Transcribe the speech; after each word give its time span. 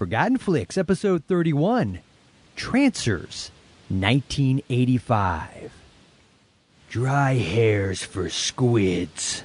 Forgotten 0.00 0.38
Flix, 0.38 0.78
episode 0.78 1.24
31 1.26 2.00
Trancers, 2.56 3.50
1985. 3.90 5.70
Dry 6.88 7.34
hairs 7.34 8.02
for 8.02 8.30
squids. 8.30 9.42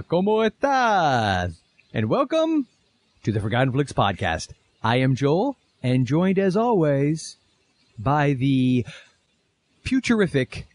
Hola, 0.00 0.08
¿cómo 0.08 0.50
estás? 0.50 1.56
And 1.92 2.08
welcome 2.08 2.66
to 3.22 3.32
the 3.32 3.38
Forgotten 3.40 3.70
Flix 3.72 3.92
podcast. 3.92 4.52
I 4.82 4.96
am 4.96 5.14
Joel, 5.14 5.58
and 5.82 6.06
joined 6.06 6.38
as 6.38 6.56
always 6.56 7.36
by 7.98 8.32
the 8.32 8.86
puturific 9.84 10.66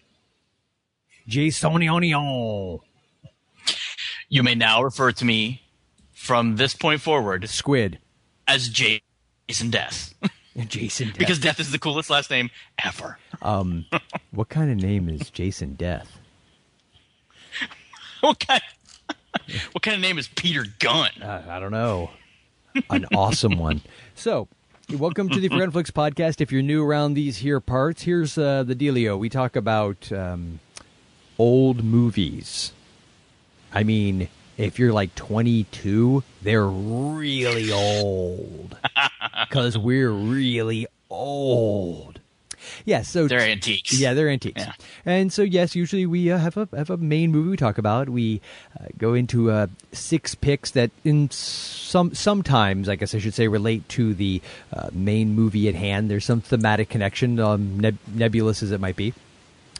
Jasonionion. 1.27 2.81
You 4.29 4.43
may 4.43 4.53
now 4.53 4.83
refer 4.83 5.11
to 5.13 5.25
me 5.25 5.63
from 6.13 6.57
this 6.57 6.75
point 6.75 7.01
forward 7.01 7.49
Squid. 7.49 7.97
as 8.47 8.69
Jason 8.69 9.71
Deth. 9.71 10.13
Jason 10.67 11.07
Deth. 11.09 11.17
because 11.17 11.39
Death 11.39 11.59
is 11.59 11.71
the 11.71 11.79
coolest 11.79 12.11
last 12.11 12.29
name 12.29 12.51
ever. 12.83 13.17
um, 13.41 13.85
what 14.31 14.49
kind 14.49 14.69
of 14.69 14.77
name 14.77 15.09
is 15.09 15.31
Jason 15.31 15.75
Deth? 15.75 16.07
What 18.21 18.39
kind, 18.39 18.61
what 19.71 19.81
kind 19.81 19.95
of 19.95 20.01
name 20.01 20.17
is 20.17 20.27
Peter 20.27 20.65
Gunn? 20.79 21.09
Uh, 21.21 21.43
I 21.49 21.59
don't 21.59 21.71
know. 21.71 22.11
An 22.89 23.05
awesome 23.13 23.57
one. 23.57 23.81
So, 24.17 24.47
welcome 24.97 25.27
to 25.27 25.41
the 25.41 25.49
Forgotten 25.49 25.71
Flix 25.71 25.91
podcast. 25.91 26.39
If 26.39 26.49
you're 26.49 26.61
new 26.61 26.81
around 26.81 27.15
these 27.15 27.35
here 27.39 27.59
parts, 27.59 28.03
here's 28.03 28.37
uh, 28.37 28.63
the 28.63 28.73
dealio. 28.73 29.19
We 29.19 29.27
talk 29.27 29.57
about 29.57 30.09
um, 30.09 30.61
old 31.37 31.83
movies. 31.83 32.71
I 33.73 33.83
mean, 33.83 34.29
if 34.57 34.79
you're 34.79 34.93
like 34.93 35.13
22, 35.15 36.23
they're 36.41 36.65
really 36.67 37.73
old. 37.73 38.77
Because 39.49 39.77
we're 39.77 40.11
really 40.11 40.87
old. 41.09 42.21
Yeah, 42.85 43.01
so 43.01 43.27
They're 43.27 43.39
antiques. 43.41 43.99
yeah, 43.99 44.13
they're 44.13 44.29
antiques. 44.29 44.61
Yeah. 44.61 44.73
And 45.05 45.31
so 45.31 45.41
yes, 45.41 45.75
usually 45.75 46.05
we 46.05 46.31
uh, 46.31 46.37
have 46.37 46.57
a 46.57 46.67
have 46.75 46.89
a 46.89 46.97
main 46.97 47.31
movie 47.31 47.49
we 47.49 47.57
talk 47.57 47.77
about. 47.77 48.09
We 48.09 48.41
uh, 48.79 48.85
go 48.97 49.13
into 49.13 49.51
uh, 49.51 49.67
six 49.91 50.35
picks 50.35 50.71
that 50.71 50.91
in 51.03 51.29
some 51.31 52.13
sometimes, 52.13 52.89
I 52.89 52.95
guess 52.95 53.13
I 53.15 53.19
should 53.19 53.33
say, 53.33 53.47
relate 53.47 53.87
to 53.89 54.13
the 54.13 54.41
uh, 54.73 54.89
main 54.93 55.33
movie 55.35 55.67
at 55.69 55.75
hand. 55.75 56.09
There's 56.09 56.25
some 56.25 56.41
thematic 56.41 56.89
connection, 56.89 57.39
um, 57.39 57.79
neb- 57.79 57.97
nebulous 58.13 58.61
as 58.63 58.71
it 58.71 58.79
might 58.79 58.95
be, 58.95 59.13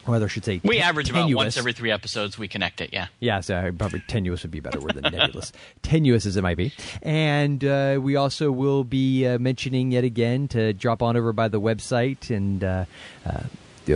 or 0.06 0.12
rather, 0.12 0.26
I 0.26 0.28
should 0.28 0.44
say, 0.44 0.60
We 0.64 0.76
te- 0.76 0.80
average 0.82 1.10
about 1.10 1.20
tenuous. 1.22 1.36
once 1.44 1.56
every 1.56 1.72
three 1.72 1.90
episodes. 1.90 2.38
We 2.38 2.48
connect 2.48 2.80
it. 2.80 2.90
Yeah. 2.92 3.08
Yeah, 3.20 3.40
so 3.40 3.72
probably 3.76 4.02
tenuous 4.06 4.42
would 4.42 4.50
be 4.50 4.58
a 4.58 4.62
better 4.62 4.80
word 4.80 4.94
than 4.94 5.12
nebulous. 5.12 5.52
tenuous 5.82 6.26
as 6.26 6.36
it 6.36 6.42
might 6.42 6.56
be. 6.56 6.72
And 7.02 7.64
uh, 7.64 7.98
we 8.00 8.16
also 8.16 8.50
will 8.50 8.84
be 8.84 9.26
uh, 9.26 9.38
mentioning 9.38 9.92
yet 9.92 10.04
again 10.04 10.48
to 10.48 10.72
drop 10.72 11.02
on 11.02 11.16
over 11.16 11.32
by 11.32 11.48
the 11.48 11.60
website 11.60 12.34
and 12.34 12.62
uh, 12.62 12.84
uh, 13.24 13.42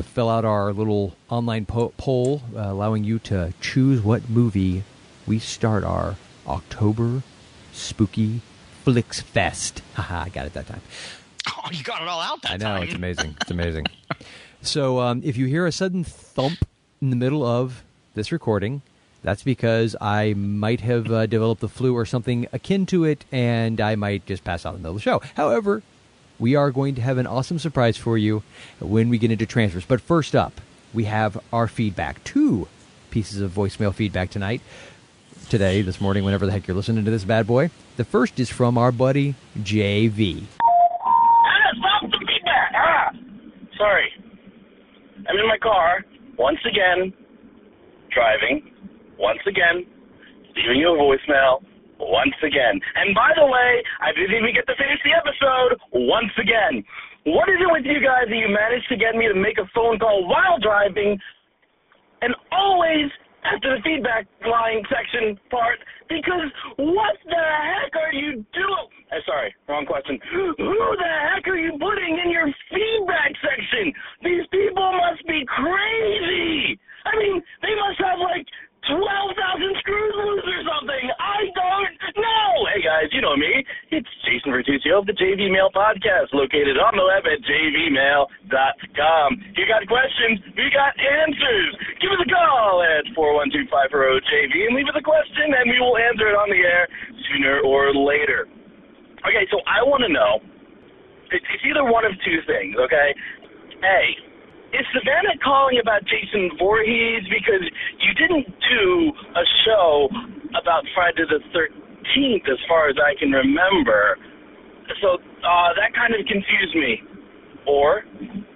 fill 0.03 0.29
out 0.29 0.45
our 0.45 0.73
little 0.73 1.15
online 1.29 1.67
po- 1.67 1.93
poll, 1.97 2.43
uh, 2.57 2.61
allowing 2.61 3.05
you 3.05 3.19
to 3.21 3.53
choose 3.61 4.01
what 4.03 4.29
movie 4.29 4.85
we 5.27 5.39
start 5.39 5.85
our 5.85 6.17
October 6.47 7.23
Spooky 7.73 8.41
Flicks 8.85 9.21
Fest. 9.21 9.83
Haha, 9.95 10.23
I 10.25 10.29
got 10.29 10.47
it 10.47 10.55
that 10.55 10.67
time. 10.67 10.81
Oh, 11.49 11.69
you 11.73 11.83
got 11.83 12.03
it 12.03 12.09
all 12.09 12.21
out 12.21 12.43
that 12.43 12.53
I 12.53 12.57
know 12.57 12.65
time. 12.65 12.83
it's 12.85 12.95
amazing. 12.95 13.37
It's 13.41 13.51
amazing. 13.51 13.87
so 14.63 15.01
um, 15.01 15.23
if 15.25 15.37
you 15.37 15.47
hear 15.47 15.67
a 15.67 15.73
sudden 15.73 16.05
thump 16.05 16.65
in 17.01 17.11
the 17.11 17.17
middle 17.17 17.45
of 17.45 17.83
this 18.15 18.33
recording, 18.33 18.83
that's 19.23 19.43
because 19.43 19.97
I 20.01 20.35
might 20.35 20.81
have 20.81 21.11
uh, 21.11 21.27
developed 21.27 21.61
the 21.61 21.69
flu 21.69 21.95
or 21.95 22.07
something 22.07 22.47
akin 22.53 22.87
to 22.87 23.05
it, 23.05 23.25
and 23.31 23.81
I 23.81 23.95
might 23.95 24.27
just 24.27 24.45
pass 24.45 24.65
out 24.65 24.75
in 24.75 24.83
the 24.83 24.89
middle 24.89 24.97
of 24.97 25.03
the 25.03 25.03
show. 25.03 25.23
However, 25.37 25.83
we 26.39 26.55
are 26.55 26.71
going 26.71 26.95
to 26.95 27.03
have 27.03 27.19
an 27.19 27.27
awesome 27.27 27.59
surprise 27.59 27.97
for 27.97 28.17
you 28.17 28.43
when 28.81 29.09
we 29.11 29.19
get 29.19 29.31
into 29.31 29.47
Trancers. 29.47 29.85
But 29.85 30.01
first 30.01 30.35
up, 30.35 30.61
we 30.95 31.05
have 31.05 31.39
our 31.53 31.69
feedback. 31.69 32.25
Two 32.25 32.67
pieces 33.11 33.41
of 33.41 33.53
voicemail 33.53 33.95
feedback 33.95 34.31
tonight. 34.31 34.63
Today, 35.51 35.83
this 35.83 36.01
morning, 36.01 36.25
whenever 36.25 36.47
the 36.47 36.53
heck 36.53 36.67
you're 36.67 36.77
listening 36.77 37.05
to 37.05 37.11
this 37.11 37.25
bad 37.25 37.47
boy. 37.47 37.71
The 37.97 38.05
first 38.05 38.41
is 38.41 38.49
from 38.49 38.79
our 38.79 38.93
buddy 38.93 39.35
JV. 39.59 40.45
Ah, 40.63 41.71
stop 41.77 42.11
the 42.11 42.19
feedback! 42.19 42.73
Ah! 42.75 43.11
Sorry. 43.77 44.13
I'm 45.29 45.30
in 45.41 45.49
my 45.49 45.59
car, 45.59 46.05
once 46.39 46.61
again, 46.69 47.13
driving, 48.13 48.71
once 49.19 49.41
again, 49.49 49.89
leaving 50.57 50.79
you 50.79 50.93
a 50.93 50.99
voicemail, 51.01 51.65
once 51.99 52.37
again. 52.45 52.81
And 52.97 53.15
by 53.15 53.33
the 53.37 53.45
way, 53.45 53.83
I 54.01 54.13
didn't 54.13 54.37
even 54.37 54.53
get 54.53 54.67
to 54.69 54.77
finish 54.77 55.01
the 55.05 55.17
episode, 55.17 55.81
once 55.93 56.33
again. 56.37 56.85
What 57.25 57.49
is 57.49 57.61
it 57.61 57.69
with 57.69 57.85
you 57.85 58.01
guys 58.01 58.29
that 58.29 58.37
you 58.37 58.49
managed 58.49 58.89
to 58.89 58.97
get 58.97 59.15
me 59.15 59.29
to 59.29 59.37
make 59.37 59.59
a 59.59 59.69
phone 59.75 59.99
call 59.99 60.29
while 60.29 60.57
driving 60.61 61.19
and 62.23 62.35
always 62.53 63.09
after 63.45 63.77
the 63.77 63.83
feedback 63.83 64.27
line 64.47 64.83
section 64.89 65.39
part 65.51 65.79
because 66.09 66.51
what 66.77 67.17
the 67.25 67.39
heck 67.39 67.95
are 67.97 68.13
you 68.13 68.45
doing? 68.53 68.91
Uh, 69.13 69.23
sorry, 69.27 69.55
wrong 69.69 69.87
question. 69.87 70.19
Who 70.33 70.55
the 70.57 71.13
heck 71.35 71.47
are 71.49 71.59
you 71.59 71.73
putting 71.79 72.19
in 72.25 72.31
your 72.31 72.47
feedback 72.71 73.33
section? 73.41 73.93
These 74.23 74.47
people 74.51 74.93
must 74.93 75.27
be 75.27 75.45
crazy. 75.47 76.79
I 77.07 77.17
mean, 77.17 77.43
they 77.63 77.75
must 77.75 77.99
have 78.01 78.19
like 78.19 78.47
12,000 78.89 79.77
screws 79.85 80.15
loose 80.17 80.47
or 80.49 80.61
something. 80.65 81.05
I 81.21 81.41
don't 81.53 81.93
know. 82.17 82.51
Hey 82.73 82.81
guys, 82.81 83.13
you 83.13 83.21
know 83.21 83.37
me. 83.37 83.61
It's 83.93 84.09
Jason 84.25 84.57
Vertuccio 84.57 85.05
of 85.05 85.07
the 85.07 85.13
JV 85.13 85.53
Mail 85.53 85.69
Podcast, 85.69 86.33
located 86.33 86.81
on 86.81 86.97
the 86.97 87.05
web 87.05 87.29
at 87.29 87.45
jvmail.com. 87.45 89.29
If 89.53 89.57
You 89.61 89.67
got 89.69 89.85
questions? 89.85 90.41
We 90.57 90.73
got 90.73 90.97
answers. 90.97 91.71
Give 92.01 92.09
us 92.17 92.25
a 92.25 92.29
call 92.33 92.81
at 92.81 93.05
412-540-JV 93.13 94.55
and 94.69 94.73
leave 94.73 94.89
us 94.89 94.97
a 94.97 95.05
question, 95.05 95.53
and 95.53 95.69
we 95.69 95.77
will 95.77 96.01
answer 96.01 96.33
it 96.33 96.37
on 96.41 96.49
the 96.49 96.63
air 96.65 96.89
sooner 97.29 97.61
or 97.61 97.93
later. 97.93 98.49
Okay, 99.29 99.45
so 99.53 99.61
I 99.69 99.85
want 99.85 100.01
to 100.09 100.13
know. 100.13 100.41
It's 101.31 101.47
either 101.69 101.85
one 101.85 102.09
of 102.09 102.11
two 102.25 102.41
things, 102.49 102.75
okay? 102.81 103.15
A, 103.85 104.01
is 104.73 104.87
Savannah 104.95 105.35
calling 105.43 105.79
about 105.83 106.03
Jason 106.07 106.51
Voorhees 106.59 107.27
because 107.27 107.65
you 107.99 108.13
didn't 108.15 108.47
do 108.47 109.13
a 109.35 109.45
show 109.67 110.09
about 110.55 110.87
Friday 110.95 111.27
the 111.27 111.43
13th 111.51 112.47
as 112.47 112.61
far 112.69 112.89
as 112.89 112.97
I 113.03 113.19
can 113.19 113.31
remember. 113.31 114.19
So 115.03 115.19
uh, 115.19 115.71
that 115.75 115.95
kind 115.95 116.15
of 116.15 116.23
confused 116.27 116.75
me. 116.75 117.03
Or 117.67 118.03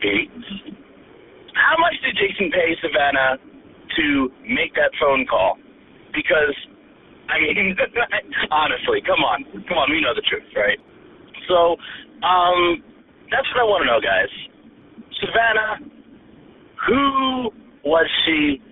B, 0.00 0.26
how 1.54 1.76
much 1.78 1.94
did 2.02 2.16
Jason 2.16 2.50
pay 2.50 2.72
Savannah 2.81 3.36
to 3.38 4.32
make 4.48 4.75
that 4.75 4.91
phone 4.98 5.26
call? 5.28 5.58
Because, 6.14 6.56
I 7.28 7.38
mean, 7.38 7.76
honestly, 8.50 9.02
come 9.04 9.20
on. 9.22 9.44
Come 9.69 9.78
on, 9.78 9.91
we 9.91 10.00
know 10.00 10.14
the 10.16 10.25
truth, 10.25 10.48
right? 10.56 10.78
So, 11.46 11.76
um, 12.25 12.82
that's 13.31 13.46
what 13.52 13.60
I 13.60 13.66
want 13.69 13.84
to 13.84 13.88
know, 13.92 14.00
guys. 14.00 14.32
Savannah, 15.20 15.94
who 16.87 17.50
was 17.85 18.08
she? 18.26 18.62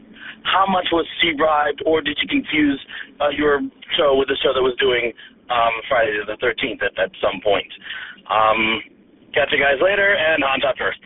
How 0.44 0.66
much 0.68 0.88
was 0.90 1.06
she 1.20 1.32
bribed, 1.36 1.82
or 1.86 2.00
did 2.00 2.18
you 2.20 2.28
confuse 2.28 2.80
uh, 3.20 3.28
your 3.36 3.60
show 3.96 4.16
with 4.16 4.28
the 4.28 4.36
show 4.42 4.52
that 4.52 4.62
was 4.62 4.74
doing 4.78 5.12
um, 5.50 5.72
Friday 5.88 6.18
the 6.26 6.34
13th 6.44 6.82
at, 6.82 6.98
at 6.98 7.10
some 7.22 7.40
point? 7.42 7.70
Um, 8.28 8.82
catch 9.34 9.48
you 9.52 9.58
guys 9.58 9.80
later, 9.80 10.16
and 10.16 10.42
on 10.42 10.60
top 10.60 10.76
first. 10.78 10.98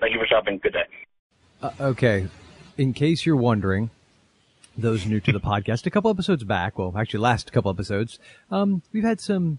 Thank 0.00 0.14
you 0.14 0.20
for 0.20 0.26
shopping. 0.26 0.60
Good 0.62 0.72
day. 0.72 0.84
Uh, 1.62 1.70
okay. 1.80 2.28
In 2.76 2.92
case 2.92 3.24
you're 3.24 3.36
wondering, 3.36 3.90
those 4.76 5.06
new 5.06 5.20
to 5.20 5.32
the 5.32 5.40
podcast, 5.52 5.86
a 5.86 5.90
couple 5.90 6.10
episodes 6.10 6.44
back, 6.44 6.78
well, 6.78 6.92
actually 6.96 7.20
last 7.20 7.52
couple 7.52 7.70
episodes, 7.70 8.18
um, 8.50 8.82
we've 8.92 9.04
had 9.04 9.20
some 9.20 9.58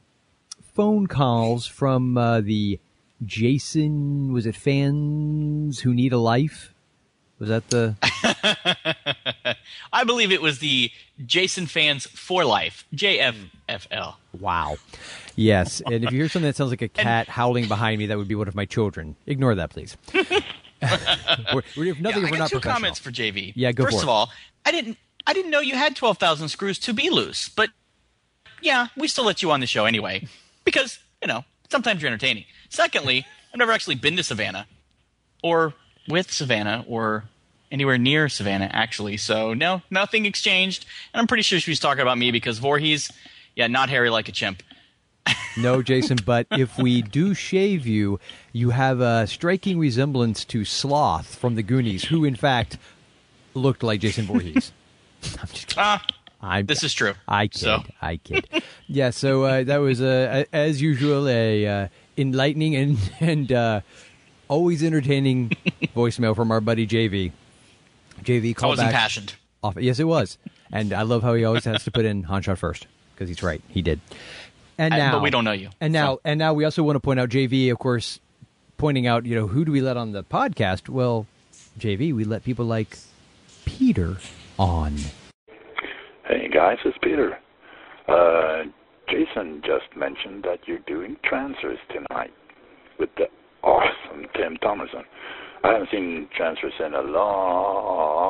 phone 0.74 1.08
calls 1.08 1.66
from 1.66 2.18
uh, 2.18 2.42
the 2.42 2.80
Jason, 3.24 4.34
was 4.34 4.46
it 4.46 4.56
fans 4.56 5.80
who 5.80 5.94
need 5.94 6.12
a 6.12 6.18
life? 6.18 6.75
Was 7.40 7.50
that 7.50 7.70
the 7.70 7.96
I 9.94 10.04
believe 10.06 10.32
it 10.32 10.42
was 10.42 10.60
the 10.60 10.90
Jason 11.26 11.66
fans 11.66 12.06
for 12.08 12.46
life, 12.46 12.86
JFFL. 12.96 14.16
wow? 14.40 14.78
Yes, 15.36 15.82
and 15.86 16.06
if 16.06 16.12
you 16.12 16.20
hear 16.20 16.30
something 16.30 16.48
that 16.48 16.56
sounds 16.56 16.70
like 16.72 16.82
a 16.82 16.88
cat 17.04 17.28
howling 17.28 17.68
behind 17.68 18.00
me, 18.00 18.06
that 18.06 18.18
would 18.18 18.28
be 18.30 18.36
one 18.36 18.48
of 18.48 18.56
my 18.56 18.66
children. 18.66 19.18
Ignore 19.26 19.56
that, 19.56 19.70
please. 19.70 19.98
we're, 20.14 21.62
we're, 21.76 21.92
if 21.92 22.00
nothing, 22.00 22.24
yeah, 22.24 22.32
we're 22.32 22.38
not 22.38 22.50
two 22.50 22.62
comments 22.62 23.00
for 23.00 23.12
JV. 23.12 23.52
Yeah, 23.56 23.74
go 23.74 23.84
First 23.84 23.98
for 23.98 24.04
of 24.04 24.08
it. 24.08 24.12
all, 24.12 24.32
I 24.66 24.72
didn't 24.72 24.98
I 25.28 25.34
didn't 25.34 25.52
know 25.52 25.60
you 25.60 25.76
had 25.76 25.96
twelve 25.96 26.18
thousand 26.18 26.50
screws 26.50 26.80
to 26.80 26.94
be 26.94 27.10
loose, 27.10 27.50
but 27.50 27.70
yeah, 28.62 28.88
we 28.96 29.10
still 29.10 29.26
let 29.26 29.42
you 29.42 29.52
on 29.52 29.60
the 29.60 29.68
show 29.68 29.84
anyway 29.86 30.26
because 30.64 31.00
you 31.22 31.28
know 31.28 31.44
sometimes 31.70 32.02
you're 32.02 32.08
entertaining. 32.08 32.46
Secondly, 32.70 33.26
I've 33.54 33.60
never 33.60 33.74
actually 33.74 33.96
been 33.96 34.16
to 34.16 34.24
Savannah 34.24 34.68
or 35.44 35.74
with 36.07 36.31
Savannah 36.31 36.86
or 36.88 37.25
anywhere 37.72 37.98
near 37.98 38.30
Savannah 38.30 38.69
actually. 38.72 39.18
So 39.18 39.54
no, 39.54 39.81
nothing 39.90 40.25
exchanged, 40.25 40.86
and 41.13 41.19
I'm 41.22 41.28
pretty 41.28 41.44
sure 41.44 41.60
she 41.60 41.72
was 41.72 41.80
talking 41.80 42.02
about 42.02 42.18
me 42.18 42.31
because 42.31 42.60
Voorhees, 42.60 43.12
yeah, 43.56 43.68
not 43.68 43.90
hairy 43.90 44.10
like 44.10 44.30
a 44.30 44.31
chimp. 44.31 44.62
No, 45.57 45.81
Jason, 45.81 46.18
but 46.25 46.48
if 46.52 46.78
we 46.78 47.02
do 47.02 47.34
shave 47.34 47.88
you, 47.88 48.19
you 48.52 48.72
have 48.72 49.00
a 49.00 49.25
striking 49.25 49.80
resemblance 49.80 50.44
to 50.46 50.66
Sloth 50.66 51.34
from 51.36 51.56
the 51.56 51.63
Goonies, 51.63 52.04
who 52.04 52.25
in 52.25 52.36
fact 52.36 52.78
looked 53.54 53.81
like 53.81 54.01
Jason 54.01 54.25
Voorhees. 54.25 54.74
I'm 55.24 55.48
just 55.48 55.68
kidding. 55.68 55.78
Ah, 55.78 56.06
I'm, 56.42 56.66
this 56.66 56.84
is 56.84 56.94
true. 56.94 57.13
I 57.25 57.48
kid. 57.48 57.60
So. 57.60 57.84
I 58.01 58.18
kid. 58.18 58.50
yeah. 58.88 59.12
So 59.12 59.44
uh, 59.46 59.63
that 59.63 59.78
was, 59.78 60.01
uh, 60.01 60.44
a- 60.51 60.56
as 60.56 60.81
usual, 60.81 61.25
a 61.30 61.66
uh, 61.66 61.88
enlightening 62.18 62.75
and 62.75 62.98
and 63.22 63.51
uh, 63.54 63.80
always 64.48 64.84
entertaining 64.84 65.50
voicemail 65.96 66.36
from 66.36 66.52
our 66.52 66.62
buddy 66.62 66.86
JV. 66.88 67.32
JV 68.24 68.52
I 68.52 68.54
called 68.54 68.72
was 68.72 68.80
back. 68.80 68.90
impassioned. 68.90 69.36
Off. 69.64 69.76
Yes, 69.80 70.00
it 70.00 70.04
was, 70.04 70.38
and 70.72 70.94
I 70.94 71.02
love 71.02 71.24
how 71.24 71.34
he 71.34 71.44
always 71.44 71.66
has 71.66 71.84
to 71.86 71.92
put 71.92 72.06
in 72.06 72.24
Han 72.24 72.42
shot 72.44 72.60
first 72.60 72.86
because 73.14 73.28
he's 73.30 73.42
right. 73.42 73.62
He 73.68 73.82
did. 73.82 74.00
And 74.78 74.92
now, 74.92 75.14
but 75.14 75.22
we 75.24 75.30
don't 75.32 75.44
know 75.46 75.54
you, 75.54 75.70
And 75.82 75.92
now, 75.94 76.16
so. 76.16 76.22
and 76.26 76.38
now, 76.38 76.54
we 76.54 76.66
also 76.66 76.84
want 76.84 76.98
to 76.98 77.00
point 77.00 77.20
out 77.20 77.30
JV, 77.30 77.72
of 77.72 77.80
course, 77.80 78.20
pointing 78.78 79.08
out, 79.08 79.26
you 79.26 79.34
know, 79.34 79.48
who 79.48 79.66
do 79.66 79.72
we 79.72 79.82
let 79.82 79.98
on 79.98 80.12
the 80.12 80.24
podcast? 80.24 80.90
Well, 80.90 81.26
JV, 81.80 82.14
we 82.14 82.26
let 82.26 82.44
people 82.44 82.66
like 82.66 82.98
Peter 83.66 84.18
on. 84.60 84.98
Hey 86.28 86.50
guys, 86.54 86.78
it's 86.86 86.98
Peter. 87.02 87.38
Uh, 88.08 88.64
Jason 89.10 89.62
just 89.66 89.96
mentioned 89.96 90.44
that 90.44 90.60
you're 90.68 90.80
doing 90.80 91.16
Trancers 91.24 91.80
tonight 91.90 92.34
with 93.00 93.10
the 93.16 93.26
awesome 93.66 94.26
Tim 94.36 94.58
Thomerson. 94.58 95.04
I 95.64 95.72
haven't 95.74 95.90
seen 95.92 96.30
Trancers 96.38 96.74
in 96.80 96.94
a 96.94 97.02
long, 97.02 98.22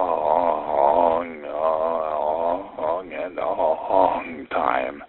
long, 1.43 3.11
and 3.13 3.35
long 3.35 4.47
time, 4.51 5.03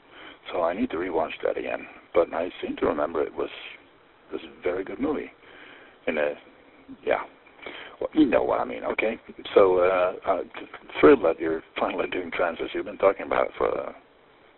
so 0.53 0.63
I 0.63 0.75
need 0.75 0.91
to 0.91 0.97
rewatch 0.97 1.31
that 1.45 1.57
again. 1.57 1.87
But 2.13 2.35
I 2.35 2.51
seem 2.61 2.77
to 2.79 2.87
remember 2.87 3.23
it 3.23 3.35
was 3.35 3.51
was 4.33 4.41
a 4.43 4.63
very 4.63 4.83
good 4.83 4.99
movie. 4.99 5.31
In 6.09 6.19
a, 6.19 6.35
yeah, 7.05 7.21
well, 8.01 8.11
you 8.13 8.27
know 8.27 8.43
what 8.43 8.61
I 8.61 8.65
mean, 8.65 8.85
okay? 8.85 9.19
So, 9.55 9.79
uh, 9.79 10.13
uh, 10.29 10.43
thrilled 11.01 11.25
that 11.25 11.39
you're 11.41 11.63
finally 11.79 12.09
doing 12.11 12.31
Trancers. 12.33 12.71
You've 12.75 12.87
been 12.87 12.99
talking 12.99 13.27
about 13.27 13.47
it 13.47 13.53
for 13.57 13.69
uh, 13.69 13.93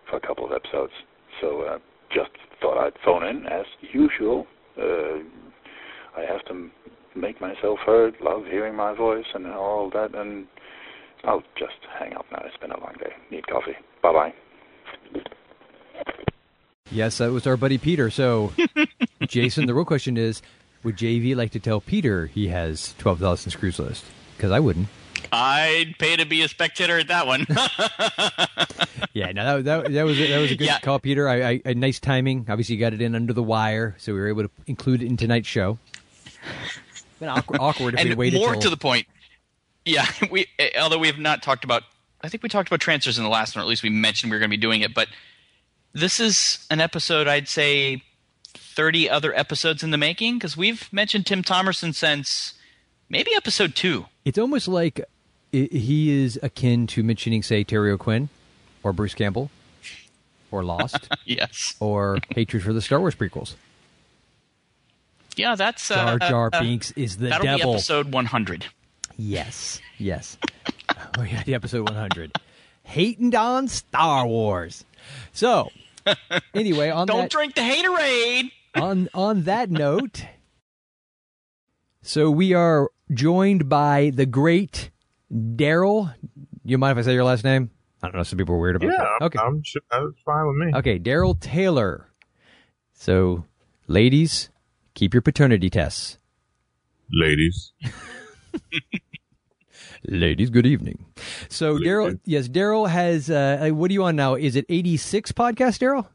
for 0.08 0.16
a 0.16 0.20
couple 0.20 0.46
of 0.46 0.52
episodes. 0.52 0.92
So, 1.40 1.62
uh, 1.62 1.78
just 2.14 2.30
thought 2.62 2.78
I'd 2.78 2.94
phone 3.04 3.24
in 3.26 3.46
as 3.46 3.66
usual. 3.92 4.46
Uh, 4.80 5.18
I 6.18 6.24
have 6.32 6.44
to 6.46 6.70
make 7.14 7.40
myself 7.40 7.78
heard. 7.86 8.14
Love 8.20 8.44
hearing 8.46 8.74
my 8.74 8.92
voice 8.94 9.26
and 9.34 9.46
all 9.46 9.90
that. 9.90 10.14
And 10.14 10.46
I'll 11.24 11.42
just 11.58 11.74
hang 11.98 12.14
up 12.14 12.26
now. 12.32 12.42
It's 12.44 12.56
been 12.56 12.72
a 12.72 12.80
long 12.80 12.94
day. 12.98 13.12
Need 13.30 13.46
coffee. 13.46 13.76
Bye 14.02 14.12
bye. 14.12 14.34
Yes, 16.90 17.18
that 17.18 17.30
was 17.32 17.46
our 17.46 17.56
buddy 17.56 17.76
Peter. 17.78 18.10
So, 18.10 18.52
Jason, 19.26 19.66
the 19.66 19.74
real 19.74 19.84
question 19.84 20.16
is, 20.16 20.40
would 20.82 20.96
JV 20.96 21.36
like 21.36 21.50
to 21.52 21.60
tell 21.60 21.80
Peter 21.80 22.26
he 22.26 22.48
has 22.48 22.94
twelve 22.98 23.18
thousand 23.20 23.50
screws 23.50 23.78
list? 23.78 24.04
Because 24.36 24.50
I 24.52 24.60
wouldn't. 24.60 24.88
I'd 25.32 25.96
pay 25.98 26.16
to 26.16 26.24
be 26.24 26.42
a 26.42 26.48
spectator 26.48 26.98
at 26.98 27.08
that 27.08 27.26
one. 27.26 27.46
Yeah, 29.14 29.32
no, 29.32 29.62
that, 29.62 29.64
that, 29.84 29.92
that 29.94 30.02
was 30.04 30.20
a, 30.20 30.28
that 30.30 30.38
was 30.38 30.50
a 30.52 30.56
good 30.56 30.66
Yeah. 30.66 30.78
call, 30.80 30.98
Peter. 31.00 31.28
I, 31.28 31.48
I, 31.50 31.62
a 31.64 31.74
nice 31.74 31.98
timing. 31.98 32.46
Obviously, 32.48 32.76
you 32.76 32.80
got 32.80 32.92
it 32.92 33.00
in 33.00 33.14
under 33.16 33.32
the 33.32 33.42
wire, 33.42 33.96
so 33.98 34.12
we 34.12 34.20
were 34.20 34.28
able 34.28 34.42
to 34.44 34.50
include 34.66 35.02
it 35.02 35.06
in 35.06 35.16
tonight's 35.16 35.48
show. 35.48 35.78
Been 37.20 37.28
awkward, 37.28 37.60
awkward 37.60 37.94
if 37.94 38.04
we 38.04 38.10
and 38.10 38.18
waited 38.18 38.38
more 38.38 38.52
till 38.52 38.62
to 38.62 38.70
the 38.70 38.76
point. 38.76 39.06
Yeah, 39.84 40.06
we 40.30 40.46
eh, 40.58 40.70
although 40.80 40.98
we 40.98 41.08
have 41.08 41.18
not 41.18 41.42
talked 41.42 41.64
about. 41.64 41.82
I 42.20 42.28
think 42.28 42.42
we 42.42 42.48
talked 42.48 42.68
about 42.68 42.80
Trancers 42.80 43.16
in 43.16 43.24
the 43.24 43.30
last 43.30 43.54
one, 43.54 43.62
or 43.62 43.64
at 43.64 43.68
least 43.68 43.82
we 43.82 43.90
mentioned 43.90 44.30
we 44.30 44.36
were 44.36 44.40
going 44.40 44.50
to 44.50 44.56
be 44.56 44.60
doing 44.60 44.80
it. 44.80 44.92
But 44.94 45.08
this 45.92 46.20
is 46.20 46.66
an 46.70 46.80
episode 46.80 47.26
I'd 47.28 47.48
say 47.48 48.02
thirty 48.54 49.08
other 49.08 49.34
episodes 49.34 49.82
in 49.82 49.90
the 49.90 49.98
making 49.98 50.34
because 50.38 50.56
we've 50.56 50.88
mentioned 50.92 51.26
Tim 51.26 51.42
Thomerson 51.42 51.94
since 51.94 52.54
maybe 53.08 53.32
episode 53.34 53.74
two. 53.74 54.06
It's 54.24 54.38
almost 54.38 54.68
like 54.68 55.00
he 55.52 56.10
is 56.10 56.38
akin 56.42 56.86
to 56.88 57.02
mentioning, 57.02 57.42
say, 57.42 57.64
Terry 57.64 57.90
O'Quinn 57.90 58.28
or 58.82 58.92
Bruce 58.92 59.14
Campbell 59.14 59.50
or 60.50 60.62
Lost 60.62 61.08
Yes. 61.24 61.74
or 61.80 62.18
Hatred 62.34 62.62
for 62.62 62.72
the 62.72 62.82
Star 62.82 63.00
Wars 63.00 63.14
prequels. 63.14 63.54
Yeah, 65.38 65.54
that's 65.54 65.90
uh, 65.90 65.94
Jar 65.94 66.18
Jar 66.18 66.50
uh, 66.52 66.60
Binks 66.60 66.90
is 66.92 67.16
the 67.16 67.28
that'll 67.28 67.44
devil. 67.44 67.72
be 67.72 67.76
episode 67.76 68.12
one 68.12 68.26
hundred. 68.26 68.66
Yes, 69.16 69.80
yes. 69.98 70.36
oh 71.18 71.22
yeah, 71.22 71.42
the 71.42 71.54
episode 71.54 71.88
100. 71.88 72.32
Hating 72.84 73.34
on 73.34 73.66
Star 73.68 74.26
Wars. 74.26 74.84
So, 75.32 75.70
anyway, 76.54 76.90
on 76.90 77.06
Don't 77.08 77.22
that 77.22 77.30
drink 77.30 77.54
the 77.56 77.60
haterade. 77.62 78.50
on 78.76 79.08
on 79.14 79.42
that 79.44 79.70
note, 79.70 80.24
so 82.02 82.30
we 82.30 82.52
are 82.54 82.90
joined 83.12 83.68
by 83.68 84.10
the 84.14 84.26
great 84.26 84.90
Daryl. 85.32 86.14
You 86.64 86.78
mind 86.78 86.98
if 86.98 87.04
I 87.04 87.06
say 87.08 87.14
your 87.14 87.24
last 87.24 87.44
name? 87.44 87.70
I 88.02 88.06
don't 88.08 88.16
know. 88.16 88.22
Some 88.22 88.38
people 88.38 88.54
are 88.54 88.58
weird 88.58 88.76
about 88.76 88.86
Yeah, 88.92 88.98
that. 88.98 89.08
I'm, 89.20 89.26
Okay. 89.26 89.38
I'm 89.40 89.62
sure 89.64 89.82
that's 89.90 90.20
fine 90.24 90.46
with 90.46 90.56
me. 90.56 90.72
Okay, 90.76 90.98
Daryl 90.98 91.38
Taylor. 91.40 92.08
So, 92.92 93.44
ladies, 93.88 94.50
keep 94.98 95.14
your 95.14 95.22
paternity 95.22 95.70
tests. 95.70 96.18
Ladies, 97.12 97.72
Ladies, 100.04 100.50
good 100.50 100.66
evening. 100.66 101.06
So, 101.48 101.78
Daryl, 101.78 102.18
yes, 102.24 102.48
Daryl 102.48 102.88
has. 102.88 103.30
Uh, 103.30 103.68
uh, 103.70 103.74
what 103.74 103.90
are 103.90 103.94
you 103.94 104.04
on 104.04 104.16
now? 104.16 104.34
Is 104.34 104.56
it 104.56 104.66
eighty 104.68 104.96
six 104.96 105.32
podcast, 105.32 105.78
Daryl? 105.78 106.06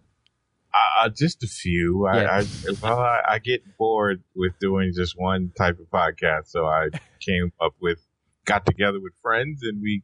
uh, 0.74 1.10
just 1.10 1.44
a 1.44 1.48
few. 1.48 2.06
I, 2.06 2.40
I 2.40 2.46
well, 2.82 3.00
I, 3.00 3.22
I 3.28 3.40
get 3.40 3.64
bored 3.78 4.24
with 4.36 4.54
doing 4.60 4.92
just 4.96 5.16
one 5.18 5.52
type 5.58 5.80
of 5.80 5.90
podcast, 5.90 6.48
so 6.48 6.66
I 6.66 6.90
came 7.20 7.52
up 7.62 7.76
with, 7.82 8.00
got 8.46 8.66
together 8.66 9.00
with 9.00 9.14
friends, 9.22 9.62
and 9.64 9.82
we 9.82 10.04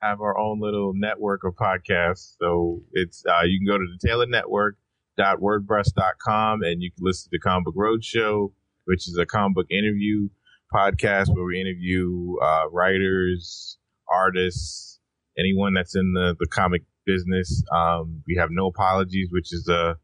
have 0.00 0.20
our 0.20 0.38
own 0.38 0.60
little 0.60 0.92
network 0.94 1.44
of 1.44 1.54
podcasts. 1.54 2.36
So 2.38 2.82
it's 2.92 3.24
uh, 3.26 3.42
you 3.44 3.58
can 3.58 3.66
go 3.66 3.78
to 3.78 3.86
the 3.86 4.06
Taylor 4.06 4.26
Network 4.26 4.76
wordpress.com 5.18 6.62
and 6.62 6.82
you 6.82 6.90
can 6.90 7.04
listen 7.04 7.24
to 7.24 7.28
the 7.32 7.38
Comic 7.38 7.66
Book 7.66 7.76
Roadshow, 7.76 8.52
which 8.84 9.08
is 9.08 9.16
a 9.18 9.26
comic 9.26 9.54
book 9.54 9.66
interview 9.70 10.28
podcast 10.72 11.34
where 11.34 11.44
we 11.44 11.60
interview 11.60 12.36
uh, 12.42 12.64
writers, 12.70 13.78
artists, 14.10 15.00
anyone 15.38 15.74
that's 15.74 15.94
in 15.94 16.12
the, 16.14 16.34
the 16.38 16.46
comic 16.46 16.82
business. 17.04 17.62
Um, 17.74 18.22
we 18.26 18.36
have 18.38 18.48
No 18.50 18.68
Apologies, 18.68 19.28
which 19.30 19.52
is 19.52 19.68
a, 19.68 19.96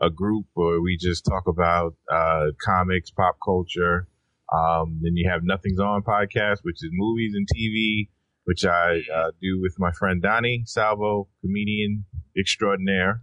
a 0.00 0.10
group 0.10 0.46
where 0.54 0.80
we 0.80 0.96
just 0.96 1.24
talk 1.24 1.46
about 1.46 1.94
uh, 2.12 2.46
comics, 2.64 3.10
pop 3.10 3.36
culture. 3.44 4.08
Um, 4.52 5.00
then 5.02 5.16
you 5.16 5.28
have 5.28 5.42
Nothing's 5.42 5.80
On 5.80 6.02
podcast, 6.02 6.58
which 6.62 6.76
is 6.76 6.90
movies 6.92 7.34
and 7.34 7.48
TV, 7.54 8.08
which 8.44 8.64
I 8.64 9.00
uh, 9.14 9.30
do 9.42 9.60
with 9.60 9.74
my 9.78 9.90
friend 9.92 10.22
Donnie 10.22 10.62
Salvo, 10.66 11.28
comedian 11.40 12.04
extraordinaire. 12.38 13.22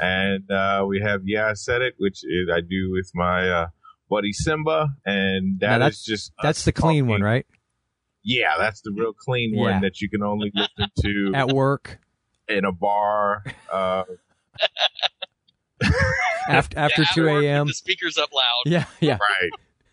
And 0.00 0.50
uh, 0.50 0.84
we 0.88 1.00
have 1.00 1.20
Yeah, 1.24 1.48
I 1.48 1.52
Said 1.54 1.82
It, 1.82 1.94
which 1.98 2.24
is 2.24 2.48
I 2.52 2.60
do 2.60 2.90
with 2.90 3.10
my 3.14 3.48
uh, 3.48 3.66
buddy 4.08 4.32
Simba. 4.32 4.88
And 5.04 5.60
that 5.60 5.78
that's- 5.78 5.98
is 5.98 6.04
just 6.04 6.32
That's 6.42 6.64
the 6.64 6.72
clean 6.72 7.06
one, 7.06 7.20
right? 7.22 7.46
Yeah, 8.22 8.54
that's 8.58 8.80
the 8.82 8.92
real 8.96 9.12
clean 9.12 9.54
Yeah. 9.54 9.60
one 9.72 9.80
that 9.82 10.00
you 10.00 10.08
can 10.10 10.22
only 10.22 10.50
listen 10.54 10.90
to 11.02 11.32
At 11.34 11.48
work 11.48 11.98
in 12.48 12.64
a 12.64 12.72
bar. 12.72 13.44
Uh, 13.70 14.04
after 16.48 16.78
after 16.78 17.02
Yeah, 17.02 17.08
two 17.14 17.28
a.m. 17.28 17.66
The 17.66 17.74
speakers 17.74 18.18
up 18.18 18.30
loud. 18.32 18.62
Yeah, 18.66 18.84
yeah. 19.00 19.18
right. 19.20 19.50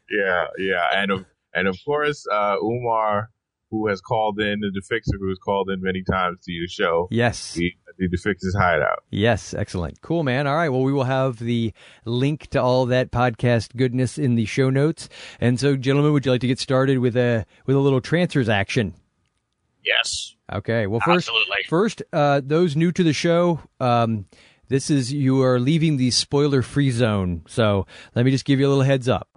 Yeah, 0.09 0.45
yeah. 0.57 0.87
And 0.93 1.11
of, 1.11 1.25
and 1.53 1.67
of 1.67 1.77
course, 1.85 2.25
uh, 2.31 2.55
Umar, 2.63 3.29
who 3.69 3.87
has 3.87 3.99
called 4.01 4.39
in, 4.39 4.59
the 4.61 4.67
Defixer, 4.79 5.17
who 5.19 5.29
has 5.29 5.37
called 5.37 5.69
in 5.69 5.81
many 5.81 6.01
times 6.03 6.39
to 6.45 6.51
your 6.51 6.67
show, 6.67 7.07
Yes. 7.11 7.53
the, 7.53 7.73
the 7.97 8.07
Defixer's 8.07 8.55
Hideout. 8.57 9.03
Yes, 9.09 9.53
excellent. 9.53 10.01
Cool, 10.01 10.23
man. 10.23 10.47
All 10.47 10.55
right. 10.55 10.69
Well, 10.69 10.83
we 10.83 10.93
will 10.93 11.03
have 11.03 11.39
the 11.39 11.73
link 12.05 12.47
to 12.51 12.61
all 12.61 12.85
that 12.85 13.11
podcast 13.11 13.75
goodness 13.75 14.17
in 14.17 14.35
the 14.35 14.45
show 14.45 14.69
notes. 14.69 15.09
And 15.41 15.59
so, 15.59 15.75
gentlemen, 15.75 16.13
would 16.13 16.25
you 16.25 16.31
like 16.31 16.41
to 16.41 16.47
get 16.47 16.59
started 16.59 16.99
with 16.99 17.17
a 17.17 17.45
with 17.65 17.75
a 17.75 17.79
little 17.79 18.01
Trancers 18.01 18.47
action? 18.49 18.93
Yes. 19.83 20.35
Okay. 20.51 20.87
Well, 20.87 20.99
first, 21.01 21.27
Absolutely. 21.27 21.57
first, 21.67 22.03
uh, 22.13 22.41
those 22.43 22.75
new 22.75 22.91
to 22.93 23.03
the 23.03 23.13
show, 23.13 23.59
um, 23.79 24.25
this 24.69 24.89
is 24.89 25.11
you 25.11 25.41
are 25.43 25.59
leaving 25.59 25.97
the 25.97 26.11
spoiler 26.11 26.61
free 26.61 26.91
zone. 26.91 27.43
So 27.47 27.85
let 28.15 28.23
me 28.25 28.31
just 28.31 28.45
give 28.45 28.59
you 28.59 28.67
a 28.67 28.69
little 28.69 28.83
heads 28.83 29.07
up. 29.09 29.27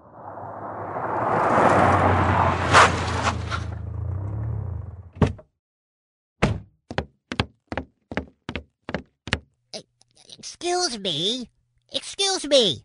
Excuse 10.38 10.89
me. 11.00 11.48
Excuse 11.92 12.46
me. 12.46 12.84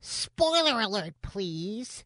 Spoiler 0.00 0.80
alert, 0.80 1.14
please. 1.22 2.04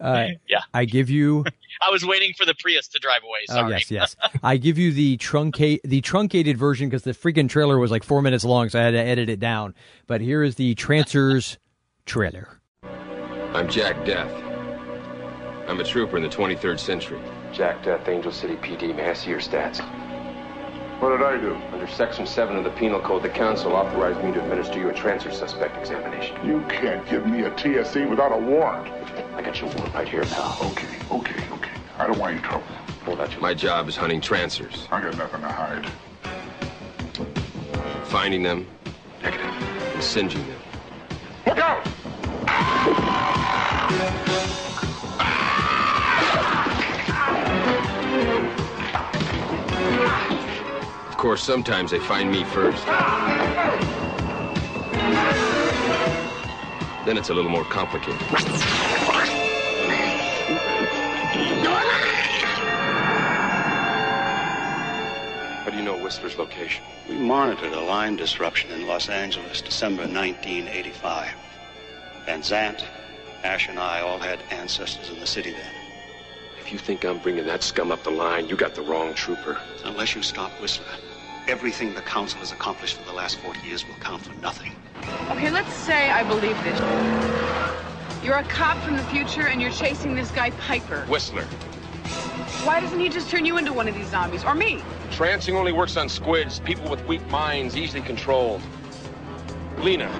Uh, 0.00 0.28
Yeah. 0.48 0.60
I 0.72 0.84
give 0.84 1.10
you. 1.10 1.44
I 1.86 1.90
was 1.90 2.04
waiting 2.04 2.32
for 2.36 2.44
the 2.44 2.54
Prius 2.54 2.88
to 2.88 2.98
drive 2.98 3.22
away. 3.22 3.40
Oh 3.50 3.68
yes, 3.68 3.90
yes. 3.90 4.16
I 4.42 4.56
give 4.56 4.78
you 4.78 4.92
the 4.92 5.16
truncate 5.18 5.80
the 5.84 6.00
truncated 6.00 6.56
version 6.56 6.88
because 6.88 7.02
the 7.02 7.12
freaking 7.12 7.48
trailer 7.48 7.78
was 7.78 7.90
like 7.90 8.02
four 8.02 8.22
minutes 8.22 8.44
long, 8.44 8.68
so 8.68 8.80
I 8.80 8.84
had 8.84 8.90
to 8.92 8.98
edit 8.98 9.28
it 9.28 9.40
down. 9.40 9.74
But 10.06 10.20
here 10.20 10.42
is 10.42 10.56
the 10.56 10.74
Trancers 10.74 11.58
trailer. 12.06 12.59
I'm 13.52 13.68
Jack 13.68 13.96
Deth. 14.04 14.30
I'm 15.68 15.80
a 15.80 15.84
trooper 15.84 16.16
in 16.16 16.22
the 16.22 16.28
23rd 16.28 16.78
century. 16.78 17.20
Jack 17.52 17.82
Deth, 17.82 18.06
Angel 18.08 18.30
City 18.30 18.54
PD. 18.54 18.94
May 18.94 19.10
I 19.10 19.12
see 19.12 19.30
your 19.30 19.40
stats? 19.40 19.80
What 21.00 21.10
did 21.10 21.22
I 21.26 21.36
do? 21.36 21.56
Under 21.72 21.88
Section 21.88 22.28
7 22.28 22.56
of 22.56 22.62
the 22.62 22.70
Penal 22.70 23.00
Code, 23.00 23.24
the 23.24 23.28
Council 23.28 23.72
authorized 23.72 24.22
me 24.24 24.32
to 24.34 24.40
administer 24.40 24.78
you 24.78 24.88
a 24.90 24.94
transfer 24.94 25.32
suspect 25.32 25.76
examination. 25.78 26.36
You 26.46 26.60
can't 26.68 27.04
give 27.10 27.26
me 27.26 27.40
a 27.42 27.50
TSC 27.50 28.08
without 28.08 28.30
a 28.30 28.36
warrant. 28.36 28.86
I 29.34 29.42
got 29.42 29.60
your 29.60 29.68
warrant 29.70 29.94
right 29.94 30.08
here, 30.08 30.22
pal. 30.26 30.56
Okay, 30.70 30.86
okay, 31.10 31.48
okay. 31.54 31.70
I 31.98 32.06
don't 32.06 32.20
want 32.20 32.34
any 32.34 32.42
trouble. 32.42 32.62
Hold 33.04 33.20
out 33.20 33.32
your... 33.32 33.40
My 33.40 33.54
job 33.54 33.88
is 33.88 33.96
hunting 33.96 34.20
trancers. 34.20 34.86
I 34.92 35.00
got 35.00 35.16
nothing 35.16 35.40
to 35.40 35.48
hide. 35.48 35.90
Finding 38.04 38.44
them, 38.44 38.64
Negative. 39.22 39.44
negative, 39.44 39.94
and 39.94 40.02
singeing 40.04 40.46
them. 40.46 40.60
Look 41.46 41.58
out! 41.58 41.84
Of 51.08 51.16
course, 51.16 51.42
sometimes 51.42 51.90
they 51.90 51.98
find 51.98 52.30
me 52.30 52.44
first. 52.44 52.86
Then 57.04 57.16
it's 57.18 57.30
a 57.30 57.34
little 57.34 57.50
more 57.50 57.64
complicated. 57.64 58.20
How 65.62 65.70
do 65.70 65.76
you 65.76 65.82
know 65.82 65.96
Whistler's 65.96 66.36
location? 66.36 66.84
We 67.08 67.16
monitored 67.16 67.72
a 67.72 67.80
line 67.80 68.16
disruption 68.16 68.70
in 68.70 68.86
Los 68.86 69.08
Angeles, 69.08 69.60
December 69.60 70.02
1985. 70.02 71.34
Van 72.26 72.42
Zant, 72.42 72.84
Ash, 73.42 73.68
and 73.68 73.78
I 73.78 74.00
all 74.00 74.18
had 74.18 74.38
ancestors 74.50 75.10
in 75.10 75.18
the 75.20 75.26
city 75.26 75.52
then. 75.52 75.72
If 76.60 76.70
you 76.70 76.78
think 76.78 77.04
I'm 77.04 77.18
bringing 77.18 77.46
that 77.46 77.62
scum 77.62 77.90
up 77.90 78.02
the 78.04 78.10
line, 78.10 78.48
you 78.48 78.56
got 78.56 78.74
the 78.74 78.82
wrong 78.82 79.14
trooper. 79.14 79.58
Unless 79.84 80.14
you 80.14 80.22
stop 80.22 80.50
Whistler, 80.60 80.86
everything 81.48 81.94
the 81.94 82.02
Council 82.02 82.38
has 82.40 82.52
accomplished 82.52 82.98
for 82.98 83.04
the 83.04 83.12
last 83.12 83.38
40 83.40 83.66
years 83.66 83.86
will 83.86 83.94
count 83.94 84.22
for 84.22 84.34
nothing. 84.40 84.72
Okay, 85.30 85.50
let's 85.50 85.72
say 85.72 86.10
I 86.10 86.22
believe 86.22 86.56
this. 86.62 86.78
You're 88.22 88.36
a 88.36 88.44
cop 88.44 88.76
from 88.78 88.96
the 88.96 89.02
future 89.04 89.48
and 89.48 89.60
you're 89.60 89.70
chasing 89.70 90.14
this 90.14 90.30
guy 90.30 90.50
Piper. 90.50 91.06
Whistler. 91.06 91.44
Why 92.64 92.80
doesn't 92.80 93.00
he 93.00 93.08
just 93.08 93.30
turn 93.30 93.46
you 93.46 93.56
into 93.56 93.72
one 93.72 93.88
of 93.88 93.94
these 93.94 94.08
zombies? 94.08 94.44
Or 94.44 94.54
me? 94.54 94.82
Trancing 95.10 95.54
only 95.54 95.72
works 95.72 95.96
on 95.96 96.08
squids, 96.08 96.60
people 96.60 96.90
with 96.90 97.04
weak 97.06 97.26
minds, 97.28 97.76
easily 97.76 98.02
controlled. 98.02 98.60
Lena, 99.78 100.10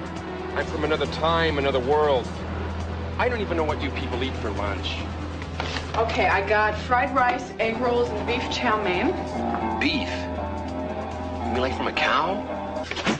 I'm 0.55 0.65
from 0.65 0.83
another 0.83 1.05
time, 1.07 1.57
another 1.57 1.79
world. 1.79 2.27
I 3.17 3.29
don't 3.29 3.39
even 3.39 3.55
know 3.55 3.63
what 3.63 3.81
you 3.81 3.89
people 3.91 4.21
eat 4.21 4.35
for 4.37 4.51
lunch. 4.51 4.97
Okay, 5.95 6.27
I 6.27 6.45
got 6.47 6.77
fried 6.77 7.15
rice, 7.15 7.53
egg 7.59 7.77
rolls, 7.79 8.09
and 8.09 8.27
beef 8.27 8.43
chow 8.51 8.81
mein. 8.83 9.07
Beef? 9.79 10.09
You 11.45 11.53
mean 11.53 11.61
like 11.61 11.75
from 11.77 11.87
a 11.87 11.93
cow? 11.93 12.35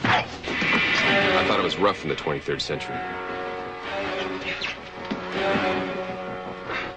I 0.04 1.44
thought 1.46 1.58
it 1.58 1.64
was 1.64 1.78
rough 1.78 2.02
in 2.02 2.10
the 2.10 2.16
23rd 2.16 2.60
century. 2.60 2.96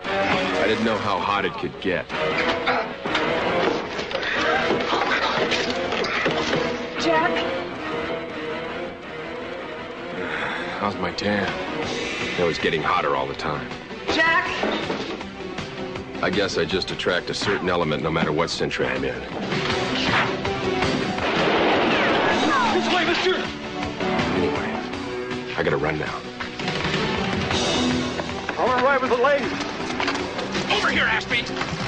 I 0.04 0.66
didn't 0.68 0.84
know 0.84 0.98
how 0.98 1.18
hot 1.18 1.46
it 1.46 1.54
could 1.54 1.80
get. 1.80 2.06
How's 10.86 10.96
my 10.98 11.12
tan? 11.14 11.52
It 12.40 12.44
was 12.44 12.60
getting 12.60 12.80
hotter 12.80 13.16
all 13.16 13.26
the 13.26 13.34
time. 13.34 13.68
Jack? 14.10 14.46
I 16.22 16.30
guess 16.30 16.60
I 16.60 16.66
just 16.66 16.92
attract 16.92 17.32
a 17.32 17.34
certain 17.34 17.70
element 17.70 18.04
no 18.04 18.12
matter 18.12 18.32
what 18.32 18.52
century 18.52 18.86
I'm 18.86 19.04
in. 19.04 19.20
This 22.76 22.94
way, 22.94 23.04
mister! 23.04 23.34
Anyway, 24.36 25.56
I 25.58 25.64
gotta 25.64 25.78
run 25.78 25.98
now. 25.98 26.22
I'll 28.60 28.86
arrive 28.86 29.02
with 29.02 29.10
the 29.10 29.18
lady. 29.18 29.46
Over 30.72 30.92
here, 30.92 31.06
Ashby. 31.06 31.85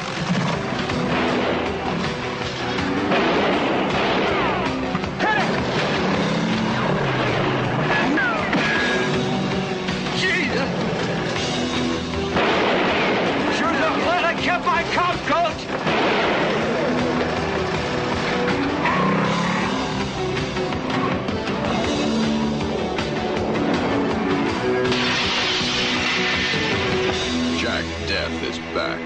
Back. 28.77 29.01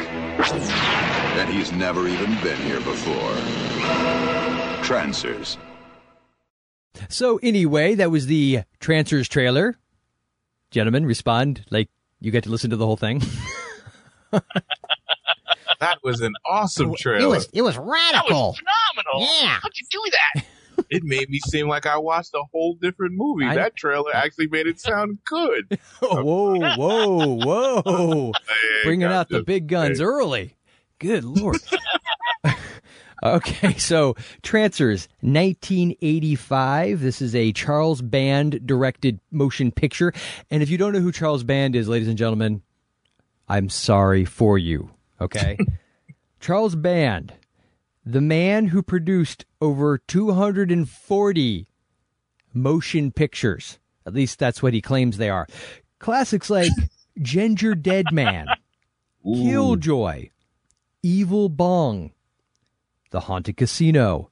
And 1.40 1.50
he's 1.50 1.72
never 1.72 2.06
even 2.10 2.36
been 2.42 2.58
here 2.64 2.82
before. 2.82 3.34
Trancers. 4.84 5.58
So 7.08 7.40
anyway, 7.42 7.96
that 7.96 8.12
was 8.12 8.26
the 8.28 8.64
Trancers 8.82 9.30
trailer. 9.30 9.78
Gentlemen, 10.72 11.06
respond 11.06 11.64
like 11.72 11.90
you 12.20 12.32
get 12.32 12.44
to 12.44 12.50
listen 12.50 12.70
to 12.72 12.76
the 12.76 12.86
whole 12.86 12.98
thing. 12.98 13.22
That 15.80 15.98
was 16.04 16.22
an 16.22 16.34
awesome 16.46 16.94
trailer. 16.94 17.18
It 17.18 17.22
trailer. 17.22 17.36
was 17.38 17.50
it 17.54 17.62
was 17.64 17.76
radical. 17.76 17.90
That 17.90 18.30
radical. 18.30 18.48
was 18.50 18.60
phenomenal. 18.60 19.22
Yeah. 19.42 19.58
How'd 19.64 19.72
you 19.76 19.86
do 19.90 20.12
that? 20.12 20.46
It 20.90 21.04
made 21.04 21.30
me 21.30 21.40
seem 21.40 21.68
like 21.68 21.86
I 21.86 21.98
watched 21.98 22.34
a 22.34 22.44
whole 22.52 22.76
different 22.76 23.14
movie. 23.16 23.46
I- 23.46 23.56
that 23.56 23.76
trailer 23.76 24.14
actually 24.16 24.48
made 24.48 24.68
it 24.68 24.80
sound 24.80 25.20
good. 25.26 25.80
whoa, 26.00 26.76
whoa, 26.76 27.36
whoa! 27.36 28.32
Hey, 28.48 28.84
Bringing 28.84 29.08
out 29.08 29.30
the 29.30 29.44
big 29.44 29.68
guns 29.68 30.00
hey. 30.00 30.06
early. 30.06 30.56
Good 31.00 31.24
lord. 31.24 31.60
okay, 33.24 33.74
so 33.78 34.16
Trancers, 34.44 35.08
1985. 35.22 37.00
This 37.02 37.22
is 37.22 37.36
a 37.36 37.52
Charles 37.54 38.02
Band 38.02 38.66
directed 38.68 39.20
motion 39.32 39.72
picture. 39.72 40.14
And 40.50 40.62
if 40.62 40.70
you 40.70 40.78
don't 40.78 40.94
know 40.94 41.00
who 41.00 41.12
Charles 41.12 41.44
Band 41.44 41.76
is, 41.76 41.88
ladies 41.88 42.08
and 42.08 42.18
gentlemen, 42.18 42.62
I'm 43.48 43.70
sorry 43.70 44.26
for 44.26 44.58
you. 44.58 44.92
Okay? 45.20 45.58
Charles 46.40 46.76
Band, 46.76 47.34
the 48.06 48.22
man 48.22 48.68
who 48.68 48.82
produced 48.82 49.46
over 49.60 49.98
240 49.98 51.68
motion 52.54 53.12
pictures. 53.12 53.80
At 54.06 54.14
least 54.14 54.40
that's 54.40 54.64
what 54.64 54.74
he 54.74 54.82
claims 54.82 55.18
they 55.18 55.30
are. 55.30 55.48
Classics 56.00 56.50
like 56.50 56.72
Gingerdead 57.20 58.12
Man, 58.12 58.48
Killjoy, 59.24 60.30
Evil 61.04 61.50
Bong, 61.50 62.12
The 63.12 63.22
Haunted 63.22 63.58
Casino, 63.58 64.32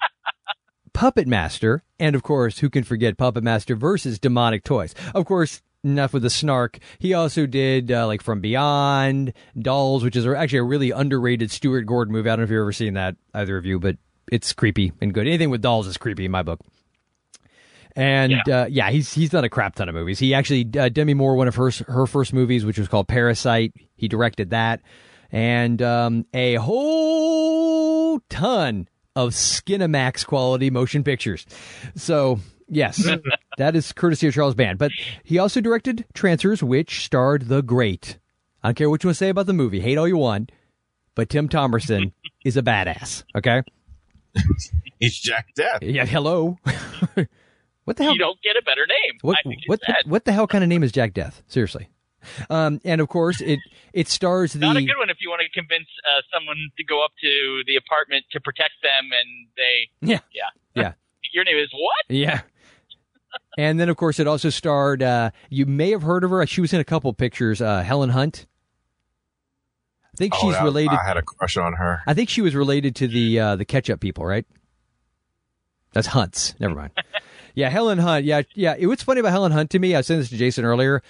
Puppet 0.92 1.28
Master, 1.28 1.84
and 1.98 2.16
of 2.16 2.22
course, 2.22 2.58
who 2.58 2.70
can 2.70 2.82
forget 2.82 3.16
Puppet 3.16 3.44
Master 3.44 3.76
versus 3.76 4.18
Demonic 4.18 4.64
Toys? 4.64 4.94
Of 5.14 5.26
course, 5.26 5.62
enough 5.84 6.12
with 6.12 6.22
the 6.22 6.30
snark. 6.30 6.78
He 6.98 7.14
also 7.14 7.46
did 7.46 7.90
uh, 7.90 8.06
like 8.06 8.22
From 8.22 8.40
Beyond, 8.40 9.32
Dolls, 9.58 10.04
which 10.04 10.16
is 10.16 10.26
actually 10.26 10.58
a 10.58 10.64
really 10.64 10.90
underrated 10.90 11.50
Stuart 11.50 11.82
Gordon 11.82 12.12
movie. 12.12 12.28
I 12.28 12.32
don't 12.32 12.40
know 12.40 12.44
if 12.44 12.50
you've 12.50 12.60
ever 12.60 12.72
seen 12.72 12.94
that, 12.94 13.16
either 13.34 13.56
of 13.56 13.64
you, 13.64 13.78
but 13.78 13.96
it's 14.30 14.52
creepy 14.52 14.92
and 15.00 15.12
good. 15.12 15.26
Anything 15.26 15.50
with 15.50 15.62
dolls 15.62 15.86
is 15.86 15.96
creepy 15.96 16.24
in 16.24 16.30
my 16.30 16.42
book. 16.42 16.60
And 17.96 18.32
yeah, 18.46 18.62
uh, 18.62 18.66
yeah 18.66 18.90
he's 18.90 19.12
he's 19.12 19.30
done 19.30 19.42
a 19.42 19.48
crap 19.48 19.74
ton 19.74 19.88
of 19.88 19.94
movies. 19.94 20.18
He 20.18 20.32
actually 20.32 20.68
uh, 20.78 20.88
Demi 20.88 21.14
Moore, 21.14 21.34
one 21.34 21.48
of 21.48 21.56
her 21.56 21.70
her 21.88 22.06
first 22.06 22.32
movies, 22.32 22.64
which 22.64 22.78
was 22.78 22.86
called 22.86 23.08
Parasite. 23.08 23.74
He 23.96 24.06
directed 24.06 24.50
that, 24.50 24.80
and 25.32 25.82
um, 25.82 26.24
a 26.32 26.54
whole 26.54 28.20
ton 28.28 28.88
of 29.16 29.30
Skinamax 29.30 30.24
quality 30.24 30.70
motion 30.70 31.02
pictures. 31.02 31.44
So 31.96 32.38
Yes, 32.70 33.04
that 33.58 33.74
is 33.74 33.92
courtesy 33.92 34.28
of 34.28 34.34
Charles 34.34 34.54
Band. 34.54 34.78
But 34.78 34.92
he 35.24 35.38
also 35.38 35.60
directed 35.60 36.04
Trancers, 36.14 36.62
which 36.62 37.04
starred 37.04 37.48
the 37.48 37.62
great. 37.62 38.18
I 38.62 38.68
don't 38.68 38.76
care 38.76 38.88
what 38.88 39.02
you 39.02 39.08
want 39.08 39.16
to 39.16 39.18
say 39.18 39.28
about 39.28 39.46
the 39.46 39.52
movie. 39.52 39.80
Hate 39.80 39.98
all 39.98 40.06
you 40.06 40.16
want, 40.16 40.52
but 41.14 41.28
Tim 41.28 41.48
Thomerson 41.48 42.12
is 42.44 42.56
a 42.56 42.62
badass. 42.62 43.24
Okay. 43.34 43.62
He's 45.00 45.18
Jack 45.18 45.48
Deth. 45.58 45.78
Yeah. 45.82 46.06
Hello. 46.06 46.58
what 47.84 47.96
the 47.96 48.04
hell? 48.04 48.12
You 48.12 48.18
don't 48.18 48.40
get 48.40 48.56
a 48.56 48.62
better 48.62 48.86
name. 48.86 49.18
What 49.22 49.38
I 49.38 49.48
think 49.48 49.62
it's 49.62 49.68
what 49.68 49.80
the, 49.80 49.94
what 50.06 50.24
the 50.24 50.32
hell 50.32 50.46
kind 50.46 50.62
of 50.62 50.68
name 50.68 50.84
is 50.84 50.92
Jack 50.92 51.12
Deth? 51.12 51.42
Seriously. 51.48 51.88
Um, 52.50 52.80
and 52.84 53.00
of 53.00 53.08
course, 53.08 53.40
it 53.40 53.58
it 53.94 54.06
stars 54.06 54.52
the 54.52 54.60
Not 54.60 54.76
a 54.76 54.82
good 54.82 54.98
one 54.98 55.08
if 55.08 55.16
you 55.20 55.30
want 55.30 55.40
to 55.40 55.48
convince 55.58 55.88
uh, 56.06 56.20
someone 56.32 56.68
to 56.76 56.84
go 56.84 57.02
up 57.02 57.12
to 57.22 57.62
the 57.66 57.76
apartment 57.76 58.26
to 58.32 58.40
protect 58.40 58.74
them, 58.82 59.08
and 59.10 59.48
they, 59.56 59.88
yeah 60.02 60.20
yeah, 60.32 60.50
yeah 60.74 60.92
your 61.32 61.44
name 61.44 61.58
is 61.58 61.70
what? 61.72 62.04
yeah. 62.08 62.42
And 63.58 63.80
then, 63.80 63.88
of 63.88 63.96
course, 63.96 64.20
it 64.20 64.26
also 64.26 64.48
starred. 64.50 65.02
Uh, 65.02 65.30
you 65.48 65.66
may 65.66 65.90
have 65.90 66.02
heard 66.02 66.22
of 66.24 66.30
her. 66.30 66.46
She 66.46 66.60
was 66.60 66.72
in 66.72 66.80
a 66.80 66.84
couple 66.84 67.12
pictures. 67.12 67.60
Uh, 67.60 67.82
Helen 67.82 68.10
Hunt. 68.10 68.46
I 70.14 70.16
think 70.16 70.34
Oh, 70.36 70.38
she's 70.40 70.54
that- 70.54 70.64
related. 70.64 70.92
I 70.98 71.06
had 71.06 71.16
a 71.16 71.22
crush 71.22 71.56
on 71.56 71.72
her. 71.74 72.02
I 72.06 72.14
think 72.14 72.28
she 72.28 72.42
was 72.42 72.54
related 72.54 72.94
to 72.96 73.08
the 73.08 73.40
uh, 73.40 73.56
the 73.56 73.64
ketchup 73.64 74.00
people, 74.00 74.24
right? 74.24 74.46
That's 75.92 76.06
Hunts. 76.08 76.54
Never 76.60 76.74
mind. 76.74 76.92
yeah, 77.54 77.68
Helen 77.68 77.98
Hunt. 77.98 78.24
Yeah, 78.24 78.42
yeah. 78.54 78.76
It 78.78 78.86
was 78.86 79.02
funny 79.02 79.20
about 79.20 79.32
Helen 79.32 79.50
Hunt 79.52 79.70
to 79.70 79.78
me. 79.78 79.94
I 79.96 80.00
saying 80.02 80.20
this 80.20 80.30
to 80.30 80.36
Jason 80.36 80.64
earlier. 80.64 81.02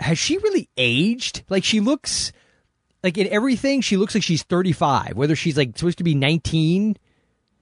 Has 0.00 0.18
she 0.18 0.38
really 0.38 0.68
aged? 0.76 1.44
Like 1.48 1.62
she 1.62 1.78
looks 1.78 2.32
like 3.04 3.16
in 3.16 3.28
everything. 3.28 3.80
She 3.80 3.96
looks 3.96 4.14
like 4.14 4.24
she's 4.24 4.42
thirty 4.42 4.72
five. 4.72 5.12
Whether 5.16 5.36
she's 5.36 5.56
like 5.56 5.78
supposed 5.78 5.98
to 5.98 6.04
be 6.04 6.16
nineteen. 6.16 6.96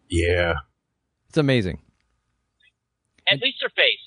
Yeah. 0.08 0.54
It's 1.28 1.36
amazing. 1.38 1.80
At 3.32 3.40
least 3.42 3.58
her 3.62 3.70
face. 3.70 3.98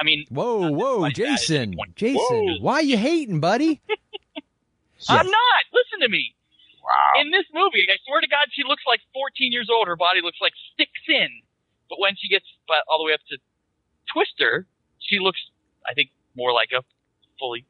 I 0.00 0.04
mean, 0.04 0.24
Whoa, 0.30 0.70
whoa, 0.70 1.08
Jason, 1.10 1.74
Jason, 1.96 2.16
Whoa. 2.20 2.58
why 2.60 2.80
you 2.80 2.96
hating, 2.96 3.40
buddy? 3.40 3.80
I'm 5.08 5.26
not. 5.26 5.62
Listen 5.74 6.00
to 6.02 6.08
me. 6.08 6.34
Wow. 6.82 7.20
In 7.20 7.30
this 7.30 7.44
movie, 7.52 7.84
I 7.90 7.96
swear 8.06 8.20
to 8.20 8.28
God, 8.28 8.46
she 8.52 8.62
looks 8.66 8.82
like 8.86 9.00
14 9.12 9.52
years 9.52 9.68
old. 9.70 9.88
Her 9.88 9.96
body 9.96 10.20
looks 10.22 10.38
like 10.40 10.52
stick 10.74 10.88
in, 11.08 11.28
But 11.90 11.98
when 12.00 12.14
she 12.16 12.28
gets 12.28 12.46
all 12.88 12.98
the 12.98 13.04
way 13.04 13.12
up 13.12 13.20
to 13.30 13.38
Twister, 14.14 14.66
she 15.00 15.18
looks, 15.18 15.38
I 15.86 15.94
think, 15.94 16.10
more 16.36 16.52
like 16.52 16.70
a 16.72 16.82
fully. 17.38 17.66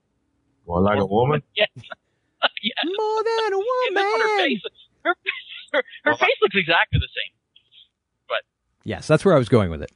more 0.67 0.81
like 0.83 0.99
a 1.01 1.07
woman. 1.07 1.43
Yes. 1.57 1.69
yes. 2.63 2.85
More 2.85 3.25
than 3.25 3.53
a 3.53 3.59
woman. 3.59 3.95
this 3.95 4.05
one, 4.05 4.21
her 4.21 4.37
face, 4.39 4.63
her, 5.05 5.15
her, 5.73 5.83
her 6.05 6.17
face 6.17 6.39
looks 6.41 6.55
exactly 6.57 7.01
the 7.01 7.09
same. 7.09 7.33
But 8.29 8.43
Yes, 8.85 9.07
that's 9.09 9.25
where 9.25 9.35
I 9.35 9.39
was 9.39 9.49
going 9.49 9.71
with 9.71 9.83
it. 9.83 9.91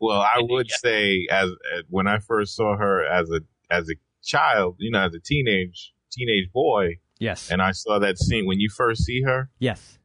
Well, 0.00 0.20
I 0.20 0.36
would 0.40 0.70
say 0.70 1.26
as, 1.30 1.50
as 1.76 1.84
when 1.88 2.06
I 2.06 2.18
first 2.18 2.54
saw 2.56 2.76
her 2.76 3.04
as 3.06 3.30
a 3.30 3.40
as 3.70 3.88
a 3.90 3.94
child, 4.22 4.76
you 4.78 4.90
know, 4.90 5.00
as 5.00 5.14
a 5.14 5.20
teenage 5.20 5.92
teenage 6.10 6.50
boy, 6.52 6.98
Yes. 7.18 7.50
and 7.50 7.62
I 7.62 7.72
saw 7.72 7.98
that 7.98 8.18
scene 8.18 8.46
when 8.46 8.60
you 8.60 8.68
first 8.68 9.04
see 9.04 9.22
her. 9.22 9.50
Yes. 9.58 9.98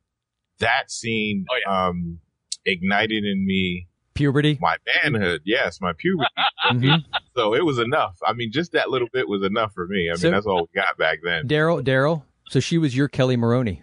That 0.60 0.92
scene 0.92 1.46
um 1.68 2.20
ignited 2.66 3.24
in 3.26 3.46
me 3.46 3.88
Puberty. 4.14 4.58
my 4.62 4.78
manhood. 5.04 5.42
Yes, 5.46 5.80
my 5.82 5.94
puberty. 5.94 6.30
Mhm. 6.72 7.04
So 7.36 7.56
it 7.56 7.66
was 7.66 7.80
enough. 7.80 8.18
I 8.26 8.34
mean, 8.34 8.52
just 8.52 8.72
that 8.74 8.90
little 8.92 9.08
bit 9.12 9.28
was 9.28 9.44
enough 9.44 9.74
for 9.74 9.88
me. 9.88 10.08
I 10.10 10.14
mean, 10.14 10.18
So- 10.18 10.32
that's 10.32 10.46
all 10.46 10.70
we 10.74 10.80
got 10.80 10.96
back 10.98 11.20
then. 11.24 11.48
Daryl, 11.48 11.84
Daryl. 11.84 12.24
So 12.50 12.60
she 12.60 12.78
was 12.78 12.96
your 12.96 13.10
Kelli 13.10 13.36
Maroney. 13.38 13.82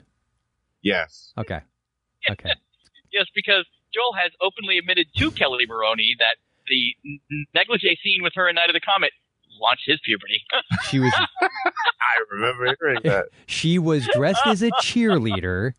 Yes. 0.83 1.33
Okay. 1.37 1.61
Okay. 2.31 2.51
yes, 3.13 3.25
because 3.35 3.65
Joel 3.95 4.15
has 4.15 4.33
openly 4.41 4.79
admitted 4.79 5.07
to 5.17 5.31
Kelli 5.31 5.67
Maroney 5.69 6.17
that 6.19 6.37
the 6.69 6.97
negligee 7.55 7.99
scene 8.03 8.23
with 8.23 8.33
her 8.37 8.49
in 8.49 8.55
Night 8.57 8.69
of 8.69 8.75
the 8.75 8.81
Comet 8.81 9.11
launched 9.61 9.85
his 9.87 9.99
puberty. 10.05 10.43
She 10.89 10.99
was 11.01 11.13
I 11.15 12.23
remember 12.31 12.75
hearing 12.81 13.01
that. 13.05 13.27
she 13.47 13.79
was 13.79 14.07
dressed 14.15 14.47
as 14.47 14.63
a 14.63 14.71
cheerleader, 14.83 15.73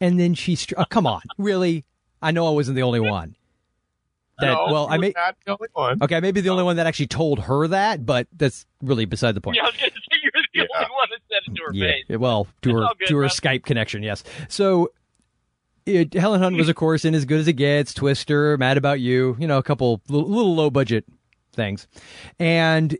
and 0.00 0.18
then 0.18 0.34
she. 0.34 0.56
Str- 0.56 0.74
oh, 0.78 0.84
come 0.84 1.06
on, 1.06 1.22
really? 1.36 1.84
I 2.20 2.32
know 2.32 2.46
I 2.46 2.50
wasn't 2.50 2.74
the 2.76 2.82
only 2.82 2.98
one. 3.00 3.36
That 4.40 4.52
No, 4.52 4.66
well, 4.72 4.88
I 4.90 4.98
may 4.98 5.12
not 5.14 5.36
the 5.44 5.52
only 5.52 5.68
one. 5.72 6.02
okay, 6.02 6.20
maybe 6.20 6.40
the 6.40 6.48
only 6.50 6.64
one 6.64 6.76
that 6.76 6.86
actually 6.86 7.08
told 7.08 7.40
her 7.40 7.68
that, 7.68 8.04
but 8.06 8.26
that's 8.36 8.66
really 8.82 9.04
beside 9.04 9.34
the 9.34 9.40
point. 9.40 9.56
yeah, 9.56 9.62
I 9.62 9.66
was 9.66 9.76
going 9.76 9.90
to 9.90 9.96
say 9.96 10.16
you're 10.22 10.66
the 10.66 10.72
only 10.76 10.90
one 10.90 11.08
that 11.10 11.20
said 11.28 11.40
it 11.46 11.56
to 11.56 11.62
her 11.66 11.72
face. 11.72 12.18
Well, 12.18 12.46
to 12.62 12.70
her 12.74 12.80
good, 12.98 13.08
to 13.08 13.16
her 13.16 13.22
bro. 13.22 13.28
Skype 13.28 13.64
connection, 13.64 14.02
yes. 14.02 14.24
So 14.48 14.90
it, 15.88 16.14
Helen 16.14 16.40
Hunt 16.40 16.56
was, 16.56 16.68
of 16.68 16.76
course, 16.76 17.04
in 17.04 17.14
as 17.14 17.24
good 17.24 17.40
as 17.40 17.48
it 17.48 17.54
gets. 17.54 17.92
Twister, 17.94 18.56
Mad 18.58 18.76
About 18.76 19.00
You, 19.00 19.36
you 19.38 19.46
know, 19.46 19.58
a 19.58 19.62
couple 19.62 20.00
little, 20.08 20.28
little 20.28 20.54
low 20.54 20.70
budget 20.70 21.04
things, 21.52 21.86
and 22.38 22.96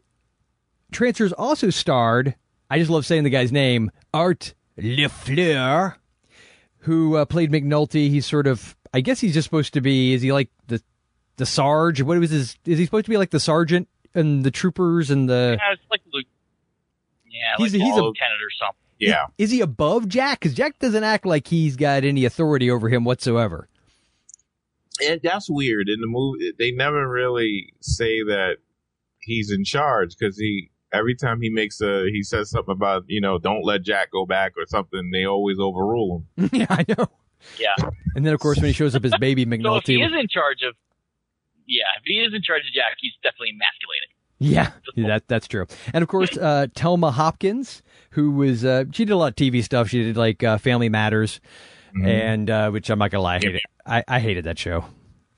Trancers 0.90 1.33
also 1.33 1.70
starred. 1.70 2.35
I 2.70 2.79
just 2.79 2.90
love 2.90 3.07
saying 3.07 3.24
the 3.24 3.31
guy's 3.31 3.53
name, 3.53 3.90
Art 4.12 4.55
LaFleur, 4.79 5.94
who 6.79 7.16
uh, 7.16 7.24
played 7.24 7.51
McNulty. 7.51 8.09
He's 8.11 8.27
sort 8.27 8.46
of, 8.46 8.77
I 8.92 9.01
guess 9.01 9.20
he's 9.20 9.35
just 9.35 9.44
supposed 9.46 9.74
to 9.74 9.81
be. 9.81 10.12
Is 10.14 10.22
he 10.22 10.33
like 10.33 10.51
the 10.66 10.83
the 11.37 11.46
Sarge? 11.46 12.03
What 12.03 12.18
was 12.18 12.31
his? 12.31 12.57
Is 12.64 12.79
he 12.79 12.85
supposed 12.85 13.05
to 13.07 13.11
be 13.11 13.16
like 13.16 13.31
the 13.31 13.40
sergeant 13.40 13.88
and 14.14 14.44
the 14.44 14.51
troopers 14.51 15.11
and 15.11 15.29
the? 15.29 15.57
Yeah, 15.61 15.72
it's 15.72 15.83
like 15.90 16.01
Luke. 16.12 16.27
Yeah, 17.31 17.55
He's- 17.59 17.72
like 17.72 17.83
he's 17.83 17.96
a 17.96 18.01
a- 18.01 18.03
lieutenant 18.05 18.40
or 18.42 18.51
something. 18.59 18.74
Yeah. 18.99 19.27
Is 19.39 19.51
he 19.51 19.61
above 19.61 20.09
Jack? 20.09 20.41
Because 20.41 20.55
Jack 20.55 20.79
doesn't 20.79 21.05
act 21.05 21.25
like 21.27 21.47
he's 21.47 21.77
got 21.77 22.05
any 22.05 22.25
authority 22.25 22.71
over 22.71 22.89
him 22.89 23.05
whatsoever. 23.05 23.69
And 25.07 25.21
that's 25.23 25.49
weird. 25.49 25.89
In 25.89 26.01
the 26.01 26.09
movie, 26.09 26.53
they 26.59 26.73
never 26.73 27.09
really 27.09 27.73
say 27.81 28.23
that 28.25 28.57
he's 29.21 29.53
in 29.53 29.65
charge 29.65 30.17
because 30.19 30.37
he 30.37 30.71
every 30.93 31.15
time 31.15 31.41
he 31.41 31.51
makes 31.51 31.81
a 31.81 32.07
he 32.11 32.23
says 32.23 32.51
something 32.51 32.73
about 32.73 33.05
you 33.07 33.21
know 33.21 33.39
don't 33.39 33.63
let 33.65 33.83
Jack 33.83 34.11
go 34.11 34.27
back 34.27 34.55
or 34.57 34.67
something. 34.67 35.11
They 35.13 35.25
always 35.25 35.59
overrule 35.61 36.25
him. 36.37 36.51
yeah, 36.53 36.67
I 36.69 36.85
know. 36.89 37.07
Yeah. 37.59 37.75
And 38.15 38.27
then, 38.27 38.35
of 38.35 38.41
course, 38.41 38.59
when 38.59 38.67
he 38.67 38.73
shows 38.73 38.95
up 38.95 39.05
as 39.05 39.13
baby 39.21 39.45
So 39.45 39.51
if 39.53 39.61
McNulty. 39.61 39.97
he 39.97 40.03
is 40.03 40.13
in 40.13 40.29
charge 40.29 40.63
of, 40.67 40.75
yeah, 41.67 41.85
if 41.99 42.03
he 42.05 42.15
is 42.15 42.35
in 42.35 42.43
charge 42.43 42.63
of 42.67 42.73
Jack, 42.75 42.97
he's 43.01 43.13
definitely 43.23 43.51
emasculated. 43.55 44.08
Yeah, 44.38 44.70
that 44.96 45.24
that's 45.29 45.48
true. 45.48 45.66
And 45.92 46.03
of 46.03 46.09
course, 46.09 46.37
uh, 46.37 46.66
Telma 46.74 47.12
Hopkins, 47.12 47.83
who 48.11 48.31
was 48.31 48.64
uh, 48.64 48.85
she 48.92 49.05
did 49.05 49.12
a 49.12 49.16
lot 49.16 49.29
of 49.29 49.37
TV 49.37 49.62
stuff. 49.64 49.88
She 49.88 50.05
did 50.05 50.16
like 50.16 50.42
uh, 50.42 50.59
Family 50.59 50.88
Matters, 50.88 51.40
and 52.05 52.48
uh, 52.48 52.70
which 52.70 52.90
I'm 52.90 52.98
not 52.98 53.11
gonna 53.11 53.22
lie, 53.22 53.37
I 53.37 53.40
hated. 53.40 53.62
I, 53.87 54.05
I 54.07 54.20
hated 54.20 54.44
that 54.44 54.59
show. 54.59 54.85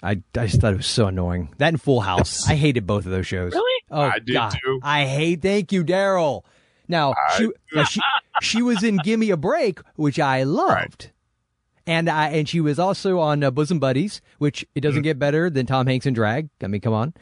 I, 0.02 0.22
I 0.36 0.46
just 0.46 0.60
thought 0.60 0.72
it 0.72 0.78
was 0.78 0.86
so 0.86 1.06
annoying. 1.06 1.54
That 1.58 1.68
and 1.68 1.80
Full 1.80 2.00
House. 2.00 2.46
I 2.48 2.54
hated 2.54 2.86
both 2.86 3.04
of 3.04 3.12
those 3.12 3.26
shows. 3.26 3.52
Really? 3.52 3.82
Oh 3.90 4.00
I 4.00 4.18
did 4.18 4.32
God, 4.32 4.50
too. 4.64 4.80
I 4.82 5.04
hate. 5.04 5.42
Thank 5.42 5.72
you, 5.72 5.84
Daryl. 5.84 6.42
Now 6.88 7.14
she, 7.36 7.50
now, 7.72 7.84
she 7.84 8.00
she 8.42 8.62
was 8.62 8.82
in 8.82 8.96
Gimme 8.98 9.30
a 9.30 9.36
Break, 9.36 9.80
which 9.94 10.18
I 10.18 10.42
loved, 10.42 11.10
and 11.86 12.08
I 12.08 12.28
and 12.30 12.48
she 12.48 12.60
was 12.60 12.78
also 12.78 13.20
on 13.20 13.44
uh, 13.44 13.50
Bosom 13.50 13.78
Buddies, 13.78 14.20
which 14.38 14.66
it 14.74 14.80
doesn't 14.80 15.02
get 15.02 15.18
better 15.18 15.48
than 15.50 15.66
Tom 15.66 15.86
Hanks 15.86 16.06
in 16.06 16.14
drag. 16.14 16.48
I 16.62 16.66
mean, 16.66 16.80
come 16.80 16.94
on. 16.94 17.14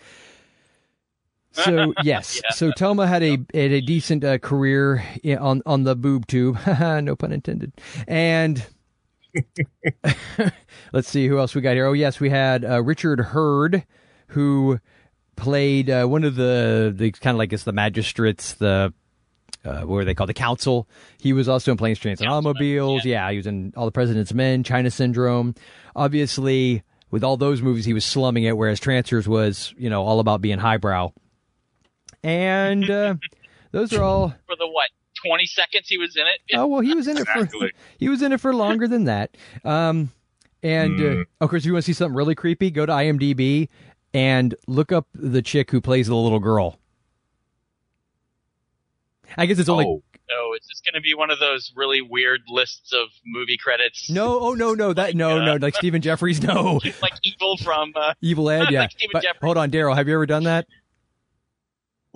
So 1.64 1.94
yes, 2.02 2.40
so 2.50 2.70
Toma 2.72 3.06
had 3.06 3.22
a 3.22 3.38
had 3.52 3.72
a 3.72 3.80
decent 3.80 4.24
uh, 4.24 4.38
career 4.38 5.04
on 5.38 5.62
on 5.66 5.84
the 5.84 5.96
boob 5.96 6.26
tube, 6.26 6.58
no 6.66 7.16
pun 7.16 7.32
intended. 7.32 7.72
And 8.06 8.64
let's 10.92 11.08
see 11.08 11.26
who 11.28 11.38
else 11.38 11.54
we 11.54 11.60
got 11.60 11.74
here. 11.74 11.86
Oh 11.86 11.92
yes, 11.92 12.20
we 12.20 12.30
had 12.30 12.64
uh, 12.64 12.82
Richard 12.82 13.20
Herd, 13.20 13.84
who 14.28 14.80
played 15.36 15.90
uh, 15.90 16.06
one 16.06 16.24
of 16.24 16.34
the 16.36 16.92
the 16.94 17.10
kind 17.12 17.34
of 17.34 17.38
like 17.38 17.52
it's 17.52 17.64
the 17.64 17.72
magistrates, 17.72 18.54
the 18.54 18.92
uh, 19.64 19.80
what 19.80 19.88
were 19.88 20.04
they 20.04 20.14
called? 20.14 20.28
The 20.28 20.34
council. 20.34 20.88
He 21.20 21.32
was 21.32 21.48
also 21.48 21.72
in 21.72 21.76
Planes, 21.76 21.98
Trains, 21.98 22.20
and 22.20 22.30
Automobiles. 22.30 23.04
Yeah. 23.04 23.30
he 23.30 23.36
was 23.36 23.46
in 23.46 23.72
All 23.76 23.86
the 23.86 23.92
President's 23.92 24.32
Men, 24.32 24.62
China 24.62 24.90
Syndrome. 24.90 25.54
Obviously, 25.96 26.82
with 27.10 27.24
all 27.24 27.36
those 27.36 27.60
movies, 27.60 27.84
he 27.84 27.92
was 27.92 28.04
slumming 28.04 28.44
it, 28.44 28.56
whereas 28.56 28.80
Trancers 28.80 29.28
was, 29.28 29.74
you 29.76 29.90
know, 29.90 30.04
all 30.04 30.20
about 30.20 30.40
being 30.40 30.58
highbrow. 30.58 31.12
And 32.22 32.88
uh, 32.90 33.14
those 33.72 33.92
are 33.92 34.02
all. 34.02 34.34
For 34.46 34.56
the 34.56 34.68
what? 34.68 34.88
Twenty 35.24 35.46
seconds 35.46 35.88
he 35.88 35.98
was 35.98 36.16
in 36.16 36.26
it. 36.26 36.40
Oh 36.54 36.66
well, 36.66 36.80
he 36.80 36.94
was 36.94 37.08
in 37.08 37.16
it 37.16 37.26
for 37.26 37.48
he 37.98 38.08
was 38.08 38.22
in 38.22 38.32
it 38.32 38.40
for 38.40 38.54
longer 38.54 38.86
than 38.86 39.04
that. 39.04 39.36
Um, 39.64 40.12
and 40.62 41.00
uh, 41.00 41.24
of 41.40 41.50
course, 41.50 41.62
if 41.62 41.66
you 41.66 41.72
want 41.72 41.84
to 41.84 41.86
see 41.86 41.92
something 41.92 42.14
really 42.16 42.34
creepy, 42.34 42.70
go 42.70 42.86
to 42.86 42.92
IMDb 42.92 43.68
and 44.14 44.54
look 44.66 44.92
up 44.92 45.06
the 45.14 45.42
chick 45.42 45.70
who 45.70 45.80
plays 45.80 46.06
the 46.06 46.14
little 46.14 46.38
girl. 46.38 46.78
I 49.36 49.46
guess 49.46 49.58
it's 49.58 49.68
only 49.68 49.84
Oh, 49.86 50.02
Oh, 50.30 50.54
is 50.60 50.66
this 50.68 50.82
going 50.82 50.94
to 50.94 51.00
be 51.00 51.14
one 51.14 51.30
of 51.30 51.38
those 51.38 51.72
really 51.74 52.02
weird 52.02 52.42
lists 52.48 52.92
of 52.92 53.08
movie 53.24 53.56
credits? 53.56 54.10
no, 54.10 54.38
oh 54.40 54.52
no, 54.52 54.74
no, 54.74 54.92
that 54.92 55.14
no, 55.14 55.42
no, 55.42 55.56
like 55.56 55.74
Stephen 55.74 56.02
Geoffreys, 56.02 56.42
no, 56.42 56.80
like 57.02 57.14
evil 57.22 57.56
from. 57.56 57.92
Uh, 57.96 58.12
Evil 58.20 58.50
Ed, 58.50 58.66
yeah. 58.70 58.80
Like 58.80 58.92
But 59.12 59.24
hold 59.42 59.56
on, 59.56 59.70
Daryl, 59.70 59.96
have 59.96 60.06
you 60.06 60.14
ever 60.14 60.26
done 60.26 60.44
that? 60.44 60.66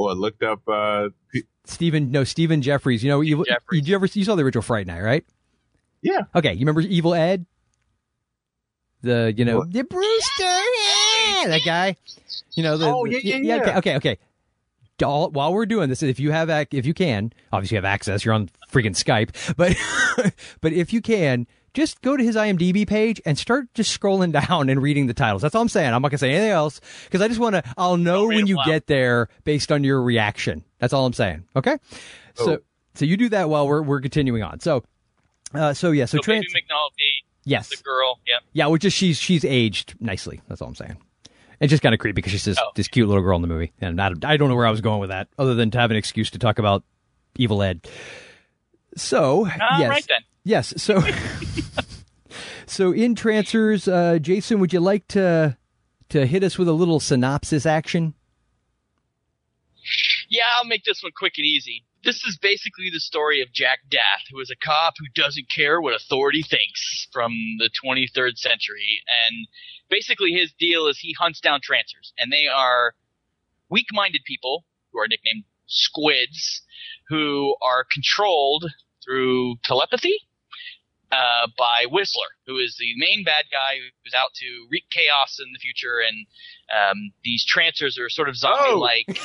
Boy, 0.03 0.13
looked 0.15 0.43
up. 0.43 0.61
uh 0.69 1.09
p- 1.33 1.45
Stephen, 1.65 2.11
no, 2.11 2.25
Stephen 2.25 2.61
Geoffreys. 2.61 3.03
You 3.03 3.09
know, 3.11 3.23
Evil, 3.23 3.45
Geoffreys. 3.45 3.71
Did 3.81 3.89
you 3.89 3.95
ever 3.95 4.07
you 4.07 4.25
saw 4.25 4.35
the 4.35 4.43
original 4.43 4.63
Fright 4.63 4.87
Night, 4.87 5.01
right? 5.03 5.25
Yeah. 6.03 6.23
Okay, 6.35 6.53
you 6.53 6.61
remember 6.61 6.81
Evil 6.81 7.15
Ed? 7.15 7.47
The 9.03 9.35
you 9.37 9.45
know 9.45 9.65
the 9.65 9.83
Brewster, 9.83 10.43
yeah, 10.43 11.45
that 11.49 11.61
guy. 11.65 11.97
You 12.55 12.63
know 12.63 12.77
the 12.77 12.87
Oh, 12.87 13.05
yeah, 13.05 13.19
yeah, 13.23 13.37
yeah. 13.37 13.57
Okay, 13.57 13.75
okay, 13.79 13.97
okay. 13.97 14.19
All, 15.05 15.31
while 15.31 15.53
we're 15.53 15.67
doing 15.67 15.89
this, 15.89 16.03
if 16.05 16.21
you 16.21 16.31
have 16.31 16.49
ac- 16.49 16.69
if 16.71 16.87
you 16.87 16.95
can, 16.95 17.33
obviously 17.53 17.75
you 17.75 17.79
have 17.79 17.85
access. 17.85 18.25
You're 18.25 18.35
on 18.35 18.49
freaking 18.71 18.95
Skype, 18.95 19.57
but 19.57 19.77
but 20.61 20.73
if 20.73 20.93
you 20.93 21.01
can, 21.01 21.49
just 21.75 22.01
go 22.03 22.17
to 22.17 22.23
his 22.23 22.37
IMDb 22.37 22.87
page 22.87 23.21
and 23.25 23.39
start 23.39 23.73
just 23.75 23.99
scrolling 23.99 24.33
down 24.47 24.69
and 24.69 24.83
reading 24.83 25.07
the 25.07 25.15
titles. 25.15 25.43
That's 25.43 25.55
all 25.55 25.63
I'm 25.63 25.69
saying. 25.69 25.93
I'm 25.93 26.03
not 26.03 26.11
gonna 26.11 26.19
say 26.19 26.31
anything 26.33 26.51
else 26.51 26.81
because 27.05 27.21
I 27.23 27.29
just 27.29 27.41
want 27.41 27.55
to. 27.55 27.63
I'll 27.77 27.97
know 27.97 28.27
when 28.27 28.47
you 28.47 28.57
loud. 28.57 28.67
get 28.67 28.87
there 28.87 29.29
based 29.45 29.73
on 29.73 29.85
your 29.85 30.03
reaction. 30.03 30.65
That's 30.79 30.93
all 30.93 31.07
I'm 31.07 31.13
saying. 31.13 31.45
Okay. 31.57 31.77
So 32.35 32.53
Oh. 32.55 32.59
so 32.95 33.05
you 33.05 33.17
do 33.17 33.29
that 33.31 33.49
while 33.49 33.67
we're 33.69 33.83
we're 33.83 34.01
continuing 34.01 34.43
on. 34.43 34.61
So 34.61 34.85
uh, 35.55 35.73
so 35.75 35.91
yeah. 35.91 36.05
So, 36.07 36.19
So 36.19 36.23
trans. 36.23 36.47
Baby 36.53 36.65
McNulty, 36.71 37.11
yes. 37.45 37.69
the 37.69 37.77
girl. 37.83 38.19
yeah, 38.27 38.39
Yeah, 38.53 38.67
which 38.69 38.85
is 38.85 38.93
she's 38.93 39.19
she's 39.19 39.45
aged 39.45 39.95
nicely. 40.01 40.41
That's 40.49 40.63
all 40.63 40.69
I'm 40.69 40.75
saying. 40.75 40.97
It's 41.61 41.71
just 41.71 41.83
kind 41.83 41.95
of 41.95 42.01
creepy 42.01 42.15
because 42.17 42.33
she's 42.33 42.45
this, 42.45 42.59
Oh. 42.61 42.71
this 42.75 42.89
cute 42.89 43.07
little 43.07 43.23
girl 43.23 43.37
in 43.37 43.43
the 43.43 43.47
movie, 43.49 43.73
and 43.81 44.01
I, 44.03 44.09
I 44.25 44.37
don't 44.37 44.49
know 44.49 44.57
where 44.57 44.67
I 44.67 44.71
was 44.73 44.81
going 44.81 44.99
with 44.99 45.11
that, 45.11 45.29
other 45.39 45.55
than 45.55 45.71
to 45.71 45.79
have 45.79 45.93
an 45.93 45.97
excuse 45.97 46.29
to 46.31 46.39
talk 46.41 46.59
about 46.59 46.83
Evil 47.37 47.63
Ed. 47.63 47.87
So 48.97 49.47
Ah, 49.49 49.79
yes, 49.79 49.89
right 49.91 50.05
then. 50.09 50.21
Yes. 50.45 50.75
So 50.83 51.03
so 52.67 52.93
in 52.93 53.15
Trancers, 53.15 53.87
uh, 53.87 54.19
Jason, 54.21 54.61
would 54.61 54.73
you 54.73 54.81
like 54.81 55.07
to 55.09 55.57
to 56.09 56.27
hit 56.27 56.43
us 56.43 56.59
with 56.59 56.69
a 56.69 56.73
little 56.73 57.01
synopsis 57.01 57.65
action? 57.65 58.15
Yeah, 60.29 60.45
I'll 60.57 60.67
make 60.67 60.85
this 60.85 61.03
one 61.03 61.13
quick 61.17 61.35
and 61.37 61.47
easy. 61.47 61.85
This 62.05 62.25
is 62.25 62.37
basically 62.41 62.91
the 62.93 63.01
story 63.01 63.41
of 63.43 63.53
Jack 63.53 63.81
Deth, 63.89 64.27
who 64.31 64.41
is 64.41 64.51
a 64.51 64.57
cop 64.57 64.95
who 64.99 65.07
doesn't 65.15 65.47
care 65.55 65.81
what 65.81 65.95
authority 65.95 66.43
thinks 66.43 67.07
from 67.13 67.33
the 67.59 67.71
23rd 67.85 68.37
century. 68.37 69.03
And 69.07 69.47
basically, 69.89 70.33
his 70.33 70.53
deal 70.59 70.87
is 70.89 70.99
he 70.99 71.15
hunts 71.19 71.41
down 71.41 71.61
trancers, 71.63 72.13
and 72.19 72.33
they 72.33 72.47
are 72.49 72.95
weak 73.69 73.87
minded 73.93 74.23
people 74.27 74.65
who 74.93 74.99
are 74.99 75.07
nicknamed 75.09 75.45
squids, 75.67 76.63
who 77.09 77.55
are 77.63 77.85
controlled 77.91 78.65
through 79.05 79.57
telepathy 79.65 80.19
uh, 81.13 81.47
by 81.57 81.87
Whistler, 81.91 82.27
who 82.47 82.59
is 82.59 82.77
the 82.79 82.93
main 82.97 83.23
bad 83.25 83.45
guy 83.53 83.77
who's 84.03 84.15
out 84.15 84.33
to 84.35 84.47
wreak 84.71 84.85
chaos 84.91 85.39
in 85.39 85.53
the 85.53 85.59
future. 85.59 86.01
And 86.07 86.27
um, 86.75 87.13
these 87.23 87.45
trancers 87.45 87.99
are 87.99 88.09
sort 88.09 88.29
of 88.29 88.37
zombie 88.37 88.75
like. 88.75 89.07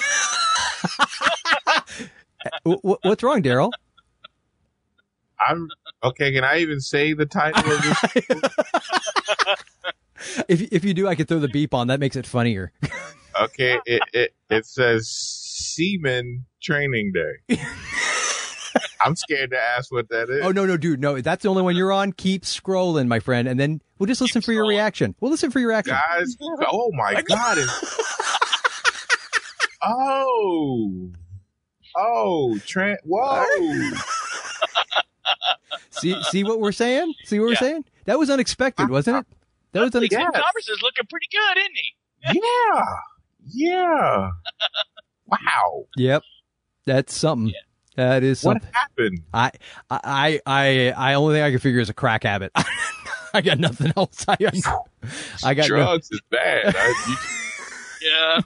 W- 2.64 2.80
w- 2.82 2.98
what's 3.02 3.24
wrong, 3.24 3.42
Daryl? 3.42 3.72
I'm 5.40 5.68
okay. 6.04 6.32
Can 6.32 6.44
I 6.44 6.60
even 6.60 6.80
say 6.80 7.14
the 7.14 7.26
title 7.26 7.72
of 7.72 7.82
this? 7.82 9.58
If 10.48 10.62
if 10.74 10.84
you 10.84 10.96
do, 10.96 11.08
I 11.08 11.14
could 11.14 11.28
throw 11.28 11.38
the 11.40 11.48
beep 11.48 11.76
on. 11.76 11.88
That 11.88 12.00
makes 12.00 12.16
it 12.16 12.26
funnier. 12.26 12.72
Okay, 13.40 13.80
it 13.86 14.02
it, 14.14 14.34
it 14.50 14.66
says 14.66 15.08
Seaman 15.08 16.46
Training 16.62 17.14
Day. 17.14 17.60
I'm 19.02 19.16
scared 19.16 19.52
to 19.52 19.60
ask 19.60 19.92
what 19.92 20.10
that 20.10 20.30
is. 20.30 20.46
Oh 20.46 20.52
no, 20.52 20.66
no, 20.66 20.78
dude, 20.78 21.00
no. 21.00 21.20
That's 21.22 21.44
the 21.44 21.50
only 21.50 21.62
one 21.64 21.76
you're 21.76 21.92
on. 21.92 22.12
Keep 22.14 22.44
scrolling, 22.44 23.08
my 23.08 23.20
friend, 23.20 23.48
and 23.48 23.60
then 23.60 23.82
we'll 24.00 24.08
just 24.08 24.22
listen 24.22 24.42
for 24.42 24.54
your 24.54 24.68
reaction. 24.68 25.16
We'll 25.20 25.32
listen 25.32 25.52
for 25.52 25.60
your 25.60 25.70
reaction. 25.70 25.96
guys! 25.96 26.36
Oh 26.42 26.92
my 26.94 27.22
god! 27.28 27.58
Oh, 29.84 31.10
oh, 31.96 32.60
Trent! 32.66 33.00
Whoa! 33.04 33.92
See, 35.92 36.22
see 36.24 36.44
what 36.44 36.60
we're 36.60 36.72
saying? 36.72 37.14
See 37.26 37.40
what 37.40 37.50
we're 37.50 37.56
saying? 37.56 37.86
That 38.06 38.18
was 38.20 38.30
unexpected, 38.30 38.90
wasn't 38.90 39.18
it? 39.18 39.26
That 39.74 39.82
was 39.82 39.92
Tim 39.92 40.00
unexpected. 40.00 40.34
Thomas 40.34 40.70
is 40.70 40.80
looking 40.82 41.06
pretty 41.10 41.28
good, 41.32 41.58
isn't 41.60 41.76
he? 41.76 42.42
Yeah, 42.42 42.86
yeah. 43.54 44.30
Wow! 45.30 45.88
Yep, 45.98 46.24
that's 46.86 47.14
something. 47.14 47.54
That 47.98 48.24
is 48.24 48.40
something. 48.40 48.62
What 48.66 48.74
happened? 48.76 49.20
I, 49.34 49.52
I, 49.90 50.40
I, 50.46 50.94
I 50.96 51.14
only 51.16 51.36
thing 51.36 51.44
I 51.44 51.50
can 51.52 51.60
figure 51.60 51.80
is 51.82 51.90
a 51.90 51.94
crack 51.94 52.24
habit. 52.24 52.52
I 53.34 53.42
got 53.42 53.60
nothing 53.60 53.92
else. 53.98 54.24
I 54.28 54.36
got, 54.38 54.54
I 55.44 55.54
got 55.54 55.64
no, 55.64 55.68
Drugs 55.68 56.10
is 56.12 56.22
bad. 56.32 56.76
I, 56.76 56.94
you- 57.10 57.18
Yeah. 58.10 58.42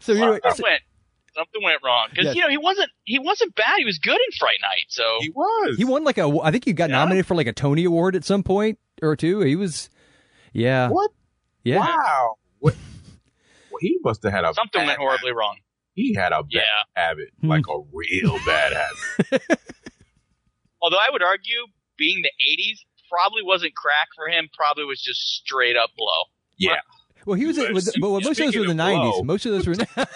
so 0.00 0.12
anyway, 0.14 0.40
Something 0.42 0.62
went 0.64 0.82
something 1.36 1.62
went 1.62 1.80
wrong 1.84 2.08
because 2.10 2.26
Yes. 2.26 2.34
you 2.36 2.42
know 2.42 2.48
he 2.48 2.56
wasn't 2.58 2.90
he 3.04 3.18
wasn't 3.18 3.54
bad. 3.54 3.74
He 3.78 3.84
was 3.84 3.98
good 3.98 4.16
in 4.16 4.38
Fright 4.38 4.58
Night. 4.62 4.86
So 4.88 5.04
he 5.20 5.30
was. 5.30 5.76
he 5.76 5.84
won 5.84 6.04
like 6.04 6.18
a. 6.18 6.26
I 6.42 6.50
think 6.50 6.64
he 6.64 6.72
got 6.72 6.90
Yeah. 6.90 6.96
nominated 6.96 7.26
for 7.26 7.34
like 7.34 7.46
a 7.46 7.52
Tony 7.52 7.84
Award 7.84 8.16
at 8.16 8.24
some 8.24 8.42
point 8.42 8.78
or 9.02 9.14
two. 9.16 9.40
He 9.40 9.56
was, 9.56 9.88
yeah, 10.52 10.88
what? 10.88 11.10
yeah. 11.64 11.78
Wow! 11.80 12.36
What? 12.58 12.74
Well, 13.70 13.78
he 13.80 13.98
must 14.02 14.22
have 14.24 14.32
had 14.32 14.44
a 14.44 14.54
something 14.54 14.80
bad 14.80 14.86
went 14.88 14.98
horribly 14.98 15.32
wrong. 15.32 15.56
He 15.94 16.14
had 16.14 16.32
a 16.32 16.42
bad 16.42 16.48
Yeah. 16.50 16.62
habit, 16.96 17.28
Hmm. 17.40 17.48
like 17.48 17.64
a 17.68 17.78
real 17.92 18.38
bad 18.46 18.72
habit. 18.72 19.42
Although 20.82 20.96
I 20.98 21.08
would 21.12 21.22
argue, 21.22 21.66
being 21.98 22.22
the 22.22 22.30
'80s, 22.44 22.78
probably 23.10 23.42
wasn't 23.44 23.74
crack 23.76 24.08
for 24.16 24.26
him. 24.28 24.48
Probably 24.56 24.84
was 24.84 25.00
just 25.02 25.20
straight 25.20 25.76
up 25.76 25.90
blow. 25.96 26.22
Yeah. 26.58 26.76
Well, 27.26 27.36
he 27.36 27.46
was, 27.46 27.56
But 27.58 27.72
but 27.74 27.84
but 28.00 28.08
most 28.24 28.26
of 28.40 28.46
those 28.46 28.56
were 28.56 28.66
the 28.66 28.72
'90s. 28.74 29.12
blow- 29.12 29.22
Most 29.22 29.46
of 29.46 29.52
those 29.52 29.66
were. 29.66 29.74
In, 29.74 29.80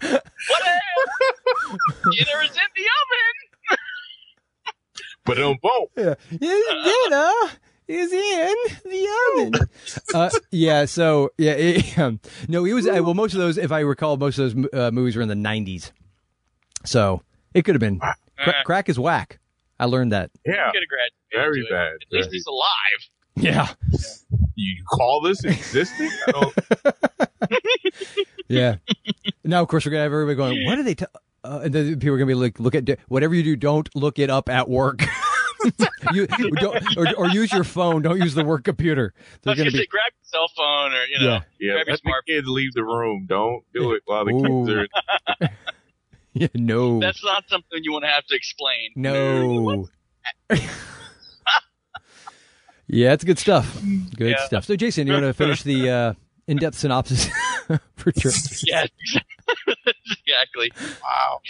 Whatever. 0.00 1.78
Dinner 2.10 2.42
is 2.42 2.50
in 2.50 2.70
the 2.76 2.86
oven. 2.98 3.78
But 5.24 5.38
um, 5.38 5.56
boom. 5.62 5.86
Yeah, 5.96 6.14
dinner 6.40 7.32
is 7.88 8.12
in 8.12 8.54
the 8.84 9.08
oven. 9.36 9.68
uh, 10.14 10.30
yeah, 10.50 10.84
so 10.84 11.30
yeah, 11.38 11.52
it, 11.52 11.98
um, 11.98 12.20
no, 12.48 12.64
he 12.64 12.72
was. 12.72 12.86
Uh, 12.86 13.00
well, 13.02 13.14
most 13.14 13.34
of 13.34 13.40
those, 13.40 13.58
if 13.58 13.72
I 13.72 13.80
recall, 13.80 14.16
most 14.16 14.38
of 14.38 14.54
those 14.54 14.66
uh, 14.72 14.90
movies 14.90 15.16
were 15.16 15.22
in 15.22 15.28
the 15.28 15.34
'90s, 15.34 15.92
so 16.84 17.22
it 17.54 17.62
could 17.64 17.74
have 17.74 17.80
been. 17.80 18.00
Cra- 18.38 18.62
crack 18.64 18.88
is 18.88 18.98
whack. 18.98 19.38
I 19.78 19.86
learned 19.86 20.12
that. 20.12 20.30
Yeah. 20.44 20.70
Could 20.72 20.82
have 20.82 20.88
graduated. 20.88 21.12
Very 21.32 21.66
bad. 21.70 21.94
At 21.94 22.12
least 22.12 22.30
he's 22.32 22.46
alive. 22.46 23.08
Yeah, 23.34 23.68
You 24.54 24.84
call 24.90 25.22
this 25.22 25.42
existing? 25.42 26.10
I 26.28 26.32
don't, 26.32 26.54
yeah. 28.48 28.76
now, 29.42 29.62
of 29.62 29.68
course, 29.68 29.86
we're 29.86 29.92
gonna 29.92 30.02
have 30.02 30.12
everybody 30.12 30.36
going. 30.36 30.66
What 30.66 30.78
are 30.78 30.82
they? 30.82 30.94
T-? 30.94 31.06
Uh, 31.42 31.60
and 31.64 31.74
then 31.74 31.98
people 31.98 32.14
are 32.14 32.18
gonna 32.18 32.26
be 32.26 32.34
like, 32.34 32.60
look 32.60 32.74
at 32.74 32.98
whatever 33.08 33.34
you 33.34 33.42
do. 33.42 33.56
Don't 33.56 33.88
look 33.96 34.18
it 34.18 34.28
up 34.28 34.48
at 34.50 34.68
work. 34.68 35.02
you 36.12 36.26
don't, 36.26 36.96
or, 36.96 37.06
or 37.16 37.28
use 37.28 37.52
your 37.52 37.64
phone. 37.64 38.02
Don't 38.02 38.18
use 38.20 38.34
the 38.34 38.44
work 38.44 38.64
computer. 38.64 39.14
I 39.16 39.20
They're 39.42 39.54
gonna 39.54 39.64
gonna 39.64 39.70
be. 39.72 39.78
say, 39.78 39.86
grab 39.86 40.12
your 40.12 40.24
cell 40.24 40.48
phone 40.56 40.92
or 40.92 41.04
you 41.06 41.18
know, 41.20 41.32
Yeah. 41.32 41.40
yeah, 41.60 41.72
grab 41.74 41.76
your 41.76 41.76
let 41.78 41.86
the 41.86 41.96
smart. 41.98 42.26
kids 42.26 42.46
leave 42.48 42.72
the 42.74 42.84
room. 42.84 43.26
Don't 43.28 43.62
do 43.74 43.92
it 43.92 44.02
while 44.06 44.24
the 44.24 44.32
Ooh. 44.32 44.64
kids 44.66 44.88
are. 45.40 45.48
Yeah, 46.34 46.48
no. 46.54 46.98
That's 46.98 47.22
not 47.22 47.44
something 47.50 47.80
you 47.82 47.92
want 47.92 48.04
to 48.04 48.08
have 48.10 48.24
to 48.24 48.34
explain. 48.34 48.92
No. 48.96 49.86
yeah, 52.86 53.12
it's 53.12 53.24
good 53.24 53.38
stuff. 53.38 53.78
Good 54.16 54.30
Yeah. 54.30 54.46
stuff. 54.46 54.64
So, 54.64 54.76
Jason, 54.76 55.06
you 55.06 55.12
want 55.12 55.24
to 55.24 55.34
finish 55.34 55.62
the 55.62 55.90
uh, 55.90 56.14
in-depth 56.46 56.78
synopsis 56.78 57.28
for 57.96 58.12
sure? 58.18 58.32
Yeah, 58.64 58.86
exactly. 60.26 60.70
Wow. 61.02 61.40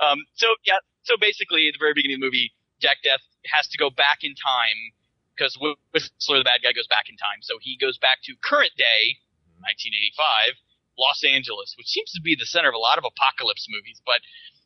Um, 0.00 0.18
so 0.34 0.46
yeah, 0.64 0.76
so 1.02 1.14
basically 1.20 1.68
at 1.68 1.74
the 1.74 1.78
very 1.80 1.94
beginning 1.94 2.16
of 2.16 2.20
the 2.20 2.26
movie, 2.26 2.52
Jack 2.80 2.98
Deth 3.04 3.24
has 3.52 3.68
to 3.68 3.78
go 3.78 3.90
back 3.90 4.18
in 4.22 4.34
time 4.34 4.92
because 5.36 5.56
Whistler, 5.92 6.38
the 6.38 6.44
bad 6.44 6.60
guy, 6.62 6.72
goes 6.72 6.86
back 6.86 7.08
in 7.08 7.16
time. 7.16 7.40
So 7.40 7.56
he 7.60 7.76
goes 7.80 7.96
back 7.96 8.18
to 8.24 8.34
current 8.42 8.72
day, 8.76 9.16
1985, 9.64 10.56
Los 10.98 11.24
Angeles, 11.24 11.74
which 11.78 11.88
seems 11.88 12.12
to 12.12 12.20
be 12.20 12.36
the 12.36 12.44
center 12.44 12.68
of 12.68 12.74
a 12.74 12.78
lot 12.78 12.98
of 12.98 13.04
apocalypse 13.04 13.66
movies. 13.70 14.02
But 14.04 14.20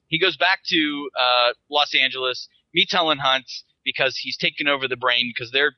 he 0.08 0.18
goes 0.18 0.36
back 0.36 0.60
to 0.70 1.10
uh, 1.18 1.50
Los 1.70 1.94
Angeles, 1.94 2.48
meets 2.74 2.92
Helen 2.92 3.18
Hunt 3.18 3.46
because 3.84 4.16
he's 4.16 4.36
taken 4.36 4.66
over 4.66 4.88
the 4.88 4.96
brain 4.96 5.30
because 5.34 5.52
their 5.52 5.76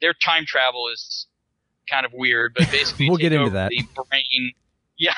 their 0.00 0.12
time 0.12 0.44
travel 0.46 0.88
is 0.92 1.26
kind 1.88 2.04
of 2.04 2.12
weird. 2.12 2.54
But 2.56 2.70
basically, 2.70 3.08
We'll 3.08 3.18
get 3.18 3.32
into 3.32 3.50
that. 3.50 3.70
The 3.70 3.86
brain, 3.94 4.52
yeah, 4.98 5.14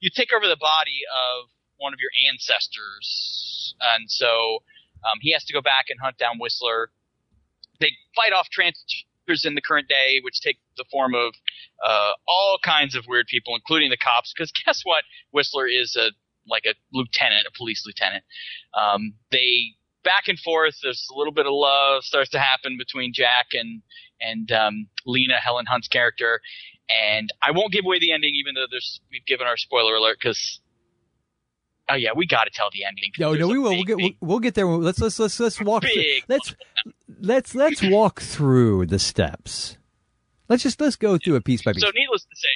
you 0.00 0.10
take 0.14 0.32
over 0.32 0.46
the 0.46 0.56
body 0.56 1.00
of 1.12 1.50
one 1.76 1.92
of 1.92 2.00
your 2.00 2.10
ancestors, 2.30 3.74
and 3.80 4.10
so 4.10 4.62
um, 5.04 5.18
he 5.20 5.32
has 5.32 5.44
to 5.44 5.52
go 5.52 5.60
back 5.60 5.86
and 5.88 5.98
hunt 6.00 6.18
down 6.18 6.38
Whistler. 6.38 6.90
They 7.80 7.92
fight 8.16 8.32
off 8.32 8.48
trancers 8.50 9.04
in 9.44 9.54
the 9.54 9.60
current 9.60 9.88
day, 9.88 10.20
which 10.22 10.40
take 10.40 10.58
the 10.76 10.84
form 10.90 11.14
of 11.14 11.34
uh, 11.84 12.12
all 12.26 12.58
kinds 12.64 12.94
of 12.96 13.04
weird 13.06 13.26
people, 13.26 13.54
including 13.54 13.90
the 13.90 13.96
cops. 13.96 14.32
Because 14.36 14.52
guess 14.64 14.80
what? 14.84 15.04
Whistler 15.32 15.66
is 15.66 15.96
a 15.96 16.10
like 16.48 16.64
a 16.66 16.74
lieutenant, 16.92 17.46
a 17.46 17.56
police 17.56 17.84
lieutenant. 17.86 18.24
Um, 18.74 19.14
they 19.30 19.74
back 20.02 20.28
and 20.28 20.38
forth. 20.38 20.76
There's 20.82 21.06
a 21.14 21.18
little 21.18 21.32
bit 21.32 21.46
of 21.46 21.52
love 21.52 22.02
starts 22.04 22.30
to 22.30 22.38
happen 22.38 22.76
between 22.78 23.12
Jack 23.12 23.48
and 23.52 23.82
and 24.20 24.50
um, 24.50 24.88
Lena, 25.06 25.34
Helen 25.34 25.66
Hunt's 25.66 25.88
character. 25.88 26.40
And 26.88 27.28
I 27.42 27.50
won't 27.50 27.72
give 27.72 27.84
away 27.84 27.98
the 27.98 28.12
ending, 28.12 28.34
even 28.34 28.54
though 28.54 28.66
there's 28.70 29.00
we've 29.10 29.26
given 29.26 29.46
our 29.46 29.56
spoiler 29.56 29.94
alert 29.94 30.18
because 30.20 30.60
Oh 31.88 31.94
yeah, 31.94 32.10
we 32.14 32.26
got 32.26 32.44
to 32.44 32.50
tell 32.50 32.70
the 32.70 32.84
ending. 32.84 33.12
No, 33.18 33.32
no, 33.34 33.48
we 33.48 33.58
will. 33.58 33.70
big, 33.70 33.78
We'll 33.78 33.84
get 33.84 33.96
big- 33.96 34.16
we'll, 34.20 34.28
we'll 34.30 34.38
get 34.40 34.54
there. 34.54 34.66
Let's 34.66 35.00
let's 35.00 35.18
let's 35.18 35.40
let's 35.40 35.60
walk. 35.60 35.84
Through, 35.84 36.02
let's 36.28 36.54
let's 37.20 37.54
let's 37.54 37.82
walk 37.84 38.20
through 38.20 38.86
the 38.86 38.98
steps. 38.98 39.78
Let's 40.48 40.62
just 40.62 40.80
let's 40.80 40.96
go 40.96 41.18
through 41.18 41.36
it 41.36 41.44
piece 41.44 41.62
by 41.62 41.72
piece. 41.72 41.82
So 41.82 41.90
needless 41.94 42.22
to 42.24 42.36
say, 42.36 42.48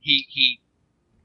he 0.00 0.24
he, 0.28 0.60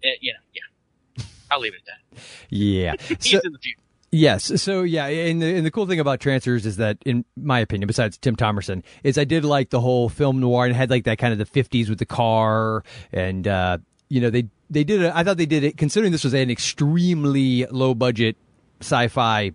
uh, 0.03 0.09
you 0.21 0.33
know, 0.33 0.39
yeah. 0.53 1.23
I'll 1.51 1.59
leave 1.59 1.73
it 1.73 1.81
at 1.87 1.99
that. 2.15 2.23
yeah. 2.49 2.95
He's 3.07 3.31
So, 3.31 3.39
in 3.43 3.51
the 3.51 3.59
future. 3.59 3.79
Yes. 4.11 4.61
So 4.61 4.81
yeah, 4.83 5.05
and 5.07 5.41
the, 5.41 5.55
and 5.55 5.65
the 5.65 5.71
cool 5.71 5.85
thing 5.87 5.99
about 5.99 6.19
Trancers 6.19 6.65
is 6.67 6.77
that, 6.77 6.97
in 7.05 7.25
my 7.35 7.59
opinion, 7.59 7.87
besides 7.87 8.17
Tim 8.17 8.35
Thomerson, 8.35 8.83
is 9.03 9.17
I 9.17 9.23
did 9.23 9.43
like 9.45 9.69
the 9.71 9.81
whole 9.81 10.09
film 10.09 10.39
noir 10.39 10.65
and 10.65 10.75
had 10.75 10.89
like 10.91 11.03
that 11.05 11.17
kind 11.17 11.31
of 11.31 11.39
the 11.39 11.45
'50s 11.63 11.89
with 11.89 11.97
the 11.99 12.05
car, 12.05 12.83
and 13.11 13.47
uh, 13.47 13.79
you 14.09 14.21
know 14.21 14.29
they 14.29 14.45
they 14.73 14.83
did. 14.83 15.01
it. 15.01 15.11
I 15.15 15.23
thought 15.23 15.37
they 15.37 15.45
did 15.45 15.63
it 15.63 15.77
considering 15.77 16.11
this 16.11 16.23
was 16.23 16.33
an 16.33 16.49
extremely 16.49 17.65
low 17.67 17.93
budget 17.93 18.35
sci-fi 18.81 19.51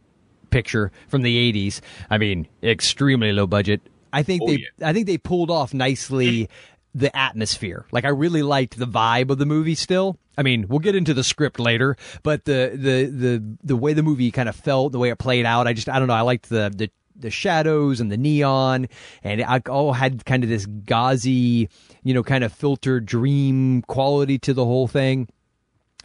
picture 0.51 0.91
from 1.09 1.23
the 1.23 1.53
'80s. 1.53 1.81
I 2.11 2.19
mean, 2.19 2.49
extremely 2.63 3.33
low 3.33 3.47
budget. 3.47 3.81
I 4.13 4.23
think 4.23 4.43
Oh, 4.43 4.47
they 4.47 4.65
I 4.83 4.93
think 4.93 5.07
they 5.07 5.19
pulled 5.19 5.51
off 5.51 5.75
nicely 5.75 6.49
the 6.95 7.15
atmosphere. 7.17 7.85
Like 7.93 8.05
I 8.05 8.09
really 8.09 8.43
liked 8.43 8.79
the 8.79 8.87
vibe 8.87 9.31
of 9.31 9.39
the 9.39 9.47
movie 9.47 9.75
still. 9.75 10.19
I 10.39 10.43
mean, 10.43 10.67
we'll 10.69 10.79
get 10.79 10.95
into 10.95 11.15
the 11.15 11.25
script 11.25 11.59
later, 11.59 11.97
but 12.23 12.45
the 12.45 12.71
the 12.73 13.05
the 13.11 13.57
the 13.65 13.77
way 13.77 13.93
the 13.93 14.05
movie 14.05 14.31
kind 14.31 14.49
of 14.49 14.55
felt, 14.57 14.93
the 14.93 14.99
way 14.99 15.11
it 15.11 15.19
played 15.19 15.45
out, 15.45 15.67
I 15.67 15.73
just 15.73 15.89
I 15.89 15.99
don't 15.99 16.09
know, 16.09 16.15
I 16.15 16.21
liked 16.23 16.49
the 16.49 16.73
the 16.75 16.91
the 17.19 17.31
shadows 17.31 18.01
and 18.01 18.11
the 18.13 18.17
neon 18.17 18.89
and 19.23 19.41
it 19.41 19.69
all 19.69 19.93
had 19.93 20.25
kind 20.25 20.45
of 20.45 20.49
this 20.51 20.67
gauzy, 20.67 21.69
you 22.05 22.15
know, 22.15 22.23
kind 22.23 22.45
of 22.45 22.53
filtered 22.53 23.07
dream 23.07 23.83
quality 23.83 24.39
to 24.39 24.55
the 24.55 24.65
whole 24.65 24.87
thing 24.89 25.29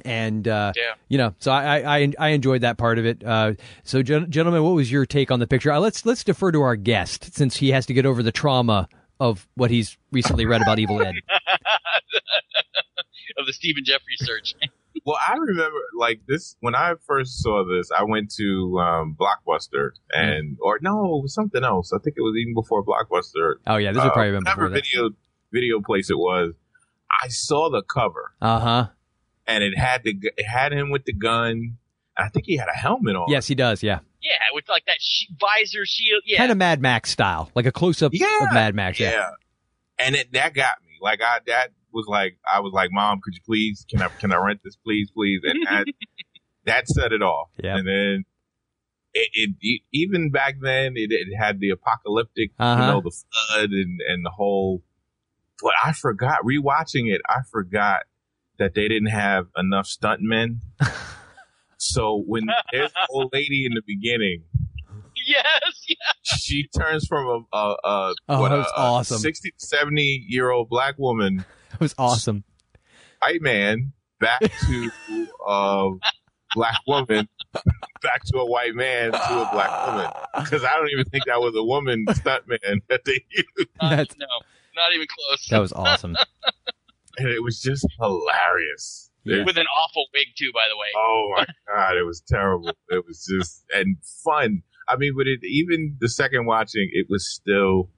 and 0.04 0.48
uh, 0.48 0.74
Yeah. 0.76 0.94
you 1.08 1.20
know, 1.20 1.36
so 1.38 1.52
I, 1.52 2.00
I 2.00 2.14
I 2.18 2.30
enjoyed 2.30 2.62
that 2.62 2.78
part 2.80 2.98
of 2.98 3.06
it. 3.06 3.24
Uh, 3.24 3.54
so, 3.84 4.02
gen- 4.02 4.32
gentlemen, 4.32 4.64
what 4.64 4.74
was 4.74 4.92
your 4.92 5.06
take 5.06 5.30
on 5.30 5.40
the 5.40 5.46
picture? 5.46 5.72
Uh, 5.72 5.80
let's 5.80 6.04
let's 6.06 6.24
defer 6.24 6.52
to 6.52 6.62
our 6.62 6.76
guest 6.76 7.36
since 7.36 7.58
he 7.58 7.70
has 7.70 7.86
to 7.86 7.94
get 7.94 8.04
over 8.06 8.24
the 8.24 8.32
trauma 8.32 8.90
of 9.20 9.48
what 9.54 9.70
he's 9.70 9.96
recently 10.12 10.48
read 10.48 10.64
about 10.64 10.80
Evil 10.80 11.00
Ed. 11.02 11.14
of 13.38 13.46
the 13.46 13.54
Stephen 13.54 13.84
Geoffreys 13.84 14.26
search. 14.26 14.56
Well, 15.06 15.18
I 15.28 15.34
remember 15.34 15.78
like 15.98 16.22
this 16.28 16.56
when 16.62 16.76
I 16.76 16.94
first 17.06 17.42
saw 17.44 17.66
this. 17.66 17.90
I 17.92 18.04
went 18.04 18.32
to 18.36 18.80
um, 18.80 19.18
Blockbuster 19.20 19.90
and 20.12 20.58
or 20.62 20.80
no, 20.82 21.18
it 21.18 21.24
was 21.24 21.34
something 21.34 21.64
else. 21.64 21.92
I 21.94 21.98
think 21.98 22.16
it 22.18 22.22
was 22.22 22.36
even 22.40 22.54
before 22.54 22.84
Blockbuster. 22.86 23.56
Oh 23.68 23.76
yeah, 23.78 23.92
this 23.92 24.02
would 24.04 24.14
probably 24.14 24.30
uh, 24.30 24.40
been 24.40 24.44
before 24.44 24.64
whatever 24.64 24.70
that. 24.76 24.84
video 24.86 25.10
video 25.52 25.82
place 25.82 26.10
it 26.10 26.18
was. 26.18 26.54
I 27.24 27.28
saw 27.28 27.70
the 27.70 27.84
cover 27.84 28.32
Uh 28.42 28.60
huh. 28.60 28.88
and 29.46 29.64
it 29.64 29.78
had 29.78 30.04
the 30.04 30.14
gu- 30.14 30.32
it 30.38 30.46
had 30.46 30.72
him 30.72 30.90
with 30.90 31.04
the 31.06 31.14
gun. 31.14 31.78
I 32.18 32.30
think 32.30 32.46
he 32.46 32.56
had 32.58 32.70
a 32.70 32.78
helmet 32.78 33.16
on. 33.16 33.26
Yes, 33.28 33.46
he 33.48 33.56
does. 33.56 33.84
Yeah, 33.84 34.00
yeah, 34.22 34.32
with 34.54 34.70
like 34.70 34.86
that 34.86 35.02
sh- 35.02 35.26
visor 35.40 35.86
shield. 35.86 36.24
Yeah, 36.26 36.38
kind 36.38 36.52
of 36.52 36.58
Mad 36.58 36.82
Max 36.82 37.10
style, 37.12 37.52
like 37.56 37.66
a 37.66 37.72
close 37.72 38.02
up 38.02 38.12
Yeah. 38.16 38.28
of 38.46 38.54
Mad 38.54 38.74
Max. 38.74 39.00
Yeah. 39.00 39.12
yeah. 39.12 39.30
And 40.00 40.16
it 40.16 40.32
that 40.34 40.54
got 40.54 40.76
me. 40.82 40.94
Like 41.02 41.22
I 41.22 41.40
that 41.48 41.72
was 41.94 42.06
like 42.08 42.38
I 42.52 42.60
was 42.60 42.74
like, 42.74 42.90
Mom, 42.92 43.20
could 43.22 43.34
you 43.36 43.42
please 43.46 43.86
can 43.90 44.02
I 44.02 44.08
can 44.08 44.32
I 44.32 44.38
rent 44.38 44.62
this 44.64 44.76
please 44.76 45.12
please? 45.12 45.42
And 45.44 45.66
that 45.68 45.86
that 46.66 46.88
set 46.88 47.12
it 47.12 47.22
off. 47.22 47.50
Yeah. 47.64 47.78
And 47.78 47.88
then 47.88 48.26
it, 49.14 49.30
it, 49.34 49.50
it 49.62 49.82
even 49.92 50.32
back 50.32 50.56
then 50.62 50.94
it, 50.96 51.12
it 51.12 51.28
had 51.38 51.60
the 51.60 51.70
apocalyptic, 51.70 52.52
Uh-huh. 52.60 52.82
you 52.82 52.88
know, 52.88 53.02
the 53.02 53.12
flood 53.12 53.70
and 53.72 54.00
and 54.08 54.26
the 54.26 54.32
whole. 54.32 54.82
But 55.62 55.74
I 55.86 55.94
forgot 55.94 56.40
rewatching 56.44 57.14
it. 57.14 57.22
I 57.30 57.40
forgot 57.52 58.04
that 58.58 58.74
they 58.74 58.88
didn't 58.88 59.10
have 59.10 59.48
enough 59.58 59.88
stuntmen. 59.88 60.58
so 61.78 62.24
when 62.26 62.48
there's 62.72 62.92
an 62.92 63.08
old 63.10 63.32
lady 63.34 63.66
in 63.66 63.74
the 63.74 63.82
beginning 63.86 64.44
yes, 65.28 65.86
yeah. 65.88 65.96
she 66.24 66.68
turns 66.78 67.06
from 67.08 67.46
a, 67.54 67.58
a, 67.58 67.76
a 67.84 68.14
Oh, 68.30 68.42
what, 68.42 68.52
a, 68.52 68.66
awesome. 68.76 69.20
60 69.20 69.54
70 69.58 70.26
year 70.28 70.52
old 70.52 70.70
black 70.70 70.98
woman 70.98 71.46
It 71.74 71.80
was 71.80 71.96
awesome. 71.98 72.44
white 73.22 73.42
man 73.42 73.94
back 74.20 74.40
to 74.42 74.92
a 75.48 75.90
black 76.56 76.78
woman 76.88 77.28
back 78.02 78.24
to 78.26 78.38
a 78.38 78.46
white 78.46 78.76
man 78.76 79.12
to 79.12 79.18
a 79.18 79.50
black 79.52 79.88
woman. 79.88 80.12
Because 80.44 80.64
i 80.64 80.76
don't 80.76 80.90
even 80.92 81.06
think 81.06 81.26
that 81.26 81.40
was 81.42 81.54
a 81.56 81.64
woman 81.64 82.06
stuntman 82.10 82.82
that 82.90 83.06
they 83.06 83.24
used. 83.32 83.70
Uh, 83.80 83.90
That's- 83.90 84.16
no, 84.20 84.28
not 84.76 84.94
even 84.94 85.08
close. 85.08 85.48
That 85.50 85.60
was 85.60 85.74
awesome. 85.74 86.16
and 87.18 87.28
it 87.28 87.44
was 87.44 87.60
just 87.62 87.86
hilarious. 88.00 89.10
It- 89.26 89.46
with 89.46 89.58
an 89.58 89.66
awful 89.66 90.06
wig 90.14 90.28
too, 90.38 90.52
by 90.54 90.68
the 90.70 90.78
way. 90.78 90.88
oh 90.96 91.34
my 91.38 91.46
god. 91.68 91.98
It 91.98 92.06
was 92.06 92.22
terrible. 92.28 92.72
It 92.90 93.04
was 93.08 93.26
just 93.26 93.64
and 93.74 93.98
fun. 94.24 94.64
I 94.88 94.96
mean 94.98 95.14
but 95.18 95.28
it 95.28 95.40
even 95.44 95.98
the 96.00 96.10
second 96.10 96.46
watching 96.46 96.90
it 96.92 97.08
was 97.10 97.28
still 97.34 97.90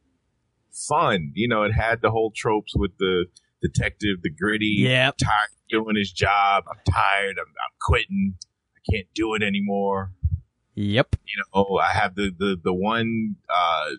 fun. 0.72 1.32
You 1.34 1.48
know 1.48 1.64
it 1.64 1.72
had 1.72 2.02
the 2.02 2.12
whole 2.12 2.32
tropes 2.36 2.74
with 2.76 2.98
the 3.00 3.26
detective 3.68 4.22
the 4.24 4.30
gritty 4.30 4.76
Yep. 4.80 5.18
tired 5.18 5.50
doing 5.70 5.96
his 5.96 6.12
job 6.12 6.64
i'm 6.70 6.80
tired 6.92 7.38
i'm, 7.40 7.48
I'm 7.48 7.74
quitting 7.82 8.36
i 8.78 8.92
can't 8.92 9.08
do 9.14 9.34
it 9.34 9.42
anymore 9.44 10.12
Yep. 10.76 11.16
you 11.26 11.38
know 11.38 11.66
oh, 11.70 11.78
i 11.78 11.92
have 11.92 12.16
the 12.16 12.32
the 12.38 12.58
the 12.64 12.74
one 12.74 13.36
uh 13.50 13.90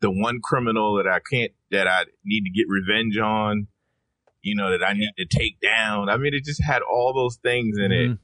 the 0.00 0.10
one 0.10 0.40
criminal 0.42 0.96
that 0.96 1.06
i 1.06 1.20
can't 1.20 1.52
that 1.70 1.86
i 1.88 2.04
need 2.24 2.42
to 2.44 2.50
get 2.50 2.66
revenge 2.68 3.16
on 3.18 3.66
you 4.42 4.54
know 4.54 4.70
that 4.70 4.86
i 4.86 4.92
need 4.92 5.10
to 5.16 5.24
take 5.24 5.58
down 5.60 6.08
i 6.10 6.16
mean 6.18 6.34
it 6.34 6.44
just 6.44 6.62
had 6.62 6.82
all 6.82 7.12
those 7.14 7.36
things 7.36 7.78
in 7.78 7.92
it 7.92 8.10
Mhm. 8.10 8.18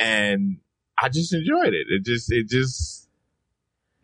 and 0.00 0.58
I 0.98 1.08
just 1.10 1.34
enjoyed 1.34 1.74
it. 1.74 1.86
It 1.90 2.04
just, 2.06 2.32
it 2.32 2.48
just, 2.48 3.05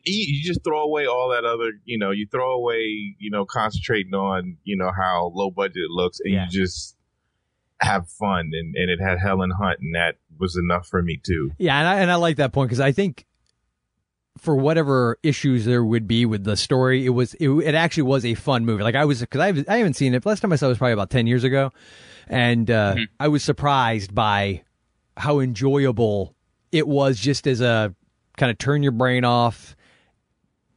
you, 0.05 0.37
you 0.39 0.45
just 0.45 0.63
throw 0.65 0.83
away 0.83 1.07
all 1.07 1.31
that 1.31 1.45
other, 1.45 1.73
you 1.85 1.99
know, 1.99 2.11
you 2.11 2.27
throw 2.31 2.53
away, 2.55 3.15
you 3.19 3.31
know, 3.31 3.45
concentrating 3.45 4.15
on, 4.15 4.57
you 4.65 4.77
know, 4.77 4.91
how 4.97 5.33
low 5.35 5.51
budget 5.51 5.77
it 5.77 5.91
looks, 5.91 6.21
and 6.25 6.33
Yeah. 6.35 6.45
you 6.45 6.51
just 6.51 6.97
have 7.81 8.09
fun. 8.09 8.51
And 8.53 8.75
and 8.77 8.91
it 8.91 9.01
had 9.01 9.19
Helen 9.19 9.51
Hunt, 9.51 9.79
and 9.81 9.95
that 9.95 10.17
was 10.39 10.57
enough 10.57 10.87
for 10.87 11.03
me 11.03 11.21
too. 11.23 11.53
Yeah, 11.59 11.79
and 11.79 11.89
I, 11.89 12.01
and 12.01 12.11
I 12.11 12.15
like 12.17 12.37
that 12.37 12.53
point 12.53 12.69
because 12.69 12.81
I 12.81 12.93
think 12.93 13.27
for 14.39 14.57
whatever 14.57 15.19
issues 15.23 15.65
there 15.67 15.85
would 15.85 16.09
be 16.09 16.25
with 16.25 16.43
the 16.45 16.57
story, 16.57 17.05
it 17.05 17.11
was 17.11 17.35
it, 17.35 17.49
it 17.49 17.75
actually 17.75 18.05
was 18.05 18.25
a 18.25 18.35
fun 18.35 18.65
movie. 18.65 18.83
Like 18.83 18.95
I 18.95 19.05
was 19.05 19.21
because 19.21 19.41
I 19.41 19.73
I 19.73 19.77
haven't 19.79 19.95
seen 19.95 20.15
it. 20.15 20.25
Last 20.25 20.41
time 20.41 20.53
I 20.53 20.57
saw 20.57 20.67
it 20.67 20.71
was 20.71 20.79
probably 20.79 20.95
about 20.95 21.11
ten 21.11 21.27
years 21.27 21.45
ago, 21.45 21.71
and 22.29 22.71
uh, 22.71 22.97
I 23.21 23.29
was 23.29 23.45
surprised 23.45 24.15
by 24.15 24.63
how 25.17 25.41
enjoyable 25.41 26.35
it 26.73 26.89
was 26.89 27.19
just 27.19 27.47
as 27.47 27.61
a 27.61 27.95
kind 28.39 28.51
of 28.51 28.57
turn 28.57 28.83
your 28.83 28.93
brain 28.93 29.25
off, 29.25 29.77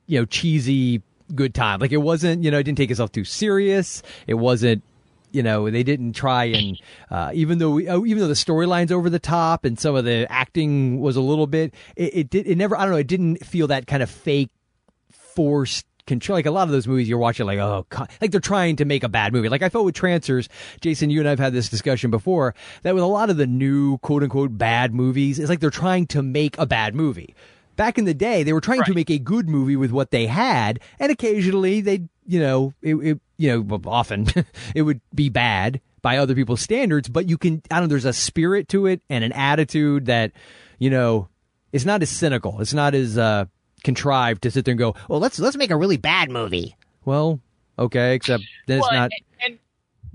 you 0.08 0.20
know, 0.20 0.26
cheesy 0.26 1.02
good 1.34 1.54
time. 1.54 1.80
Like 1.80 1.92
it 1.92 1.98
wasn't, 1.98 2.44
you 2.44 2.52
know, 2.52 2.60
it 2.60 2.64
didn't 2.64 2.78
take 2.78 2.92
itself 2.92 3.12
too 3.12 3.24
serious. 3.24 4.04
It 4.28 4.36
wasn't, 4.36 4.84
you 5.32 5.44
know, 5.44 5.70
they 5.70 5.84
didn't 5.84 6.14
try 6.14 6.46
and 6.46 6.80
uh, 7.10 7.32
even 7.34 7.58
though 7.58 7.72
we, 7.72 7.88
oh, 7.90 8.06
even 8.06 8.20
though 8.20 8.28
the 8.28 8.34
storyline's 8.34 8.92
over 8.92 9.10
the 9.10 9.20
top 9.20 9.66
and 9.66 9.80
some 9.80 9.96
of 9.96 10.06
the 10.06 10.28
acting 10.30 11.00
was 11.00 11.16
a 11.16 11.22
little 11.22 11.48
bit, 11.48 11.74
it, 11.96 12.16
it 12.16 12.30
did 12.30 12.48
it 12.48 12.58
never 12.58 12.78
I 12.78 12.84
don't 12.84 12.92
know, 12.92 12.98
it 13.00 13.08
didn't 13.08 13.46
feel 13.46 13.68
that 13.68 13.88
kind 13.88 14.04
of 14.04 14.10
fake 14.10 14.50
forced 15.12 15.86
control. 16.08 16.38
Like 16.38 16.46
a 16.46 16.52
lot 16.52 16.64
of 16.64 16.70
those 16.70 16.88
movies 16.88 17.10
you're 17.10 17.18
watching, 17.18 17.46
like 17.46 17.60
oh, 17.60 17.86
God, 17.90 18.10
like 18.22 18.32
they're 18.32 18.40
trying 18.40 18.78
to 18.78 18.86
make 18.86 19.04
a 19.04 19.10
bad 19.10 19.34
movie. 19.34 19.50
Like 19.50 19.62
I 19.62 19.70
felt 19.70 19.86
with 19.86 19.96
Trancers, 19.96 20.48
Jason, 20.82 21.10
you 21.10 21.20
and 21.20 21.28
I've 21.28 21.40
had 21.40 21.54
this 21.54 21.70
discussion 21.70 22.12
before. 22.12 22.56
That 22.84 22.94
with 22.94 23.04
a 23.04 23.08
lot 23.08 23.30
of 23.30 23.38
the 23.38 23.48
new 23.48 23.98
quote 24.00 24.24
unquote 24.24 24.58
bad 24.58 24.94
movies, 24.94 25.40
it's 25.40 25.50
like 25.50 25.60
they're 25.60 25.70
trying 25.70 26.08
to 26.08 26.22
make 26.22 26.58
a 26.58 26.66
bad 26.66 26.96
movie. 26.96 27.36
Back 27.76 27.98
in 27.98 28.06
the 28.06 28.14
day, 28.14 28.44
they 28.44 28.54
were 28.54 28.62
trying 28.62 28.84
to 28.84 28.94
make 28.94 29.10
a 29.10 29.20
good 29.20 29.50
movie 29.50 29.76
with 29.76 29.92
what 29.92 30.12
they 30.12 30.28
had, 30.28 30.80
and 31.00 31.12
occasionally 31.12 31.82
they, 31.82 32.04
you 32.26 32.40
know, 32.40 32.74
it, 32.82 32.96
it 32.96 33.20
you 33.38 33.68
know, 33.68 33.82
often 33.86 34.28
it 34.76 34.84
would 34.84 35.02
be 35.14 35.30
bad 35.30 35.82
by 36.02 36.18
other 36.18 36.36
people's 36.36 36.62
standards. 36.62 37.10
But 37.10 37.28
you 37.28 37.38
can, 37.38 37.62
I 37.70 37.76
don't 37.76 37.84
know, 37.84 37.88
there's 37.90 38.06
a 38.06 38.14
spirit 38.14 38.70
to 38.70 38.86
it 38.86 39.02
and 39.10 39.24
an 39.24 39.32
attitude 39.34 40.06
that, 40.06 40.32
you 40.80 40.90
know, 40.90 41.28
it's 41.74 41.86
not 41.86 42.02
as 42.02 42.10
cynical. 42.10 42.62
It's 42.62 42.74
not 42.74 42.96
as 42.96 43.18
uh, 43.18 43.46
contrived 43.84 44.44
to 44.44 44.52
sit 44.52 44.66
there 44.66 44.72
and 44.72 44.80
go, 44.80 44.96
Well, 45.10 45.20
let's 45.20 45.40
let's 45.40 45.58
make 45.58 45.72
a 45.72 45.78
really 45.78 45.98
bad 45.98 46.30
movie. 46.30 46.76
well, 47.04 47.42
okay, 47.78 48.16
except 48.16 48.44
then 48.68 48.80
it's 48.80 48.92
not. 48.92 49.12
and, 49.44 49.58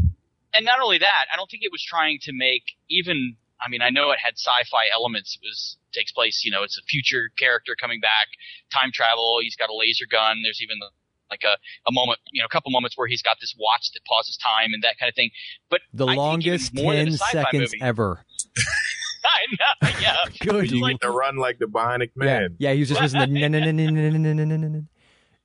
and 0.01 0.11
and 0.55 0.65
not 0.65 0.81
only 0.81 0.99
that, 0.99 1.27
I 1.33 1.37
don't 1.37 1.51
think 1.51 1.63
it 1.63 1.73
was 1.73 1.83
trying 1.83 2.19
to 2.23 2.33
make 2.33 2.63
even. 2.89 3.37
I 3.63 3.69
mean, 3.69 3.83
I 3.83 3.91
know 3.91 4.11
it 4.11 4.19
had 4.19 4.35
sci-fi 4.35 4.89
elements. 4.93 5.39
It 5.41 5.45
was 5.47 5.77
takes 5.93 6.13
place, 6.13 6.43
you 6.45 6.51
know, 6.51 6.63
it's 6.63 6.79
a 6.79 6.83
future 6.83 7.31
character 7.39 7.77
coming 7.79 8.01
back, 8.01 8.29
time 8.73 8.91
travel. 8.93 9.39
He's 9.43 9.57
got 9.57 9.71
a 9.71 9.77
laser 9.77 10.07
gun. 10.11 10.41
There's 10.43 10.61
even 10.63 10.79
like 11.31 11.43
a, 11.45 11.57
a 11.87 11.93
moment, 11.93 12.19
you 12.33 12.41
know, 12.43 12.47
a 12.47 12.49
couple 12.49 12.71
moments 12.71 12.97
where 12.99 13.07
he's 13.07 13.23
got 13.23 13.37
this 13.41 13.55
watch 13.59 13.91
that 13.95 14.05
pauses 14.05 14.37
time 14.37 14.73
and 14.73 14.83
that 14.83 14.99
kind 14.99 15.09
of 15.09 15.15
thing. 15.15 15.31
But 15.71 15.81
the 15.93 16.07
I 16.07 16.15
longest 16.15 16.75
ten 16.75 17.13
seconds 17.13 17.73
movie. 17.73 17.81
ever. 17.81 18.25
I 19.25 19.47
know, 19.51 19.91
yeah. 20.01 20.17
Good. 20.41 20.71
He 20.71 20.81
like 20.81 21.01
to 21.01 21.11
run 21.11 21.37
like 21.37 21.59
the 21.59 21.67
Bionic 21.67 22.11
Man. 22.17 22.57
Yeah, 22.59 22.71
yeah 22.71 22.75
he 22.75 22.81
was 22.81 22.89
just 22.89 23.01
listening. 23.01 23.35
To, 23.35 24.85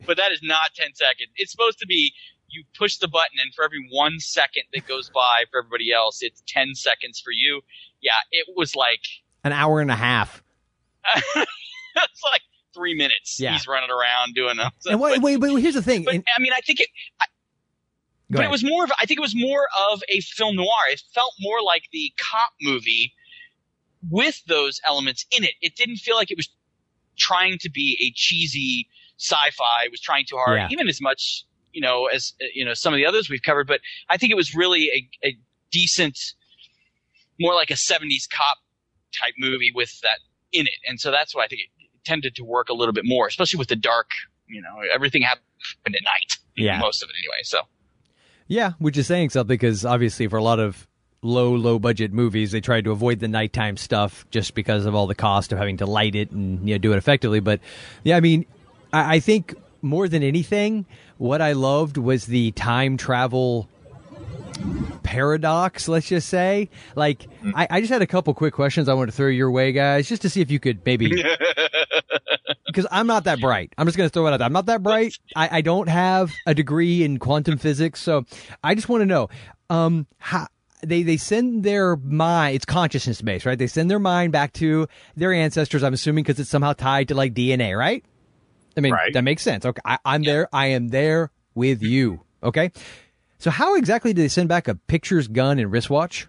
but 0.06 0.17
that 0.17 0.32
is 0.32 0.39
not 0.41 0.73
ten 0.75 0.93
seconds. 0.95 1.30
It's 1.36 1.51
supposed 1.51 1.80
to 1.80 1.86
be 1.86 2.13
you 2.56 2.63
push 2.78 2.98
the 2.98 3.08
button, 3.08 3.38
and 3.44 3.54
for 3.54 3.63
every 3.65 3.88
one 3.91 4.20
second 4.20 4.63
that 4.74 4.88
goes 4.88 5.10
by 5.10 5.44
for 5.52 5.60
everybody 5.60 5.91
else, 5.91 6.20
it's 6.22 6.41
10 6.48 6.74
seconds 6.76 7.20
for 7.20 7.32
you. 7.32 7.62
yeah, 8.02 8.18
it 8.32 8.48
was 8.56 8.76
like 8.76 9.02
An 9.44 9.52
hour 9.54 9.82
and 9.82 9.91
a 9.91 9.96
half. 9.96 10.41
it's 11.15 12.24
like 12.32 12.41
three 12.74 12.96
minutes. 12.96 13.39
Yeah. 13.39 13.54
He's 13.54 13.68
running 13.68 13.89
around 13.89 14.34
doing 14.36 14.58
them. 14.58 14.72
And 14.86 15.00
wait, 15.00 15.22
wait, 15.22 15.39
but 15.39 15.54
here's 15.58 15.76
the 15.76 15.82
thing. 15.82 16.04
But 16.04 16.15
and- 16.15 16.24
I 16.38 16.41
mean, 16.41 16.54
I 16.54 16.60
think 16.62 16.80
it. 16.80 16.89
I, 17.22 17.26
but 18.30 18.39
ahead. 18.39 18.50
it 18.50 18.52
was 18.52 18.63
more 18.63 18.84
of. 18.84 18.91
I 19.00 19.06
think 19.06 19.20
it 19.20 19.22
was 19.22 19.36
more 19.36 19.68
of 19.91 20.02
a 20.10 20.20
film 20.22 20.56
noir. 20.56 20.68
It 20.89 21.04
felt 21.13 21.34
more 21.39 21.62
like 21.62 21.84
the 21.91 22.12
cop 22.20 22.54
movie 22.62 23.13
with 24.10 24.41
those 24.48 24.82
elements 24.86 25.26
in 25.32 25.44
it. 25.44 25.52
It 25.62 25.76
didn't 25.76 25.98
feel 25.98 26.15
like 26.15 26.32
it 26.32 26.38
was 26.38 26.50
trying 27.18 27.58
to 27.60 27.70
be 27.70 27.98
a 28.02 28.12
cheesy 28.15 28.88
sci-fi. 29.20 29.84
It 29.86 29.91
was 29.91 30.02
trying 30.02 30.26
too 30.28 30.38
hard, 30.38 30.58
Yeah. 30.58 30.68
even 30.72 30.88
as 30.89 31.00
much 31.02 31.44
you 31.75 31.81
know 31.81 32.07
as 32.07 32.33
uh, 32.41 32.45
you 32.55 32.65
know 32.65 32.73
some 32.73 32.93
of 32.93 32.97
the 32.97 33.05
others 33.05 33.29
we've 33.29 33.43
covered. 33.43 33.67
But 33.67 33.81
I 34.09 34.17
think 34.17 34.31
it 34.31 34.35
was 34.35 34.55
really 34.55 34.89
a, 35.23 35.27
a 35.27 35.38
decent, 35.71 36.17
more 37.39 37.53
like 37.53 37.69
a 37.69 37.75
'70s 37.75 38.27
cop 38.31 38.57
type 39.13 39.33
movie 39.38 39.71
with 39.75 39.99
that 40.01 40.19
in 40.51 40.65
it, 40.65 40.79
and 40.88 40.99
so 40.99 41.11
that's 41.11 41.35
why 41.35 41.43
I 41.43 41.47
think 41.47 41.61
it 41.61 41.89
tended 42.05 42.35
to 42.35 42.43
work 42.43 42.69
a 42.69 42.73
little 42.73 42.93
bit 42.93 43.03
more, 43.05 43.27
especially 43.27 43.59
with 43.59 43.67
the 43.67 43.75
dark. 43.75 44.09
You 44.47 44.61
know, 44.61 44.81
everything 44.93 45.21
happened 45.21 45.43
at 45.85 46.03
night. 46.03 46.38
Yeah. 46.55 46.79
most 46.79 47.03
of 47.03 47.09
it 47.09 47.15
anyway. 47.19 47.41
So. 47.43 47.61
Yeah, 48.47 48.73
which 48.77 48.97
is 48.97 49.07
saying 49.07 49.31
something 49.31 49.53
because 49.53 49.83
obviously 49.85 50.27
for 50.27 50.38
a 50.38 50.43
lot 50.43 50.59
of 50.59 50.88
low, 51.21 51.53
low 51.55 51.79
budget 51.79 52.13
movies, 52.13 52.51
they 52.51 52.61
tried 52.61 52.83
to 52.83 52.91
avoid 52.91 53.19
the 53.19 53.27
nighttime 53.27 53.75
stuff 53.75 54.25
just 54.29 54.53
because 54.53 54.85
of 54.85 54.93
all 54.93 55.07
the 55.07 55.15
cost 55.15 55.51
of 55.51 55.57
having 55.57 55.77
to 55.77 55.85
light 55.85 56.15
it 56.15 56.31
and 56.31 56.67
you 56.67 56.75
know 56.75 56.77
do 56.77 56.93
it 56.93 56.97
effectively. 56.97 57.39
But 57.39 57.59
yeah, 58.03 58.17
I 58.17 58.19
mean, 58.19 58.45
I, 58.93 59.15
I 59.15 59.19
think 59.19 59.55
more 59.86 60.10
than 60.10 60.24
anything, 60.24 60.86
what 61.17 61.41
I 61.41 61.54
loved 61.54 61.98
was 61.98 62.26
the 62.26 62.52
time 62.52 62.98
travel 62.98 63.69
paradox. 65.04 65.88
Let's 65.88 66.08
just 66.08 66.28
say, 66.28 66.69
like, 66.95 67.28
I, 67.56 67.67
I 67.69 67.80
just 67.80 67.93
had 67.93 68.02
a 68.02 68.08
couple 68.08 68.34
quick 68.34 68.54
questions 68.54 68.89
I 68.89 68.93
want 68.93 69.10
to 69.10 69.15
throw 69.15 69.28
your 69.28 69.52
way, 69.52 69.71
guys, 69.71 70.10
just 70.10 70.21
to 70.24 70.30
see 70.30 70.41
if 70.41 70.52
you 70.52 70.60
could 70.60 70.86
maybe 70.86 71.10
because 72.67 72.88
I'm 72.91 73.08
not 73.08 73.24
that 73.26 73.39
bright. 73.39 73.74
I'm 73.78 73.86
just 73.86 73.98
going 73.98 74.10
to 74.10 74.13
throw 74.13 74.28
it 74.28 74.34
out 74.34 74.38
there. 74.38 74.45
I'm 74.45 74.54
not 74.54 74.65
that 74.65 74.84
bright. 74.84 75.17
I, 75.36 75.60
I 75.60 75.62
don't 75.62 75.88
have 75.88 76.34
a 76.45 76.54
degree 76.54 77.04
in 77.04 77.19
quantum 77.19 77.58
physics, 77.58 78.02
so 78.02 78.26
I 78.63 78.76
just 78.76 78.89
want 78.89 79.02
to 79.02 79.06
know 79.06 79.30
um, 79.69 80.08
how 80.17 80.48
they 80.82 81.04
they 81.04 81.17
send 81.17 81.63
their 81.63 81.95
mind. 81.95 82.56
It's 82.56 82.65
consciousness 82.65 83.21
based, 83.21 83.45
right? 83.45 83.58
They 83.58 83.67
send 83.67 83.89
their 83.89 84.00
mind 84.00 84.32
back 84.32 84.54
to 84.54 84.88
their 85.15 85.34
ancestors. 85.34 85.84
I'm 85.84 85.93
assuming 85.93 86.24
because 86.24 86.39
it's 86.39 86.50
somehow 86.50 86.74
tied 86.74 87.08
to 87.10 87.15
like 87.15 87.34
DNA, 87.34 87.78
right? 87.78 88.04
I 88.77 88.81
mean, 88.81 88.93
Right. 88.93 89.13
that 89.13 89.23
makes 89.23 89.41
sense. 89.43 89.65
Okay, 89.65 89.81
I, 89.85 89.97
I'm 90.05 90.23
there. 90.23 90.47
I 90.53 90.67
am 90.67 90.89
there 90.89 91.31
with 91.53 91.81
you. 91.81 92.21
Okay. 92.43 92.71
So 93.39 93.51
how 93.51 93.75
exactly 93.75 94.13
do 94.13 94.21
they 94.21 94.27
send 94.27 94.49
back 94.49 94.67
a 94.67 94.75
pictures, 94.75 95.27
gun, 95.27 95.59
and 95.59 95.71
wristwatch? 95.71 96.27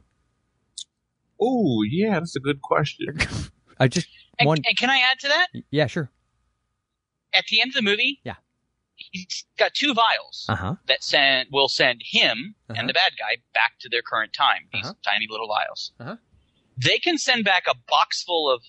Oh, 1.41 1.83
yeah, 1.89 2.15
that's 2.19 2.37
a 2.37 2.41
good 2.41 2.63
question. 2.63 3.19
I 3.81 3.89
just 3.89 4.09
And, 4.39 4.47
one. 4.47 4.59
and 4.67 4.77
can 4.77 4.91
I 4.91 4.99
add 4.99 5.19
to 5.21 5.29
that? 5.29 5.49
Yeah, 5.71 5.87
sure. 5.87 6.11
At 7.35 7.45
the 7.51 7.61
end 7.61 7.71
of 7.71 7.75
the 7.75 7.83
movie, 7.83 8.21
Yeah. 8.25 8.37
he's 8.97 9.45
got 9.59 9.75
two 9.75 9.93
vials 9.93 10.47
Uh 10.49 10.57
huh. 10.57 10.75
that 10.87 11.03
send 11.03 11.49
will 11.53 11.69
send 11.69 12.01
him 12.05 12.55
Uh-huh. 12.71 12.79
and 12.81 12.89
the 12.89 12.95
bad 12.95 13.13
guy 13.19 13.37
back 13.53 13.73
to 13.81 13.89
their 13.89 14.03
current 14.03 14.33
time. 14.33 14.69
These 14.73 14.87
Uh-huh. 14.87 14.95
tiny 15.05 15.27
little 15.29 15.49
vials. 15.49 15.93
Uh-huh. 16.01 16.17
They 16.79 16.99
can 16.99 17.19
send 17.19 17.45
back 17.45 17.65
a 17.69 17.75
box 17.89 18.23
full 18.23 18.51
of 18.51 18.63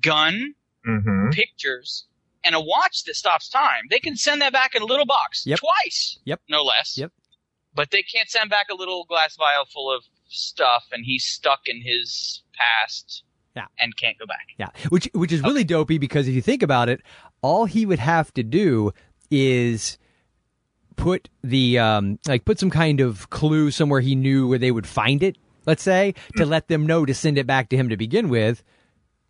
gun 0.00 0.54
Mm-hmm. 0.88 1.30
pictures 1.32 2.06
and 2.44 2.54
a 2.54 2.60
watch 2.60 3.04
that 3.04 3.14
stops 3.14 3.48
time. 3.48 3.82
They 3.90 3.98
can 3.98 4.16
send 4.16 4.40
that 4.42 4.52
back 4.52 4.74
in 4.74 4.82
a 4.82 4.86
little 4.86 5.06
box 5.06 5.44
Yep. 5.46 5.58
twice. 5.60 6.18
Yep. 6.24 6.40
No 6.48 6.62
less. 6.62 6.96
Yep. 6.98 7.12
But 7.74 7.90
they 7.90 8.02
can't 8.02 8.28
send 8.28 8.50
back 8.50 8.66
a 8.70 8.74
little 8.74 9.04
glass 9.04 9.36
vial 9.36 9.64
full 9.66 9.94
of 9.94 10.04
stuff, 10.28 10.84
and 10.92 11.04
he's 11.04 11.24
stuck 11.24 11.60
in 11.66 11.82
his 11.82 12.42
past. 12.54 13.22
Yeah. 13.56 13.66
And 13.78 13.96
can't 13.96 14.16
go 14.18 14.26
back. 14.26 14.46
Yeah, 14.58 14.68
which 14.90 15.08
which 15.12 15.32
is 15.32 15.42
really 15.42 15.64
dopey 15.64 15.98
because 15.98 16.28
if 16.28 16.34
you 16.34 16.40
think 16.42 16.62
about 16.62 16.88
it, 16.88 17.00
all 17.42 17.64
he 17.66 17.84
would 17.84 17.98
have 17.98 18.32
to 18.34 18.42
do 18.44 18.92
is 19.30 19.98
put 20.96 21.28
the 21.42 21.78
um 21.78 22.18
like 22.28 22.44
put 22.44 22.58
some 22.60 22.70
kind 22.70 23.00
of 23.00 23.28
clue 23.30 23.70
somewhere 23.70 24.00
he 24.00 24.14
knew 24.14 24.48
where 24.48 24.58
they 24.58 24.70
would 24.70 24.86
find 24.86 25.22
it. 25.22 25.36
Let's 25.66 25.82
say 25.82 26.14
to 26.36 26.46
let 26.46 26.68
them 26.68 26.86
know 26.86 27.04
to 27.04 27.12
send 27.14 27.38
it 27.38 27.46
back 27.46 27.68
to 27.70 27.76
him 27.76 27.88
to 27.90 27.96
begin 27.96 28.28
with, 28.28 28.62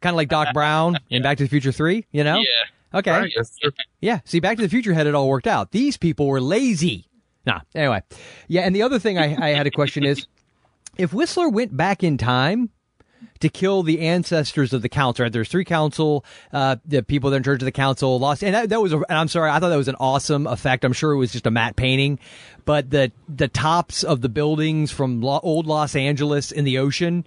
kind 0.00 0.12
of 0.14 0.16
like 0.18 0.28
Doc 0.28 0.48
Brown 0.54 0.98
in 1.08 1.22
Back 1.22 1.38
to 1.38 1.44
the 1.44 1.48
Future 1.48 1.72
Three. 1.72 2.06
You 2.12 2.22
know? 2.24 2.36
Yeah. 2.38 2.44
Okay. 2.92 3.10
Right, 3.10 3.32
true. 3.60 3.70
Yeah. 4.00 4.20
See, 4.24 4.40
Back 4.40 4.56
to 4.56 4.62
the 4.62 4.68
Future 4.68 4.92
had 4.92 5.06
it 5.06 5.14
all 5.14 5.28
worked 5.28 5.46
out. 5.46 5.70
These 5.70 5.96
people 5.96 6.26
were 6.26 6.40
lazy. 6.40 7.08
Nah. 7.46 7.60
Anyway. 7.74 8.02
Yeah. 8.48 8.62
And 8.62 8.74
the 8.74 8.82
other 8.82 8.98
thing 8.98 9.18
I, 9.18 9.36
I 9.40 9.48
had 9.50 9.66
a 9.66 9.70
question 9.70 10.04
is, 10.04 10.26
if 10.98 11.12
Whistler 11.12 11.48
went 11.48 11.76
back 11.76 12.02
in 12.02 12.18
time 12.18 12.70
to 13.40 13.48
kill 13.48 13.82
the 13.82 14.00
ancestors 14.00 14.72
of 14.72 14.82
the 14.82 14.88
council, 14.88 15.22
right? 15.22 15.32
There's 15.32 15.48
three 15.48 15.64
council, 15.64 16.24
uh, 16.52 16.76
the 16.84 17.02
people 17.02 17.30
that 17.30 17.36
are 17.36 17.38
in 17.38 17.42
charge 17.42 17.62
of 17.62 17.66
the 17.66 17.72
council 17.72 18.18
lost, 18.18 18.42
and 18.42 18.54
that, 18.54 18.68
that 18.68 18.82
was, 18.82 18.92
a, 18.92 18.96
and 18.96 19.18
I'm 19.18 19.28
sorry, 19.28 19.50
I 19.50 19.58
thought 19.58 19.70
that 19.70 19.76
was 19.76 19.88
an 19.88 19.96
awesome 19.98 20.46
effect. 20.46 20.84
I'm 20.84 20.92
sure 20.92 21.12
it 21.12 21.16
was 21.16 21.32
just 21.32 21.46
a 21.46 21.50
matte 21.50 21.76
painting, 21.76 22.18
but 22.64 22.90
the, 22.90 23.12
the 23.28 23.48
tops 23.48 24.02
of 24.02 24.20
the 24.20 24.28
buildings 24.28 24.90
from 24.90 25.22
lo- 25.22 25.40
old 25.42 25.66
Los 25.66 25.96
Angeles 25.96 26.52
in 26.52 26.64
the 26.64 26.78
ocean, 26.78 27.26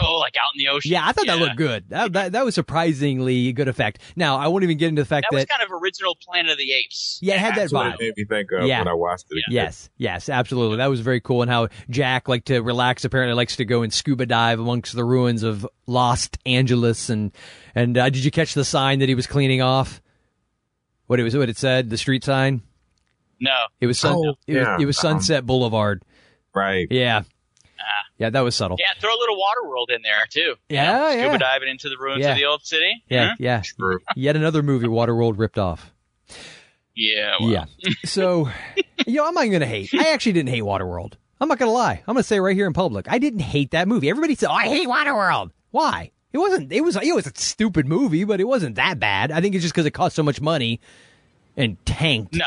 Oh, 0.00 0.18
like 0.18 0.34
out 0.36 0.54
in 0.54 0.58
the 0.58 0.68
ocean. 0.68 0.92
yeah, 0.92 1.06
I 1.06 1.12
thought 1.12 1.26
that 1.26 1.38
looked 1.38 1.56
good. 1.56 1.88
That, 1.88 2.12
that, 2.12 2.32
that 2.32 2.44
was 2.44 2.54
surprisingly 2.54 3.52
good 3.52 3.68
effect. 3.68 4.00
Now, 4.16 4.36
I 4.36 4.48
won't 4.48 4.64
even 4.64 4.76
get 4.78 4.88
into 4.88 5.02
the 5.02 5.06
fact 5.06 5.26
That 5.30 5.36
that, 5.36 5.40
was 5.40 5.44
kind 5.46 5.62
of 5.62 5.82
original 5.82 6.16
Planet 6.20 6.52
of 6.52 6.58
the 6.58 6.72
Apes. 6.72 7.18
yeah, 7.22 7.34
it 7.34 7.40
had 7.40 7.54
that 7.54 7.60
That's 7.60 7.72
what 7.72 7.86
vibe. 7.86 7.94
it 7.94 8.00
made 8.00 8.14
me 8.16 8.24
think 8.24 8.52
of 8.52 8.66
Yeah. 8.66 8.78
when 8.80 8.88
I 8.88 8.94
watched 8.94 9.26
it. 9.30 9.34
again. 9.34 9.44
Yes, 9.64 9.90
yes, 9.96 10.28
absolutely. 10.28 10.76
That 10.78 10.86
was 10.88 11.00
very 11.00 11.20
cool. 11.20 11.42
And 11.42 11.50
how 11.50 11.68
Jack, 11.90 12.28
like 12.28 12.44
to 12.46 12.60
relax, 12.60 13.04
apparently 13.04 13.34
likes 13.34 13.56
to 13.56 13.64
go 13.64 13.82
and 13.82 13.92
scuba 13.92 14.26
dive 14.26 14.60
amongst 14.60 14.94
the 14.94 15.04
ruins 15.04 15.42
of 15.42 15.66
Lost 15.86 16.38
Angeles. 16.46 17.08
And 17.10 17.32
and 17.74 17.96
uh, 17.98 18.10
did 18.10 18.24
you 18.24 18.30
catch 18.30 18.54
the 18.54 18.64
sign 18.64 18.98
that 19.00 19.08
he 19.08 19.14
was 19.14 19.26
cleaning 19.26 19.62
off? 19.62 20.00
What 21.06 21.18
it 21.20 21.22
was, 21.22 21.36
what 21.36 21.48
it 21.48 21.56
said, 21.56 21.88
the 21.90 21.96
street 21.96 22.22
sign. 22.24 22.62
No. 23.40 23.54
It 23.80 23.86
was 23.86 23.98
sun, 23.98 24.14
Oh, 24.16 24.30
it, 24.46 24.54
yeah. 24.54 24.74
was, 24.74 24.82
it 24.82 24.86
was 24.86 24.98
Sunset 24.98 25.46
Boulevard. 25.46 26.02
Right. 26.54 26.86
Yeah, 26.90 27.22
yeah, 28.18 28.30
that 28.30 28.40
was 28.40 28.54
subtle. 28.54 28.76
Yeah, 28.78 28.86
throw 29.00 29.10
a 29.10 29.18
little 29.18 29.38
water 29.38 29.68
world 29.68 29.90
in 29.94 30.02
there 30.02 30.26
too. 30.30 30.54
Yeah, 30.68 31.10
Scuba 31.10 31.24
yeah. 31.32 31.38
diving 31.38 31.68
into 31.68 31.88
the 31.88 31.96
ruins 31.98 32.22
Yeah. 32.24 32.32
of 32.32 32.36
the 32.38 32.44
old 32.44 32.64
city. 32.66 33.02
Yeah, 33.08 33.28
Huh? 33.30 33.34
yeah. 33.38 33.62
True. 33.62 33.98
Yet 34.16 34.36
another 34.36 34.62
movie 34.62 34.86
Waterworld 34.86 35.38
ripped 35.38 35.58
off. 35.58 35.92
Yeah. 36.94 37.34
Well. 37.40 37.50
Yeah. 37.50 37.64
So, 38.04 38.48
you 39.06 39.14
know, 39.16 39.26
I'm 39.26 39.34
not 39.34 39.44
going 39.46 39.60
to 39.60 39.66
hate. 39.66 39.90
I 39.94 40.12
actually 40.12 40.32
didn't 40.32 40.50
hate 40.50 40.62
Waterworld. 40.62 41.14
I'm 41.40 41.48
not 41.48 41.58
going 41.58 41.68
to 41.68 41.72
lie. 41.74 42.02
I'm 42.06 42.14
going 42.14 42.16
to 42.16 42.22
say 42.24 42.40
right 42.40 42.56
here 42.56 42.66
in 42.66 42.72
public, 42.72 43.06
I 43.08 43.18
didn't 43.18 43.40
hate 43.40 43.70
that 43.70 43.86
movie. 43.86 44.10
Everybody 44.10 44.34
said, 44.34 44.48
"Oh, 44.48 44.54
I 44.54 44.64
hate 44.66 44.88
Waterworld." 44.88 45.52
Why? 45.70 46.10
It 46.32 46.38
wasn't. 46.38 46.72
It 46.72 46.80
was. 46.80 46.96
It 46.96 47.14
was 47.14 47.26
a 47.28 47.32
stupid 47.36 47.86
movie, 47.86 48.24
but 48.24 48.40
it 48.40 48.44
wasn't 48.44 48.74
that 48.74 48.98
bad. 48.98 49.30
I 49.30 49.40
think 49.40 49.54
it's 49.54 49.62
just 49.62 49.72
because 49.72 49.86
it 49.86 49.92
cost 49.92 50.16
so 50.16 50.24
much 50.24 50.40
money 50.40 50.80
and 51.56 51.76
tanked. 51.86 52.34
No. 52.34 52.44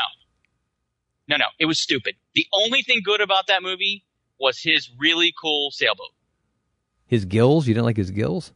No, 1.28 1.36
no. 1.38 1.46
It 1.58 1.64
was 1.64 1.78
stupid. 1.78 2.16
The 2.34 2.46
only 2.52 2.82
thing 2.82 3.00
good 3.02 3.22
about 3.22 3.46
that 3.46 3.62
movie 3.62 4.04
was 4.42 4.58
his 4.60 4.90
really 4.98 5.32
cool 5.40 5.70
sailboat. 5.70 6.10
His 7.06 7.24
gills. 7.24 7.66
You 7.68 7.74
didn't 7.74 7.86
like 7.86 7.96
his 7.96 8.10
gills? 8.10 8.52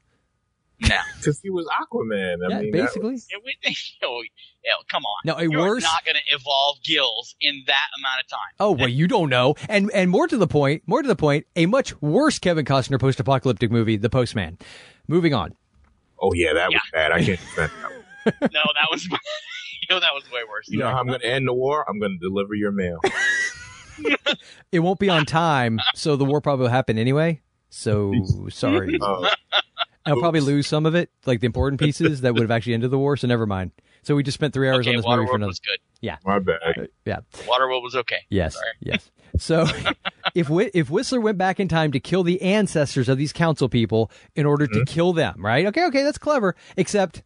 No. 0.80 0.88
Because 1.18 1.40
he 1.40 1.50
was 1.50 1.66
Aquaman. 1.66 2.36
I 2.44 2.48
yeah, 2.50 2.60
mean, 2.60 2.70
that 2.72 2.84
basically. 2.84 3.14
Yeah, 3.30 3.38
we- 3.44 3.56
oh, 4.04 4.22
yeah, 4.64 4.72
come 4.88 5.02
on. 5.04 5.16
No, 5.24 5.34
a 5.36 5.42
You're 5.42 5.58
worse- 5.60 5.82
not 5.82 6.04
going 6.04 6.14
to 6.16 6.34
evolve 6.34 6.76
gills 6.84 7.34
in 7.40 7.62
that 7.66 7.86
amount 7.98 8.20
of 8.20 8.28
time. 8.28 8.52
Oh 8.60 8.72
well, 8.72 8.88
you 8.88 9.08
don't 9.08 9.28
know. 9.30 9.54
And 9.68 9.90
and 9.92 10.10
more 10.10 10.28
to 10.28 10.36
the 10.36 10.46
point, 10.46 10.82
more 10.86 11.02
to 11.02 11.08
the 11.08 11.16
point, 11.16 11.46
a 11.56 11.66
much 11.66 12.00
worse 12.02 12.38
Kevin 12.38 12.64
Costner 12.64 13.00
post-apocalyptic 13.00 13.70
movie, 13.72 13.96
The 13.96 14.10
Postman. 14.10 14.58
Moving 15.08 15.34
on. 15.34 15.54
Oh 16.20 16.32
yeah, 16.34 16.52
that 16.52 16.70
was 16.70 16.80
bad. 16.92 17.10
I 17.12 17.24
can't 17.24 17.40
defend 17.40 17.70
that. 17.80 17.90
one. 17.90 17.92
No, 18.52 18.60
that 18.74 18.88
was. 18.90 19.04
you 19.04 19.10
know, 19.90 20.00
that 20.00 20.12
was 20.14 20.24
way 20.32 20.40
worse. 20.48 20.66
You 20.68 20.78
know 20.80 20.88
how 20.90 20.98
I'm 20.98 21.06
going 21.06 21.20
to 21.20 21.26
end 21.26 21.46
the 21.48 21.54
war? 21.54 21.84
I'm 21.88 21.98
going 22.00 22.18
to 22.20 22.28
deliver 22.28 22.54
your 22.54 22.72
mail. 22.72 22.98
It 24.72 24.80
won't 24.80 24.98
be 24.98 25.08
on 25.08 25.24
time, 25.26 25.78
so 25.94 26.16
the 26.16 26.24
war 26.24 26.40
probably 26.40 26.64
will 26.64 26.70
happen 26.70 26.98
anyway. 26.98 27.40
So 27.70 28.12
sorry. 28.50 28.98
Oh, 29.00 29.28
I'll 30.04 30.20
probably 30.20 30.40
lose 30.40 30.66
some 30.66 30.86
of 30.86 30.94
it, 30.94 31.10
like 31.24 31.40
the 31.40 31.46
important 31.46 31.80
pieces 31.80 32.20
that 32.20 32.34
would 32.34 32.42
have 32.42 32.50
actually 32.50 32.74
ended 32.74 32.90
the 32.90 32.98
war. 32.98 33.16
So 33.16 33.26
never 33.26 33.46
mind. 33.46 33.72
So 34.02 34.14
we 34.14 34.22
just 34.22 34.36
spent 34.36 34.54
three 34.54 34.68
hours 34.68 34.86
Okay, 34.86 34.90
on 34.90 34.96
this 34.96 35.04
movie 35.04 35.26
for 35.26 35.32
Waterworld 35.32 35.34
another. 35.36 35.48
was 35.48 35.60
good. 35.60 35.78
Yeah, 36.00 36.16
my 36.24 36.38
bad. 36.38 36.58
Uh, 36.64 36.82
yeah, 37.04 37.20
Waterworld 37.38 37.82
was 37.82 37.96
okay. 37.96 38.20
yes, 38.30 38.54
Sorry. 38.54 38.66
yes. 38.80 39.10
So 39.38 39.66
if 40.34 40.48
Whi- 40.48 40.70
if 40.74 40.90
Whistler 40.90 41.20
went 41.20 41.38
back 41.38 41.58
in 41.58 41.66
time 41.66 41.90
to 41.92 42.00
kill 42.00 42.22
the 42.22 42.40
ancestors 42.40 43.08
of 43.08 43.18
these 43.18 43.32
council 43.32 43.68
people 43.68 44.10
in 44.36 44.46
order 44.46 44.66
to 44.66 44.72
mm-hmm. 44.72 44.84
kill 44.84 45.12
them, 45.12 45.44
right? 45.44 45.66
Okay, 45.66 45.86
okay, 45.86 46.04
that's 46.04 46.18
clever. 46.18 46.54
Except, 46.76 47.24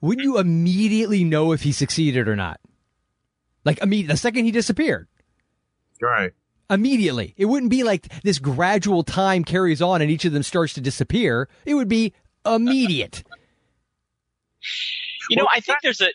wouldn't 0.00 0.24
you 0.24 0.38
immediately 0.38 1.24
know 1.24 1.52
if 1.52 1.62
he 1.62 1.72
succeeded 1.72 2.28
or 2.28 2.36
not? 2.36 2.60
Like 3.64 3.82
immediately, 3.82 4.12
the 4.14 4.18
second 4.18 4.44
he 4.44 4.52
disappeared. 4.52 5.08
Right. 6.00 6.32
immediately. 6.70 7.34
It 7.36 7.46
wouldn't 7.46 7.70
be 7.70 7.82
like 7.84 8.08
this 8.22 8.38
gradual 8.38 9.02
time 9.02 9.44
carries 9.44 9.80
on 9.82 10.02
and 10.02 10.10
each 10.10 10.24
of 10.24 10.32
them 10.32 10.42
starts 10.42 10.74
to 10.74 10.80
disappear. 10.80 11.48
It 11.64 11.74
would 11.74 11.88
be 11.88 12.12
immediate. 12.46 13.24
You 15.30 15.36
know, 15.36 15.46
I 15.52 15.60
think 15.60 15.78
there's 15.82 16.00
a. 16.00 16.08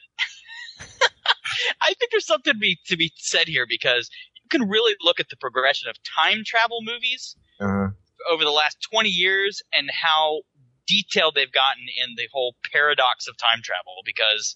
I 1.82 1.94
think 1.94 2.12
there's 2.12 2.26
something 2.26 2.54
to 2.54 2.60
be 2.60 2.80
to 2.88 2.98
be 2.98 3.12
said 3.16 3.48
here 3.48 3.66
because 3.68 4.10
you 4.36 4.50
can 4.50 4.68
really 4.68 4.96
look 5.02 5.20
at 5.20 5.30
the 5.30 5.38
progression 5.38 5.90
of 5.90 5.96
time 6.04 6.44
travel 6.46 6.80
movies 6.82 7.36
Uh-huh. 7.60 7.90
over 8.32 8.44
the 8.44 8.52
last 8.52 8.78
20 8.92 9.10
years 9.10 9.62
and 9.72 9.90
how 9.92 10.42
detailed 10.88 11.36
they've 11.36 11.52
gotten 11.52 11.84
in 12.04 12.16
the 12.18 12.28
whole 12.34 12.56
paradox 12.72 13.28
of 13.28 13.38
time 13.38 13.62
travel 13.64 14.02
because 14.06 14.56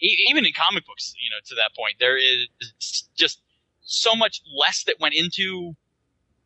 e- 0.00 0.16
even 0.28 0.44
in 0.44 0.52
comic 0.52 0.84
books, 0.86 1.14
you 1.22 1.30
know, 1.30 1.36
to 1.46 1.54
that 1.54 1.70
point, 1.76 1.96
there 2.00 2.16
is 2.16 2.48
just 3.16 3.40
so 3.88 4.14
much 4.14 4.42
less 4.54 4.84
that 4.84 4.96
went 5.00 5.14
into, 5.14 5.74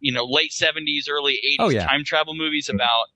you 0.00 0.12
know, 0.12 0.24
late 0.24 0.52
70s, 0.52 1.10
early 1.10 1.34
80s 1.34 1.56
Oh, 1.58 1.68
yeah. 1.68 1.86
time 1.86 2.04
travel 2.04 2.34
movies 2.34 2.68
mm-hmm. 2.68 2.76
about 2.76 3.06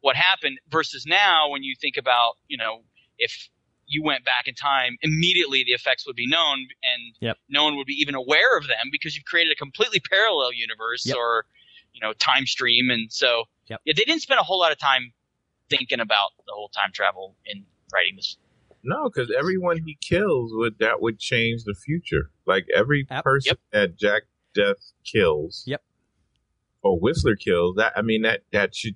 what 0.00 0.16
happened 0.16 0.58
versus 0.70 1.04
now 1.06 1.48
when 1.50 1.62
you 1.62 1.74
think 1.80 1.96
about, 1.96 2.34
you 2.48 2.56
know, 2.56 2.82
if 3.18 3.48
you 3.86 4.02
went 4.02 4.24
back 4.24 4.48
in 4.48 4.54
time, 4.54 4.96
immediately 5.02 5.64
the 5.64 5.72
effects 5.72 6.06
would 6.06 6.16
be 6.16 6.26
known 6.26 6.58
and 6.82 7.14
Yep. 7.20 7.36
no 7.48 7.64
one 7.64 7.76
would 7.76 7.86
be 7.86 7.94
even 7.94 8.14
aware 8.14 8.56
of 8.56 8.66
them 8.66 8.88
because 8.90 9.14
you've 9.14 9.24
created 9.26 9.52
a 9.52 9.56
completely 9.56 10.00
parallel 10.00 10.52
universe 10.52 11.04
Yep. 11.06 11.16
or, 11.16 11.44
you 11.92 12.00
know, 12.00 12.12
time 12.14 12.46
stream. 12.46 12.90
And 12.90 13.12
so, 13.12 13.44
Yep. 13.68 13.80
yeah, 13.84 13.92
they 13.94 14.04
didn't 14.04 14.22
spend 14.22 14.40
a 14.40 14.42
whole 14.42 14.58
lot 14.58 14.72
of 14.72 14.78
time 14.78 15.12
thinking 15.68 16.00
about 16.00 16.30
the 16.46 16.52
whole 16.54 16.68
time 16.70 16.90
travel 16.92 17.36
in 17.44 17.66
writing 17.92 18.16
this. 18.16 18.36
No, 18.82 19.08
because 19.08 19.32
everyone 19.36 19.78
he 19.84 19.98
kills 20.00 20.52
would 20.54 20.78
that 20.78 21.00
would 21.00 21.18
change 21.18 21.64
the 21.64 21.74
future. 21.74 22.30
Like 22.46 22.66
every 22.74 23.04
person 23.04 23.56
that 23.72 23.96
Jack 23.98 24.22
Deth 24.56 24.92
kills, 25.04 25.64
Yep. 25.66 25.82
or 26.82 26.98
Whistler 26.98 27.36
kills, 27.36 27.76
that 27.76 27.92
I 27.96 28.02
mean 28.02 28.22
that 28.22 28.42
that 28.52 28.74
should 28.74 28.94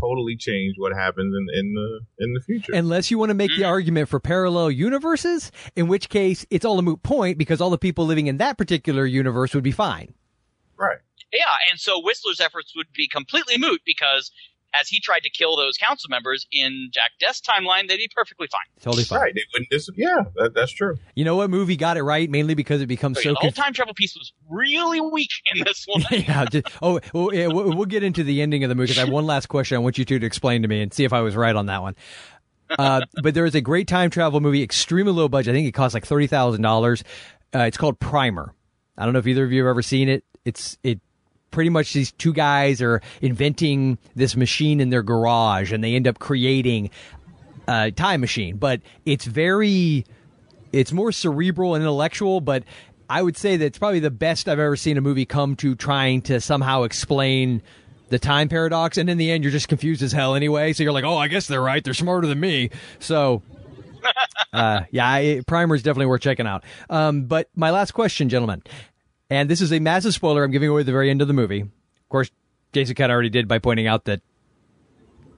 totally 0.00 0.36
change 0.36 0.74
what 0.78 0.92
happens 0.94 1.34
in, 1.34 1.58
in 1.58 1.74
the 1.74 2.00
in 2.18 2.32
the 2.34 2.40
future. 2.40 2.72
Unless 2.74 3.10
you 3.10 3.18
want 3.18 3.30
to 3.30 3.34
make 3.34 3.50
the 3.50 3.62
mm. 3.62 3.68
argument 3.68 4.08
for 4.08 4.20
parallel 4.20 4.70
universes, 4.70 5.52
in 5.76 5.88
which 5.88 6.08
case 6.08 6.46
it's 6.50 6.64
all 6.64 6.78
a 6.78 6.82
moot 6.82 7.02
point 7.02 7.38
because 7.38 7.60
all 7.60 7.70
the 7.70 7.78
people 7.78 8.06
living 8.06 8.26
in 8.26 8.38
that 8.38 8.58
particular 8.58 9.06
universe 9.06 9.54
would 9.54 9.64
be 9.64 9.72
fine. 9.72 10.14
right. 10.76 10.98
Yeah, 11.32 11.54
and 11.70 11.80
so 11.80 11.98
Whistler's 11.98 12.40
efforts 12.40 12.74
would 12.76 12.92
be 12.92 13.08
completely 13.08 13.56
moot 13.56 13.80
because 13.86 14.30
as 14.74 14.88
he 14.88 15.00
tried 15.00 15.20
to 15.20 15.30
kill 15.30 15.56
those 15.56 15.76
council 15.76 16.08
members 16.08 16.46
in 16.52 16.88
Jack 16.92 17.12
Deth's 17.20 17.40
timeline, 17.40 17.88
they'd 17.88 17.96
be 17.96 18.08
perfectly 18.14 18.48
fine. 18.50 18.60
Totally 18.80 19.04
fine. 19.04 19.20
Right. 19.20 19.34
They 19.34 19.42
wouldn't 19.52 19.70
dis- 19.70 19.88
yeah, 19.96 20.24
that, 20.36 20.54
that's 20.54 20.72
true. 20.72 20.96
You 21.14 21.24
know 21.24 21.36
what 21.36 21.50
movie 21.50 21.76
got 21.76 21.96
it 21.96 22.02
right? 22.02 22.28
Mainly 22.28 22.54
because 22.54 22.80
it 22.80 22.86
becomes 22.86 23.18
So, 23.18 23.22
so 23.22 23.28
yeah, 23.30 23.34
the 23.34 23.40
whole 23.40 23.52
time 23.52 23.72
travel 23.72 23.94
piece 23.94 24.14
was 24.14 24.32
really 24.48 25.00
weak 25.00 25.30
in 25.54 25.62
this 25.64 25.84
one. 25.88 26.02
yeah. 26.10 26.44
Just, 26.46 26.66
oh, 26.80 27.00
well, 27.12 27.34
yeah, 27.34 27.46
we'll, 27.48 27.76
we'll 27.76 27.86
get 27.86 28.02
into 28.02 28.24
the 28.24 28.42
ending 28.42 28.64
of 28.64 28.68
the 28.68 28.74
movie 28.74 28.86
because 28.86 28.98
I 28.98 29.04
have 29.04 29.10
one 29.12 29.26
last 29.26 29.46
question 29.46 29.76
I 29.76 29.78
want 29.80 29.98
you 29.98 30.04
two 30.04 30.18
to 30.18 30.26
explain 30.26 30.62
to 30.62 30.68
me 30.68 30.82
and 30.82 30.92
see 30.92 31.04
if 31.04 31.12
I 31.12 31.20
was 31.20 31.36
right 31.36 31.54
on 31.54 31.66
that 31.66 31.82
one. 31.82 31.94
Uh, 32.78 33.02
but 33.22 33.34
there 33.34 33.46
is 33.46 33.54
a 33.54 33.60
great 33.60 33.88
time 33.88 34.10
travel 34.10 34.40
movie, 34.40 34.62
extremely 34.62 35.12
low 35.12 35.28
budget. 35.28 35.52
I 35.52 35.56
think 35.56 35.68
it 35.68 35.72
costs 35.72 35.94
like 35.94 36.06
thirty 36.06 36.26
thousand 36.26 36.62
dollars. 36.62 37.04
Uh, 37.54 37.60
it's 37.60 37.76
called 37.76 38.00
Primer. 38.00 38.54
I 38.96 39.04
don't 39.04 39.12
know 39.12 39.18
if 39.18 39.26
either 39.26 39.44
of 39.44 39.52
you 39.52 39.64
have 39.64 39.70
ever 39.70 39.82
seen 39.82 40.08
it. 40.08 40.24
It's 40.44 40.78
it 40.82 41.00
pretty 41.52 41.70
much 41.70 41.92
these 41.92 42.10
two 42.10 42.32
guys 42.32 42.82
are 42.82 43.00
inventing 43.20 43.98
this 44.16 44.34
machine 44.34 44.80
in 44.80 44.90
their 44.90 45.04
garage, 45.04 45.72
and 45.72 45.84
they 45.84 45.94
end 45.94 46.08
up 46.08 46.18
creating 46.18 46.90
a 47.68 47.92
time 47.92 48.20
machine. 48.20 48.56
But 48.56 48.80
it's 49.06 49.24
very 49.24 50.04
it's 50.72 50.92
more 50.92 51.12
cerebral 51.12 51.74
and 51.74 51.82
intellectual, 51.82 52.40
but 52.40 52.64
I 53.08 53.22
would 53.22 53.36
say 53.36 53.56
that 53.56 53.64
it's 53.64 53.78
probably 53.78 54.00
the 54.00 54.10
best 54.10 54.48
I've 54.48 54.58
ever 54.58 54.74
seen 54.74 54.96
a 54.96 55.00
movie 55.00 55.26
come 55.26 55.54
to 55.56 55.74
trying 55.74 56.22
to 56.22 56.40
somehow 56.40 56.84
explain 56.84 57.62
the 58.08 58.18
time 58.18 58.48
paradox. 58.48 58.96
And 58.96 59.10
in 59.10 59.18
the 59.18 59.30
end, 59.30 59.44
you're 59.44 59.52
just 59.52 59.68
confused 59.68 60.02
as 60.02 60.12
hell 60.12 60.34
anyway. 60.34 60.72
So 60.72 60.82
you're 60.82 60.92
like, 60.92 61.04
oh, 61.04 61.18
I 61.18 61.28
guess 61.28 61.46
they're 61.46 61.62
right. 61.62 61.84
They're 61.84 61.94
smarter 61.94 62.26
than 62.26 62.40
me. 62.40 62.70
So. 62.98 63.42
uh, 64.52 64.82
yeah, 64.90 65.06
I, 65.08 65.42
Primer 65.46 65.76
is 65.76 65.82
definitely 65.84 66.06
worth 66.06 66.22
checking 66.22 66.46
out. 66.46 66.64
Um, 66.90 67.24
but 67.24 67.48
my 67.54 67.70
last 67.70 67.92
question, 67.92 68.28
gentlemen, 68.28 68.62
and 69.32 69.48
this 69.48 69.62
is 69.62 69.72
a 69.72 69.78
massive 69.78 70.12
spoiler 70.12 70.44
I'm 70.44 70.50
giving 70.50 70.68
away 70.68 70.80
at 70.80 70.86
the 70.86 70.92
very 70.92 71.08
end 71.08 71.22
of 71.22 71.28
the 71.28 71.32
movie. 71.32 71.62
Of 71.62 72.08
course, 72.10 72.30
Jason 72.74 72.94
of 72.94 73.10
already 73.10 73.30
did 73.30 73.48
by 73.48 73.60
pointing 73.60 73.86
out 73.86 74.04
that 74.04 74.20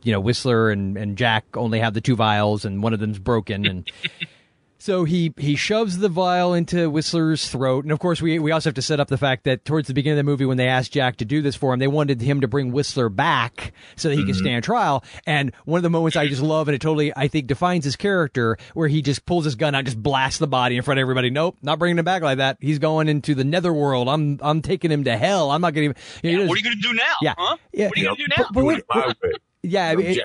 you 0.03 0.11
know 0.11 0.19
Whistler 0.19 0.71
and, 0.71 0.97
and 0.97 1.17
Jack 1.17 1.45
only 1.57 1.79
have 1.79 1.95
the 1.95 2.01
two 2.01 2.17
vials, 2.17 2.65
and 2.65 2.83
one 2.83 2.93
of 2.93 2.99
them's 2.99 3.21
broken, 3.21 3.65
and 3.67 3.89
so 4.85 5.05
he 5.05 5.33
he 5.39 5.57
shoves 5.57 5.97
the 5.97 6.11
vial 6.11 6.53
into 6.53 6.91
Whistler's 6.91 7.49
throat, 7.49 7.87
and 7.87 7.93
of 7.93 7.99
course 7.99 8.21
we 8.21 8.39
we 8.39 8.51
also 8.51 8.69
have 8.69 8.75
to 8.75 8.83
set 8.83 9.01
up 9.01 9.09
the 9.09 9.17
fact 9.17 9.45
that 9.45 9.65
towards 9.65 9.89
the 9.89 9.95
beginning 9.95 10.19
of 10.19 10.27
the 10.27 10.31
movie, 10.31 10.45
when 10.45 10.59
they 10.59 10.69
asked 10.69 10.93
Jack 10.93 11.17
to 11.17 11.25
do 11.25 11.41
this 11.41 11.57
for 11.57 11.73
him, 11.73 11.79
they 11.79 11.87
wanted 11.87 12.21
him 12.21 12.43
to 12.43 12.49
bring 12.49 12.71
Whistler 12.71 13.09
back 13.09 13.73
so 13.97 14.11
that 14.11 14.17
he 14.17 14.27
could 14.27 14.35
mm-hmm. 14.35 14.45
stand 14.45 14.63
trial. 14.63 15.03
And 15.27 15.55
one 15.65 15.79
of 15.79 15.85
the 15.85 15.89
moments 15.89 16.19
I 16.19 16.27
just 16.27 16.43
love, 16.43 16.69
and 16.69 16.75
it 16.75 16.83
totally 16.83 17.17
I 17.17 17.29
think 17.29 17.47
defines 17.47 17.87
his 17.87 17.97
character, 17.97 18.59
where 18.75 18.87
he 18.87 19.01
just 19.01 19.25
pulls 19.25 19.47
his 19.47 19.55
gun 19.55 19.75
out, 19.75 19.87
just 19.87 20.03
blasts 20.03 20.39
the 20.39 20.47
body 20.47 20.77
in 20.77 20.83
front 20.83 20.99
of 20.99 21.03
everybody. 21.03 21.31
Nope, 21.31 21.57
not 21.63 21.79
bringing 21.79 21.97
him 21.97 22.05
back 22.05 22.21
like 22.21 22.37
that. 22.37 22.59
He's 22.61 22.79
going 22.79 23.09
into 23.09 23.35
the 23.35 23.45
netherworld. 23.45 24.07
I'm 24.11 24.39
I'm 24.43 24.61
taking 24.61 24.93
him 24.93 25.05
to 25.05 25.17
hell. 25.17 25.51
I'm 25.51 25.63
not 25.63 25.73
going 25.73 25.95
to. 25.95 26.01
Yeah, 26.23 26.47
what 26.47 26.57
are 26.57 26.57
you 26.59 26.63
going 26.63 26.77
to 26.77 26.89
do 26.89 26.93
now? 26.93 27.15
Yeah. 27.23 27.35
Huh? 27.39 27.57
Yeah. 27.73 27.87
What 27.87 27.97
are 27.97 28.01
you 28.01 28.05
going 28.05 28.17
to 28.17 28.23
do 28.23 28.29
now? 28.37 28.49
but 28.53 28.65
wait- 28.65 28.85
My 28.91 29.15
way. 29.23 29.33
Yeah, 29.63 29.89
I 29.89 29.97
mean, 29.97 30.07
it- 30.09 30.21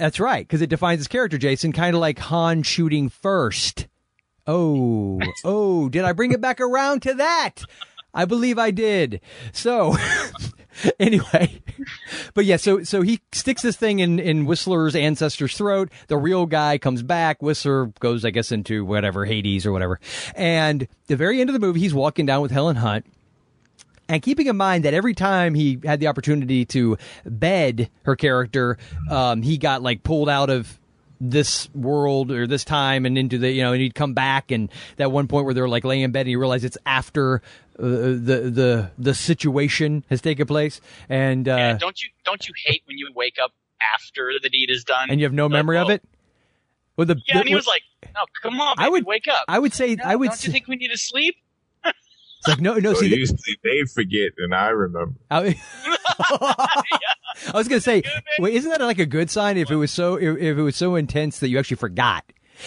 that's 0.00 0.18
right 0.18 0.44
because 0.44 0.62
it 0.62 0.68
defines 0.68 0.98
his 0.98 1.06
character, 1.06 1.38
Jason. 1.38 1.72
Kind 1.72 1.94
of 1.94 2.00
like 2.00 2.18
Han 2.18 2.64
shooting 2.64 3.08
first. 3.08 3.86
Oh, 4.52 5.20
oh, 5.44 5.88
did 5.88 6.04
I 6.04 6.12
bring 6.12 6.32
it 6.32 6.40
back 6.40 6.60
around 6.60 7.02
to 7.02 7.14
that? 7.14 7.62
I 8.12 8.24
believe 8.24 8.58
I 8.58 8.72
did. 8.72 9.20
So, 9.52 9.96
anyway, 11.00 11.62
but 12.34 12.44
yeah, 12.44 12.56
so 12.56 12.82
so 12.82 13.02
he 13.02 13.20
sticks 13.30 13.62
this 13.62 13.76
thing 13.76 14.00
in 14.00 14.18
in 14.18 14.46
Whistler's 14.46 14.96
ancestor's 14.96 15.56
throat. 15.56 15.92
The 16.08 16.16
real 16.16 16.46
guy 16.46 16.78
comes 16.78 17.04
back. 17.04 17.40
Whistler 17.40 17.92
goes, 18.00 18.24
I 18.24 18.30
guess, 18.30 18.50
into 18.50 18.84
whatever 18.84 19.24
Hades 19.24 19.66
or 19.66 19.70
whatever. 19.70 20.00
And 20.34 20.88
the 21.06 21.14
very 21.14 21.40
end 21.40 21.48
of 21.48 21.54
the 21.54 21.60
movie, 21.60 21.78
he's 21.78 21.94
walking 21.94 22.26
down 22.26 22.42
with 22.42 22.50
Helen 22.50 22.74
Hunt. 22.74 23.06
And 24.08 24.20
keeping 24.20 24.48
in 24.48 24.56
mind 24.56 24.84
that 24.84 24.94
every 24.94 25.14
time 25.14 25.54
he 25.54 25.78
had 25.84 26.00
the 26.00 26.08
opportunity 26.08 26.64
to 26.64 26.98
bed 27.24 27.88
her 28.02 28.16
character, 28.16 28.78
um, 29.08 29.42
he 29.42 29.56
got 29.56 29.82
like 29.82 30.02
pulled 30.02 30.28
out 30.28 30.50
of 30.50 30.79
this 31.20 31.68
world 31.74 32.30
or 32.30 32.46
this 32.46 32.64
time 32.64 33.04
and 33.04 33.18
into 33.18 33.36
the 33.36 33.50
you 33.50 33.62
know 33.62 33.72
and 33.72 33.82
he'd 33.82 33.94
come 33.94 34.14
back 34.14 34.50
and 34.50 34.70
that 34.96 35.12
one 35.12 35.28
point 35.28 35.44
where 35.44 35.52
they're 35.52 35.68
like 35.68 35.84
laying 35.84 36.00
in 36.02 36.10
bed 36.12 36.20
and 36.22 36.30
you 36.30 36.38
realize 36.38 36.64
it's 36.64 36.78
after 36.86 37.42
uh, 37.78 37.82
the 37.82 38.50
the 38.52 38.90
the 38.98 39.14
situation 39.14 40.02
has 40.08 40.22
taken 40.22 40.46
place 40.46 40.80
and 41.10 41.46
uh 41.46 41.56
Yeah, 41.56 41.76
don't 41.78 42.02
you 42.02 42.08
don't 42.24 42.48
you 42.48 42.54
hate 42.64 42.82
when 42.86 42.96
you 42.96 43.10
wake 43.14 43.36
up 43.42 43.52
after 43.94 44.32
the 44.42 44.48
deed 44.48 44.70
is 44.70 44.84
done? 44.84 45.10
and 45.10 45.20
you 45.20 45.26
have 45.26 45.32
no 45.34 45.44
Like, 45.44 45.52
memory 45.52 45.76
of 45.76 45.90
it 45.90 46.02
well 46.96 47.06
the 47.06 47.20
Yeah, 47.26 47.40
and 47.40 47.48
he 47.48 47.54
was 47.54 47.66
like, 47.66 47.82
"No, 48.14 48.20
come 48.42 48.60
on, 48.60 48.76
I 48.78 48.88
would- 48.88 49.04
wake 49.06 49.28
up." 49.28 49.44
I 49.46 49.58
would 49.58 49.72
say 49.74 49.96
No, 49.96 50.04
I 50.04 50.16
would 50.16 50.28
Don't 50.30 50.46
you 50.46 50.52
think 50.52 50.68
we 50.68 50.76
need 50.76 50.88
to 50.90 50.98
sleep? 50.98 51.36
It's 52.40 52.48
like 52.48 52.60
no 52.60 52.74
no 52.74 52.94
So 52.94 53.00
see 53.00 53.14
usually 53.14 53.38
they 53.62 53.84
forget, 53.84 54.30
and 54.38 54.54
I 54.54 54.68
remember. 54.68 55.14
I, 55.30 55.60
I 56.18 57.52
was 57.52 57.68
gonna 57.68 57.82
say, 57.82 58.02
wait, 58.38 58.54
isn't 58.54 58.70
that 58.70 58.80
like 58.80 58.98
a 58.98 59.04
good 59.04 59.30
sign 59.30 59.58
if 59.58 59.70
it 59.70 59.76
was 59.76 59.90
so 59.90 60.14
if, 60.16 60.38
if 60.38 60.56
it 60.56 60.62
was 60.62 60.74
so 60.74 60.94
intense 60.96 61.38
that 61.40 61.48
you 61.48 61.58
actually 61.58 61.76
forgot? 61.76 62.24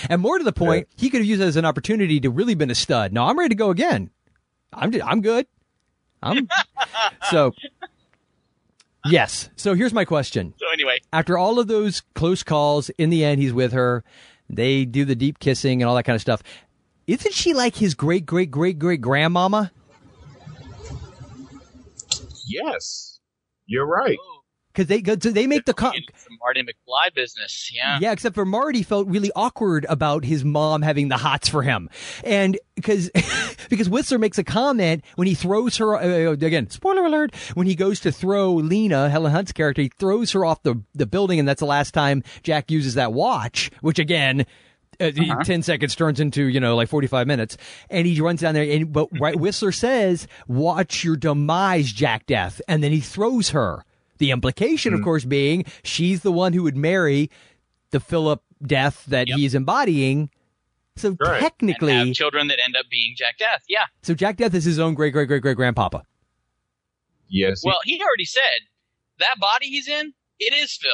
And 0.09 0.21
more 0.21 0.37
to 0.37 0.43
the 0.43 0.53
point, 0.53 0.87
he 0.95 1.09
could 1.09 1.21
have 1.21 1.27
used 1.27 1.41
it 1.41 1.45
as 1.45 1.55
an 1.55 1.65
opportunity 1.65 2.19
to 2.19 2.29
really 2.29 2.53
been 2.53 2.69
a 2.69 2.75
stud. 2.75 3.13
No, 3.13 3.23
I'm 3.23 3.37
ready 3.37 3.49
to 3.49 3.55
go 3.55 3.71
again. 3.71 4.11
I'm 4.71 4.93
I'm 5.03 5.21
good. 5.21 5.47
I'm 6.21 6.47
so. 7.31 7.51
Yes. 9.05 9.49
So 9.55 9.73
here's 9.73 9.93
my 9.93 10.05
question. 10.05 10.53
So 10.57 10.65
anyway, 10.71 10.99
After 11.11 11.35
all 11.35 11.59
of 11.59 11.67
those 11.67 12.01
close 12.13 12.43
calls, 12.43 12.89
in 12.91 13.09
the 13.09 13.25
end, 13.25 13.41
he's 13.41 13.53
with 13.53 13.73
her. 13.73 14.03
They 14.49 14.85
do 14.85 15.03
the 15.03 15.15
deep 15.15 15.39
kissing 15.39 15.81
and 15.81 15.89
all 15.89 15.95
that 15.95 16.03
kind 16.03 16.15
of 16.15 16.21
stuff. 16.21 16.43
Isn't 17.07 17.33
she 17.33 17.53
like 17.53 17.75
his 17.75 17.95
great 17.95 18.25
great 18.25 18.49
great 18.51 18.79
great 18.79 19.01
grandmama? 19.01 19.71
Yes, 22.47 23.19
you're 23.65 23.85
right. 23.87 24.17
Because 24.73 24.87
they 24.87 25.01
'cause 25.03 25.19
they 25.19 25.45
make 25.45 25.65
the 25.65 25.73
con- 25.73 25.93
some 26.15 26.37
Marty 26.41 26.63
McFly 26.63 27.13
business. 27.13 27.71
Yeah. 27.73 27.99
Yeah, 28.01 28.11
except 28.11 28.33
for 28.33 28.43
Marty 28.43 28.81
felt 28.81 29.07
really 29.07 29.31
awkward 29.35 29.85
about 29.87 30.25
his 30.25 30.43
mom 30.43 30.81
having 30.81 31.09
the 31.09 31.17
hots 31.17 31.47
for 31.47 31.61
him, 31.61 31.89
and 32.23 32.57
because 32.75 33.11
because 33.69 33.87
Whistler 33.87 34.17
makes 34.17 34.39
a 34.39 34.43
comment 34.43 35.03
when 35.15 35.27
he 35.27 35.35
throws 35.35 35.77
her 35.77 35.95
uh, 35.95 36.31
again. 36.31 36.69
Spoiler 36.71 37.05
alert: 37.05 37.35
when 37.53 37.67
he 37.67 37.75
goes 37.75 37.99
to 37.99 38.11
throw 38.11 38.53
Lena, 38.53 39.09
Helen 39.09 39.31
Hunt's 39.31 39.51
character, 39.51 39.83
he 39.83 39.89
throws 39.89 40.31
her 40.31 40.43
off 40.43 40.63
the 40.63 40.81
the 40.95 41.05
building, 41.05 41.37
and 41.37 41.47
that's 41.47 41.59
the 41.59 41.67
last 41.67 41.93
time 41.93 42.23
Jack 42.41 42.71
uses 42.71 42.95
that 42.95 43.13
watch. 43.13 43.69
Which 43.81 43.99
again. 43.99 44.45
Uh, 45.03 45.11
he- 45.11 45.33
Ten 45.43 45.61
seconds 45.63 45.95
turns 45.95 46.19
into 46.19 46.45
you 46.45 46.59
know 46.59 46.75
like 46.75 46.87
forty 46.89 47.07
five 47.07 47.27
minutes, 47.27 47.57
and 47.89 48.07
he 48.07 48.19
runs 48.21 48.41
down 48.41 48.53
there. 48.53 48.63
And 48.69 48.91
but 48.91 49.09
right, 49.19 49.35
Whistler 49.35 49.71
says, 49.71 50.27
"Watch 50.47 51.03
your 51.03 51.15
demise, 51.15 51.91
Jack 51.91 52.25
Deth," 52.27 52.61
and 52.67 52.83
then 52.83 52.91
he 52.91 52.99
throws 52.99 53.49
her. 53.49 53.83
The 54.19 54.31
implication, 54.31 54.93
of 54.93 55.01
course, 55.03 55.25
being 55.25 55.65
she's 55.83 56.21
the 56.21 56.31
one 56.31 56.53
who 56.53 56.63
would 56.63 56.77
marry 56.77 57.29
the 57.89 57.99
Philip 57.99 58.41
Death 58.65 59.03
that 59.07 59.27
he's 59.27 59.53
embodying. 59.53 60.29
So 60.95 61.09
And 61.09 61.19
technically, 61.39 61.93
have 61.93 62.13
children 62.13 62.47
that 62.47 62.59
end 62.63 62.75
up 62.77 62.85
being 62.89 63.15
Jack 63.17 63.37
Deth. 63.39 63.63
Yeah. 63.67 63.85
so 64.03 64.13
Jack 64.13 64.37
Deth 64.37 64.53
is 64.53 64.63
his 64.63 64.79
own 64.79 64.93
great 64.93 65.11
great 65.11 65.27
great 65.27 65.41
great 65.41 65.57
grandpapa. 65.57 66.03
Yes. 67.27 67.63
Well, 67.65 67.79
he 67.83 68.01
already 68.01 68.25
said 68.25 68.41
that 69.19 69.35
body 69.39 69.67
he's 69.67 69.87
in, 69.87 70.13
it 70.39 70.53
is 70.53 70.77
Phil. 70.77 70.91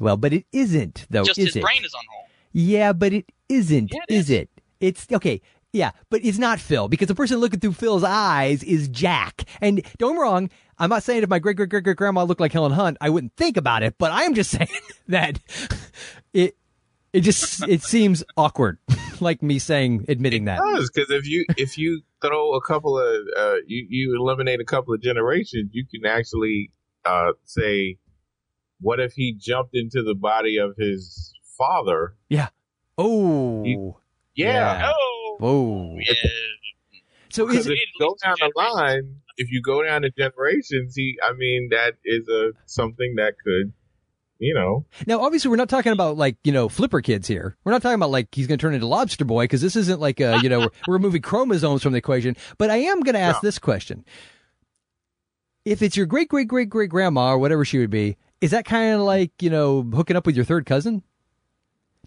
Well, 0.00 0.16
but 0.16 0.32
it 0.32 0.44
isn't 0.52 1.06
though, 1.10 1.24
Just 1.24 1.38
is 1.38 1.46
his 1.46 1.56
it? 1.56 1.62
brain 1.62 1.84
is 1.84 1.94
on 1.94 2.02
hold. 2.10 2.27
Yeah, 2.58 2.92
but 2.92 3.12
it 3.12 3.30
isn't, 3.48 3.92
Yeah, 3.92 4.00
it 4.08 4.14
is 4.14 4.30
it? 4.30 4.50
It's 4.80 5.06
okay. 5.12 5.40
Yeah, 5.72 5.92
but 6.10 6.24
it's 6.24 6.38
not 6.38 6.58
Phil 6.58 6.88
because 6.88 7.06
the 7.06 7.14
person 7.14 7.38
looking 7.38 7.60
through 7.60 7.74
Phil's 7.74 8.02
eyes 8.02 8.64
is 8.64 8.88
Jack. 8.88 9.44
And 9.60 9.80
don't 9.98 10.14
get 10.14 10.16
me 10.16 10.22
wrong, 10.22 10.50
I'm 10.76 10.90
not 10.90 11.04
saying 11.04 11.22
if 11.22 11.28
my 11.28 11.38
great 11.38 11.56
great 11.56 11.68
great 11.68 11.84
great 11.84 11.96
grandma 11.96 12.24
looked 12.24 12.40
like 12.40 12.52
Helen 12.52 12.72
Hunt, 12.72 12.96
I 13.00 13.10
wouldn't 13.10 13.36
think 13.36 13.56
about 13.56 13.84
it. 13.84 13.94
But 13.96 14.10
I 14.10 14.22
am 14.24 14.34
just 14.34 14.50
saying 14.58 14.68
that 15.06 15.38
it 16.32 16.56
it 17.12 17.20
just 17.20 17.66
it 17.68 17.82
seems 17.82 18.24
awkward, 18.36 18.78
like 19.20 19.40
me 19.40 19.60
saying 19.60 20.06
admitting 20.08 20.46
that. 20.46 20.58
does 20.58 20.90
because 20.92 21.12
if 21.12 21.28
you 21.28 21.44
if 21.56 21.78
you 21.78 22.02
throw 22.20 22.54
a 22.54 22.60
couple 22.60 22.98
of 22.98 23.24
uh, 23.36 23.56
you 23.68 23.86
you 23.88 24.16
eliminate 24.20 24.60
a 24.60 24.64
couple 24.64 24.94
of 24.94 25.00
generations, 25.00 25.70
you 25.72 25.84
can 25.86 26.04
actually 26.10 26.72
uh, 27.04 27.32
say, 27.44 27.98
what 28.80 28.98
if 28.98 29.12
he 29.12 29.32
jumped 29.38 29.76
into 29.76 30.02
the 30.02 30.16
body 30.16 30.56
of 30.58 30.74
his 30.76 31.34
father? 31.58 32.14
Yeah. 32.30 32.48
Oh. 32.96 33.98
Yeah. 34.34 34.86
Oh. 34.86 34.92
oh. 34.92 35.36
Whoa. 35.40 35.98
So 37.30 37.46
Because 37.46 37.66
is 37.66 37.72
if 37.72 37.78
you 37.78 38.06
go 38.06 38.16
down 38.22 38.36
the 38.40 38.52
line, 38.56 39.16
if 39.36 39.50
you 39.50 39.60
go 39.62 39.82
down 39.82 40.02
the 40.02 40.10
generations, 40.10 40.94
he 40.96 41.18
I 41.22 41.32
mean 41.34 41.68
that 41.70 41.94
is 42.04 42.28
a 42.28 42.52
something 42.66 43.14
that 43.16 43.34
could, 43.44 43.72
you 44.38 44.54
know, 44.54 44.86
Now, 45.06 45.20
obviously, 45.20 45.50
we're 45.50 45.56
not 45.56 45.68
talking 45.68 45.92
about 45.92 46.16
like 46.16 46.36
you 46.44 46.52
know 46.52 46.68
flipper 46.68 47.00
kids 47.00 47.28
here. 47.28 47.56
We're 47.64 47.72
not 47.72 47.82
talking 47.82 47.96
about 47.96 48.10
like 48.10 48.28
he's 48.32 48.46
going 48.46 48.58
to 48.58 48.62
turn 48.62 48.74
into 48.74 48.86
Lobster 48.86 49.24
Boy 49.24 49.44
because 49.44 49.60
this 49.60 49.76
isn't 49.76 50.00
like 50.00 50.20
a 50.20 50.38
you 50.42 50.48
know 50.48 50.60
we're, 50.60 50.70
we're 50.86 50.94
removing 50.94 51.22
chromosomes 51.22 51.82
from 51.82 51.92
the 51.92 51.98
equation. 51.98 52.36
But 52.56 52.70
I 52.70 52.76
am 52.78 53.00
going 53.00 53.14
to 53.14 53.20
ask 53.20 53.40
this 53.40 53.58
question: 53.58 54.04
If 55.64 55.82
it's 55.82 55.96
your 55.96 56.06
great 56.06 56.28
great 56.28 56.48
great 56.48 56.70
great 56.70 56.90
grandma 56.90 57.32
or 57.32 57.38
whatever 57.38 57.64
she 57.64 57.78
would 57.78 57.90
be, 57.90 58.16
is 58.40 58.52
that 58.52 58.64
kind 58.64 58.94
of 58.94 59.02
like 59.02 59.32
you 59.42 59.50
know 59.50 59.82
hooking 59.82 60.16
up 60.16 60.26
with 60.26 60.36
your 60.36 60.44
third 60.44 60.66
cousin? 60.66 61.02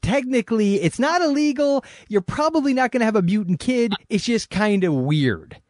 Technically, 0.02 0.76
it's 0.82 0.98
not 1.00 1.22
illegal. 1.22 1.84
You're 2.10 2.22
probably 2.22 2.74
not 2.74 2.92
going 2.92 3.00
to 3.02 3.06
have 3.06 3.16
a 3.16 3.22
mutant 3.22 3.60
kid. 3.60 3.94
It's 4.10 4.26
just 4.26 4.50
kind 4.50 4.84
of 4.84 4.94
weird. 4.94 5.62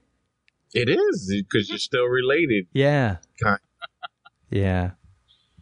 it 0.74 0.88
is 0.90 1.34
because 1.50 1.70
you're 1.70 1.78
still 1.78 2.06
related. 2.06 2.66
Yeah. 2.74 3.18
Kind- 3.42 3.60
Yeah. 4.50 4.92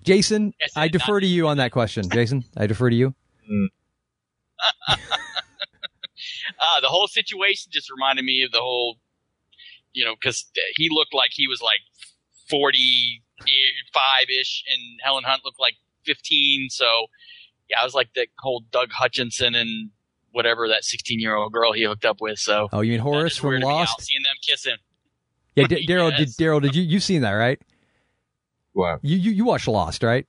Jason, 0.03 0.53
I 0.75 0.87
defer 0.87 1.19
to 1.19 1.25
you 1.27 1.47
on 1.47 1.57
that 1.57 1.71
question. 1.71 2.09
Jason, 2.11 2.43
I 2.55 2.67
defer 2.67 2.89
to 2.89 2.95
you. 2.95 3.13
uh, 4.89 4.95
the 6.81 6.87
whole 6.87 7.07
situation 7.07 7.71
just 7.71 7.89
reminded 7.91 8.23
me 8.25 8.43
of 8.43 8.51
the 8.51 8.59
whole, 8.59 8.97
you 9.93 10.05
know, 10.05 10.15
because 10.15 10.49
he 10.75 10.89
looked 10.91 11.13
like 11.13 11.31
he 11.33 11.47
was 11.47 11.61
like 11.61 11.79
45 12.49 14.25
ish, 14.39 14.63
and 14.71 14.81
Helen 15.03 15.23
Hunt 15.25 15.43
looked 15.45 15.59
like 15.59 15.75
15. 16.05 16.69
So, 16.69 16.85
yeah, 17.69 17.81
I 17.81 17.83
was 17.85 17.93
like 17.93 18.13
that 18.15 18.27
whole 18.39 18.63
Doug 18.71 18.91
Hutchison 18.91 19.55
and 19.55 19.89
whatever 20.31 20.67
that 20.67 20.83
16 20.83 21.19
year 21.19 21.35
old 21.35 21.51
girl 21.53 21.71
he 21.73 21.83
hooked 21.83 22.05
up 22.05 22.21
with. 22.21 22.39
So, 22.39 22.69
Oh, 22.71 22.81
you 22.81 22.91
mean 22.91 22.99
Horace 23.01 23.37
from 23.37 23.51
weirded 23.51 23.63
Lost? 23.63 24.01
seeing 24.01 24.21
them 24.23 24.35
kissing. 24.41 24.75
Yeah, 25.55 25.67
D- 25.67 25.85
Daryl. 25.89 26.15
Did 26.15 26.29
Daryl? 26.29 26.61
Did 26.61 26.75
you 26.75 26.83
you 26.83 26.99
seen 26.99 27.21
that 27.23 27.31
right? 27.31 27.59
What? 28.73 28.99
You 29.01 29.17
you 29.17 29.31
you 29.31 29.45
watched 29.45 29.67
Lost, 29.67 30.03
right? 30.03 30.25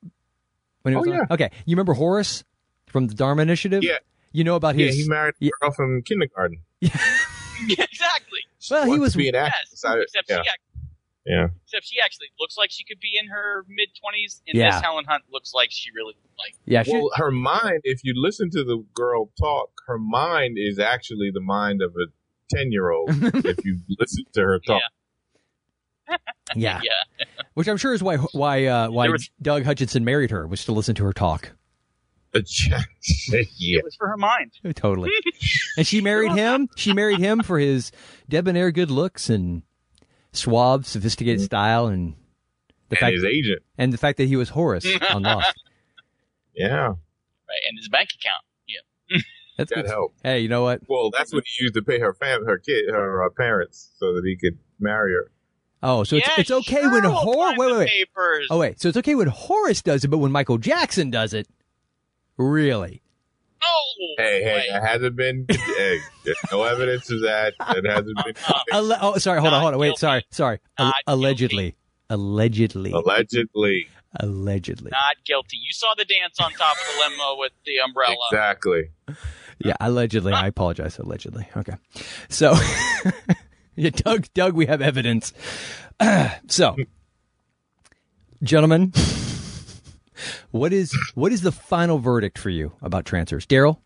When 0.82 0.95
it 0.95 0.97
Oh, 0.97 1.01
was 1.01 1.09
on? 1.09 1.14
yeah. 1.14 1.26
Okay, 1.30 1.51
you 1.66 1.76
remember 1.76 1.93
Horace 1.93 2.43
from 2.86 3.07
the 3.07 3.14
Dharma 3.14 3.43
Initiative? 3.43 3.82
Yeah. 3.84 3.99
You 4.32 4.45
know 4.45 4.57
about 4.57 4.76
Yeah, 4.76 4.91
he 4.91 5.05
married 5.09 5.34
a 5.41 5.51
girl 5.61 5.70
from 5.72 6.03
kindergarten. 6.03 6.62
yeah, 6.80 6.91
exactly. 7.68 8.41
Well, 8.70 8.84
he 8.91 8.99
was 8.99 9.12
to 9.12 9.18
be 9.18 9.28
an 9.28 9.34
actress. 9.34 9.84
I- 9.84 9.99
Except 9.99 10.28
yeah. 10.30 10.43
she 10.43 10.49
act- 10.49 10.59
yeah. 11.26 11.48
except 11.64 11.86
she 11.86 11.96
actually 12.04 12.28
looks 12.38 12.56
like 12.56 12.70
she 12.70 12.84
could 12.84 12.98
be 13.00 13.18
in 13.20 13.28
her 13.28 13.64
mid 13.68 13.88
20s. 13.90 14.40
And 14.48 14.56
Yeah. 14.58 14.70
this 14.72 14.80
Helen 14.82 15.04
Hunt 15.06 15.24
looks 15.32 15.52
like 15.54 15.70
she 15.70 15.90
really 15.94 16.14
like. 16.38 16.54
Yeah, 16.64 16.82
well, 16.86 17.10
her 17.16 17.30
mind, 17.30 17.80
if 17.84 18.00
you 18.04 18.14
listen 18.16 18.50
to 18.50 18.64
the 18.64 18.84
girl 18.94 19.30
talk, 19.38 19.70
her 19.86 19.98
mind 19.98 20.56
is 20.58 20.78
actually 20.78 21.30
the 21.32 21.40
mind 21.40 21.82
of 21.82 21.92
a 21.96 22.06
10 22.56 22.72
year 22.72 22.90
old 22.90 23.10
if 23.44 23.64
you 23.64 23.78
listen 23.98 24.24
to 24.32 24.40
her 24.40 24.58
talk. 24.58 24.82
Yeah. 26.56 26.80
Yeah. 26.82 27.26
Which 27.54 27.68
I'm 27.68 27.76
sure 27.76 27.92
is 27.94 28.02
why 28.02 28.16
why 28.16 28.66
uh, 28.66 28.90
why 28.90 29.08
was- 29.08 29.30
Doug 29.40 29.64
Hutchison 29.64 30.04
married 30.04 30.30
her 30.30 30.46
was 30.46 30.64
to 30.64 30.72
listen 30.72 30.94
to 30.96 31.04
her 31.04 31.12
talk. 31.12 31.52
yeah. 32.32 32.80
It 33.02 33.84
was 33.84 33.96
for 33.96 34.08
her 34.08 34.16
mind. 34.16 34.52
Totally. 34.74 35.10
and 35.76 35.86
she 35.86 36.00
married 36.00 36.32
him. 36.32 36.68
She 36.76 36.92
married 36.92 37.18
him 37.18 37.42
for 37.42 37.58
his 37.58 37.90
debonair 38.28 38.70
good 38.70 38.90
looks 38.90 39.28
and 39.30 39.62
suave, 40.32 40.86
sophisticated 40.86 41.40
style, 41.42 41.86
and 41.86 42.14
the 42.88 42.96
And 42.96 42.98
fact 42.98 43.14
his 43.14 43.24
agent. 43.24 43.62
and 43.78 43.92
the 43.92 43.98
fact 43.98 44.18
that 44.18 44.26
he 44.28 44.36
was 44.36 44.48
Horace 44.50 44.86
on 45.10 45.22
Lost. 45.22 45.54
Yeah. 46.54 46.88
Right, 46.88 47.62
and 47.68 47.78
his 47.78 47.88
bank 47.88 48.10
account. 48.20 48.44
Yeah. 48.68 49.18
That's 49.56 49.70
That 49.70 49.82
good. 49.82 49.86
helped. 49.86 50.18
Hey, 50.22 50.40
you 50.40 50.48
know 50.48 50.62
what? 50.62 50.82
Well, 50.88 51.10
that's 51.10 51.32
what 51.32 51.44
he 51.46 51.62
used 51.64 51.74
to 51.74 51.82
pay 51.82 51.98
her 52.00 52.12
fam, 52.12 52.44
her 52.44 52.58
kid, 52.58 52.84
her 52.90 53.24
uh, 53.24 53.28
parents, 53.30 53.90
so 53.98 54.14
that 54.14 54.22
he 54.24 54.36
could 54.36 54.58
marry 54.78 55.12
her. 55.12 55.30
Oh, 55.82 56.02
so 56.04 56.16
it's 56.16 56.26
Yeah, 56.28 56.34
it's 56.38 56.50
okay 56.50 56.82
when 56.82 57.02
sure, 57.02 57.02
we'll 57.02 57.12
Horace. 57.12 57.58
Wait, 57.58 57.70
wait, 57.72 57.78
wait. 57.78 57.88
papers. 57.88 58.46
Oh, 58.50 58.58
wait. 58.58 58.80
So 58.80 58.88
it's 58.88 58.96
okay 58.98 59.14
when 59.14 59.28
Horace 59.28 59.80
does 59.82 60.04
it, 60.04 60.08
but 60.08 60.18
when 60.18 60.32
Michael 60.32 60.58
Jackson 60.58 61.10
does 61.10 61.32
it, 61.34 61.46
really? 62.36 63.00
Oh, 63.62 64.14
Hey, 64.18 64.42
hey, 64.42 64.66
that 64.72 64.82
hasn't 64.82 65.16
been. 65.16 65.46
hey, 65.50 65.98
there's 66.24 66.38
no 66.50 66.62
evidence 66.62 67.11
of 67.11 67.20
that. 67.22 67.54
That 67.61 67.84
hasn't 67.86 68.16
been. 68.24 68.34
Alle- 68.72 68.98
oh, 69.00 69.18
sorry. 69.18 69.40
Hold 69.40 69.52
on. 69.54 69.61
Hold 69.62 69.74
on. 69.74 69.80
Wait. 69.80 69.98
Sorry. 69.98 70.24
Sorry. 70.30 70.58
Al- 70.78 70.92
allegedly. 71.06 71.76
Allegedly. 72.08 72.92
Allegedly. 72.92 73.88
Allegedly. 74.18 74.90
Not 74.90 75.16
guilty. 75.24 75.56
You 75.56 75.72
saw 75.72 75.94
the 75.96 76.04
dance 76.04 76.38
on 76.40 76.50
top 76.52 76.76
of 76.76 76.82
the 76.94 77.11
limo 77.11 77.38
with 77.38 77.52
the 77.64 77.78
umbrella. 77.84 78.16
Exactly. 78.30 78.90
Yeah. 79.58 79.74
Allegedly. 79.80 80.32
I 80.32 80.46
apologize. 80.48 80.98
Allegedly. 80.98 81.46
Okay. 81.56 81.74
So, 82.28 82.54
yeah, 83.76 83.90
Doug. 83.90 84.26
Doug. 84.34 84.54
We 84.54 84.66
have 84.66 84.82
evidence. 84.82 85.32
so, 86.48 86.76
gentlemen, 88.42 88.92
what 90.50 90.72
is 90.72 90.92
what 91.14 91.32
is 91.32 91.42
the 91.42 91.52
final 91.52 91.98
verdict 91.98 92.38
for 92.38 92.50
you 92.50 92.72
about 92.82 93.04
Trancers, 93.04 93.46
Daryl? 93.46 93.78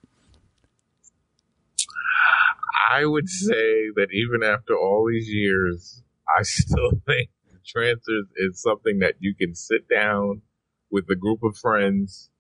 I 2.91 3.05
would 3.05 3.29
say 3.29 3.91
that 3.97 4.09
even 4.13 4.43
after 4.43 4.77
all 4.77 5.09
these 5.11 5.29
years, 5.29 6.03
I 6.29 6.43
still 6.43 6.91
think 7.07 7.31
Trancers 7.67 8.27
is 8.37 8.61
something 8.61 8.99
that 9.01 9.15
you 9.21 9.35
can 9.35 9.55
sit 9.55 9.89
down 9.89 10.43
with 10.91 11.09
a 11.11 11.17
group 11.17 11.43
of 11.43 11.57
friends, 11.57 12.31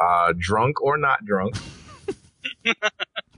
uh, 0.00 0.32
drunk 0.36 0.82
or 0.82 0.96
not 0.96 1.24
drunk, 1.24 1.54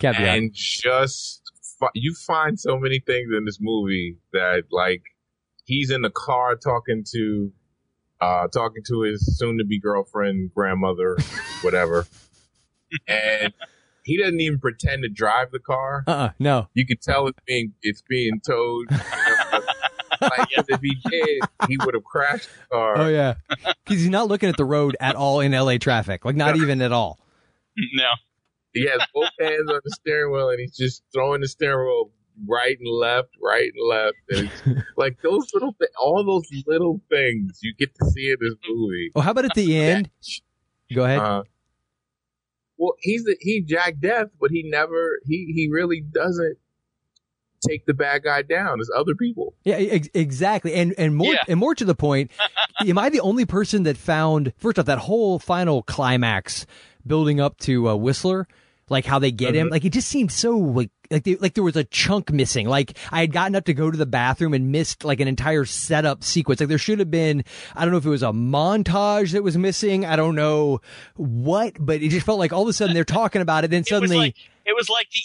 and 0.02 0.50
just 0.54 1.42
fi- 1.78 1.90
you 1.94 2.14
find 2.14 2.58
so 2.58 2.78
many 2.78 3.00
things 3.00 3.30
in 3.36 3.44
this 3.44 3.58
movie 3.60 4.16
that 4.32 4.64
like 4.70 5.02
he's 5.64 5.90
in 5.90 6.02
the 6.02 6.10
car 6.10 6.56
talking 6.56 7.04
to 7.12 7.52
uh 8.20 8.46
talking 8.48 8.82
to 8.86 9.02
his 9.02 9.36
soon 9.38 9.58
to 9.58 9.64
be 9.64 9.78
girlfriend 9.78 10.50
grandmother 10.54 11.16
whatever 11.62 12.06
and 13.08 13.52
he 14.04 14.18
doesn't 14.18 14.40
even 14.40 14.58
pretend 14.58 15.02
to 15.02 15.08
drive 15.08 15.50
the 15.50 15.58
car 15.58 16.04
Uh. 16.06 16.10
uh 16.10 16.30
No. 16.38 16.68
you 16.74 16.86
can 16.86 16.98
tell 16.98 17.26
it's 17.26 17.38
being 17.46 17.72
it's 17.82 18.02
being 18.02 18.40
towed 18.46 18.90
like 20.20 20.48
if 20.56 20.80
he 20.80 20.96
did 21.10 21.40
he 21.68 21.76
would 21.78 21.94
have 21.94 22.04
crashed 22.04 22.48
the 22.70 22.74
car 22.76 22.98
Oh 22.98 23.08
yeah. 23.08 23.34
Because 23.48 24.00
he's 24.00 24.08
not 24.08 24.28
looking 24.28 24.48
at 24.48 24.56
the 24.56 24.64
road 24.64 24.96
at 25.00 25.16
all 25.16 25.40
in 25.40 25.52
LA 25.52 25.76
traffic. 25.78 26.24
Like 26.24 26.36
not 26.36 26.56
even 26.56 26.80
at 26.82 26.92
all. 26.92 27.18
no. 27.94 28.10
he 28.72 28.86
has 28.86 29.00
both 29.14 29.28
hands 29.40 29.68
on 29.70 29.80
the 29.84 29.90
steering 29.90 30.32
wheel 30.32 30.50
and 30.50 30.60
he's 30.60 30.76
just 30.76 31.02
throwing 31.12 31.40
the 31.40 31.48
steering 31.48 31.84
wheel 31.86 32.10
right 32.46 32.76
and 32.78 32.88
left, 32.88 33.30
right 33.42 33.70
and 33.74 33.88
left. 33.88 34.16
And 34.66 34.84
like 34.96 35.18
those 35.22 35.50
little 35.54 35.74
thi- 35.78 35.86
all 35.98 36.24
those 36.24 36.48
little 36.66 37.00
things 37.10 37.60
you 37.62 37.74
get 37.78 37.94
to 37.96 38.06
see 38.10 38.30
in 38.30 38.36
this 38.40 38.54
movie. 38.68 39.10
Well, 39.14 39.22
how 39.24 39.30
about 39.32 39.44
at 39.46 39.54
the 39.54 39.76
end? 39.78 40.10
Go 40.94 41.04
ahead. 41.04 41.18
Uh, 41.18 41.42
well, 42.76 42.94
he's 43.00 43.24
the, 43.24 43.36
he 43.40 43.60
Jack 43.62 43.96
Deth, 44.00 44.30
but 44.40 44.50
he 44.50 44.62
never 44.68 45.20
he 45.24 45.52
he 45.54 45.68
really 45.70 46.00
doesn't 46.00 46.58
take 47.66 47.86
the 47.86 47.94
bad 47.94 48.22
guy 48.24 48.42
down. 48.42 48.78
It's 48.80 48.90
other 48.94 49.14
people. 49.14 49.54
Yeah, 49.64 49.76
ex- 49.76 50.08
exactly. 50.12 50.74
And 50.74 50.94
and 50.98 51.16
more 51.16 51.32
Yeah. 51.34 51.42
and 51.48 51.58
more 51.58 51.74
to 51.76 51.84
the 51.84 51.94
point, 51.94 52.30
am 52.86 52.98
I 52.98 53.10
the 53.10 53.20
only 53.20 53.46
person 53.46 53.84
that 53.84 53.96
found 53.96 54.52
first 54.58 54.78
off 54.78 54.86
that 54.86 54.98
whole 54.98 55.38
final 55.38 55.82
climax 55.82 56.66
building 57.06 57.40
up 57.40 57.58
to 57.60 57.88
uh, 57.88 57.94
Whistler, 57.94 58.48
like 58.88 59.04
how 59.06 59.18
they 59.18 59.30
get 59.30 59.54
him, 59.54 59.68
Mhm. 59.68 59.70
like 59.70 59.84
it 59.84 59.92
just 59.92 60.08
seemed 60.08 60.32
so 60.32 60.58
like 60.58 60.90
like 61.10 61.24
they, 61.24 61.36
like 61.36 61.54
there 61.54 61.64
was 61.64 61.76
a 61.76 61.84
chunk 61.84 62.32
missing. 62.32 62.68
Like 62.68 62.96
I 63.10 63.20
had 63.20 63.32
gotten 63.32 63.54
up 63.54 63.64
to 63.66 63.74
go 63.74 63.90
to 63.90 63.96
the 63.96 64.06
bathroom 64.06 64.54
and 64.54 64.72
missed 64.72 65.04
like 65.04 65.20
an 65.20 65.28
entire 65.28 65.64
setup 65.64 66.24
sequence. 66.24 66.60
Like 66.60 66.68
there 66.68 66.78
should 66.78 66.98
have 66.98 67.10
been 67.10 67.44
I 67.74 67.84
don't 67.84 67.92
know 67.92 67.98
if 67.98 68.06
it 68.06 68.10
was 68.10 68.22
a 68.22 68.32
montage 68.32 69.32
that 69.32 69.42
was 69.42 69.56
missing. 69.56 70.04
I 70.04 70.16
don't 70.16 70.34
know 70.34 70.80
what, 71.16 71.74
but 71.78 72.02
it 72.02 72.08
just 72.08 72.26
felt 72.26 72.38
like 72.38 72.52
all 72.52 72.62
of 72.62 72.68
a 72.68 72.72
sudden 72.72 72.94
they're 72.94 73.04
talking 73.04 73.42
about 73.42 73.64
it, 73.64 73.70
then 73.70 73.78
It 73.78 73.82
was 73.82 73.88
suddenly 73.88 74.16
like 74.16 74.36
it 74.64 74.74
was 74.74 74.88
like 74.88 75.08
the 75.10 75.20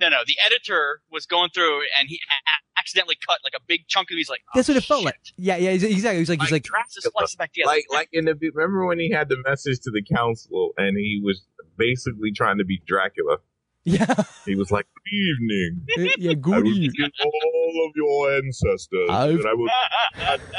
no 0.00 0.08
no 0.08 0.18
the 0.26 0.36
editor 0.44 1.00
was 1.10 1.26
going 1.26 1.50
through 1.50 1.82
and 1.98 2.08
he 2.08 2.16
a- 2.16 2.78
accidentally 2.78 3.16
cut 3.26 3.38
like 3.44 3.54
a 3.56 3.62
big 3.66 3.86
chunk 3.88 4.10
of. 4.10 4.16
He's 4.16 4.30
like, 4.30 4.42
that's 4.54 4.68
what 4.68 4.76
it 4.76 4.84
oh, 4.84 4.86
felt 4.86 5.04
like. 5.04 5.16
Yeah, 5.36 5.56
yeah, 5.56 5.70
exactly. 5.70 6.18
He's 6.18 6.28
like 6.28 6.40
he's 6.40 6.52
like 6.52 6.64
tries 6.64 6.92
to 6.94 7.02
splice 7.02 7.34
it 7.34 7.38
back 7.38 7.52
together. 7.52 7.68
Like 7.68 7.84
like 7.90 8.08
in 8.12 8.24
the 8.24 8.34
remember 8.54 8.86
when 8.86 8.98
he 8.98 9.10
had 9.10 9.28
the 9.28 9.36
message 9.46 9.80
to 9.80 9.90
the 9.90 10.02
council 10.02 10.72
and 10.76 10.96
he 10.96 11.20
was 11.22 11.42
basically 11.76 12.32
trying 12.32 12.58
to 12.58 12.64
be 12.64 12.80
Dracula. 12.86 13.38
Yeah. 13.90 14.14
He 14.44 14.54
was 14.54 14.70
like, 14.70 14.86
"Good 14.94 15.12
evening. 15.12 15.86
Eh, 15.98 16.14
yeah, 16.18 16.30
I 16.32 16.34
good 16.34 16.66
evening. 16.66 17.10
all 17.24 17.86
of 17.86 17.92
your 17.96 18.32
ancestors, 18.36 19.10
I've- 19.10 19.34
and 19.34 19.46
I 19.46 19.54
will 19.54 19.68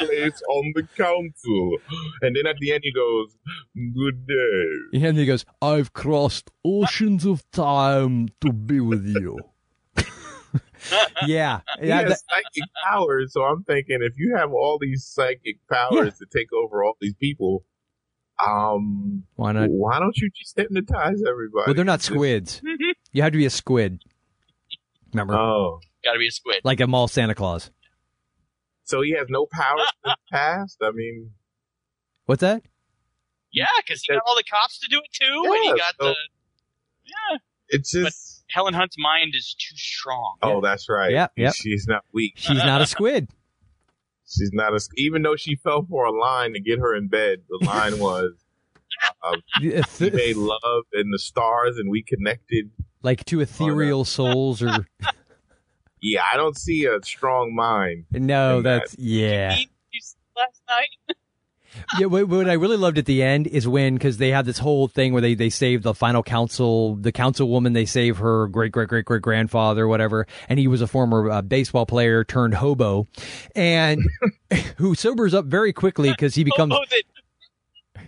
place 0.06 0.42
on 0.48 0.72
the 0.74 0.82
council." 0.96 1.76
And 2.22 2.34
then 2.36 2.46
at 2.46 2.56
the 2.60 2.72
end, 2.72 2.82
he 2.84 2.92
goes, 2.92 3.36
"Good 3.74 4.26
day." 4.26 5.00
And 5.08 5.18
he 5.18 5.26
goes, 5.26 5.44
I've 5.62 5.92
crossed 5.92 6.50
oceans 6.64 7.24
of 7.26 7.48
time 7.52 8.28
to 8.40 8.52
be 8.52 8.80
with 8.80 9.06
you. 9.06 9.38
yeah. 11.26 11.60
He 11.80 11.88
yeah 11.88 12.00
has 12.02 12.08
that- 12.10 12.18
psychic 12.30 12.68
powers, 12.84 13.32
so 13.32 13.42
I'm 13.42 13.62
thinking 13.64 13.98
if 14.02 14.14
you 14.16 14.34
have 14.36 14.52
all 14.52 14.78
these 14.80 15.04
psychic 15.06 15.56
powers 15.70 16.18
to 16.18 16.26
take 16.32 16.52
over 16.52 16.82
all 16.84 16.96
these 17.00 17.14
people, 17.14 17.64
um, 18.46 19.24
why 19.36 19.52
not? 19.52 19.70
Why 19.70 19.98
don't 19.98 20.16
you 20.16 20.30
just 20.36 20.56
hypnotize 20.56 21.22
everybody? 21.28 21.64
Well, 21.66 21.74
they're 21.74 21.84
not 21.84 22.02
squids. 22.02 22.62
You 23.12 23.22
have 23.22 23.32
to 23.32 23.38
be 23.38 23.46
a 23.46 23.50
squid. 23.50 24.04
Remember? 25.12 25.34
Oh. 25.34 25.80
Got 26.04 26.12
to 26.12 26.20
be 26.20 26.28
a 26.28 26.30
squid. 26.30 26.60
Like 26.62 26.78
a 26.78 26.86
mall 26.86 27.08
Santa 27.08 27.34
Claus. 27.34 27.72
So 28.84 29.02
he 29.02 29.16
has 29.18 29.26
no 29.28 29.46
powers 29.52 29.82
in 30.04 30.10
the 30.10 30.16
past. 30.30 30.76
I 30.80 30.92
mean, 30.92 31.32
What's 32.26 32.42
that? 32.42 32.62
Yeah, 33.52 33.66
because 33.84 34.02
he 34.02 34.14
got 34.14 34.22
all 34.24 34.36
the 34.36 34.44
cops 34.48 34.78
to 34.78 34.86
do 34.88 34.98
it 34.98 35.12
too, 35.12 35.42
and 35.44 35.64
he 35.64 35.70
got 35.70 35.94
so- 36.00 36.06
the. 36.10 36.14
Yeah. 37.04 37.38
it's 37.70 37.90
just. 37.90 38.44
Helen 38.48 38.74
Hunt's 38.74 38.94
mind 38.96 39.32
is 39.36 39.56
too 39.58 39.76
strong. 39.76 40.36
Oh, 40.42 40.60
that's 40.60 40.88
right. 40.88 41.10
Yeah, 41.10 41.26
yep. 41.36 41.54
She's 41.54 41.86
not 41.88 42.04
weak. 42.12 42.34
She's 42.36 42.58
not 42.58 42.80
a 42.80 42.86
squid. 42.86 43.28
She's 44.30 44.50
not 44.52 44.72
a. 44.74 44.80
Even 44.96 45.22
though 45.22 45.36
she 45.36 45.56
fell 45.56 45.84
for 45.88 46.04
a 46.04 46.12
line 46.12 46.54
to 46.54 46.60
get 46.60 46.78
her 46.78 46.94
in 46.94 47.08
bed, 47.08 47.38
the 47.48 47.64
line 47.66 47.98
was, 47.98 48.32
uh, 49.22 49.36
Yeah, 49.60 49.82
"We 49.98 50.10
made 50.10 50.36
love 50.36 50.84
in 50.92 51.10
the 51.10 51.18
stars 51.18 51.76
and 51.76 51.90
we 51.90 52.02
connected." 52.02 52.70
Like 53.02 53.24
two 53.24 53.40
ethereal 53.40 54.04
souls 54.04 54.62
or. 54.62 54.86
Yeah, 56.02 56.22
I 56.32 56.38
don't 56.38 56.56
see 56.56 56.86
a 56.86 56.98
strong 57.02 57.54
mind. 57.54 58.06
No, 58.10 58.62
that's. 58.62 58.96
Yeah. 58.98 59.54
You 59.58 60.00
slept 60.00 60.16
last 60.34 60.62
night. 60.66 61.16
yeah, 61.98 62.06
what, 62.06 62.28
what 62.28 62.48
I 62.48 62.52
really 62.54 62.76
loved 62.76 62.98
at 62.98 63.06
the 63.06 63.22
end 63.22 63.46
is 63.46 63.66
when 63.66 63.94
because 63.94 64.18
they 64.18 64.30
have 64.30 64.46
this 64.46 64.58
whole 64.58 64.86
thing 64.88 65.12
where 65.12 65.22
they 65.22 65.34
they 65.34 65.50
save 65.50 65.82
the 65.82 65.94
final 65.94 66.22
council, 66.22 66.94
the 66.96 67.12
councilwoman, 67.12 67.74
they 67.74 67.84
save 67.84 68.18
her 68.18 68.46
great 68.48 68.72
great 68.72 68.88
great 68.88 69.04
great 69.04 69.22
grandfather, 69.22 69.88
whatever, 69.88 70.26
and 70.48 70.58
he 70.58 70.68
was 70.68 70.80
a 70.82 70.86
former 70.86 71.30
uh, 71.30 71.42
baseball 71.42 71.86
player 71.86 72.22
turned 72.24 72.54
hobo, 72.54 73.06
and 73.56 74.00
who 74.76 74.94
sobers 74.94 75.34
up 75.34 75.46
very 75.46 75.72
quickly 75.72 76.10
because 76.10 76.34
he 76.34 76.44
becomes 76.44 76.72
Hobo 76.72 76.84
that. 76.90 77.02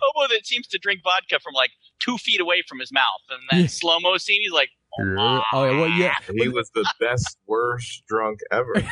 Hobo 0.00 0.28
that 0.34 0.46
seems 0.46 0.66
to 0.68 0.78
drink 0.78 1.00
vodka 1.02 1.40
from 1.42 1.54
like 1.54 1.70
two 1.98 2.18
feet 2.18 2.40
away 2.40 2.62
from 2.68 2.78
his 2.78 2.92
mouth, 2.92 3.22
and 3.30 3.40
that 3.50 3.60
Yeah. 3.62 3.66
slow 3.68 3.98
mo 4.00 4.16
scene, 4.18 4.40
he's 4.42 4.52
like, 4.52 4.68
oh 5.00 5.64
yeah, 5.64 5.76
well 5.80 5.88
yeah 5.88 6.14
He 6.36 6.48
was 6.48 6.70
the 6.74 6.86
best 7.00 7.38
worst 7.46 8.02
drunk 8.06 8.38
ever. 8.52 8.74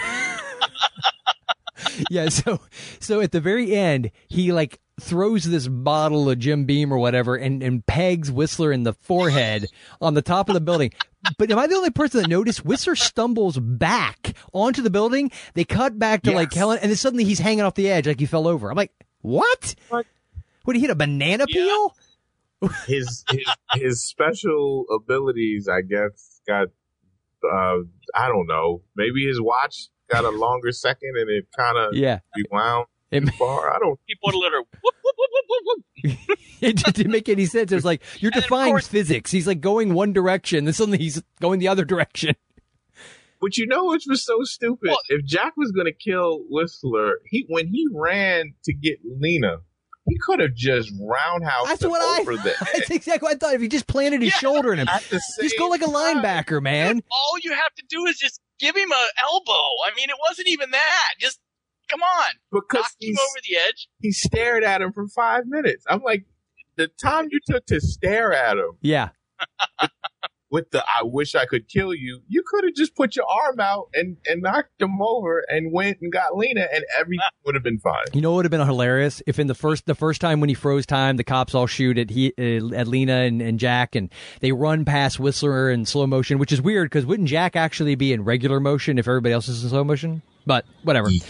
yeah 2.11 2.29
so 2.29 2.61
so 3.01 3.21
at 3.21 3.33
the 3.33 3.41
very 3.41 3.75
end 3.75 4.11
he 4.29 4.53
like 4.53 4.81
throws 5.01 5.45
this 5.45 5.69
bottle 5.69 6.29
of 6.29 6.39
jim 6.39 6.65
beam 6.65 6.93
or 6.93 6.99
whatever 6.99 7.35
and 7.37 7.63
and 7.63 7.87
pegs 7.87 8.31
whistler 8.31 8.73
in 8.73 8.83
the 8.83 8.93
forehead 8.93 9.67
on 10.01 10.15
the 10.15 10.23
top 10.23 10.49
of 10.49 10.55
the 10.55 10.61
building. 10.61 10.93
But 11.39 11.51
am 11.53 11.59
i 11.59 11.67
the 11.67 11.77
only 11.77 11.91
person 11.91 12.21
that 12.21 12.29
noticed 12.29 12.65
whistler 12.65 12.97
stumbles 12.97 13.59
back 13.59 14.35
onto 14.53 14.83
the 14.83 14.91
building? 14.91 15.31
They 15.55 15.65
cut 15.65 15.99
back 15.99 16.23
to 16.23 16.33
like 16.33 16.53
helen 16.53 16.79
and 16.83 16.91
then 16.91 16.97
suddenly 16.97 17.25
he's 17.25 17.39
hanging 17.39 17.63
off 17.63 17.75
the 17.75 17.91
edge 17.91 18.07
like 18.07 18.21
he 18.21 18.27
fell 18.27 18.49
over. 18.49 18.71
I'm 18.71 18.77
like 18.77 18.93
what? 19.21 19.75
What? 19.89 20.07
Did 20.67 20.77
he 20.77 20.83
hit 20.83 20.91
a 20.91 20.95
banana 20.95 21.47
peel? 21.47 21.95
His 22.87 23.25
his 23.29 23.45
his 23.75 24.05
special 24.05 24.85
abilities, 24.95 25.69
I 25.69 25.81
guess, 25.81 26.41
got 26.47 26.69
uh, 27.45 27.79
I 28.15 28.29
don't 28.29 28.47
know. 28.47 28.83
Maybe 28.95 29.27
his 29.27 29.41
watch 29.41 29.89
got 30.13 30.25
a 30.25 30.31
longer 30.31 30.73
second 30.73 31.13
and 31.17 31.31
it 31.31 31.47
kind 31.57 31.79
of 31.79 31.95
Yeah. 31.95 32.21
rewound 32.37 32.87
It- 33.11 33.21
too 33.21 33.33
far. 33.39 33.75
I 33.75 33.79
don't. 33.79 33.99
he 34.07 34.15
put 34.25 34.35
a 34.35 34.39
little 34.39 34.61
whoop 34.83 34.95
whoop 35.03 35.15
whoop 35.19 35.31
whoop 35.49 35.63
whoop 36.05 36.19
whoop. 36.29 36.39
it 36.61 36.77
didn't 36.95 37.13
make 37.13 37.29
any 37.29 37.47
sense 37.47 37.71
it 37.73 37.75
was 37.75 37.85
like 37.85 38.03
you're 38.21 38.33
And 38.35 38.43
defying 38.43 38.73
course- 38.73 38.87
physics 38.89 39.31
he's 39.31 39.47
like 39.47 39.61
going 39.61 39.95
one 39.95 40.13
direction 40.13 40.65
then 40.65 40.75
suddenly 40.75 40.99
he's 40.99 41.23
going 41.41 41.59
the 41.61 41.69
other 41.69 41.85
direction 41.85 42.35
But 43.41 43.57
you 43.59 43.67
know, 43.67 43.87
which 43.87 44.05
was 44.09 44.25
so 44.25 44.45
stupid. 44.45 44.89
Well- 44.91 44.99
if 45.09 45.25
Jack 45.25 45.55
was 45.57 45.73
gonna 45.73 45.91
kill 45.93 46.45
Whistler, 46.49 47.15
he 47.29 47.45
when 47.49 47.67
he 47.67 47.85
ran 47.93 48.55
to 48.67 48.73
get 48.73 48.99
Lena, 49.05 49.57
he 50.09 50.17
could 50.25 50.39
have 50.39 50.55
just 50.55 50.93
roundhouse 51.01 51.67
That's 51.67 51.83
him 51.83 51.91
what 51.91 52.03
I. 52.03 52.21
over 52.21 52.37
the 52.37 52.55
That's 52.73 52.91
exactly 52.91 53.27
what 53.27 53.35
I 53.35 53.39
thought. 53.39 53.55
If 53.55 53.61
he 53.61 53.67
just 53.67 53.89
planted 53.89 54.23
his 54.23 54.33
shoulder 54.33 54.73
in 54.73 54.79
him, 54.79 54.87
just 55.11 55.59
go 55.59 55.67
like 55.67 55.83
a 55.83 55.87
linebacker, 55.87 56.63
man. 56.63 57.03
All 57.11 57.39
you 57.43 57.53
have 57.53 57.75
to 57.79 57.85
do 57.89 58.07
is 58.07 58.17
just 58.17 58.41
give 58.63 58.75
him 58.77 58.91
a 58.91 59.07
elbow. 59.21 59.53
I 59.87 59.91
mean, 59.95 60.09
it 60.09 60.17
wasn't 60.27 60.49
even 60.49 60.71
that. 60.71 61.09
Just 61.21 61.39
come 61.91 62.01
on, 62.03 62.33
because 62.51 62.81
knock 62.85 62.93
him 63.01 63.09
he's- 63.09 63.19
over 63.21 63.41
the 63.47 63.57
edge. 63.69 63.89
he 64.01 64.11
stared 64.13 64.65
at 64.65 64.81
him 64.81 64.93
for 64.95 65.07
five 65.09 65.45
minutes. 65.47 65.85
I'm 65.91 66.01
like, 66.03 66.25
the 66.77 66.89
time 67.03 67.29
you 67.31 67.41
took 67.47 67.67
to 67.67 67.81
stare 67.83 68.33
at 68.33 68.57
him 68.57 68.79
Yeah, 68.81 69.11
with 70.53 70.71
the 70.71 70.85
"I 70.85 71.03
wish 71.03 71.35
I 71.35 71.47
could 71.47 71.69
kill 71.69 71.93
you," 71.93 72.23
you 72.29 72.45
could 72.47 72.63
have 72.65 72.75
just 72.75 72.95
put 72.95 73.17
your 73.17 73.27
arm 73.27 73.59
out 73.59 73.89
and 73.95 74.19
and 74.27 74.43
knocked 74.43 74.81
him 74.81 75.03
over 75.03 75.45
and 75.49 75.73
went 75.73 75.99
and 76.01 76.13
got 76.13 76.37
Lena, 76.37 76.69
and 76.73 76.85
everything 76.97 77.27
would 77.45 77.57
have 77.57 77.65
been 77.65 77.81
fine. 77.81 78.05
you 78.13 78.21
know 78.21 78.31
what 78.31 78.37
would 78.37 78.45
have 78.45 78.51
been 78.51 78.65
hilarious 78.65 79.23
if 79.27 79.39
in 79.39 79.49
the 79.49 79.55
first 79.55 79.87
the 79.87 79.95
first 79.95 80.21
time 80.21 80.39
when 80.39 80.49
he 80.49 80.55
froze 80.55 80.87
time, 80.87 81.17
the 81.17 81.25
cops 81.25 81.55
all 81.55 81.67
shoot 81.67 81.99
at 81.99 82.11
he 82.11 82.33
uh, 82.39 82.75
at 82.77 82.87
Lena 82.87 83.23
and, 83.23 83.43
and 83.43 83.59
Jack, 83.59 83.97
and 83.97 84.13
they 84.41 84.53
run 84.53 84.85
past 84.85 85.19
Whistler 85.19 85.71
in 85.71 85.87
slow 85.87 86.07
motion, 86.07 86.39
which 86.39 86.53
is 86.53 86.61
weird 86.61 86.91
because 86.91 87.07
wouldn't 87.07 87.29
Jack 87.29 87.57
actually 87.57 87.95
be 87.95 88.13
in 88.13 88.23
regular 88.23 88.61
motion 88.61 88.99
if 88.99 89.09
everybody 89.09 89.33
else 89.33 89.49
is 89.49 89.65
in 89.65 89.71
slow 89.71 89.83
motion? 89.83 90.23
But 90.45 90.67
whatever. 90.83 91.09
Yeah, 91.09 91.25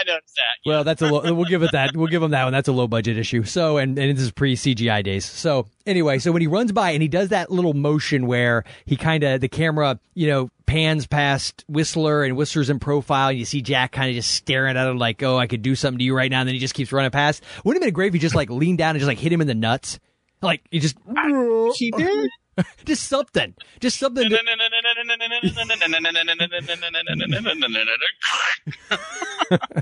I 0.00 0.04
noticed 0.06 0.34
that. 0.36 0.68
Well, 0.68 0.84
that's 0.84 1.02
a 1.02 1.06
low, 1.06 1.34
we'll 1.34 1.44
give 1.44 1.62
it 1.62 1.72
that. 1.72 1.96
We'll 1.96 2.08
give 2.08 2.22
him 2.22 2.30
that 2.32 2.44
one. 2.44 2.52
That's 2.52 2.68
a 2.68 2.72
low 2.72 2.86
budget 2.86 3.18
issue. 3.18 3.44
So, 3.44 3.78
and, 3.78 3.98
and 3.98 4.16
this 4.16 4.24
is 4.24 4.30
pre 4.30 4.54
CGI 4.56 5.02
days. 5.02 5.24
So 5.24 5.66
anyway, 5.86 6.18
so 6.18 6.32
when 6.32 6.42
he 6.42 6.46
runs 6.46 6.72
by 6.72 6.90
and 6.90 7.02
he 7.02 7.08
does 7.08 7.28
that 7.30 7.50
little 7.50 7.74
motion 7.74 8.26
where 8.26 8.64
he 8.84 8.96
kind 8.96 9.24
of, 9.24 9.40
the 9.40 9.48
camera, 9.48 9.98
you 10.14 10.28
know, 10.28 10.50
pans 10.66 11.06
past 11.06 11.64
Whistler 11.68 12.24
and 12.24 12.36
Whistler's 12.36 12.70
in 12.70 12.78
profile 12.78 13.28
and 13.30 13.38
you 13.38 13.44
see 13.44 13.62
Jack 13.62 13.92
kind 13.92 14.10
of 14.10 14.14
just 14.14 14.30
staring 14.30 14.76
at 14.76 14.86
him 14.86 14.98
like, 14.98 15.22
oh, 15.22 15.38
I 15.38 15.46
could 15.46 15.62
do 15.62 15.74
something 15.74 15.98
to 15.98 16.04
you 16.04 16.14
right 16.14 16.30
now. 16.30 16.40
And 16.40 16.48
then 16.48 16.54
he 16.54 16.60
just 16.60 16.74
keeps 16.74 16.92
running 16.92 17.10
past. 17.10 17.42
Wouldn't 17.64 17.82
it 17.82 17.84
have 17.84 17.88
been 17.88 17.94
great 17.94 18.08
if 18.08 18.14
he 18.14 18.20
just 18.20 18.34
like 18.34 18.50
leaned 18.50 18.78
down 18.78 18.90
and 18.90 18.98
just 18.98 19.08
like 19.08 19.18
hit 19.18 19.32
him 19.32 19.40
in 19.40 19.46
the 19.46 19.54
nuts? 19.54 19.98
Like 20.42 20.62
he 20.70 20.78
just, 20.78 20.96
She 21.76 21.90
did. 21.90 22.30
just 22.84 23.08
something, 23.08 23.54
just 23.80 23.98
something. 23.98 24.28
To, 24.28 24.36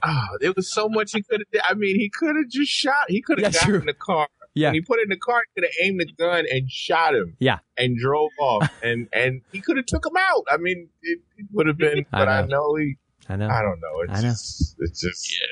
Ah, 0.03 0.29
there 0.41 0.53
was 0.55 0.73
so 0.73 0.89
much 0.89 1.11
he 1.13 1.23
could 1.23 1.43
have. 1.53 1.63
I 1.69 1.75
mean, 1.75 1.97
he 1.99 2.09
could 2.09 2.37
have 2.37 2.49
just 2.49 2.71
shot. 2.71 3.07
He 3.09 3.21
could 3.21 3.39
have 3.39 3.53
That's 3.53 3.65
got 3.65 3.71
true. 3.71 3.81
in 3.81 3.87
the 3.87 3.95
car. 3.95 4.29
Yeah. 4.55 4.69
When 4.69 4.75
he 4.75 4.81
put 4.81 5.01
it 5.01 5.05
in 5.05 5.09
the 5.11 5.17
car, 5.19 5.43
he 5.55 5.61
could 5.61 5.69
have 5.69 5.87
aimed 5.87 6.01
the 6.01 6.07
gun 6.13 6.45
and 6.51 6.71
shot 6.71 7.15
him. 7.15 7.37
Yeah. 7.41 7.59
And 7.77 7.97
drove 7.99 8.31
off, 8.41 8.71
and 8.83 9.09
and 9.13 9.43
he 9.53 9.61
could 9.61 9.77
have 9.77 9.87
took 9.87 10.07
him 10.07 10.17
out. 10.17 10.45
I 10.51 10.57
mean, 10.57 10.89
it, 11.03 11.19
it 11.37 11.47
would 11.53 11.67
have 11.67 11.79
been. 11.79 12.07
But 12.11 12.29
I 12.29 12.43
know. 12.43 12.47
know 12.47 12.75
he. 12.77 12.97
I 13.29 13.37
know. 13.37 13.49
I 13.49 13.61
don't 13.63 13.81
know. 13.81 14.01
It's 14.03 14.13
I 14.13 14.17
know. 14.23 14.29
Just, 14.29 14.77
it's 14.79 15.01
just. 15.01 15.33
Yeah. 15.33 15.47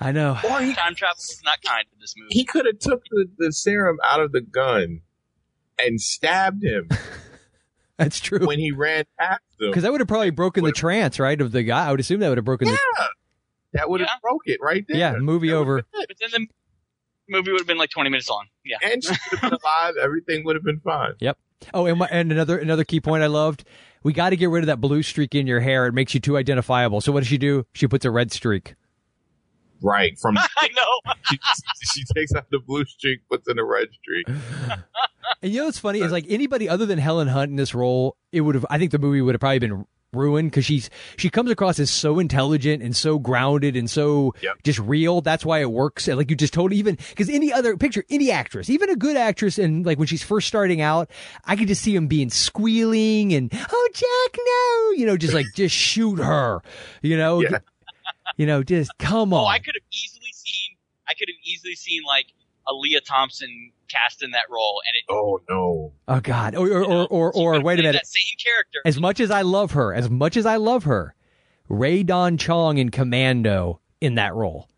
I 0.00 0.12
know. 0.12 0.38
Or 0.48 0.60
he, 0.60 0.74
Time 0.74 0.94
travel 0.94 1.16
was 1.16 1.40
not 1.44 1.60
kind 1.62 1.84
to 1.90 1.96
this 2.00 2.14
movie. 2.16 2.28
he 2.34 2.44
could 2.44 2.66
have 2.66 2.78
took 2.78 3.02
the, 3.10 3.28
the 3.38 3.52
serum 3.52 3.98
out 4.04 4.20
of 4.20 4.30
the 4.32 4.40
gun 4.40 5.00
and 5.78 6.00
stabbed 6.00 6.62
him 6.64 6.88
That's 8.04 8.20
true. 8.20 8.46
when 8.46 8.58
he 8.58 8.70
ran 8.70 9.04
past 9.18 9.40
them, 9.58 9.70
Because 9.70 9.82
that 9.82 9.90
would 9.92 10.00
have 10.00 10.08
probably 10.08 10.30
broken 10.30 10.64
the 10.64 10.72
trance, 10.72 11.18
right, 11.18 11.40
of 11.40 11.52
the 11.52 11.62
guy. 11.62 11.88
I 11.88 11.90
would 11.90 12.00
assume 12.00 12.20
that 12.20 12.28
would 12.28 12.38
have 12.38 12.44
broken 12.44 12.68
the. 12.68 12.72
Yeah. 12.72 13.06
That 13.74 13.90
would 13.90 14.00
have 14.00 14.08
Yeah. 14.08 14.18
broke 14.22 14.42
it 14.46 14.58
right 14.62 14.84
there. 14.88 14.96
Yeah, 14.96 15.16
movie 15.18 15.48
That 15.48 15.56
over. 15.56 15.82
But 15.92 16.06
then 16.20 16.30
the 16.32 16.46
movie 17.28 17.50
would 17.52 17.60
have 17.60 17.66
been 17.66 17.76
like 17.76 17.90
20 17.90 18.08
minutes 18.08 18.30
long. 18.30 18.46
Yeah. 18.64 18.76
And 18.82 19.02
she 19.04 19.10
would 19.10 19.40
have 19.40 19.50
been 19.50 19.58
alive. 19.62 19.94
Everything 20.02 20.44
would 20.44 20.56
have 20.56 20.64
been 20.64 20.80
fine. 20.80 21.12
Yep. 21.20 21.36
Oh, 21.74 21.86
and, 21.86 21.98
my, 21.98 22.08
and 22.10 22.30
another 22.32 22.56
another 22.58 22.84
key 22.84 23.00
point 23.00 23.22
I 23.22 23.26
loved. 23.26 23.64
We 24.04 24.12
got 24.12 24.30
to 24.30 24.36
get 24.36 24.48
rid 24.48 24.62
of 24.62 24.68
that 24.68 24.80
blue 24.80 25.02
streak 25.02 25.34
in 25.34 25.46
your 25.48 25.58
hair. 25.60 25.86
It 25.86 25.92
makes 25.92 26.14
you 26.14 26.20
too 26.20 26.36
identifiable. 26.36 27.00
So 27.00 27.10
what 27.10 27.20
does 27.20 27.28
she 27.28 27.36
do? 27.36 27.66
She 27.74 27.88
puts 27.88 28.04
a 28.04 28.10
red 28.12 28.30
streak. 28.30 28.74
Right. 29.82 30.18
From 30.18 30.36
I 30.56 30.68
know. 30.76 31.12
she, 31.30 31.38
she 31.92 32.04
takes 32.14 32.34
out 32.34 32.46
the 32.50 32.58
blue 32.58 32.84
streak, 32.84 33.20
puts 33.30 33.48
in 33.48 33.58
a 33.58 33.64
red 33.64 33.88
streak. 33.92 34.38
And 35.42 35.52
you 35.52 35.58
know 35.60 35.66
what's 35.66 35.78
funny 35.78 36.00
is 36.00 36.10
like 36.10 36.24
anybody 36.30 36.68
other 36.70 36.86
than 36.86 36.98
Helen 36.98 37.28
Hunt 37.28 37.50
in 37.50 37.56
this 37.56 37.74
role, 37.74 38.16
it 38.32 38.40
would 38.40 38.54
have. 38.54 38.64
I 38.70 38.78
think 38.78 38.92
the 38.92 38.98
movie 38.98 39.20
would 39.20 39.34
have 39.34 39.40
probably 39.40 39.58
been 39.58 39.84
ruined 40.14 40.50
because 40.50 40.64
she's 40.64 40.88
she 41.18 41.28
comes 41.28 41.50
across 41.50 41.78
as 41.78 41.90
so 41.90 42.18
intelligent 42.18 42.82
and 42.82 42.96
so 42.96 43.18
grounded 43.18 43.76
and 43.76 43.90
so 43.90 44.34
Yep. 44.40 44.62
just 44.64 44.78
real. 44.78 45.20
That's 45.20 45.44
why 45.44 45.60
it 45.60 45.70
works. 45.70 46.08
Like 46.08 46.30
you 46.30 46.36
just 46.36 46.54
told 46.54 46.72
even 46.72 46.96
because 47.10 47.28
any 47.28 47.52
other 47.52 47.76
picture, 47.76 48.04
any 48.08 48.30
actress, 48.30 48.70
even 48.70 48.88
a 48.88 48.96
good 48.96 49.18
actress, 49.18 49.58
and 49.58 49.84
like 49.84 49.98
when 49.98 50.06
she's 50.06 50.22
first 50.22 50.48
starting 50.48 50.80
out, 50.80 51.10
I 51.44 51.56
could 51.56 51.68
just 51.68 51.82
see 51.82 51.94
him 51.94 52.06
being 52.06 52.30
squealing 52.30 53.34
and 53.34 53.52
oh 53.52 53.88
Jack 53.92 54.38
no, 54.38 54.98
you 54.98 55.04
know, 55.06 55.18
just 55.18 55.34
like 55.34 55.46
just 55.54 55.74
shoot 55.74 56.16
her, 56.20 56.62
you 57.02 57.18
know, 57.18 57.42
Yeah. 57.42 57.58
You 58.36 58.46
know, 58.46 58.62
just 58.62 58.90
come 58.98 59.32
on. 59.32 59.44
Oh, 59.44 59.46
I 59.46 59.58
could 59.58 59.74
have 59.74 59.86
easily 59.92 60.30
seen. 60.32 60.76
I 61.08 61.14
could 61.14 61.28
have 61.28 61.38
easily 61.44 61.74
seen 61.74 62.02
like 62.06 62.26
a 62.68 62.74
Lea 62.74 63.00
Thompson 63.04 63.72
cast 63.88 64.22
in 64.22 64.32
that 64.32 64.44
role, 64.50 64.80
and 64.86 64.94
it 64.94 65.04
Oh 65.12 65.40
no. 65.48 65.92
Oh 66.06 66.20
God. 66.20 66.54
Or 66.54 66.68
or 66.68 66.84
or, 66.84 67.06
or, 67.08 67.36
or 67.36 67.60
wait 67.60 67.78
a 67.78 67.82
minute. 67.82 67.92
that 67.92 68.06
same 68.06 68.22
character. 68.42 68.80
As 68.84 69.00
much 69.00 69.20
as 69.20 69.30
I 69.30 69.42
love 69.42 69.72
her, 69.72 69.94
as 69.94 70.10
much 70.10 70.36
as 70.36 70.44
I 70.46 70.56
love 70.56 70.84
her, 70.84 71.14
Rae 71.68 72.02
Dawn 72.02 72.36
Chong 72.36 72.78
in 72.78 72.90
Commando 72.90 73.80
in 74.00 74.14
that 74.16 74.34
role. 74.34 74.68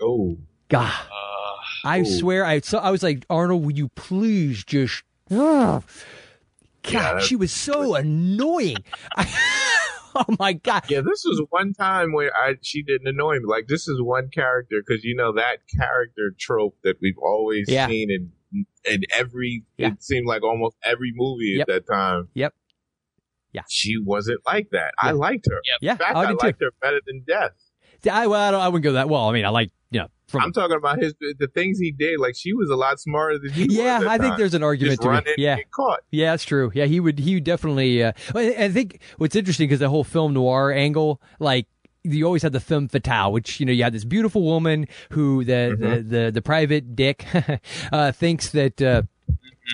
Oh. 0.00 0.36
God. 0.68 0.90
Uh, 0.90 1.56
I 1.84 2.00
Ooh. 2.00 2.04
swear, 2.04 2.44
I 2.44 2.60
so 2.60 2.78
I 2.78 2.90
was 2.90 3.02
like, 3.02 3.24
Arnold, 3.30 3.64
will 3.64 3.72
you 3.72 3.88
please 3.90 4.64
just? 4.64 5.02
God, 5.28 5.82
that's- 6.82 7.24
she 7.26 7.36
was 7.36 7.52
so 7.52 7.94
annoying. 7.94 8.78
oh 10.28 10.36
my 10.38 10.52
God! 10.54 10.82
Yeah, 10.88 11.00
this 11.00 11.22
was 11.24 11.42
one 11.50 11.72
time 11.74 12.12
where 12.12 12.30
I 12.36 12.54
she 12.62 12.82
didn't 12.82 13.08
annoy 13.08 13.34
me. 13.38 13.44
Like 13.46 13.66
this 13.68 13.88
is 13.88 14.00
one 14.00 14.28
character 14.28 14.82
because 14.86 15.04
you 15.04 15.14
know 15.16 15.32
that 15.34 15.58
character 15.76 16.34
trope 16.38 16.76
that 16.84 16.96
we've 17.00 17.18
always 17.22 17.68
Yeah. 17.68 17.86
seen 17.88 18.10
in 18.10 18.66
in 18.90 19.02
every. 19.12 19.64
Yeah. 19.76 19.88
It 19.92 20.02
seemed 20.02 20.26
like 20.26 20.42
almost 20.42 20.76
every 20.84 21.12
movie 21.14 21.54
Yep. 21.58 21.68
at 21.68 21.86
that 21.86 21.92
time. 21.92 22.28
Yep. 22.34 22.54
Yeah. 23.52 23.62
She 23.68 23.96
wasn't 24.02 24.40
like 24.46 24.70
that. 24.70 24.94
I 24.98 25.12
liked 25.12 25.46
her. 25.48 25.60
Yep. 25.64 25.78
Yeah, 25.82 25.92
In 25.92 25.98
fact, 25.98 26.12
oh, 26.16 26.20
I 26.20 26.22
I, 26.22 26.26
did 26.28 26.40
too. 26.40 26.46
liked 26.46 26.60
her 26.62 26.70
better 26.80 27.00
than 27.06 27.24
Deth. 27.28 27.50
I, 28.10 28.26
well, 28.26 28.40
I, 28.40 28.50
don't, 28.50 28.60
I 28.60 28.68
wouldn't 28.68 28.82
go 28.84 28.92
that 28.94 29.08
well. 29.08 29.28
I 29.28 29.32
mean, 29.32 29.44
I 29.44 29.50
like 29.50 29.70
you 29.92 30.00
know 30.00 30.08
from 30.32 30.42
I'm 30.42 30.52
talking 30.52 30.76
about 30.76 31.00
his 31.00 31.14
the 31.20 31.46
things 31.46 31.78
he 31.78 31.92
did. 31.92 32.18
Like 32.18 32.34
she 32.36 32.52
was 32.52 32.70
a 32.70 32.76
lot 32.76 32.98
smarter 32.98 33.38
than 33.38 33.52
he 33.52 33.66
yeah. 33.70 33.98
was. 33.98 34.06
at 34.06 34.10
I 34.10 34.18
think 34.18 34.36
there's 34.36 34.54
an 34.54 34.62
argument 34.62 34.92
Just 34.94 35.02
to 35.02 35.08
run. 35.08 35.24
Yeah, 35.36 35.56
get 35.56 35.70
caught. 35.70 36.00
Yeah, 36.10 36.32
that's 36.32 36.44
true. 36.44 36.72
Yeah, 36.74 36.86
he 36.86 36.98
would. 36.98 37.18
He 37.18 37.34
would 37.34 37.44
definitely. 37.44 38.02
Uh, 38.02 38.12
I 38.34 38.68
think 38.68 39.00
what's 39.18 39.36
interesting 39.36 39.68
because 39.68 39.80
the 39.80 39.88
whole 39.88 40.04
film 40.04 40.32
noir 40.32 40.72
angle, 40.72 41.20
like 41.38 41.66
you 42.02 42.24
always 42.24 42.42
had 42.42 42.52
the 42.52 42.60
femme 42.60 42.88
fatale, 42.88 43.30
which 43.30 43.60
you 43.60 43.66
know 43.66 43.72
you 43.72 43.84
had 43.84 43.92
this 43.92 44.04
beautiful 44.04 44.42
woman 44.42 44.88
who 45.10 45.44
the 45.44 45.76
the, 45.78 46.02
the 46.02 46.30
the 46.32 46.42
private 46.42 46.96
dick 46.96 47.26
uh, 47.92 48.10
thinks 48.12 48.50
that. 48.50 48.82
Uh, 48.82 49.02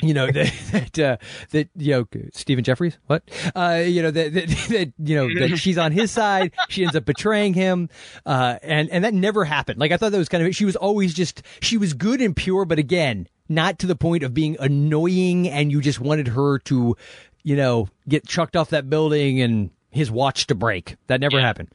you 0.02 0.14
know 0.14 0.26
that 0.30 0.52
that 0.72 0.98
uh, 0.98 1.16
that 1.50 1.68
you 1.76 1.92
know 1.92 2.06
Stephen 2.32 2.64
Geoffreys. 2.64 2.96
What? 3.06 3.22
Uh, 3.54 3.82
you 3.84 4.02
know 4.02 4.10
that, 4.10 4.32
that 4.34 4.48
that 4.48 4.92
you 4.98 5.16
know 5.16 5.28
that 5.40 5.56
she's 5.56 5.78
on 5.78 5.92
his 5.92 6.10
side. 6.10 6.52
She 6.68 6.82
ends 6.82 6.96
up 6.96 7.04
betraying 7.04 7.54
him, 7.54 7.88
uh, 8.26 8.58
and 8.62 8.90
and 8.90 9.04
that 9.04 9.14
never 9.14 9.44
happened. 9.44 9.78
Like 9.78 9.92
I 9.92 9.96
thought 9.96 10.12
that 10.12 10.18
was 10.18 10.28
kind 10.28 10.46
of. 10.46 10.54
She 10.54 10.64
was 10.64 10.76
always 10.76 11.14
just. 11.14 11.42
She 11.60 11.76
was 11.76 11.94
good 11.94 12.20
and 12.20 12.36
pure, 12.36 12.64
but 12.64 12.78
again, 12.78 13.28
not 13.48 13.78
to 13.80 13.86
the 13.86 13.96
point 13.96 14.22
of 14.22 14.34
being 14.34 14.56
annoying, 14.60 15.48
and 15.48 15.70
you 15.70 15.80
just 15.80 16.00
wanted 16.00 16.28
her 16.28 16.58
to, 16.60 16.96
you 17.42 17.56
know, 17.56 17.88
get 18.08 18.26
chucked 18.26 18.56
off 18.56 18.70
that 18.70 18.90
building 18.90 19.40
and 19.40 19.70
his 19.90 20.10
watch 20.10 20.46
to 20.48 20.54
break. 20.54 20.96
That 21.06 21.20
never 21.20 21.40
happened. 21.40 21.70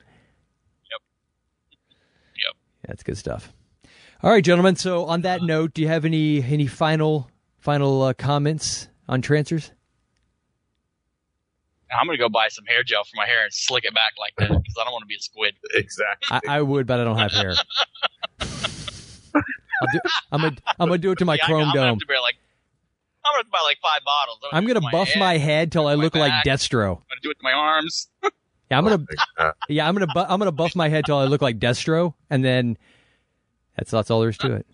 Yep. 0.92 1.02
Yep. 2.36 2.56
That's 2.88 3.04
good 3.04 3.18
stuff. 3.18 3.52
All 4.22 4.32
right, 4.32 4.44
gentlemen. 4.44 4.76
So 4.76 5.06
on 5.06 5.22
that 5.22 5.42
note, 5.42 5.74
do 5.74 5.82
you 5.82 5.88
have 5.90 6.06
any 6.06 6.42
any 6.44 6.68
final 6.68 7.30
final 7.64 8.02
uh, 8.02 8.14
comments 8.14 8.90
on 9.08 9.22
Trancers? 9.22 9.72
I'm 11.98 12.06
gonna 12.08 12.18
go 12.18 12.28
buy 12.28 12.48
some 12.50 12.66
hair 12.66 12.84
gel 12.84 13.04
for 13.04 13.16
my 13.16 13.26
hair 13.26 13.44
and 13.44 13.54
slick 13.54 13.86
it 13.86 13.94
back 13.94 14.14
like 14.20 14.34
that 14.38 14.50
because 14.50 14.76
I 14.80 14.84
don't 14.84 14.92
want 14.94 15.04
to 15.04 15.08
be 15.08 15.16
a 15.16 15.20
squid. 15.20 15.54
Exactly. 15.76 16.40
I, 16.50 16.58
I 16.58 16.62
would, 16.62 16.88
but 16.88 17.00
I 17.00 17.04
don't 17.04 17.18
have 17.18 17.32
hair. 17.32 17.56
I'll 18.42 19.88
do, 19.92 20.00
I'm 20.32 20.42
gonna 20.42 20.56
I'm 20.80 20.88
gonna 20.90 20.98
do 20.98 21.12
it 21.12 21.20
to 21.20 21.26
my 21.26 21.36
Yeah, 21.36 21.46
chrome 21.46 21.70
I'm 21.70 21.74
gonna 21.76 21.88
have 21.88 22.00
dome. 22.00 22.00
to 22.00 22.22
like 22.22 22.36
I'm 23.26 23.34
gonna 23.36 23.48
buy 23.52 23.60
like 23.64 23.78
five 23.82 24.02
bottles. 24.04 24.40
I'm 24.52 24.66
gonna 24.66 24.80
do 24.82 24.86
it 24.88 24.92
to 24.92 24.98
buff 24.98 25.08
head, 25.10 25.20
my 25.20 25.38
head 25.38 25.72
till 25.72 25.88
I 25.88 25.96
my 25.96 26.04
look 26.04 26.16
like. 26.16 26.32
Destro. 26.46 26.90
I'm 26.98 27.04
gonna 27.10 27.22
do 27.22 27.32
it 27.32 27.36
to 27.40 27.44
my 27.44 27.54
arms. 27.54 28.08
Yeah, 28.72 28.78
I'm 28.80 28.86
gonna 28.86 29.54
yeah 29.68 29.88
I'm 29.88 29.94
gonna 29.94 30.08
bu- 30.08 30.26
I'm 30.28 30.40
gonna 30.40 30.52
buff 30.52 30.76
my 30.76 30.90
head 30.90 31.06
till 31.06 31.18
I 31.18 31.26
look 31.26 31.42
like 31.44 31.60
Destro, 31.60 32.16
and 32.32 32.44
then 32.44 32.76
that's 33.78 33.92
that's 33.92 34.10
all 34.10 34.22
there 34.22 34.30
is 34.30 34.38
to 34.40 34.54
it. 34.54 34.66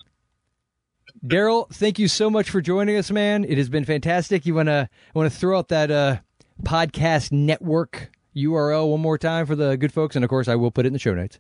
Daryl, 1.25 1.69
thank 1.69 1.99
you 1.99 2.07
so 2.07 2.29
much 2.29 2.49
for 2.49 2.61
joining 2.61 2.95
us, 2.97 3.11
man. 3.11 3.43
It 3.43 3.57
has 3.57 3.69
been 3.69 3.85
fantastic. 3.85 4.45
You 4.45 4.55
wanna 4.55 4.89
wanna 5.13 5.29
throw 5.29 5.57
out 5.57 5.67
that 5.69 5.91
uh, 5.91 6.17
podcast 6.63 7.31
network 7.31 8.11
URL 8.35 8.91
one 8.91 9.01
more 9.01 9.17
time 9.17 9.45
for 9.45 9.55
the 9.55 9.75
good 9.75 9.91
folks, 9.91 10.15
and 10.15 10.23
of 10.23 10.29
course 10.29 10.47
I 10.47 10.55
will 10.55 10.71
put 10.71 10.85
it 10.85 10.87
in 10.87 10.93
the 10.93 10.99
show 10.99 11.13
notes. 11.13 11.39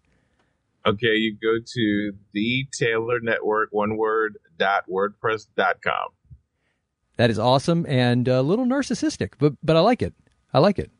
Okay, 0.85 1.15
you 1.15 1.37
go 1.41 1.63
to 1.65 2.11
the 2.33 2.65
Taylor 2.71 3.19
Network, 3.21 3.69
one 3.71 3.97
word, 3.97 4.37
dot 4.57 4.83
wordpress 4.89 5.47
dot 5.55 5.81
com. 5.81 6.09
That 7.17 7.29
is 7.29 7.39
awesome 7.39 7.85
and 7.87 8.27
a 8.27 8.41
little 8.41 8.65
narcissistic, 8.65 9.33
but 9.39 9.53
but 9.63 9.75
I 9.75 9.81
like 9.81 10.01
it. 10.01 10.13
I 10.53 10.59
like 10.59 10.79
it. 10.79 10.91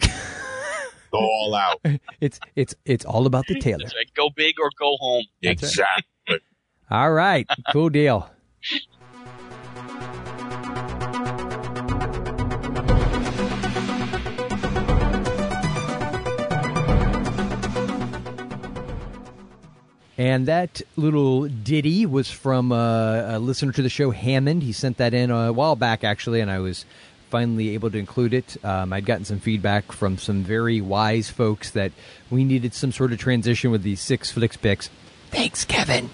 Go 0.00 1.18
all 1.18 1.54
out. 1.54 1.80
It's 2.22 2.40
it's 2.56 2.74
it's 2.86 3.04
all 3.04 3.26
about 3.26 3.46
the 3.46 3.58
Taylor. 3.58 3.78
That's 3.80 3.94
right. 3.94 4.10
Go 4.14 4.30
big 4.30 4.54
or 4.60 4.70
go 4.78 4.96
home. 4.98 5.24
That's 5.42 5.78
right. 5.78 6.40
All 6.92 7.10
right, 7.10 7.48
cool 7.72 7.88
deal. 7.88 8.28
And 20.18 20.44
that 20.46 20.82
little 20.96 21.48
ditty 21.48 22.04
was 22.04 22.30
from 22.30 22.72
uh, 22.72 23.36
a 23.36 23.38
listener 23.38 23.72
to 23.72 23.80
the 23.80 23.88
show, 23.88 24.10
Hammond. 24.10 24.62
He 24.62 24.72
sent 24.72 24.98
that 24.98 25.14
in 25.14 25.30
a 25.30 25.50
while 25.50 25.76
back, 25.76 26.04
actually, 26.04 26.40
and 26.40 26.50
I 26.50 26.58
was 26.58 26.84
finally 27.30 27.70
able 27.70 27.90
to 27.90 27.96
include 27.96 28.34
it. 28.34 28.62
Um, 28.62 28.92
I'd 28.92 29.06
gotten 29.06 29.24
some 29.24 29.40
feedback 29.40 29.92
from 29.92 30.18
some 30.18 30.42
very 30.42 30.82
wise 30.82 31.30
folks 31.30 31.70
that 31.70 31.92
we 32.28 32.44
needed 32.44 32.74
some 32.74 32.92
sort 32.92 33.14
of 33.14 33.18
transition 33.18 33.70
with 33.70 33.82
these 33.82 34.02
six 34.02 34.30
flicks 34.30 34.58
picks. 34.58 34.90
Thanks, 35.30 35.64
Kevin. 35.64 36.10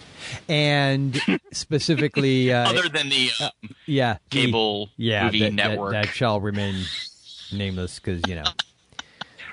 And 0.48 1.20
specifically, 1.52 2.52
uh, 2.52 2.68
Other 2.70 2.88
than 2.88 3.08
the 3.08 3.30
uh, 3.40 3.50
yeah, 3.86 4.18
the- 4.30 4.36
cable 4.46 4.90
yeah, 4.96 5.24
movie 5.26 5.40
that, 5.40 5.44
that- 5.50 5.54
network. 5.54 5.92
that, 5.92 6.08
shall 6.08 6.40
remain 6.40 6.84
nameless 7.52 7.98
because 7.98 8.20
you 8.28 8.34
know. 8.36 8.44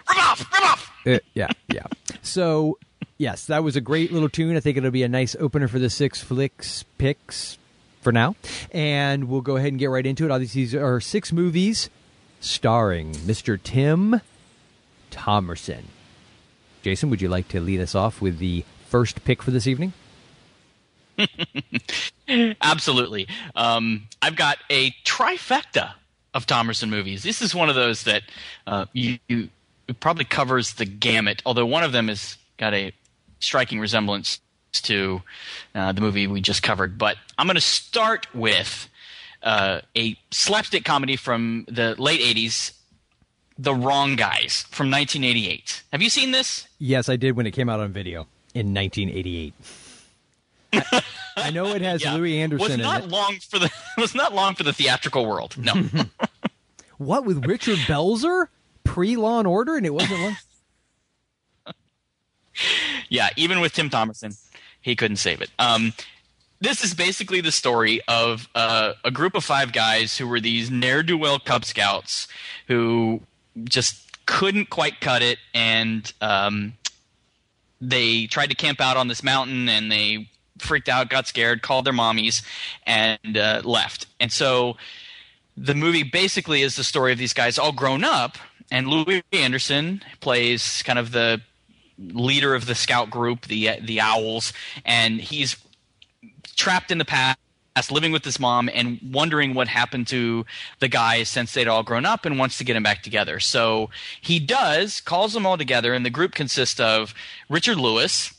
Rip 0.10 0.18
off! 0.18 0.40
Rip 0.54 0.64
off! 0.64 0.92
Uh, 1.08 1.20
yeah, 1.34 1.48
yeah. 1.70 1.84
So, 2.22 2.78
yes, 3.18 3.46
that 3.46 3.64
was 3.64 3.76
a 3.76 3.82
great 3.82 4.12
little 4.12 4.30
tune. 4.30 4.56
I 4.56 4.60
think 4.60 4.78
it'll 4.78 4.92
be 4.92 5.04
a 5.04 5.08
nice 5.10 5.36
opener 5.40 5.68
for 5.68 5.80
the 5.80 5.90
six 5.90 6.22
flicks 6.22 6.84
picks 6.98 7.58
for 8.02 8.12
now. 8.12 8.36
And 8.72 9.26
we'll 9.26 9.42
go 9.42 9.56
ahead 9.58 9.70
and 9.70 9.80
get 9.80 9.88
right 9.88 10.06
into 10.06 10.26
it. 10.26 10.32
Obviously, 10.32 10.62
these 10.62 10.76
are 10.76 11.00
six 11.00 11.32
movies 11.32 11.90
starring 12.40 13.14
Mr. 13.14 13.60
Tim 13.62 14.22
Thomerson. 15.12 15.86
Jason, 16.84 17.10
would 17.10 17.22
you 17.22 17.30
like 17.30 17.48
to 17.50 17.60
lead 17.60 17.80
us 17.80 17.96
off 17.96 18.22
with 18.22 18.38
the 18.38 18.64
first 18.90 19.24
pick 19.26 19.42
for 19.42 19.50
this 19.52 19.66
evening? 19.68 19.94
Absolutely. 22.62 23.28
Um, 23.56 24.08
I've 24.22 24.36
got 24.36 24.58
a 24.70 24.92
trifecta 25.04 25.94
of 26.34 26.46
Thomerson 26.46 26.90
movies. 26.90 27.24
This 27.24 27.42
is 27.42 27.56
one 27.56 27.70
of 27.70 27.76
those 27.76 28.04
that 28.04 28.24
uh, 28.68 28.86
you, 28.94 29.20
you 29.28 29.50
probably 30.00 30.26
covers 30.26 30.74
the 30.74 30.86
gamut. 30.86 31.42
Although 31.46 31.66
one 31.66 31.84
of 31.84 31.92
them 31.92 32.08
has 32.08 32.38
got 32.58 32.74
a 32.74 32.92
striking 33.40 33.80
resemblance 33.80 34.40
to 34.74 35.22
uh, 35.74 35.92
the 35.92 36.02
movie 36.02 36.28
we 36.28 36.42
just 36.42 36.64
covered. 36.64 36.98
But 36.98 37.18
I'm 37.38 37.48
going 37.48 37.56
to 37.56 37.62
start 37.62 38.28
with 38.36 38.90
uh, 39.44 39.82
a 39.96 40.18
slapstick 40.32 40.84
comedy 40.84 41.16
from 41.16 41.66
the 41.68 41.96
late 41.98 42.20
'80s, 42.20 42.74
The 43.58 43.74
Wrong 43.74 44.16
Guys 44.16 44.66
from 44.70 44.92
1988. 44.92 45.84
Have 45.92 46.02
you 46.02 46.10
seen 46.10 46.32
this? 46.32 46.68
Yes, 46.80 47.08
I 47.10 47.16
did 47.16 47.36
when 47.38 47.46
it 47.46 47.52
came 47.52 47.70
out 47.70 47.80
on 47.80 47.92
video 47.92 48.28
in 48.54 48.74
1988. 48.74 49.54
I, 51.38 51.52
know 51.52 51.68
it 51.68 51.82
has 51.82 52.04
Yeah. 52.04 52.14
Louie 52.16 52.34
was 52.36 52.44
Anderson 52.44 52.72
in 52.74 52.80
not 52.82 53.04
it. 53.04 53.10
long 53.10 53.38
for 53.50 53.60
the 53.60 53.72
was 53.98 54.16
not 54.16 54.34
long 54.34 54.56
for 54.56 54.64
the 54.64 54.74
theatrical 54.74 55.26
world. 55.26 55.56
No. 55.58 55.74
What 56.98 57.26
with 57.26 57.46
Richard 57.46 57.78
Belzer 57.80 58.48
pre 58.86 59.18
Law 59.18 59.40
and 59.40 59.48
Order, 59.48 59.76
and 59.76 59.86
it 59.86 59.94
wasn't 59.94 60.22
long. 60.22 60.38
Yeah, 63.10 63.30
even 63.36 63.60
with 63.60 63.74
Tim 63.74 63.90
Thomerson, 63.90 64.38
he 64.82 64.96
couldn't 64.96 65.18
save 65.18 65.42
it. 65.42 65.50
Um, 65.60 65.92
this 66.62 66.84
is 66.84 66.94
basically 66.94 67.42
the 67.42 67.52
story 67.52 68.00
of 68.08 68.48
uh, 68.56 68.94
a 69.04 69.12
group 69.12 69.36
of 69.36 69.44
five 69.44 69.74
guys 69.74 70.18
who 70.18 70.26
were 70.28 70.40
these 70.40 70.72
ne'er 70.72 71.04
do 71.04 71.18
well 71.18 71.38
Cub 71.38 71.66
Scouts 71.66 72.28
who 72.68 73.22
just 73.66 74.26
couldn't 74.26 74.70
quite 74.70 75.02
cut 75.02 75.22
it, 75.22 75.38
and 75.54 76.12
um, 76.22 76.74
they 77.82 78.26
tried 78.28 78.50
to 78.52 78.56
camp 78.56 78.80
out 78.80 78.96
on 78.98 79.08
this 79.10 79.22
mountain, 79.22 79.68
and 79.68 79.92
they 79.92 80.30
freaked 80.58 80.90
out, 80.90 81.10
got 81.10 81.28
scared, 81.28 81.62
called 81.62 81.86
their 81.86 81.94
mommies, 81.94 82.44
and 82.86 83.38
uh, 83.38 83.62
left. 83.64 84.08
And 84.20 84.32
so 84.32 84.78
the 85.58 85.76
movie 85.76 86.04
basically 86.04 86.62
is 86.62 86.76
the 86.76 86.84
story 86.84 87.12
of 87.12 87.18
these 87.18 87.34
guys 87.34 87.58
all 87.58 87.72
grown 87.72 88.04
up, 88.04 88.38
and 88.72 88.88
Louie 88.88 89.24
Anderson 89.32 90.02
plays 90.20 90.84
kind 90.84 91.00
of 91.00 91.12
the 91.12 91.42
leader 91.98 92.56
of 92.56 92.66
the 92.66 92.76
scout 92.76 93.10
group, 93.10 93.48
the 93.48 93.80
the 93.82 94.02
Owls, 94.02 94.52
and 94.84 95.22
he's 95.22 95.56
trapped 96.56 96.92
in 96.92 96.98
the 96.98 97.06
past, 97.06 97.38
living 97.90 98.12
with 98.12 98.26
his 98.26 98.40
mom, 98.40 98.70
and 98.74 99.00
wondering 99.14 99.54
what 99.54 99.68
happened 99.68 100.08
to 100.08 100.46
the 100.80 100.88
guys 100.88 101.30
since 101.30 101.54
they'd 101.54 101.68
all 101.68 101.84
grown 101.84 102.06
up, 102.06 102.26
and 102.26 102.38
wants 102.38 102.58
to 102.58 102.64
get 102.66 102.74
them 102.74 102.84
back 102.84 103.02
together. 103.02 103.40
So 103.40 103.90
he 104.20 104.40
does, 104.40 105.00
calls 105.00 105.34
them 105.34 105.46
all 105.46 105.58
together, 105.58 105.94
and 105.94 106.06
the 106.06 106.10
group 106.10 106.34
consists 106.34 106.80
of 106.80 107.14
Richard 107.50 107.78
Lewis, 107.78 108.34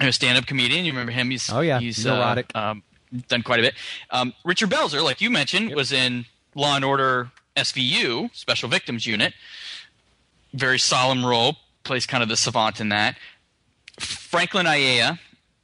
a 0.00 0.12
stand-up 0.12 0.46
comedian. 0.46 0.84
You 0.84 0.92
remember 0.92 1.12
him? 1.12 1.30
He's 1.30 1.50
Oh, 1.50 1.60
yeah. 1.60 1.78
he's 1.78 2.06
uh, 2.06 2.42
um, 2.54 2.82
done 3.28 3.42
quite 3.42 3.58
a 3.58 3.62
bit. 3.62 3.74
Um, 4.10 4.32
Richard 4.44 4.70
Belzer, 4.70 5.02
like 5.02 5.20
you 5.20 5.30
mentioned, 5.30 5.74
was 5.74 5.92
in 5.92 6.26
Law 6.54 6.76
and 6.76 6.84
Order 6.84 7.30
SVU, 7.56 8.34
Special 8.34 8.68
Victims 8.68 9.06
Unit. 9.06 9.34
Very 10.54 10.78
solemn 10.78 11.24
role, 11.24 11.56
plays 11.84 12.06
kind 12.06 12.22
of 12.22 12.28
the 12.28 12.36
savant 12.36 12.80
in 12.80 12.90
that. 12.90 13.16
Franklyn 13.98 14.66
Ajaye, 14.66 15.18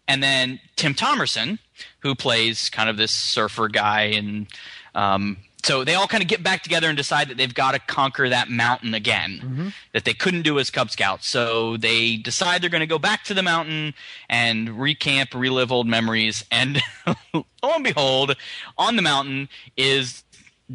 and 0.07 0.23
then 0.23 0.61
Tim 0.77 0.95
Thomerson, 0.95 1.59
who 2.01 2.15
plays 2.15 2.71
kind 2.71 2.89
of 2.89 2.97
this 2.97 3.13
surfer 3.13 3.69
guy, 3.69 4.03
and 4.03 4.47
um, 4.95 5.39
so 5.69 5.85
they 5.85 5.95
all 5.95 6.07
kind 6.07 6.23
of 6.23 6.29
get 6.29 6.43
back 6.43 6.63
together 6.63 6.89
and 6.89 6.97
decide 6.97 7.29
that 7.29 7.37
they've 7.37 7.53
got 7.53 7.73
to 7.73 7.79
conquer 7.79 8.31
that 8.31 8.49
mountain 8.49 8.95
again 8.95 9.41
mm-hmm. 9.45 9.69
that 9.93 10.07
they 10.07 10.15
couldn't 10.15 10.41
do 10.41 10.59
as 10.59 10.71
Cub 10.71 10.91
Scouts. 10.91 11.29
So 11.29 11.77
they 11.77 12.17
decide 12.17 12.63
they're 12.63 12.71
going 12.71 12.81
to 12.81 12.87
go 12.87 12.99
back 12.99 13.23
to 13.25 13.35
the 13.35 13.43
mountain 13.43 13.93
and 14.31 14.69
recamp, 14.69 15.39
relive 15.39 15.71
old 15.71 15.87
memories. 15.87 16.43
And 16.51 16.81
lo 17.35 17.45
and 17.63 17.85
behold, 17.85 18.35
on 18.79 18.97
the 18.97 19.03
mountain 19.03 19.51
is 19.77 20.25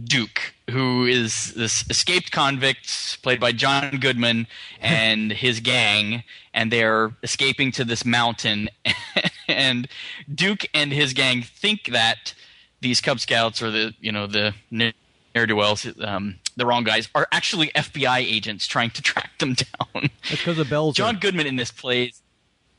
Duke, 0.03 0.53
who 0.69 1.05
is 1.05 1.55
this 1.55 1.83
escaped 1.89 2.31
convict 2.31 3.21
played 3.23 3.39
by 3.39 3.51
John 3.51 3.97
Goodman 3.99 4.45
and 4.79 5.31
his 5.31 5.59
gang, 5.59 6.23
and 6.53 6.71
they're 6.71 7.15
escaping 7.23 7.71
to 7.71 7.83
this 7.83 8.05
mountain. 8.05 8.69
and 9.47 9.87
Duke 10.33 10.67
and 10.71 10.93
his 10.93 11.13
gang 11.13 11.41
think 11.41 11.85
that 11.85 12.35
these 12.83 13.01
Cub 13.01 13.19
Scouts 13.19 13.63
or 13.63 13.71
the 13.71 13.93
you 13.99 14.11
know 14.11 14.27
the 14.27 14.53
ne'er 14.69 15.47
do 15.47 15.55
wells, 15.55 15.87
um, 16.01 16.35
the 16.55 16.65
wrong 16.65 16.83
guys, 16.83 17.09
are 17.15 17.27
actually 17.31 17.69
FBI 17.69 18.19
agents 18.19 18.67
trying 18.67 18.91
to 18.91 19.01
track 19.01 19.31
them 19.39 19.53
down. 19.93 20.09
That's 20.29 20.37
because 20.43 20.59
of 20.59 20.67
Belzer. 20.67 20.95
John 20.95 21.17
Goodman 21.17 21.47
in 21.47 21.55
this 21.55 21.71
plays, 21.71 22.21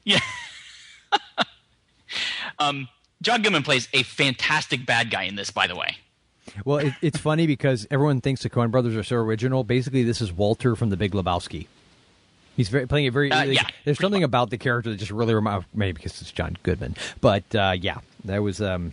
yeah. 0.04 0.20
um, 2.60 2.88
John 3.22 3.42
Goodman 3.42 3.64
plays 3.64 3.88
a 3.92 4.04
fantastic 4.04 4.86
bad 4.86 5.10
guy 5.10 5.24
in 5.24 5.34
this, 5.34 5.50
by 5.50 5.66
the 5.66 5.74
way. 5.74 5.96
Well, 6.64 6.78
it, 6.78 6.92
it's 7.02 7.18
funny 7.18 7.46
because 7.46 7.86
everyone 7.90 8.20
thinks 8.20 8.42
the 8.42 8.50
Coen 8.50 8.70
Brothers 8.70 8.94
are 8.94 9.02
so 9.02 9.16
original. 9.16 9.64
Basically, 9.64 10.04
this 10.04 10.20
is 10.20 10.32
Walter 10.32 10.76
from 10.76 10.90
The 10.90 10.96
Big 10.96 11.12
Lebowski. 11.12 11.66
He's 12.56 12.68
very, 12.68 12.86
playing 12.86 13.08
a 13.08 13.10
very. 13.10 13.32
Uh, 13.32 13.46
like, 13.46 13.56
yeah, 13.56 13.66
there's 13.84 13.98
something 13.98 14.22
about 14.22 14.50
the 14.50 14.58
character 14.58 14.90
that 14.90 14.96
just 14.96 15.10
really 15.10 15.34
reminds. 15.34 15.66
Maybe 15.74 15.94
because 15.94 16.20
it's 16.20 16.30
John 16.30 16.56
Goodman, 16.62 16.94
but 17.20 17.42
uh, 17.54 17.74
yeah, 17.80 17.98
that 18.26 18.42
was. 18.42 18.60
Um, 18.62 18.92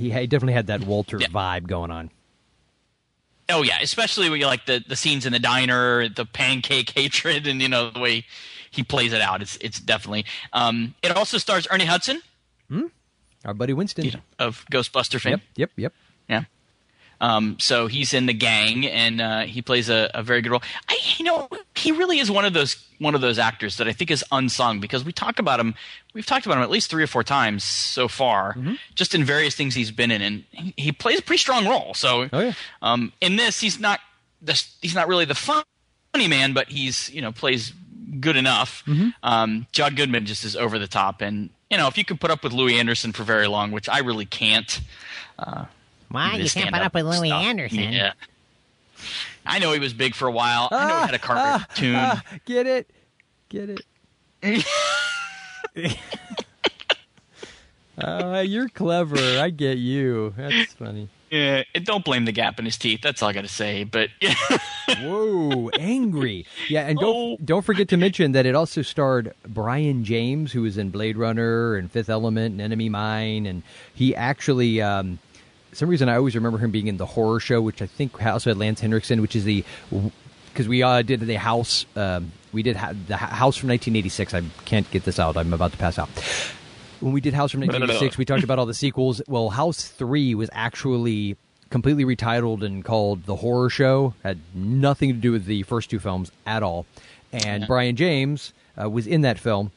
he, 0.00 0.10
he 0.10 0.26
definitely 0.26 0.54
had 0.54 0.66
that 0.68 0.82
Walter 0.82 1.18
vibe 1.18 1.66
going 1.66 1.90
on. 1.90 2.10
Oh 3.48 3.62
yeah, 3.62 3.78
especially 3.82 4.30
when 4.30 4.40
you 4.40 4.46
like 4.46 4.66
the 4.66 4.82
the 4.86 4.96
scenes 4.96 5.26
in 5.26 5.32
the 5.32 5.38
diner, 5.38 6.08
the 6.08 6.24
pancake 6.24 6.90
hatred, 6.94 7.46
and 7.46 7.60
you 7.60 7.68
know 7.68 7.90
the 7.90 8.00
way 8.00 8.24
he 8.70 8.82
plays 8.82 9.12
it 9.12 9.20
out. 9.20 9.42
It's 9.42 9.56
it's 9.56 9.80
definitely. 9.80 10.24
Um, 10.52 10.94
it 11.02 11.16
also 11.16 11.38
stars 11.38 11.66
Ernie 11.70 11.84
Hudson 11.86 12.22
Our 13.44 13.54
buddy 13.54 13.72
Winston. 13.72 14.22
of 14.38 14.64
Ghostbuster 14.72 15.20
fame. 15.20 15.32
Yep, 15.32 15.40
yep, 15.56 15.70
yep. 15.76 15.92
Yeah. 16.28 16.44
Um, 17.20 17.58
so 17.58 17.86
he's 17.86 18.14
in 18.14 18.24
the 18.26 18.32
gang, 18.32 18.86
and 18.86 19.20
uh, 19.20 19.40
he 19.42 19.60
plays 19.60 19.90
a, 19.90 20.10
a 20.14 20.22
very 20.22 20.40
good 20.40 20.52
role. 20.52 20.62
I, 20.88 20.96
you 21.18 21.24
know, 21.26 21.48
he 21.74 21.92
really 21.92 22.18
is 22.18 22.30
one 22.30 22.44
of 22.46 22.52
those 22.54 22.82
one 22.98 23.14
of 23.14 23.20
those 23.20 23.38
actors 23.38 23.76
that 23.78 23.86
I 23.88 23.92
think 23.92 24.10
is 24.10 24.24
unsung 24.32 24.80
because 24.80 25.04
we 25.04 25.12
talk 25.12 25.38
about 25.38 25.60
him. 25.60 25.74
We've 26.14 26.24
talked 26.26 26.46
about 26.46 26.56
him 26.58 26.62
at 26.62 26.70
least 26.70 26.90
three 26.90 27.02
or 27.02 27.06
four 27.06 27.22
times 27.22 27.62
so 27.64 28.08
far, 28.08 28.56
just 28.94 29.14
in 29.14 29.22
various 29.24 29.54
things 29.54 29.74
he's 29.74 29.90
been 29.90 30.10
in, 30.10 30.22
and 30.22 30.44
he, 30.52 30.74
he 30.76 30.92
plays 30.92 31.18
a 31.18 31.22
pretty 31.22 31.38
strong 31.40 31.66
role. 31.68 31.92
So, 31.94 32.28
Oh, 32.32 32.40
yeah. 32.40 32.52
um, 32.82 33.12
in 33.20 33.36
this, 33.36 33.60
he's 33.60 33.78
not 33.78 34.00
the, 34.42 34.62
he's 34.80 34.94
not 34.94 35.06
really 35.06 35.26
the 35.26 35.34
funny 35.34 35.64
man, 36.28 36.52
but 36.54 36.68
he's 36.70 37.10
you 37.10 37.20
know 37.20 37.32
plays 37.32 37.72
good 38.18 38.36
enough. 38.36 38.82
Um, 39.22 39.66
John 39.72 39.94
Goodman 39.94 40.24
just 40.26 40.44
is 40.44 40.56
over 40.56 40.78
the 40.78 40.88
top, 40.88 41.20
and 41.20 41.50
you 41.70 41.76
know 41.76 41.86
if 41.86 41.98
you 41.98 42.04
can 42.04 42.16
put 42.16 42.30
up 42.30 42.42
with 42.42 42.52
Louie 42.54 42.78
Anderson 42.78 43.12
for 43.12 43.24
very 43.24 43.46
long, 43.46 43.72
which 43.72 43.88
I 43.90 43.98
really 43.98 44.26
can't. 44.26 44.80
Uh, 45.38 45.66
Why? 46.10 46.36
You 46.36 46.50
can't 46.50 46.72
put 46.72 46.82
up 46.82 46.94
with 46.94 47.06
Louie 47.06 47.28
stuff. 47.28 47.42
Anderson. 47.42 47.92
Yeah. 47.92 48.12
I 49.46 49.58
know 49.58 49.72
he 49.72 49.78
was 49.78 49.92
big 49.94 50.14
for 50.14 50.28
a 50.28 50.32
while. 50.32 50.68
I 50.70 50.86
know 50.88 50.94
he 50.96 51.06
had 51.06 51.14
a 51.14 51.18
cartoon. 51.18 51.94
Ah, 51.96 52.22
get 52.44 52.66
it, 52.66 52.90
get 53.48 53.70
it. 53.70 53.80
uh, 57.98 58.42
you're 58.46 58.68
clever. 58.68 59.16
I 59.38 59.50
get 59.50 59.78
you. 59.78 60.34
That's 60.36 60.72
funny. 60.74 61.08
yeah, 61.30 61.62
don't 61.84 62.04
blame 62.04 62.24
the 62.24 62.32
gap 62.32 62.58
in 62.58 62.64
his 62.64 62.76
teeth. 62.76 63.00
That's 63.02 63.22
all 63.22 63.28
I 63.28 63.32
got 63.32 63.42
to 63.42 63.48
say. 63.48 63.84
But 63.84 64.10
Whoa, 65.00 65.70
angry. 65.78 66.46
Yeah, 66.68 66.86
and 66.86 66.98
don't 66.98 67.10
Oh. 67.14 67.36
don't 67.44 67.64
forget 67.64 67.88
to 67.90 67.96
mention 67.96 68.32
that 68.32 68.46
it 68.46 68.54
also 68.54 68.82
starred 68.82 69.32
Brion 69.46 70.04
James, 70.04 70.52
who 70.52 70.62
was 70.62 70.76
in 70.78 70.90
Blade 70.90 71.16
Runner 71.16 71.76
and 71.76 71.90
Fifth 71.90 72.10
Element 72.10 72.52
and 72.52 72.60
Enemy 72.60 72.88
Mine, 72.88 73.46
and 73.46 73.62
he 73.94 74.14
actually. 74.14 74.80
Um, 74.82 75.18
some 75.72 75.88
reason 75.88 76.08
I 76.08 76.16
always 76.16 76.34
remember 76.34 76.58
him 76.58 76.70
being 76.70 76.86
in 76.86 76.96
the 76.96 77.06
horror 77.06 77.40
show, 77.40 77.60
which 77.60 77.82
I 77.82 77.86
think 77.86 78.24
also 78.24 78.50
had 78.50 78.58
Lance 78.58 78.80
Henriksen, 78.80 79.20
which 79.20 79.36
is 79.36 79.44
the 79.44 79.64
because 80.52 80.68
we 80.68 80.82
uh, 80.82 81.02
did 81.02 81.20
the 81.20 81.38
house. 81.38 81.86
Um, 81.96 82.32
we 82.52 82.62
did 82.62 82.76
ha- 82.76 82.92
the 83.06 83.16
house 83.16 83.56
from 83.56 83.68
1986. 83.68 84.34
I 84.34 84.42
can't 84.64 84.90
get 84.90 85.04
this 85.04 85.18
out. 85.18 85.36
I'm 85.36 85.52
about 85.52 85.72
to 85.72 85.78
pass 85.78 85.98
out. 85.98 86.08
When 87.00 87.12
we 87.12 87.20
did 87.20 87.32
House 87.32 87.52
from 87.52 87.60
1986, 87.60 88.18
we 88.18 88.24
talked 88.24 88.44
about 88.44 88.58
all 88.58 88.66
the 88.66 88.74
sequels. 88.74 89.22
Well, 89.26 89.50
House 89.50 89.88
Three 89.88 90.34
was 90.34 90.50
actually 90.52 91.36
completely 91.70 92.04
retitled 92.04 92.62
and 92.62 92.84
called 92.84 93.24
The 93.24 93.36
Horror 93.36 93.70
Show. 93.70 94.14
Had 94.22 94.40
nothing 94.54 95.10
to 95.10 95.18
do 95.18 95.32
with 95.32 95.46
the 95.46 95.62
first 95.62 95.88
two 95.88 95.98
films 95.98 96.30
at 96.46 96.62
all. 96.62 96.84
And 97.32 97.66
Brion 97.66 97.96
James 97.96 98.52
uh, 98.80 98.90
was 98.90 99.06
in 99.06 99.20
that 99.22 99.38
film 99.38 99.70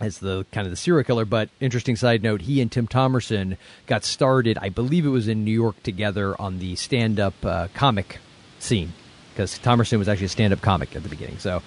as 0.00 0.18
the 0.18 0.46
kind 0.52 0.66
of 0.66 0.70
the 0.70 0.76
serial 0.76 1.04
killer. 1.04 1.24
But 1.24 1.48
interesting 1.60 1.96
side 1.96 2.22
note, 2.22 2.42
he 2.42 2.60
and 2.60 2.70
Tim 2.70 2.86
Thomerson 2.86 3.56
got 3.86 4.04
started. 4.04 4.58
I 4.60 4.68
believe 4.68 5.04
it 5.06 5.10
was 5.10 5.28
in 5.28 5.44
New 5.44 5.52
York 5.52 5.82
together 5.82 6.40
on 6.40 6.58
the 6.58 6.76
stand-up 6.76 7.34
uh, 7.44 7.68
comic 7.74 8.18
scene 8.58 8.92
because 9.32 9.58
Thomerson 9.58 9.98
was 9.98 10.08
actually 10.08 10.26
a 10.26 10.30
stand-up 10.30 10.60
comic 10.60 10.94
at 10.96 11.02
the 11.02 11.08
beginning. 11.08 11.38
So 11.38 11.62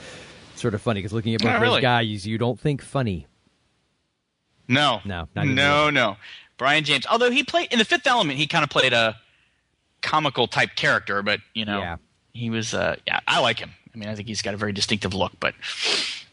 sort 0.55 0.73
of 0.73 0.81
funny 0.81 0.99
because 0.99 1.13
looking 1.13 1.33
at 1.35 1.41
both 1.41 1.51
Oh, 1.55 1.59
those 1.73 1.81
guys, 1.81 2.27
you 2.27 2.37
don't 2.37 2.59
think 2.59 2.81
funny. 2.81 3.27
no, 4.67 5.01
No, 5.05 5.27
no, 5.35 5.89
no. 5.89 6.17
Brion 6.57 6.83
James, 6.83 7.05
although 7.07 7.31
he 7.31 7.43
played 7.43 7.71
in 7.73 7.79
the 7.79 7.85
Fifth 7.85 8.05
Element, 8.05 8.37
he 8.37 8.45
kind 8.47 8.63
of 8.63 8.69
played 8.69 8.93
a 8.93 9.17
comical 10.01 10.47
type 10.47 10.75
character, 10.75 11.21
but 11.23 11.39
you 11.53 11.65
know, 11.65 11.79
Yeah. 11.79 11.95
he 12.33 12.49
was. 12.49 12.73
Uh, 12.73 12.95
yeah, 13.07 13.19
I 13.27 13.39
like 13.39 13.59
him. 13.59 13.71
I 13.93 13.97
mean, 13.97 14.07
I 14.09 14.15
think 14.15 14.27
he's 14.27 14.41
got 14.41 14.53
a 14.53 14.57
very 14.57 14.71
distinctive 14.71 15.13
look. 15.13 15.33
But, 15.39 15.53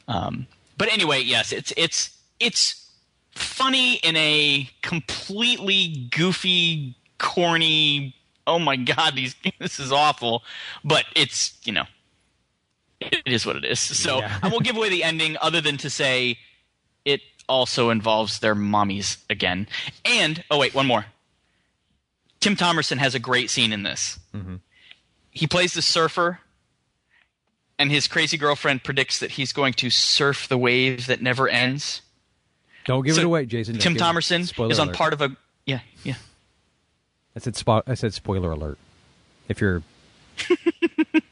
um, 0.07 0.46
but 0.79 0.91
anyway, 0.93 1.20
yes, 1.20 1.53
it's 1.53 1.72
it's 1.76 2.16
it's 2.41 2.89
funny 3.33 3.97
in 3.97 4.16
a 4.16 4.70
completely 4.83 6.09
goofy, 6.11 6.97
corny. 7.18 8.14
Oh 8.47 8.59
my 8.59 8.76
god, 8.76 9.16
these 9.16 9.35
this 9.59 9.79
is 9.79 9.93
awful. 9.93 10.43
But 10.85 11.05
it's 11.14 11.59
you 11.64 11.72
know, 11.72 11.85
it 13.01 13.22
is 13.26 13.45
what 13.45 13.57
it 13.57 13.64
is. 13.64 13.81
So 13.81 14.20
Yeah. 14.20 14.39
I 14.43 14.49
won't 14.49 14.64
give 14.64 14.76
away 14.76 14.89
the 14.89 15.05
ending, 15.05 15.37
other 15.43 15.61
than 15.61 15.76
to 15.79 15.91
say 15.91 16.39
it 17.05 17.20
also 17.49 17.91
involves 17.91 18.39
their 18.41 18.55
mommies 18.55 19.18
again. 19.29 19.66
And 20.05 20.45
oh 20.51 20.59
wait, 20.59 20.74
one 20.74 20.87
more. 20.87 21.07
Tim 22.41 22.55
Thomerson 22.55 22.99
has 22.99 23.14
a 23.16 23.18
great 23.18 23.51
scene 23.51 23.72
in 23.72 23.83
this. 23.83 24.18
Mm-hmm. 24.35 24.57
He 25.31 25.47
plays 25.47 25.74
the 25.74 25.83
surfer, 25.83 26.41
and 27.79 27.91
his 27.91 28.09
crazy 28.09 28.37
girlfriend 28.37 28.83
predicts 28.85 29.18
that 29.20 29.33
he's 29.33 29.53
going 29.53 29.72
to 29.74 29.91
surf 29.91 30.49
the 30.49 30.59
wave 30.59 31.07
that 31.07 31.22
never 31.22 31.49
ends. 31.49 32.03
Don't 32.85 33.05
give 33.05 33.14
So 33.16 33.20
it 33.22 33.24
away, 33.26 33.47
Jason. 33.47 33.74
Don't 33.74 33.83
Tim 33.83 33.95
Thomerson 33.97 34.41
is 34.70 34.79
on 34.79 34.89
alert. 34.89 34.97
part 34.97 35.12
of 35.12 35.20
a 35.20 35.37
yeah 35.66 35.81
yeah. 36.05 36.14
I 37.37 37.41
said 37.41 37.55
spo- 37.55 37.83
I 37.87 37.95
said 37.95 38.14
spoiler 38.14 38.51
alert. 38.51 38.79
If 39.49 39.61
you're 39.61 39.83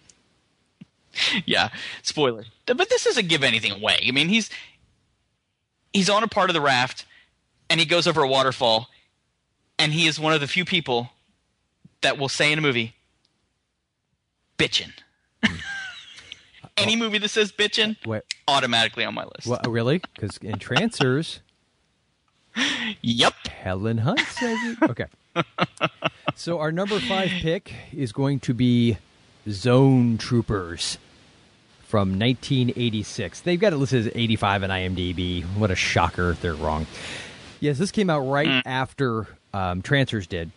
yeah, 1.47 1.71
spoiler. 2.03 2.45
But 2.67 2.89
this 2.89 3.05
doesn't 3.05 3.29
give 3.29 3.43
anything 3.43 3.73
away. 3.73 3.99
I 4.07 4.11
mean, 4.11 4.29
he's 4.29 4.51
he's 5.93 6.11
on 6.11 6.23
a 6.23 6.29
part 6.29 6.51
of 6.51 6.55
the 6.55 6.61
raft, 6.61 7.05
and 7.71 7.81
he 7.81 7.87
goes 7.87 8.07
over 8.07 8.23
a 8.23 8.29
waterfall, 8.29 8.89
and 9.79 9.93
he 9.93 10.07
is 10.07 10.21
one 10.21 10.33
of 10.33 10.41
the 10.41 10.47
few 10.47 10.65
people 10.65 11.11
that 12.03 12.19
will 12.19 12.29
say 12.29 12.53
in 12.53 12.59
a 12.59 12.63
movie, 12.63 12.95
"Bitchin." 14.59 14.93
Any 16.77 16.97
movie 16.97 17.19
that 17.19 17.29
says 17.29 17.53
"bitchin" 17.53 17.97
Wait. 18.07 18.23
automatically 18.49 19.05
on 19.05 19.15
my 19.15 19.25
list. 19.25 19.47
well, 19.47 19.61
really 19.67 19.99
because 20.15 20.37
in 20.39 20.59
Trancers, 20.59 21.41
Yep. 23.03 23.35
Helen 23.49 23.99
Hunt 23.99 24.21
says 24.21 24.59
it. 24.63 24.79
Okay. 24.91 25.07
so 26.35 26.59
our 26.61 26.73
number 26.73 26.99
five 27.01 27.29
pick 27.29 27.73
is 27.95 28.13
going 28.13 28.41
to 28.41 28.55
be 28.55 28.97
Zone 29.49 30.17
Troopers 30.17 30.97
from 31.85 32.19
1986. 32.19 33.41
They've 33.41 33.61
got 33.61 33.73
it 33.73 33.77
listed 33.77 34.07
as 34.07 34.13
85 34.15 34.65
on 34.65 34.71
IMDb. 34.71 35.45
What 35.57 35.71
a 35.71 35.75
shocker 35.75 36.31
if 36.31 36.41
they're 36.41 36.55
wrong. 36.55 36.87
Yes, 37.61 37.79
this 37.79 37.91
came 37.91 38.09
out 38.11 38.21
right 38.21 38.63
after 38.67 39.27
um, 39.53 39.83
Trancers 39.83 40.27
did. 40.27 40.51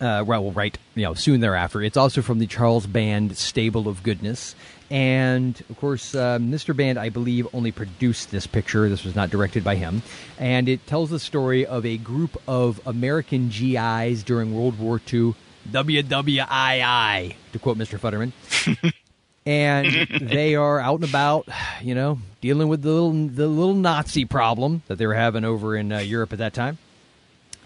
Uh, 0.00 0.24
well, 0.26 0.50
right, 0.50 0.76
you 0.96 1.04
know, 1.04 1.14
soon 1.14 1.40
thereafter. 1.40 1.80
It's 1.80 1.96
also 1.96 2.20
from 2.20 2.40
the 2.40 2.46
Charles 2.48 2.86
Band 2.86 3.36
Stable 3.38 3.86
of 3.86 4.02
Goodness, 4.02 4.56
and 4.90 5.62
of 5.70 5.78
course, 5.78 6.14
uh, 6.14 6.38
Mr. 6.38 6.76
Band, 6.76 6.98
I 6.98 7.08
believe, 7.08 7.48
only 7.52 7.72
produced 7.72 8.30
this 8.30 8.46
picture. 8.46 8.88
This 8.88 9.04
was 9.04 9.14
not 9.14 9.30
directed 9.30 9.64
by 9.64 9.76
him, 9.76 10.02
and 10.38 10.68
it 10.68 10.86
tells 10.86 11.10
the 11.10 11.18
story 11.18 11.66
of 11.66 11.86
a 11.86 11.96
group 11.96 12.40
of 12.46 12.80
American 12.86 13.48
GIs 13.48 14.22
during 14.22 14.54
World 14.54 14.78
War 14.78 15.00
II. 15.12 15.34
WWII, 15.70 17.34
to 17.52 17.58
quote 17.58 17.78
Mr. 17.78 17.98
Futterman. 17.98 18.92
and 19.46 20.08
they 20.20 20.54
are 20.54 20.80
out 20.80 21.00
and 21.00 21.08
about, 21.08 21.48
you 21.82 21.94
know, 21.94 22.18
dealing 22.40 22.68
with 22.68 22.82
the 22.82 22.90
little 22.90 23.12
the 23.12 23.46
little 23.46 23.74
Nazi 23.74 24.24
problem 24.24 24.82
that 24.88 24.96
they 24.96 25.06
were 25.06 25.14
having 25.14 25.44
over 25.44 25.76
in 25.76 25.92
uh, 25.92 25.98
Europe 25.98 26.32
at 26.32 26.38
that 26.38 26.54
time. 26.54 26.78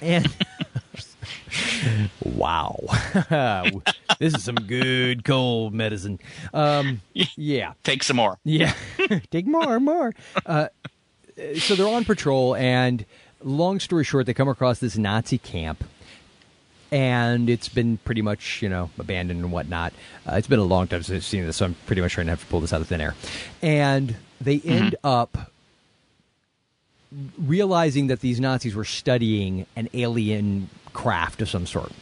And 0.01 0.27
wow, 2.25 2.79
this 4.19 4.35
is 4.35 4.45
some 4.45 4.57
good 4.57 5.25
cold 5.25 5.75
medicine. 5.75 6.19
Um, 6.53 7.01
yeah, 7.15 7.73
take 7.85 8.03
some 8.03 8.17
more. 8.17 8.39
Yeah, 8.45 8.75
take 9.31 9.47
more, 9.47 9.81
more. 9.81 10.15
Uh, 10.45 10.69
so 11.57 11.75
they're 11.75 11.89
on 11.89 12.05
patrol, 12.05 12.55
and 12.57 13.05
long 13.43 13.81
story 13.81 14.05
short, 14.05 14.27
they 14.27 14.35
come 14.35 14.49
across 14.49 14.79
this 14.79 14.97
Nazi 14.99 15.39
camp 15.39 15.85
and 16.91 17.51
it's 17.51 17.69
been 17.69 17.99
pretty 17.99 18.23
much 18.23 18.63
you 18.63 18.69
know 18.69 18.91
abandoned 18.99 19.41
and 19.41 19.53
whatnot. 19.53 19.93
Uh, 20.27 20.37
it's 20.37 20.47
been 20.47 20.59
a 20.59 20.65
long 20.65 20.87
time 20.87 21.03
since 21.03 21.17
I've 21.17 21.25
seen 21.25 21.45
this, 21.47 21.57
so 21.57 21.67
I'm 21.67 21.75
pretty 21.87 22.03
much 22.03 22.13
trying 22.15 22.27
to 22.27 22.33
have 22.33 22.41
to 22.41 22.47
pull 22.47 22.61
this 22.61 22.73
out 22.73 22.81
of 22.81 22.89
thin 22.89 23.01
air. 23.01 23.15
And 23.63 24.17
they 24.41 24.61
end 24.61 24.97
up 25.05 25.53
realizing 27.39 28.09
that 28.09 28.21
these 28.21 28.41
Nazis 28.41 28.75
were 28.75 28.85
studying 28.85 29.67
an 29.77 29.89
alien 29.95 30.69
craft 30.99 31.41
of 31.41 31.49
some 31.49 31.65
sort. 31.65 31.93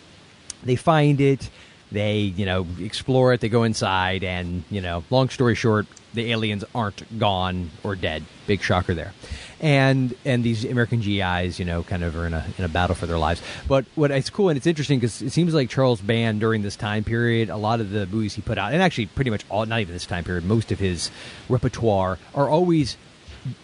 They 0.62 0.76
find 0.76 1.20
it, 1.20 1.51
they 1.92 2.18
you 2.20 2.47
know 2.47 2.66
explore 2.80 3.34
it, 3.34 3.40
they 3.42 3.51
go 3.51 3.62
inside, 3.62 4.24
and 4.24 4.64
you 4.70 4.80
know, 4.80 5.05
long 5.11 5.28
story 5.28 5.55
short, 5.55 5.86
the 6.14 6.32
aliens 6.32 6.64
aren't 6.74 7.18
gone 7.18 7.70
or 7.84 7.94
dead. 7.94 8.24
Big 8.47 8.62
shocker 8.62 8.94
there. 8.94 9.12
And 9.61 10.14
and 10.24 10.42
these 10.42 10.64
American 10.64 11.01
GIs, 11.01 11.59
you 11.59 11.66
know, 11.66 11.82
kind 11.82 12.03
of 12.05 12.16
are 12.16 12.26
in 12.26 12.32
a 12.32 12.47
in 12.57 12.64
a 12.64 12.68
battle 12.68 12.97
for 12.97 13.05
their 13.05 13.18
lives. 13.18 13.42
But 13.68 13.84
what 13.97 14.11
it's 14.11 14.30
cool 14.30 14.49
and 14.49 14.57
it's 14.57 14.66
interesting 14.66 14.99
because 14.99 15.20
it 15.20 15.30
seems 15.30 15.53
like 15.53 15.68
Charles 15.68 16.01
Band 16.01 16.40
during 16.40 16.62
this 16.62 16.74
time 16.74 17.05
period, 17.05 17.51
a 17.51 17.59
lot 17.59 17.80
of 17.80 17.90
the 17.90 18.07
movies 18.07 18.34
he 18.34 18.40
put 18.40 18.57
out, 18.57 18.72
and 18.72 18.82
actually 18.82 19.07
pretty 19.07 19.30
much 19.30 19.44
all, 19.51 19.66
not 19.66 19.80
even 19.80 19.92
this 19.92 20.07
time 20.07 20.24
period, 20.24 20.44
most 20.44 20.72
of 20.72 20.78
his 20.78 21.11
repertoire 21.51 22.18
are 22.34 22.49
always 22.49 22.97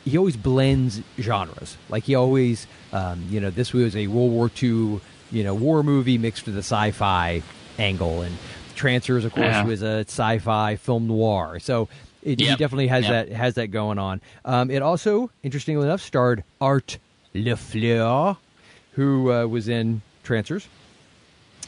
he 0.04 0.16
always 0.16 0.36
blends 0.36 1.00
genres. 1.18 1.76
Like 1.88 2.04
he 2.04 2.14
always, 2.14 2.66
um, 2.92 3.24
you 3.30 3.40
know, 3.40 3.50
this 3.50 3.72
was 3.72 3.96
a 3.96 4.06
World 4.06 4.30
War 4.30 4.50
II, 4.62 5.00
you 5.32 5.42
know, 5.42 5.54
war 5.54 5.82
movie 5.82 6.18
mixed 6.18 6.46
with 6.46 6.54
a 6.56 6.58
sci-fi 6.62 7.42
angle, 7.78 8.22
and 8.22 8.36
Trancers, 8.74 9.24
of 9.24 9.32
course, 9.32 9.46
Yeah. 9.46 9.64
was 9.64 9.82
a 9.82 10.00
sci-fi 10.00 10.76
film 10.76 11.06
noir. 11.06 11.58
So 11.60 11.88
it, 12.22 12.40
he 12.40 12.46
definitely 12.56 12.86
has 12.88 13.04
Yep. 13.04 13.28
that 13.28 13.36
has 13.36 13.54
that 13.54 13.68
going 13.68 13.98
on. 13.98 14.20
Um, 14.44 14.70
it 14.70 14.82
also, 14.82 15.30
interestingly 15.42 15.84
enough, 15.86 16.00
starred 16.00 16.44
Art 16.60 16.98
LaFleur, 17.34 18.36
who 18.92 19.32
uh, 19.32 19.46
was 19.46 19.68
in 19.68 20.02
Trancers, 20.22 20.68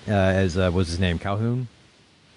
uh, 0.08 0.12
as 0.12 0.56
uh, 0.58 0.70
was 0.72 0.88
his 0.88 1.00
name 1.00 1.18
Calhoun. 1.18 1.68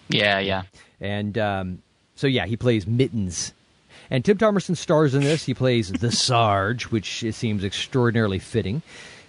Yeah, 0.10 0.40
yeah. 0.40 0.64
And 1.02 1.38
um, 1.38 1.82
so, 2.16 2.28
yeah, 2.28 2.46
he 2.46 2.56
plays 2.58 2.88
Mittens. 2.88 3.54
And 4.10 4.24
Tim 4.24 4.38
Thomerson 4.38 4.76
stars 4.78 5.14
in 5.14 5.22
this. 5.22 5.46
He 5.46 5.54
plays 5.54 5.92
the 5.92 6.12
Sarge, 6.12 6.86
which 6.86 7.24
it 7.24 7.36
seems 7.36 7.64
extraordinarily 7.64 8.40
fitting, 8.40 8.82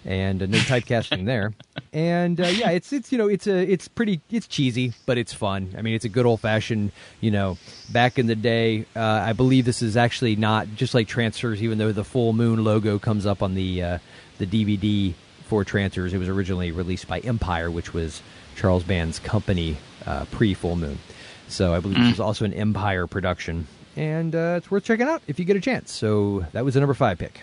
and 0.05 0.41
uh, 0.41 0.45
no 0.45 0.57
typecasting 0.59 1.25
there. 1.25 1.53
And 1.93 2.39
uh, 2.39 2.47
yeah, 2.47 2.71
it's 2.71 2.93
it's 2.93 3.11
you 3.11 3.17
know 3.17 3.27
it's 3.27 3.47
a 3.47 3.57
it's 3.71 3.87
pretty 3.87 4.21
it's 4.29 4.47
cheesy, 4.47 4.93
but 5.05 5.17
it's 5.17 5.33
fun. 5.33 5.73
I 5.77 5.81
mean, 5.81 5.95
it's 5.95 6.05
a 6.05 6.09
good 6.09 6.25
old 6.25 6.39
fashioned 6.41 6.91
you 7.21 7.31
know 7.31 7.57
back 7.91 8.19
in 8.19 8.27
the 8.27 8.35
day. 8.35 8.85
Uh, 8.95 9.01
I 9.01 9.33
believe 9.33 9.65
this 9.65 9.81
is 9.81 9.97
actually 9.97 10.35
not 10.35 10.67
just 10.75 10.93
like 10.93 11.07
Trancers, 11.07 11.61
even 11.63 11.77
though 11.77 11.91
the 11.91 12.03
full 12.03 12.33
moon 12.33 12.63
logo 12.63 12.99
comes 12.99 13.25
up 13.25 13.41
on 13.41 13.55
the 13.55 13.83
uh, 13.83 13.97
the 14.37 14.45
DVD 14.45 15.13
for 15.45 15.63
Trancers. 15.63 16.13
It 16.13 16.17
was 16.17 16.29
originally 16.29 16.71
released 16.71 17.07
by 17.07 17.19
Empire, 17.19 17.71
which 17.71 17.93
was 17.93 18.21
Charles 18.55 18.83
Band's 18.83 19.19
company 19.19 19.77
uh, 20.05 20.25
pre 20.31 20.53
Full 20.53 20.75
Moon. 20.75 20.99
So 21.47 21.73
I 21.73 21.79
believe 21.79 21.97
this 21.97 22.11
was 22.11 22.19
also 22.19 22.45
an 22.45 22.53
Empire 22.53 23.07
production, 23.07 23.65
and 23.95 24.35
uh, 24.35 24.55
it's 24.57 24.69
worth 24.69 24.83
checking 24.83 25.07
out 25.07 25.23
if 25.27 25.39
you 25.39 25.45
get 25.45 25.55
a 25.55 25.61
chance. 25.61 25.91
So 25.91 26.45
that 26.51 26.63
was 26.63 26.75
the 26.75 26.79
number 26.79 26.93
five 26.93 27.17
pick. 27.17 27.41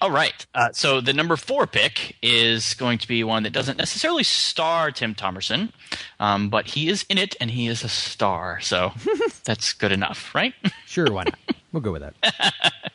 All 0.00 0.10
right. 0.10 0.46
Uh, 0.54 0.68
so 0.72 1.00
the 1.00 1.12
number 1.12 1.36
four 1.36 1.66
pick 1.66 2.16
is 2.22 2.74
going 2.74 2.98
to 2.98 3.08
be 3.08 3.24
one 3.24 3.42
that 3.42 3.52
doesn't 3.52 3.78
necessarily 3.78 4.22
star 4.22 4.90
Tim 4.92 5.14
Thomerson, 5.14 5.72
um, 6.20 6.48
but 6.50 6.66
he 6.66 6.88
is 6.88 7.04
in 7.08 7.18
it 7.18 7.34
and 7.40 7.50
he 7.50 7.66
is 7.66 7.82
a 7.82 7.88
star. 7.88 8.60
So 8.60 8.92
that's 9.44 9.72
good 9.72 9.92
enough, 9.92 10.34
right? 10.34 10.54
Sure, 10.86 11.12
why 11.12 11.24
not? 11.24 11.38
We'll 11.72 11.82
go 11.82 11.92
with 11.92 12.02
that. 12.02 12.54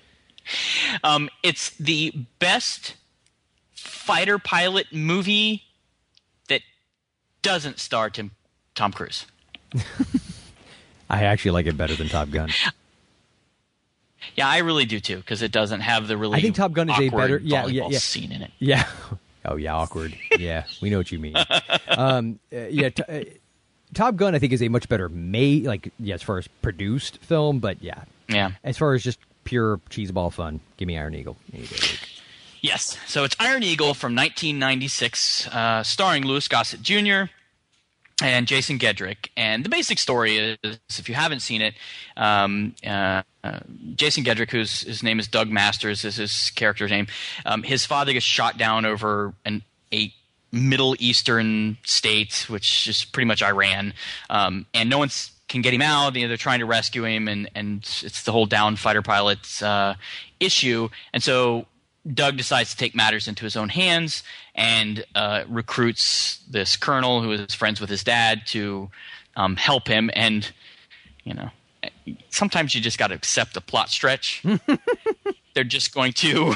Um, 1.06 1.30
it's 1.42 1.70
the 1.78 2.12
best 2.40 2.96
fighter 3.76 4.38
pilot 4.38 4.88
movie 4.92 5.64
that 6.50 6.62
doesn't 7.42 7.80
star 7.80 8.10
Tim 8.10 8.32
Tom 8.76 8.92
Cruise. 8.92 9.26
I 11.10 11.24
actually 11.24 11.52
like 11.52 11.66
it 11.66 11.78
better 11.78 11.96
than 11.96 12.10
Top 12.10 12.30
Gun. 12.30 12.50
Yeah, 14.36 14.48
I 14.48 14.60
really 14.60 14.86
do 14.86 15.00
too 15.00 15.18
because 15.18 15.42
it 15.42 15.52
doesn't 15.52 15.82
have 15.82 16.08
the 16.08 16.18
really. 16.18 16.38
I 16.38 16.42
think 16.42 16.56
Top 16.56 16.72
Gun 16.74 16.90
is 16.90 17.00
a 17.00 17.10
better 17.10 17.38
yeah 17.44 17.66
yeah 17.68 17.88
yeah 17.90 17.98
scene 18.00 18.32
in 18.32 18.42
it. 18.42 18.52
Yeah. 18.60 18.86
Oh 19.46 19.58
yeah, 19.58 19.76
awkward. 19.76 20.18
Yeah, 20.40 20.64
we 20.82 20.90
know 20.90 20.98
what 21.00 21.12
you 21.12 21.20
mean. 21.20 21.36
um, 21.90 22.40
uh, 22.56 22.60
yeah, 22.70 22.88
t- 22.88 23.04
uh, 23.10 23.24
Top 23.94 24.16
Gun 24.16 24.34
I 24.36 24.40
think 24.40 24.54
is 24.54 24.64
a 24.64 24.70
much 24.70 24.88
better 24.88 25.10
made 25.10 25.66
like 25.66 25.92
yeah 26.00 26.16
as 26.16 26.22
far 26.24 26.38
as 26.38 26.48
produced 26.62 27.18
film, 27.18 27.60
but 27.60 27.76
yeah, 27.84 28.06
Yeah. 28.30 28.52
as 28.64 28.78
far 28.78 28.94
as 28.94 29.04
just 29.04 29.20
pure 29.44 29.82
cheeseball 29.90 30.32
fun, 30.32 30.62
give 30.78 30.88
me 30.88 30.98
Iron 30.98 31.14
Eagle. 31.14 31.36
any 31.52 31.64
day 31.64 31.76
of 31.76 31.82
the 31.82 31.88
week. 31.92 32.10
Yes. 32.62 32.98
So 33.06 33.26
it's 33.26 33.36
Iron 33.38 33.64
Eagle 33.64 33.94
from 33.94 34.16
1996, 34.16 35.48
uh, 35.50 35.84
starring 35.84 36.24
Louis 36.26 36.48
Gossett 36.48 36.82
Jr. 36.82 37.24
and 38.24 38.48
Jason 38.48 38.80
Gedrick. 38.80 39.30
And 39.36 39.64
the 39.64 39.70
basic 39.70 40.00
story 40.00 40.38
is, 40.38 40.80
if 40.98 41.10
you 41.10 41.16
haven't 41.16 41.42
seen 41.42 41.62
it, 41.62 41.76
um, 42.16 42.74
uh, 42.86 43.24
uh, 43.44 43.60
Jason 43.96 44.24
Gedrick, 44.24 44.50
whose 44.50 44.82
his 44.82 45.04
name 45.04 45.20
is 45.20 45.28
Doug 45.28 45.50
Masters, 45.50 46.06
is 46.06 46.16
his 46.16 46.50
character's 46.52 46.92
name. 46.92 47.08
Um, 47.46 47.64
his 47.64 47.86
father 47.86 48.14
gets 48.14 48.26
shot 48.26 48.58
down 48.58 48.86
over 48.86 49.34
an 49.46 49.64
eight 49.92 50.14
Middle 50.52 50.96
Eastern 51.00 51.78
state, 51.84 52.46
which 52.48 52.88
is 52.88 53.06
pretty 53.06 53.26
much 53.26 53.42
Iran, 53.42 53.94
um, 54.30 54.68
and 54.74 54.90
no 54.90 55.00
one's 55.00 55.32
can 55.50 55.62
get 55.62 55.74
him 55.74 55.82
out. 55.82 56.16
You 56.16 56.24
know, 56.24 56.28
they're 56.30 56.38
trying 56.38 56.60
to 56.60 56.66
rescue 56.66 57.04
him, 57.06 57.28
and 57.28 57.50
and 57.56 57.80
it's 58.04 58.24
the 58.24 58.32
whole 58.32 58.46
down 58.46 58.76
fighter 58.76 59.02
pilots 59.02 59.62
uh, 59.62 59.96
issue. 60.40 60.90
And 61.12 61.22
so 61.24 61.66
Doug 62.12 62.38
decides 62.38 62.72
to 62.72 62.78
take 62.78 62.96
matters 62.96 63.28
into 63.28 63.44
his 63.44 63.56
own 63.56 63.70
hands 63.70 64.24
and 64.56 65.06
uh, 65.16 65.44
recruits 65.48 66.40
this 66.50 66.76
colonel 66.76 67.22
who 67.22 67.32
is 67.32 67.54
friends 67.54 67.82
with 67.82 67.90
his 67.90 68.04
dad 68.04 68.42
to 68.48 68.90
um, 69.36 69.56
help 69.56 69.88
him. 69.88 70.10
And 70.14 70.52
you 71.24 71.34
know, 71.34 71.50
sometimes 72.30 72.76
you 72.76 72.82
just 72.82 72.98
got 72.98 73.08
to 73.08 73.16
accept 73.16 73.54
the 73.54 73.62
plot 73.62 73.90
stretch. 73.90 74.44
They're 75.54 75.64
just 75.64 75.94
going 75.94 76.14
to 76.14 76.56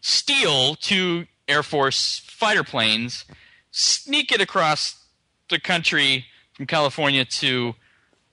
steal 0.00 0.76
two 0.76 1.26
Air 1.48 1.62
Force 1.62 2.20
fighter 2.24 2.64
planes, 2.64 3.24
sneak 3.70 4.32
it 4.32 4.40
across 4.40 5.02
the 5.48 5.60
country 5.60 6.26
from 6.54 6.66
California 6.66 7.24
to 7.24 7.74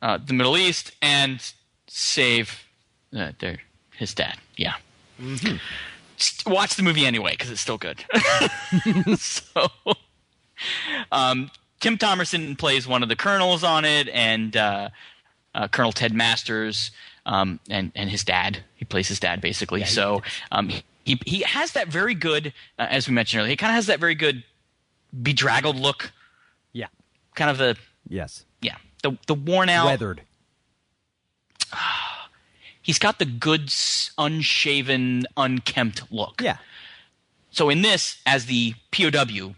uh, 0.02 0.18
the 0.24 0.34
Middle 0.34 0.58
East, 0.58 0.92
and 1.02 1.54
save 1.88 2.64
uh, 3.16 3.32
their 3.40 3.60
his 3.96 4.14
dad. 4.14 4.38
Yeah. 4.58 4.74
Just 5.20 5.62
watch 6.46 6.76
the 6.76 6.84
movie 6.84 7.06
anyway 7.06 7.32
because 7.32 7.50
it's 7.50 7.62
still 7.62 7.78
good. 7.78 8.04
so, 9.18 9.68
um, 11.12 11.52
Tim 11.80 11.98
Thomerson 11.98 12.58
plays 12.58 12.88
one 12.88 13.04
of 13.04 13.10
the 13.10 13.16
colonels 13.16 13.64
on 13.64 13.86
it, 13.86 14.08
and 14.10 14.56
uh, 14.56 14.90
uh, 15.56 15.68
Colonel 15.68 15.92
Ted 15.92 16.14
Masters, 16.14 16.92
um, 17.26 17.60
and 17.70 17.92
and 17.96 18.10
his 18.10 18.24
dad. 18.24 18.64
He 18.76 18.86
plays 18.86 19.08
his 19.08 19.20
dad 19.20 19.42
basically. 19.42 19.84
so 19.86 20.22
um, 20.52 20.70
he 21.06 21.20
he 21.26 21.42
has 21.42 21.74
that 21.74 21.88
very 21.88 22.16
good, 22.16 22.54
uh, 22.80 22.88
as 22.90 23.08
we 23.08 23.14
mentioned 23.14 23.40
earlier. 23.42 23.50
He 23.52 23.58
kind 23.58 23.72
of 23.72 23.76
has 23.76 23.88
that 23.88 24.00
very 24.00 24.16
good 24.16 24.44
bedraggled 25.22 25.76
look. 25.76 26.12
Yeah. 26.72 26.88
Kind 27.36 27.50
of 27.52 27.58
the 27.58 27.78
Yes. 28.08 28.46
yeah 28.62 28.78
the 29.02 29.18
the 29.28 29.34
worn 29.36 29.70
out 29.70 29.86
Weathered. 29.86 30.22
He's 32.84 33.00
got 33.00 33.18
the 33.18 33.26
good 33.26 33.74
unshaven 34.20 35.26
unkempt 35.36 36.12
look 36.12 36.42
Yeah. 36.42 36.58
so 37.50 37.70
in 37.70 37.82
this 37.82 38.22
as 38.26 38.46
the 38.46 38.76
pow 38.92 39.56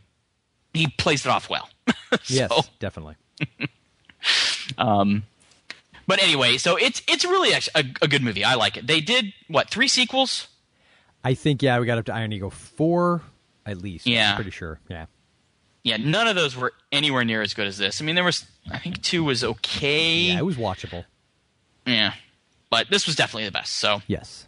he 0.74 0.88
plays 0.98 1.26
it 1.26 1.30
off 1.30 1.50
well 1.50 1.70
Yes, 2.28 2.70
definitely. 2.80 3.16
um 4.78 5.24
but 6.08 6.22
anyway 6.24 6.58
so 6.58 6.78
it's 6.78 7.02
it's 7.08 7.26
really 7.26 7.54
actually 7.54 7.82
a, 8.02 8.06
a 8.06 8.08
good 8.08 8.22
movie 8.24 8.44
i 8.44 8.56
like 8.56 8.78
it 8.78 8.88
they 8.88 9.02
did 9.02 9.34
what 9.48 9.70
three 9.70 9.88
sequels 9.88 10.48
I 11.24 11.34
think 11.34 11.64
yeah, 11.64 11.80
we 11.80 11.88
got 11.88 11.98
up 11.98 12.06
to 12.06 12.14
Iron 12.14 12.32
Eagle 12.34 12.52
four 12.52 13.24
at 13.66 13.80
least. 13.80 14.06
Yeah. 14.06 14.30
I'm 14.30 14.36
pretty 14.36 14.52
sure. 14.52 14.80
Yeah. 14.88 15.08
yeah, 15.84 15.98
none 15.98 16.28
of 16.28 16.36
those 16.36 16.56
were 16.56 16.72
anywhere 16.92 17.26
near 17.26 17.42
as 17.42 17.56
good 17.56 17.66
as 17.66 17.80
this. 17.80 18.00
I 18.00 18.06
mean, 18.06 18.14
there 18.14 18.24
was 18.24 18.46
I 18.70 18.78
think 18.78 19.02
two 19.02 19.24
was 19.24 19.44
okay. 19.44 20.12
Yeah, 20.28 20.38
it 20.38 20.46
was 20.46 20.56
watchable. 20.56 21.04
Yeah, 21.88 22.14
but 22.76 22.90
this 22.90 23.06
was 23.08 23.16
definitely 23.16 23.46
the 23.46 23.52
best. 23.54 23.72
So 23.78 24.02
Yes. 24.06 24.46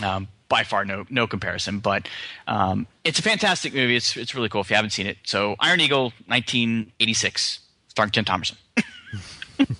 um, 0.00 0.28
by 0.48 0.62
far 0.62 0.84
no 0.84 1.04
no 1.10 1.26
comparison. 1.26 1.80
But 1.80 2.08
um, 2.46 2.86
it's 3.02 3.18
a 3.18 3.22
fantastic 3.22 3.74
movie. 3.74 3.96
It's 3.96 4.16
it's 4.16 4.32
really 4.34 4.48
cool 4.48 4.60
if 4.60 4.70
you 4.70 4.76
haven't 4.76 4.90
seen 4.92 5.08
it. 5.08 5.16
So 5.24 5.56
Iron 5.58 5.80
Eagle, 5.80 6.12
1986, 6.26 7.58
starring 7.88 8.12
Tim 8.12 8.24
Thomerson. 8.24 8.56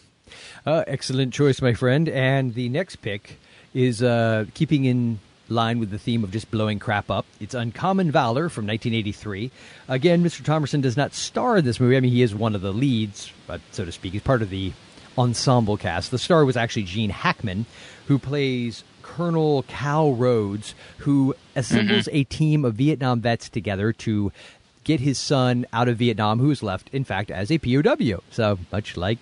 Uh, 0.67 0.85
excellent 0.87 1.33
choice, 1.33 1.63
my 1.63 1.73
friend. 1.73 2.11
And 2.11 2.53
the 2.53 2.69
next 2.69 2.97
pick 2.97 3.39
is 3.73 4.03
uh, 4.03 4.45
keeping 4.53 4.85
in 4.85 5.19
line 5.49 5.79
with 5.79 5.89
the 5.91 5.99
theme 5.99 6.23
of 6.25 6.31
just 6.31 6.51
blowing 6.51 6.79
crap 6.79 7.11
up. 7.11 7.25
It's 7.41 7.55
Uncommon 7.55 8.11
Valor 8.11 8.51
from 8.51 8.67
1983. 8.67 9.51
Again, 9.89 10.23
Mr. 10.23 10.43
Thomerson 10.43 10.83
does 10.83 10.95
not 10.95 11.15
star 11.15 11.57
in 11.59 11.65
this 11.65 11.81
movie. 11.81 11.97
I 11.97 12.01
mean, 12.01 12.13
he 12.13 12.21
is 12.21 12.35
one 12.35 12.55
of 12.55 12.61
the 12.61 12.73
leads, 12.73 13.33
but 13.47 13.63
so 13.73 13.87
to 13.87 13.93
speak. 13.93 14.13
He's 14.13 14.21
part 14.21 14.43
of 14.43 14.51
the 14.51 14.73
ensemble 15.19 15.77
cast. 15.77 16.11
The 16.11 16.19
star 16.19 16.45
was 16.45 16.57
actually 16.57 16.85
Gene 16.85 17.11
Hackman, 17.11 17.67
who 18.07 18.19
plays 18.19 18.85
Colonel 19.03 19.65
Cal 19.65 20.15
Rhodes, 20.15 20.75
who 20.99 21.35
assembles 21.57 22.09
a 22.13 22.25
team 22.25 22.65
of 22.65 22.75
Vietnam 22.77 23.21
vets 23.21 23.49
together 23.49 23.93
to 23.95 24.33
get 24.85 25.01
his 25.01 25.19
son 25.19 25.67
out 25.73 25.89
of 25.89 25.99
Vietnam, 25.99 26.39
who 26.39 26.49
was 26.49 26.63
left, 26.63 26.89
in 26.93 27.05
fact, 27.05 27.31
as 27.31 27.51
a 27.51 27.59
POW. 27.59 28.23
So 28.31 28.59
much 28.73 28.97
like 28.97 29.19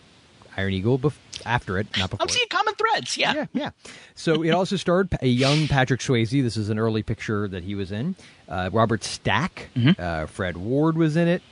Iron 0.56 0.72
Eagle 0.74 0.98
bef- 0.98 1.14
after 1.44 1.78
it, 1.78 1.86
not 1.98 2.10
before. 2.10 2.22
I'm 2.22 2.28
seeing 2.28 2.46
common 2.48 2.74
threads. 2.74 3.16
Yeah. 3.16 3.34
Yeah, 3.34 3.46
yeah. 3.52 3.70
So 4.14 4.42
it 4.42 4.50
also 4.50 4.76
starred 4.76 5.08
a 5.20 5.26
young 5.26 5.66
Patrick 5.68 6.00
Swayze. 6.00 6.30
This 6.42 6.56
is 6.56 6.68
an 6.70 6.78
early 6.78 7.02
picture 7.02 7.48
that 7.48 7.64
he 7.64 7.74
was 7.74 7.90
in. 7.92 8.14
Uh, 8.48 8.70
Robert 8.72 9.02
Stack, 9.04 9.68
uh, 9.98 10.26
Fred 10.26 10.56
Ward 10.56 10.96
was 10.96 11.16
in 11.16 11.26
it. 11.28 11.42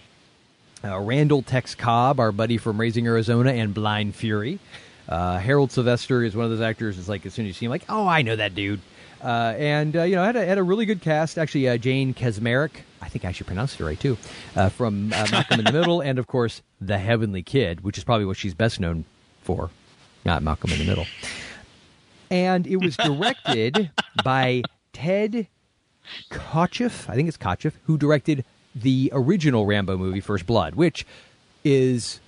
Uh, 0.85 0.99
Randall 0.99 1.41
Tex 1.41 1.75
Cobb, 1.75 2.21
our 2.21 2.31
buddy 2.31 2.59
from 2.59 2.79
Raising 2.79 3.07
Arizona, 3.07 3.53
and 3.53 3.73
Blind 3.73 4.15
Fury. 4.15 4.59
Uh, 5.09 5.39
Harold 5.39 5.73
Sylvester 5.73 6.23
is 6.23 6.37
one 6.37 6.45
of 6.45 6.51
those 6.51 6.61
actors. 6.61 6.99
It's 6.99 7.09
like 7.09 7.25
as 7.25 7.33
soon 7.33 7.47
as 7.47 7.49
you 7.49 7.53
see 7.55 7.65
him, 7.67 7.71
like, 7.71 7.85
oh, 7.89 8.07
I 8.07 8.21
know 8.23 8.37
that 8.37 8.55
dude. 8.55 8.81
Uh, 9.23 9.55
and 9.57 9.97
uh, 9.97 10.03
you 10.03 10.17
know, 10.17 10.23
had 10.23 10.37
a, 10.37 10.45
had 10.45 10.59
a 10.59 10.63
really 10.63 10.85
good 10.85 11.01
cast. 11.01 11.39
Actually, 11.39 11.67
uh, 11.71 11.79
Jane 11.79 12.13
Kaczmarek, 12.13 12.71
I 13.01 13.09
think 13.09 13.25
I 13.25 13.33
should 13.33 13.47
pronounce 13.47 13.81
it 13.81 13.85
right 13.85 13.99
too, 13.99 14.19
uh, 14.57 14.69
from 14.69 15.09
Malcolm 15.09 15.61
in 15.61 15.65
the 15.65 15.73
Middle, 15.73 16.03
and 16.03 16.19
of 16.19 16.27
course, 16.27 16.61
The 16.83 16.99
Heavenly 16.99 17.43
Kid, 17.43 17.83
which 17.83 17.97
is 17.97 18.05
probably 18.05 18.27
what 18.27 18.37
she's 18.37 18.53
best 18.53 18.79
known 18.79 19.07
for, 19.41 19.71
not 20.27 20.43
Malcolm 20.43 20.73
in 20.73 20.79
the 20.79 20.85
Middle. 20.85 21.07
And 22.31 22.67
it 22.67 22.77
was 22.77 22.97
directed 22.99 23.91
by 24.23 24.63
Ted 24.93 25.47
Kotcheff, 26.31 27.09
I 27.09 27.15
think 27.15 27.29
it's 27.29 27.39
Kotcheff, 27.39 27.73
who 27.85 27.97
directed 27.97 28.45
the 28.75 29.11
original 29.13 29.67
Rambo 29.67 29.97
movie, 29.97 30.21
First 30.21 30.47
Blood, 30.47 30.75
which 30.75 31.07
is 31.65 32.21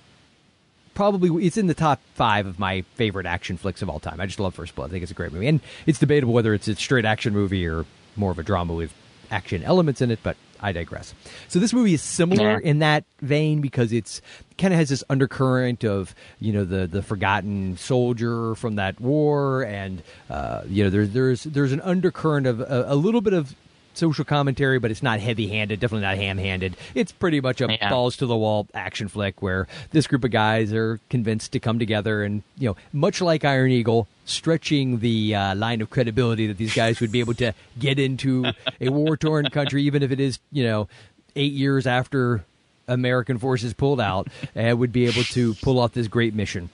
probably 0.93 1.45
it's 1.45 1.57
in 1.57 1.67
the 1.67 1.73
top 1.73 1.99
five 2.15 2.45
of 2.47 2.57
my 2.59 2.81
favorite 2.95 3.25
action 3.25 3.57
flicks 3.57 3.81
of 3.81 3.89
all 3.89 3.99
time. 3.99 4.19
I 4.19 4.25
just 4.25 4.39
love 4.39 4.55
First 4.55 4.75
Blood. 4.75 4.89
I 4.89 4.91
think 4.91 5.03
it's 5.03 5.11
a 5.11 5.15
great 5.15 5.31
movie, 5.31 5.47
and 5.47 5.59
it's 5.85 5.99
debatable 5.99 6.33
whether 6.33 6.53
it's 6.53 6.67
a 6.67 6.75
straight 6.75 7.05
action 7.05 7.33
movie 7.33 7.67
or 7.67 7.85
more 8.15 8.31
of 8.31 8.39
a 8.39 8.43
drama 8.43 8.73
with 8.73 8.93
action 9.29 9.63
elements 9.63 10.01
in 10.01 10.09
it. 10.09 10.19
But 10.23 10.37
I 10.59 10.71
digress. 10.71 11.13
So 11.49 11.59
this 11.59 11.71
movie 11.71 11.93
is 11.93 12.01
similar 12.01 12.53
Yeah. 12.59 12.67
in 12.69 12.79
that 12.79 13.03
vein 13.21 13.61
because 13.61 13.93
it's 13.93 14.21
kind 14.57 14.73
of 14.73 14.79
has 14.79 14.89
this 14.89 15.03
undercurrent 15.07 15.83
of 15.85 16.15
you 16.39 16.51
know 16.51 16.63
the 16.65 16.87
the 16.87 17.03
forgotten 17.03 17.77
soldier 17.77 18.55
from 18.55 18.75
that 18.75 18.99
war, 18.99 19.63
and 19.63 20.01
uh, 20.31 20.61
you 20.67 20.83
know 20.83 20.89
there's 20.89 21.09
there's 21.11 21.43
there's 21.43 21.73
an 21.73 21.81
undercurrent 21.81 22.47
of 22.47 22.59
a, 22.61 22.85
a 22.87 22.95
little 22.95 23.21
bit 23.21 23.33
of 23.33 23.53
social 23.97 24.23
commentary, 24.25 24.79
but 24.79 24.91
it's 24.91 25.03
not 25.03 25.19
heavy 25.19 25.47
handed, 25.47 25.79
definitely 25.79 26.03
not 26.05 26.17
ham 26.17 26.37
handed. 26.37 26.75
It's 26.95 27.11
pretty 27.11 27.41
much 27.41 27.61
a 27.61 27.67
Yeah. 27.71 27.89
balls 27.89 28.15
to 28.17 28.25
the 28.25 28.37
wall 28.37 28.67
action 28.73 29.07
flick 29.07 29.41
where 29.41 29.67
this 29.91 30.07
group 30.07 30.23
of 30.23 30.31
guys 30.31 30.71
are 30.73 30.99
convinced 31.09 31.51
to 31.53 31.59
come 31.59 31.79
together 31.79 32.23
and, 32.23 32.43
you 32.57 32.69
know, 32.69 32.77
much 32.93 33.21
like 33.21 33.43
Iron 33.43 33.71
Eagle, 33.71 34.07
stretching 34.25 34.99
the 34.99 35.33
uh, 35.35 35.55
line 35.55 35.81
of 35.81 35.89
credibility 35.89 36.47
that 36.47 36.57
these 36.57 36.73
guys 36.73 36.99
would 37.01 37.11
be 37.11 37.19
able 37.19 37.33
to 37.35 37.53
get 37.79 37.97
into 37.99 38.45
a 38.81 38.89
war 38.89 39.17
torn 39.17 39.45
country, 39.49 39.83
even 39.83 40.03
if 40.03 40.11
it 40.11 40.19
is, 40.19 40.39
you 40.51 40.63
know, 40.63 40.87
eight 41.35 41.53
years 41.53 41.85
after 41.87 42.43
American 42.87 43.37
forces 43.37 43.73
pulled 43.73 43.99
out, 44.01 44.27
and 44.55 44.79
would 44.79 44.91
be 44.93 45.05
able 45.07 45.23
to 45.23 45.53
pull 45.55 45.79
off 45.79 45.93
this 45.93 46.07
great 46.07 46.33
mission. 46.33 46.69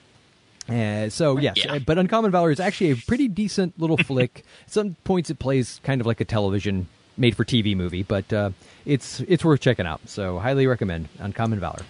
Uh, 0.69 1.09
so 1.09 1.38
yes, 1.38 1.57
Yeah. 1.57 1.74
uh, 1.74 1.80
but 1.80 1.97
Uncommon 1.97 2.32
Valor 2.32 2.49
is 2.51 2.59
actually 2.59 2.91
a 2.91 2.95
pretty 2.95 3.28
decent 3.28 3.78
little 3.80 3.97
flick. 4.05 4.43
Some 4.67 4.95
points 5.03 5.30
it 5.30 5.38
plays 5.39 5.82
kind 5.84 5.99
of 5.99 6.07
like 6.07 6.21
a 6.21 6.26
television 6.26 6.88
made 7.18 7.36
for 7.36 7.45
TV 7.45 7.76
movie, 7.76 8.03
but 8.03 8.32
uh, 8.32 8.51
it's 8.86 9.20
it's 9.22 9.43
worth 9.43 9.61
checking 9.61 9.86
out. 9.86 10.01
So 10.07 10.39
highly 10.39 10.68
recommend 10.68 11.09
Uncommon 11.20 11.59
Valor. 11.59 11.84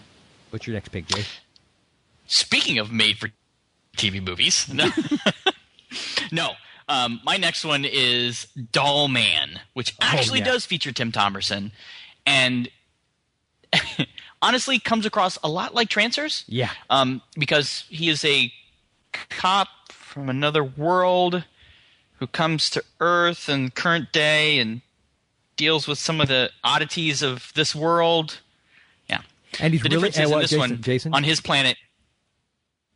What's 0.50 0.68
your 0.68 0.74
next 0.76 0.90
pick, 0.90 1.08
Jay? 1.08 1.24
Speaking 2.28 2.78
of 2.80 2.92
made 2.92 3.18
for 3.18 3.30
TV 3.98 4.24
movies, 4.24 4.68
no, 4.74 4.90
no. 6.32 6.52
Um, 6.90 7.22
my 7.24 7.38
next 7.38 7.64
one 7.64 7.86
is 7.86 8.48
Dollman, 8.74 9.60
which 9.74 9.96
actually 10.02 10.40
yeah. 10.40 10.46
does 10.46 10.66
feature 10.66 10.92
Tim 10.92 11.12
Thomerson, 11.12 11.72
and 12.26 12.70
honestly 14.42 14.80
comes 14.80 15.06
across 15.06 15.38
a 15.44 15.50
lot 15.50 15.74
like 15.74 15.90
Trancers. 15.90 16.44
Yeah. 16.48 16.72
um, 16.90 17.22
because 17.38 17.86
he 17.90 18.10
is 18.10 18.26
a 18.26 18.52
cop 19.30 19.70
from 19.90 20.30
another 20.30 20.64
world 20.64 21.44
who 22.20 22.28
comes 22.28 22.70
to 22.72 22.84
Earth 23.00 23.50
in 23.50 23.72
current 23.72 24.12
day 24.12 24.60
and 24.60 24.82
deals 25.56 25.88
with 25.88 25.98
some 26.00 26.20
of 26.22 26.28
the 26.28 26.50
oddities 26.64 27.22
of 27.22 27.52
this 27.56 27.74
world. 27.76 28.40
Yeah, 29.10 29.22
And 29.60 29.74
he's 29.74 29.84
the 29.84 29.90
really 29.90 30.10
difference 30.10 30.32
what, 30.32 30.42
this 30.42 30.50
Jason, 30.52 30.60
one 30.60 30.82
Jason. 30.82 31.14
on 31.14 31.24
his 31.24 31.42
planet. 31.42 31.78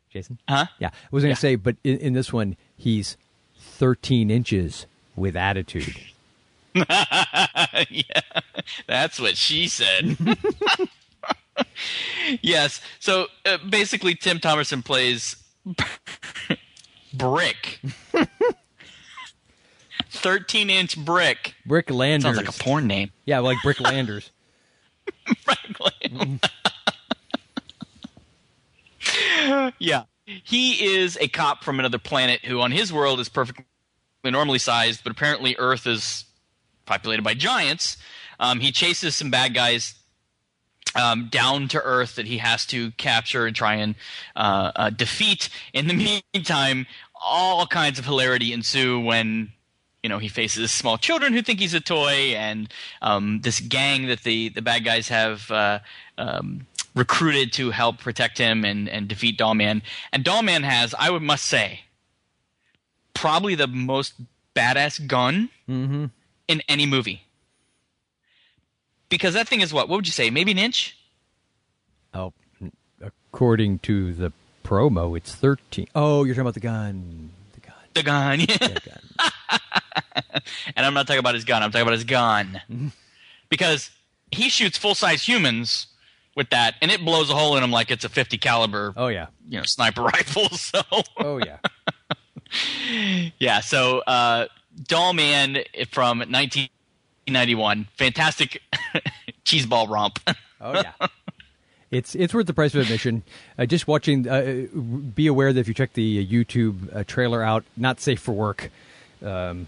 Jason. 0.09 0.39
Huh? 0.47 0.65
Yeah, 0.79 0.87
I 0.89 0.91
was 1.11 1.23
going 1.23 1.35
to 1.35 1.37
Yeah. 1.39 1.41
say, 1.51 1.55
but 1.55 1.75
in, 1.83 1.97
in 1.97 2.13
this 2.13 2.31
one, 2.33 2.55
he's 2.75 3.17
13 3.59 4.31
inches 4.31 4.85
with 5.15 5.35
attitude. 5.35 5.95
yeah, 6.75 8.21
that's 8.87 9.19
what 9.19 9.35
she 9.37 9.67
said. 9.67 10.17
yes. 12.41 12.81
So 12.99 13.27
uh, 13.45 13.57
basically, 13.69 14.15
Tim 14.15 14.39
Thomerson 14.39 14.83
plays 14.83 15.35
Brick. 17.13 17.79
13 20.17 20.69
inch 20.69 20.97
brick. 20.97 21.55
Brick 21.65 21.89
Landers. 21.89 22.23
Sounds 22.23 22.37
like 22.37 22.49
a 22.49 22.63
porn 22.63 22.87
name. 22.87 23.11
Yeah, 23.25 23.39
like 23.39 23.57
Brick 23.63 23.79
Landers. 23.79 24.31
yeah. 29.79 30.03
He 30.25 30.95
is 30.95 31.17
a 31.21 31.27
cop 31.27 31.63
from 31.63 31.79
another 31.79 31.97
planet 31.97 32.43
who, 32.43 32.59
on 32.59 32.71
his 32.71 32.91
world, 32.91 33.19
is 33.19 33.29
perfectly 33.29 33.65
normally 34.25 34.59
sized, 34.59 35.03
but 35.03 35.11
apparently 35.11 35.55
Earth 35.57 35.87
is 35.87 36.25
populated 36.85 37.21
by 37.21 37.33
giants. 37.33 37.97
Um, 38.39 38.59
he 38.59 38.71
chases 38.71 39.15
some 39.15 39.31
bad 39.31 39.53
guys 39.53 39.95
um, 40.95 41.29
down 41.29 41.67
to 41.69 41.81
Earth 41.81 42.15
that 42.15 42.25
he 42.25 42.37
has 42.37 42.65
to 42.67 42.91
capture 42.91 43.45
and 43.45 43.55
try 43.55 43.75
and 43.75 43.95
uh, 44.35 44.71
uh, 44.75 44.89
defeat. 44.89 45.49
In 45.73 45.87
the 45.87 46.21
meantime, 46.33 46.87
all 47.21 47.65
kinds 47.67 47.99
of 47.99 48.05
hilarity 48.05 48.53
ensue 48.53 48.99
when 48.99 49.51
you 50.03 50.09
know 50.09 50.17
he 50.19 50.27
faces 50.27 50.71
small 50.71 50.97
children 50.97 51.33
who 51.33 51.41
think 51.41 51.59
he's 51.59 51.73
a 51.73 51.79
toy, 51.81 52.33
and 52.35 52.69
um, 53.01 53.41
this 53.41 53.59
gang 53.59 54.07
that 54.07 54.23
the 54.23 54.49
the 54.49 54.61
bad 54.61 54.83
guys 54.85 55.07
have. 55.09 55.49
Uh, 55.51 55.79
um, 56.17 56.65
recruited 56.95 57.53
to 57.53 57.69
help 57.69 57.99
protect 57.99 58.39
him 58.39 58.65
and, 58.65 58.89
and 58.89 59.07
defeat 59.07 59.37
Dollman. 59.37 59.83
And 60.11 60.23
Dollman 60.25 60.63
has, 60.63 60.95
I 60.97 61.11
would 61.11 61.21
must 61.21 61.45
say, 61.45 61.81
probably 63.13 63.53
the 63.53 63.67
most 63.67 64.15
badass 64.55 65.05
gun 65.05 65.49
Mm-hmm. 65.69 66.05
in 66.47 66.61
any 66.67 66.87
movie. 66.87 67.21
Because 69.09 69.35
that 69.35 69.47
thing 69.47 69.61
is 69.61 69.71
what? 69.71 69.87
What 69.89 69.97
would 69.97 70.07
you 70.07 70.11
say? 70.11 70.31
Maybe 70.31 70.51
an 70.51 70.57
inch? 70.57 70.97
Oh, 72.15 72.33
according 72.99 73.77
to 73.79 74.13
the 74.13 74.33
promo, 74.63 75.15
it's 75.15 75.35
13. 75.35 75.87
Oh, 75.93 76.23
you're 76.23 76.33
talking 76.33 76.41
about 76.41 76.53
the 76.55 76.59
gun. 76.61 77.29
The 77.53 77.59
gun. 77.61 77.75
The 77.93 78.03
gun. 78.03 78.39
Yeah. 78.39 78.57
The 78.57 78.81
gun. 78.89 79.29
and 80.75 80.85
I'm 80.85 80.93
not 80.93 81.07
talking 81.07 81.19
about 81.19 81.35
his 81.35 81.43
gun. 81.45 81.63
I'm 81.63 81.71
talking 81.71 81.83
about 81.83 81.93
his 81.93 82.03
gun. 82.03 82.61
because 83.49 83.89
he 84.31 84.49
shoots 84.49 84.77
full 84.77 84.95
size 84.95 85.23
humans 85.27 85.87
with 86.35 86.49
that, 86.51 86.75
and 86.81 86.91
it 86.91 87.03
blows 87.03 87.29
a 87.29 87.33
hole 87.35 87.57
in 87.57 87.63
him 87.63 87.71
like 87.71 87.89
it's 87.91 88.03
a 88.05 88.09
50 88.09 88.37
caliber, 88.37 88.93
Oh, 88.95 89.07
yeah. 89.07 89.27
you 89.47 89.57
know, 89.57 89.63
sniper 89.65 90.03
rifle. 90.13 90.49
So 90.49 90.81
Oh, 91.17 91.37
yeah. 91.39 91.57
yeah, 93.39 93.59
so 93.61 93.99
uh, 93.99 94.47
Dollman 94.83 95.63
from 95.89 96.19
1991, 96.19 97.87
fantastic 97.97 98.61
cheeseball 99.45 99.89
romp. 99.89 100.19
Oh, 100.61 100.73
yeah. 100.73 100.93
It's 101.89 102.15
it's 102.15 102.33
worth 102.33 102.47
the 102.47 102.53
price 102.53 102.75
of 102.75 102.81
admission. 102.81 103.23
Uh, 103.57 103.65
just 103.65 103.87
watching, 103.87 104.27
uh, 104.27 104.65
be 105.15 105.25
aware 105.27 105.53
that 105.53 105.59
if 105.61 105.69
you 105.69 105.73
check 105.73 105.93
the 105.93 106.19
uh, 106.19 106.23
YouTube 106.33 106.93
uh, 106.93 107.05
trailer 107.05 107.41
out, 107.41 107.63
not 107.77 108.01
safe 108.01 108.19
for 108.19 108.33
work. 108.33 108.69
Um, 109.23 109.67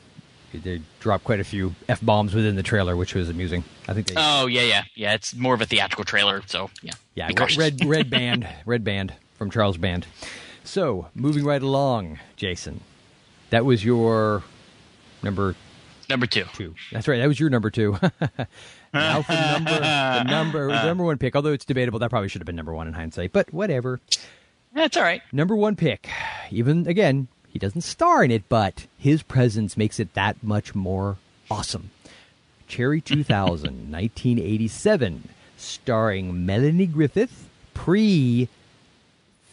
They 0.53 0.81
dropped 0.99 1.23
quite 1.25 1.39
a 1.39 1.43
few 1.43 1.75
f 1.87 2.01
bombs 2.01 2.33
within 2.33 2.55
the 2.55 2.63
trailer, 2.63 2.95
which 2.95 3.13
was 3.13 3.29
amusing. 3.29 3.63
I 3.87 3.93
think 3.93 4.07
they. 4.07 4.15
Oh 4.17 4.47
yeah, 4.47 4.63
yeah, 4.63 4.83
yeah. 4.95 5.13
It's 5.13 5.35
more 5.35 5.53
of 5.53 5.61
a 5.61 5.65
theatrical 5.65 6.05
trailer, 6.05 6.41
so 6.47 6.71
yeah. 6.81 6.93
yeah, 7.15 7.27
red, 7.37 7.55
red 7.57 7.85
red 7.85 8.09
band, 8.17 8.47
red 8.65 8.83
band 8.83 9.13
from 9.37 9.51
Charles 9.51 9.77
Band. 9.77 10.07
So 10.63 11.07
moving 11.13 11.45
right 11.45 11.61
along, 11.61 12.19
Jason, 12.35 12.81
that 13.51 13.63
was 13.65 13.85
your 13.85 14.43
number 15.23 15.55
Number 16.09 16.25
two. 16.25 16.45
two. 16.53 16.73
That's 16.91 17.07
right. 17.07 17.19
That 17.19 17.27
was 17.27 17.39
your 17.39 17.51
number 17.51 17.69
two. 17.69 17.91
now 18.93 19.21
for 19.21 19.31
number, 19.33 19.79
the 19.79 20.23
number, 20.23 20.67
the 20.67 20.83
number 20.85 21.03
one 21.03 21.19
pick. 21.19 21.35
Although 21.35 21.53
it's 21.53 21.65
debatable, 21.65 21.99
that 21.99 22.09
probably 22.09 22.29
should 22.29 22.41
have 22.41 22.47
been 22.47 22.55
number 22.55 22.73
one 22.73 22.87
in 22.87 22.93
hindsight. 22.93 23.31
But 23.31 23.53
whatever. 23.53 23.99
That's 24.73 24.97
all 24.97 25.03
right. 25.03 25.21
Number 25.31 25.55
one 25.55 25.75
pick. 25.75 26.09
Even 26.49 26.87
again, 26.87 27.27
he 27.51 27.59
doesn't 27.59 27.81
star 27.81 28.23
in 28.23 28.31
it, 28.31 28.43
but 28.49 28.85
his 28.97 29.23
presence 29.23 29.75
makes 29.75 29.99
it 29.99 30.13
that 30.13 30.41
much 30.43 30.75
more 30.75 31.17
awesome. 31.49 31.91
Cherry 32.67 33.01
2000, 33.05 33.91
1987, 33.91 35.29
starring 35.57 36.45
Melanie 36.45 36.87
Griffith, 36.87 37.49
pre 37.73 38.47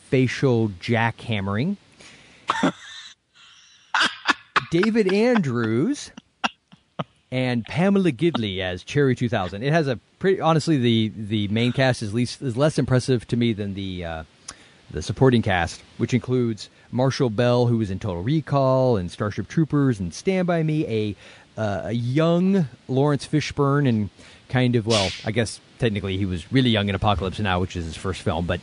facial 0.09 0.69
jackhammering. 0.69 1.77
David 4.71 5.13
Andrews 5.13 6.11
and 7.31 7.65
Pamela 7.65 8.13
Gidley 8.13 8.61
as 8.61 8.83
Cherry 8.83 9.15
2000. 9.15 9.63
It 9.63 9.73
has 9.73 9.89
a 9.89 9.99
pretty 10.19 10.41
honestly 10.41 10.77
the 10.77 11.13
the 11.17 11.49
main 11.49 11.73
cast 11.73 12.03
is 12.03 12.15
least 12.15 12.43
is 12.43 12.57
less 12.57 12.79
impressive 12.79 13.27
to 13.29 13.37
me 13.37 13.53
than 13.53 13.75
the 13.75 14.05
uh, 14.05 14.25
the 14.91 15.03
supporting 15.03 15.43
cast, 15.43 15.83
which 15.99 16.15
includes 16.15 16.71
Marshall 16.91 17.31
Bell, 17.31 17.67
who 17.67 17.79
was 17.79 17.91
in 17.91 17.99
Total 17.99 18.23
Recall 18.23 18.97
and 18.97 19.11
Starship 19.11 19.49
Troopers 19.49 20.01
and 20.01 20.13
Stand 20.13 20.47
by 20.47 20.63
Me, 20.63 20.87
a 20.87 21.17
uh, 21.61 21.83
a 21.85 21.93
young 21.93 22.69
Laurence 22.87 23.27
Fishburne, 23.27 23.89
and 23.89 24.11
kind 24.49 24.77
of 24.77 24.87
well, 24.87 25.11
I 25.25 25.31
guess 25.31 25.61
technically 25.79 26.17
he 26.17 26.27
was 26.27 26.53
really 26.53 26.71
young 26.71 26.89
in 26.89 26.95
Apocalypse 26.95 27.39
Now, 27.39 27.61
which 27.61 27.77
is 27.77 27.85
his 27.87 27.97
first 27.97 28.23
film, 28.23 28.47
but 28.47 28.61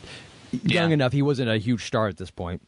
young 0.62 0.92
enough 0.92 1.12
he 1.12 1.22
wasn't 1.22 1.50
a 1.50 1.58
huge 1.58 1.84
star 1.84 2.08
at 2.08 2.16
this 2.16 2.30
point. 2.30 2.62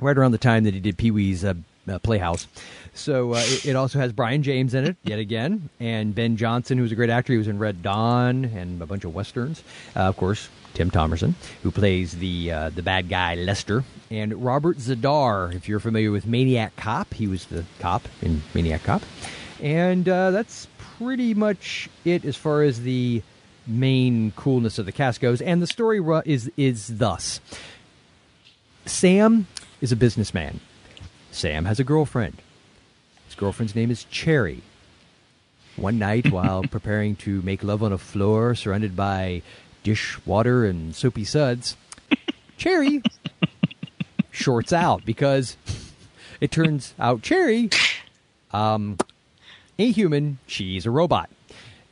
Right 0.00 0.18
around 0.18 0.32
the 0.32 0.38
time 0.38 0.64
that 0.64 0.74
he 0.74 0.80
did 0.80 0.98
Pee 0.98 1.12
Wee's 1.12 1.44
uh, 1.44 1.54
uh, 1.88 1.98
Playhouse, 1.98 2.46
so 2.94 3.34
uh, 3.34 3.42
it, 3.44 3.66
it 3.66 3.76
also 3.76 3.98
has 3.98 4.12
Brion 4.12 4.42
James 4.42 4.74
in 4.74 4.84
it 4.84 4.96
yet 5.02 5.18
again, 5.18 5.68
and 5.80 6.14
Ben 6.14 6.36
Johnson, 6.36 6.78
who's 6.78 6.92
a 6.92 6.94
great 6.94 7.10
actor. 7.10 7.32
He 7.32 7.38
was 7.38 7.48
in 7.48 7.58
Red 7.58 7.82
Dawn 7.82 8.44
and 8.44 8.80
a 8.80 8.86
bunch 8.86 9.04
of 9.04 9.14
westerns. 9.14 9.62
Uh, 9.96 10.00
of 10.00 10.16
course, 10.16 10.48
Tim 10.74 10.90
Thomerson, 10.90 11.34
who 11.62 11.70
plays 11.70 12.12
the 12.12 12.50
uh, 12.50 12.70
the 12.70 12.82
bad 12.82 13.08
guy 13.08 13.34
Lester, 13.34 13.84
and 14.10 14.44
Robert 14.44 14.78
Z'Dar. 14.78 15.54
If 15.54 15.68
you're 15.68 15.80
familiar 15.80 16.10
with 16.10 16.26
Maniac 16.26 16.76
Cop, 16.76 17.14
he 17.14 17.26
was 17.26 17.46
the 17.46 17.64
cop 17.80 18.08
in 18.22 18.42
Maniac 18.54 18.84
Cop, 18.84 19.02
and 19.60 20.08
uh, 20.08 20.30
that's 20.30 20.68
pretty 20.98 21.34
much 21.34 21.88
it 22.04 22.24
as 22.24 22.36
far 22.36 22.62
as 22.62 22.80
the 22.82 23.22
main 23.66 24.32
coolness 24.32 24.78
of 24.78 24.86
the 24.86 24.92
cast 24.92 25.20
goes. 25.20 25.40
And 25.40 25.60
the 25.62 25.66
story 25.66 26.00
is 26.24 26.50
is 26.56 26.98
thus: 26.98 27.40
Sam 28.86 29.46
is 29.80 29.92
a 29.92 29.96
businessman. 29.96 30.60
Sam 31.34 31.64
has 31.64 31.80
a 31.80 31.84
girlfriend. 31.84 32.36
His 33.26 33.34
girlfriend's 33.34 33.74
name 33.74 33.90
is 33.90 34.04
Cherry. 34.04 34.62
One 35.76 35.98
night, 35.98 36.30
while 36.32 36.62
preparing 36.62 37.16
to 37.16 37.42
make 37.42 37.64
love 37.64 37.82
on 37.82 37.92
a 37.92 37.98
floor 37.98 38.54
surrounded 38.54 38.94
by 38.94 39.42
dishwater 39.82 40.64
and 40.64 40.94
soapy 40.94 41.24
suds, 41.24 41.76
Cherry 42.56 43.02
shorts 44.30 44.72
out 44.72 45.04
because 45.04 45.56
it 46.40 46.50
turns 46.52 46.94
out 46.98 47.22
Cherry 47.22 47.68
um, 48.52 48.96
ain't 49.78 49.96
human. 49.96 50.38
She's 50.46 50.86
a 50.86 50.90
robot. 50.90 51.30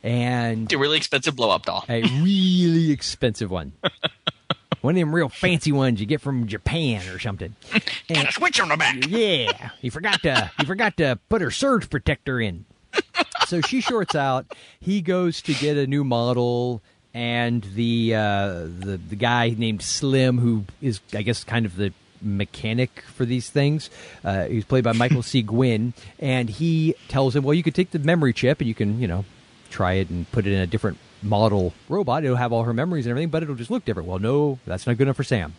And 0.01 0.71
A 0.71 0.77
really 0.77 0.97
expensive 0.97 1.35
blow 1.35 1.49
up 1.49 1.65
doll. 1.65 1.85
a 1.89 2.03
really 2.21 2.91
expensive 2.91 3.51
one. 3.51 3.73
One 4.83 4.95
of 4.95 4.99
them 4.99 5.15
real 5.15 5.29
fancy 5.29 5.71
ones 5.71 6.01
you 6.01 6.05
get 6.05 6.19
from 6.19 6.45
Japan 6.45 7.07
or 7.07 7.17
something. 7.17 7.55
And 8.09 8.27
a 8.27 8.31
switch 8.33 8.59
on 8.59 8.67
the 8.67 8.75
back. 8.75 8.97
Yeah, 9.07 9.69
he 9.81 9.89
forgot 9.89 10.21
to 10.23 10.51
he 10.59 10.65
forgot 10.65 10.97
to 10.97 11.17
put 11.29 11.41
her 11.41 11.49
surge 11.51 11.89
protector 11.89 12.39
in. 12.39 12.65
So 13.47 13.61
she 13.61 13.81
shorts 13.81 14.15
out. 14.15 14.45
He 14.79 15.01
goes 15.01 15.41
to 15.43 15.53
get 15.53 15.77
a 15.77 15.85
new 15.85 16.03
model, 16.03 16.81
and 17.13 17.61
the 17.75 18.15
uh, 18.15 18.53
the 18.63 18.99
the 19.09 19.15
guy 19.15 19.55
named 19.57 19.81
Slim, 19.81 20.37
who 20.39 20.65
is 20.81 20.99
I 21.13 21.21
guess 21.21 21.43
kind 21.43 21.65
of 21.65 21.75
the 21.75 21.93
mechanic 22.21 23.01
for 23.01 23.25
these 23.25 23.49
things, 23.49 23.89
uh, 24.23 24.45
he's 24.45 24.65
played 24.65 24.83
by 24.83 24.93
Michael 24.93 25.21
C. 25.31 25.43
Gwynn, 25.43 25.93
and 26.19 26.49
he 26.49 26.95
tells 27.09 27.35
him, 27.35 27.43
"Well, 27.43 27.53
you 27.53 27.63
could 27.63 27.75
take 27.75 27.91
the 27.91 27.99
memory 27.99 28.33
chip 28.33 28.59
and 28.59 28.67
you 28.67 28.75
can 28.75 28.99
you 28.99 29.07
know 29.07 29.23
try 29.69 29.93
it 29.93 30.09
and 30.09 30.29
put 30.31 30.47
it 30.47 30.53
in 30.53 30.59
a 30.59 30.67
different 30.67 30.97
model 31.23 31.73
robot. 31.89 32.23
It'll 32.23 32.35
have 32.37 32.51
all 32.53 32.63
her 32.63 32.73
memories 32.73 33.05
and 33.05 33.11
everything, 33.11 33.29
but 33.29 33.43
it'll 33.43 33.55
just 33.55 33.71
look 33.71 33.85
different." 33.85 34.07
Well, 34.07 34.19
no, 34.19 34.59
that's 34.65 34.85
not 34.87 34.97
good 34.97 35.03
enough 35.03 35.15
for 35.17 35.23
Sam. 35.23 35.53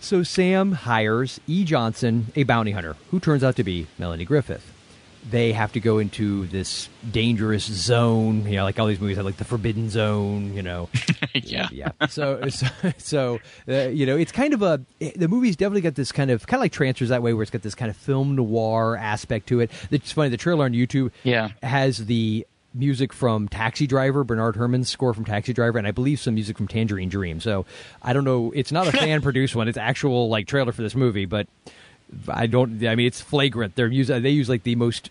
So 0.00 0.22
Sam 0.24 0.72
hires 0.72 1.40
E. 1.46 1.64
Johnson, 1.64 2.26
a 2.34 2.42
bounty 2.42 2.72
hunter, 2.72 2.96
who 3.10 3.20
turns 3.20 3.44
out 3.44 3.56
to 3.56 3.64
be 3.64 3.86
Melanie 3.98 4.24
Griffith. 4.24 4.68
They 5.30 5.52
have 5.52 5.70
to 5.74 5.80
go 5.80 5.98
into 6.00 6.48
this 6.48 6.88
dangerous 7.08 7.62
zone, 7.64 8.44
you 8.44 8.56
know, 8.56 8.64
like 8.64 8.80
all 8.80 8.88
these 8.88 8.98
movies 8.98 9.16
have 9.18 9.24
like 9.24 9.36
the 9.36 9.44
Forbidden 9.44 9.88
Zone, 9.88 10.52
you 10.52 10.62
know. 10.62 10.88
yeah. 11.34 11.68
yeah. 11.70 11.92
So, 12.08 12.48
so, 12.48 12.66
so 12.98 13.38
uh, 13.68 13.86
you 13.86 14.04
know, 14.04 14.16
it's 14.16 14.32
kind 14.32 14.52
of 14.52 14.62
a 14.62 14.80
the 15.14 15.28
movie's 15.28 15.54
definitely 15.54 15.82
got 15.82 15.94
this 15.94 16.10
kind 16.10 16.32
of 16.32 16.44
kind 16.48 16.58
of 16.58 16.62
like 16.62 16.72
trancers 16.72 17.10
that 17.10 17.22
way, 17.22 17.32
where 17.34 17.42
it's 17.42 17.52
got 17.52 17.62
this 17.62 17.76
kind 17.76 17.88
of 17.88 17.96
film 17.96 18.34
noir 18.34 18.96
aspect 18.96 19.46
to 19.50 19.60
it. 19.60 19.70
It's 19.92 20.10
funny. 20.10 20.30
The 20.30 20.36
trailer 20.36 20.64
on 20.64 20.72
YouTube, 20.72 21.12
Yeah. 21.22 21.50
has 21.62 22.06
the 22.06 22.44
music 22.74 23.12
from 23.12 23.48
Taxi 23.48 23.86
Driver, 23.86 24.24
Bernard 24.24 24.56
Herrmann's 24.56 24.88
score 24.88 25.14
from 25.14 25.24
Taxi 25.24 25.52
Driver, 25.52 25.78
and 25.78 25.86
I 25.86 25.90
believe 25.90 26.20
some 26.20 26.34
music 26.34 26.56
from 26.56 26.68
Tangerine 26.68 27.08
Dream. 27.08 27.40
So 27.40 27.66
I 28.02 28.12
don't 28.12 28.24
know. 28.24 28.52
It's 28.54 28.72
not 28.72 28.86
a 28.86 28.92
fan 28.98 29.22
produced 29.22 29.54
one. 29.54 29.68
It's 29.68 29.78
actual 29.78 30.28
like 30.28 30.46
trailer 30.46 30.72
for 30.72 30.82
this 30.82 30.94
movie, 30.94 31.26
but 31.26 31.46
I 32.28 32.46
don't. 32.46 32.84
I 32.84 32.94
mean, 32.94 33.06
it's 33.06 33.20
flagrant. 33.20 33.74
They're 33.76 33.86
use 33.88 34.08
they 34.08 34.30
use 34.30 34.48
like 34.48 34.62
the 34.62 34.74
most 34.76 35.10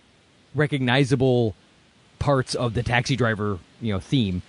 recognizable 0.55 1.55
parts 2.19 2.55
of 2.55 2.73
the 2.73 2.83
Taxi 2.83 3.15
Driver 3.15 3.57
you 3.81 3.93
know 3.93 3.99
theme, 3.99 4.41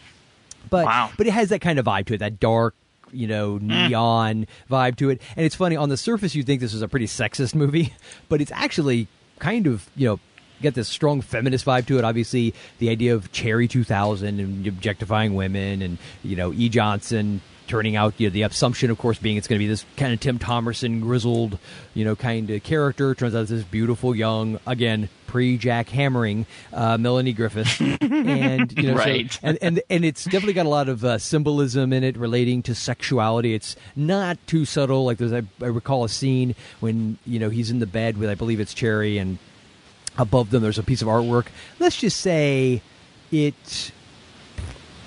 but 0.68 0.84
Wow. 0.84 1.10
but 1.16 1.26
it 1.26 1.32
has 1.32 1.48
that 1.50 1.60
kind 1.60 1.78
of 1.78 1.86
vibe 1.86 2.06
to 2.06 2.14
it. 2.14 2.18
That 2.18 2.40
dark. 2.40 2.74
You 3.14 3.26
know, 3.26 3.58
mm. 3.58 3.90
neon 3.90 4.46
vibe 4.70 4.96
to 4.96 5.10
it, 5.10 5.20
and 5.36 5.44
it's 5.44 5.54
funny. 5.54 5.76
On 5.76 5.90
the 5.90 5.98
surface, 5.98 6.34
you 6.34 6.42
think 6.42 6.62
this 6.62 6.72
is 6.72 6.80
a 6.80 6.88
pretty 6.88 7.04
sexist 7.04 7.54
movie, 7.54 7.92
but 8.30 8.40
it's 8.40 8.52
actually 8.52 9.06
kind 9.38 9.66
of 9.66 9.90
you 9.94 10.08
know 10.08 10.20
get 10.62 10.74
this 10.74 10.88
strong 10.88 11.20
feminist 11.20 11.64
vibe 11.66 11.86
to 11.86 11.98
it. 11.98 12.04
Obviously, 12.04 12.54
the 12.78 12.88
idea 12.90 13.14
of 13.14 13.30
Cherry 13.32 13.68
2000 13.68 14.40
and 14.40 14.66
objectifying 14.66 15.34
women, 15.34 15.82
and 15.82 15.98
you 16.22 16.36
know 16.36 16.52
E. 16.52 16.68
Johnson 16.68 17.40
turning 17.68 17.96
out 17.96 18.12
you 18.18 18.26
know, 18.28 18.32
the 18.32 18.42
assumption, 18.42 18.90
of 18.90 18.98
course, 18.98 19.18
being 19.18 19.36
it's 19.38 19.46
going 19.46 19.58
to 19.58 19.62
be 19.64 19.68
this 19.68 19.86
kind 19.96 20.12
of 20.12 20.20
Tim 20.20 20.38
Thomerson 20.38 21.00
grizzled, 21.00 21.58
you 21.94 22.04
know, 22.04 22.14
kind 22.14 22.50
of 22.50 22.62
character. 22.64 23.14
Turns 23.14 23.34
out 23.34 23.42
it's 23.42 23.50
this 23.50 23.62
beautiful 23.64 24.14
young, 24.14 24.58
again 24.66 25.08
pre 25.26 25.56
Jack 25.56 25.88
hammering 25.88 26.44
uh, 26.74 26.98
Melanie 26.98 27.32
Griffith, 27.32 27.80
and 28.02 28.70
you 28.76 28.88
know, 28.88 28.96
so- 28.98 29.02
Right. 29.04 29.38
and 29.42 29.58
and 29.62 29.80
and 29.88 30.04
it's 30.04 30.24
definitely 30.24 30.52
got 30.52 30.66
a 30.66 30.68
lot 30.68 30.90
of 30.90 31.02
uh, 31.04 31.16
symbolism 31.16 31.92
in 31.94 32.04
it 32.04 32.18
relating 32.18 32.62
to 32.64 32.74
sexuality. 32.74 33.54
It's 33.54 33.74
not 33.96 34.36
too 34.46 34.66
subtle. 34.66 35.06
Like 35.06 35.16
there's, 35.16 35.32
I, 35.32 35.42
I 35.62 35.66
recall 35.66 36.04
a 36.04 36.08
scene 36.10 36.54
when 36.80 37.16
you 37.24 37.38
know 37.38 37.48
he's 37.48 37.70
in 37.70 37.78
the 37.78 37.86
bed 37.86 38.18
with, 38.18 38.28
I 38.28 38.34
believe 38.34 38.60
it's 38.60 38.74
Cherry, 38.74 39.16
and 39.16 39.38
above 40.18 40.50
them 40.50 40.62
there's 40.62 40.78
a 40.78 40.82
piece 40.82 41.02
of 41.02 41.08
artwork. 41.08 41.46
Let's 41.78 41.96
just 41.96 42.20
say 42.20 42.82
it. 43.30 43.92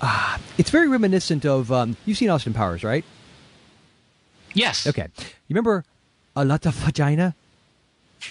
Uh, 0.00 0.38
it's 0.58 0.70
very 0.70 0.88
reminiscent 0.88 1.44
of 1.46 1.72
um, 1.72 1.96
you've 2.04 2.18
seen 2.18 2.28
Austin 2.28 2.52
Powers, 2.52 2.84
right? 2.84 3.04
Yes. 4.52 4.86
Okay, 4.86 5.08
you 5.16 5.54
remember 5.54 5.84
a 6.34 6.44
lot 6.44 6.66
of 6.66 6.74
vagina? 6.74 7.34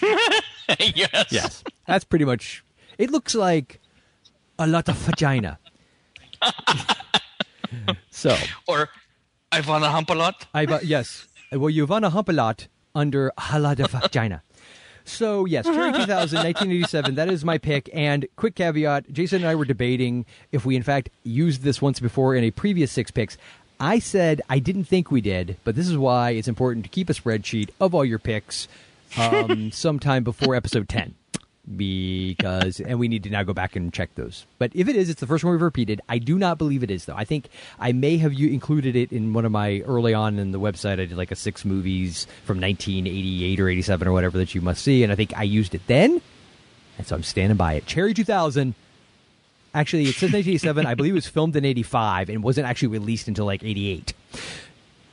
yes. 0.00 1.26
Yes, 1.30 1.64
that's 1.86 2.04
pretty 2.04 2.24
much. 2.24 2.64
It 2.98 3.10
looks 3.10 3.34
like 3.34 3.80
a 4.58 4.66
lot 4.66 4.88
of 4.88 4.96
vagina. 4.96 5.58
so 8.10 8.36
Or 8.66 8.88
I 9.52 9.60
want 9.60 9.84
to 9.84 9.90
hump 9.90 10.10
a 10.10 10.14
lot. 10.14 10.46
I 10.54 10.64
uh, 10.64 10.80
yes. 10.82 11.28
Well, 11.52 11.70
you 11.70 11.86
want 11.86 12.04
to 12.04 12.10
hump 12.10 12.28
a 12.28 12.32
lot 12.32 12.68
under 12.94 13.32
a 13.52 13.58
lot 13.60 13.80
of 13.80 13.90
vagina. 13.90 14.42
So 15.06 15.44
yes, 15.44 15.64
Cherry 15.64 15.92
2000, 15.92 16.06
1987. 16.06 17.14
That 17.14 17.30
is 17.30 17.44
my 17.44 17.58
pick. 17.58 17.88
And 17.94 18.26
quick 18.36 18.54
caveat: 18.54 19.12
Jason 19.12 19.42
and 19.42 19.48
I 19.48 19.54
were 19.54 19.64
debating 19.64 20.26
if 20.52 20.66
we 20.66 20.76
in 20.76 20.82
fact 20.82 21.08
used 21.24 21.62
this 21.62 21.80
once 21.80 22.00
before 22.00 22.34
in 22.34 22.44
a 22.44 22.50
previous 22.50 22.92
six 22.92 23.10
picks. 23.10 23.38
I 23.78 23.98
said 23.98 24.42
I 24.48 24.58
didn't 24.58 24.84
think 24.84 25.10
we 25.10 25.20
did, 25.20 25.56
but 25.64 25.76
this 25.76 25.88
is 25.88 25.96
why 25.96 26.30
it's 26.30 26.48
important 26.48 26.84
to 26.84 26.90
keep 26.90 27.10
a 27.10 27.14
spreadsheet 27.14 27.70
of 27.80 27.94
all 27.94 28.04
your 28.04 28.18
picks 28.18 28.68
um, 29.18 29.70
sometime 29.70 30.24
before 30.24 30.54
episode 30.54 30.88
10 30.88 31.14
because 31.74 32.78
and 32.78 32.98
we 33.00 33.08
need 33.08 33.24
to 33.24 33.30
now 33.30 33.42
go 33.42 33.52
back 33.52 33.74
and 33.74 33.92
check 33.92 34.14
those. 34.14 34.46
But 34.58 34.70
if 34.74 34.88
it 34.88 34.94
is, 34.94 35.10
it's 35.10 35.20
the 35.20 35.26
first 35.26 35.42
one 35.42 35.52
we've 35.52 35.62
repeated. 35.62 36.00
I 36.08 36.18
do 36.18 36.38
not 36.38 36.58
believe 36.58 36.82
it 36.82 36.90
is 36.90 37.06
though. 37.06 37.16
I 37.16 37.24
think 37.24 37.48
I 37.80 37.92
may 37.92 38.18
have 38.18 38.32
you 38.32 38.48
included 38.50 38.94
it 38.94 39.10
in 39.12 39.32
one 39.32 39.44
of 39.44 39.50
my 39.52 39.80
early 39.80 40.14
on 40.14 40.38
in 40.38 40.52
the 40.52 40.60
website. 40.60 40.92
I 40.92 41.06
did 41.06 41.16
like 41.16 41.32
a 41.32 41.36
six 41.36 41.64
movies 41.64 42.26
from 42.44 42.60
1988 42.60 43.60
or 43.60 43.68
87 43.68 44.06
or 44.08 44.12
whatever 44.12 44.38
that 44.38 44.54
you 44.54 44.60
must 44.60 44.82
see, 44.82 45.02
and 45.02 45.12
I 45.12 45.16
think 45.16 45.36
I 45.36 45.42
used 45.42 45.74
it 45.74 45.82
then. 45.88 46.20
and 46.98 47.06
so 47.06 47.16
I'm 47.16 47.22
standing 47.24 47.56
by 47.56 47.74
it. 47.74 47.86
Cherry 47.86 48.14
2000. 48.14 48.74
Actually, 49.74 50.04
it 50.04 50.14
says 50.14 50.32
1987. 50.32 50.86
I 50.86 50.94
believe 50.94 51.12
it 51.12 51.16
was 51.16 51.26
filmed 51.26 51.56
in 51.56 51.64
85 51.64 52.30
and 52.30 52.42
wasn't 52.42 52.66
actually 52.66 52.88
released 52.88 53.28
until 53.28 53.44
like 53.44 53.62
88. 53.64 54.14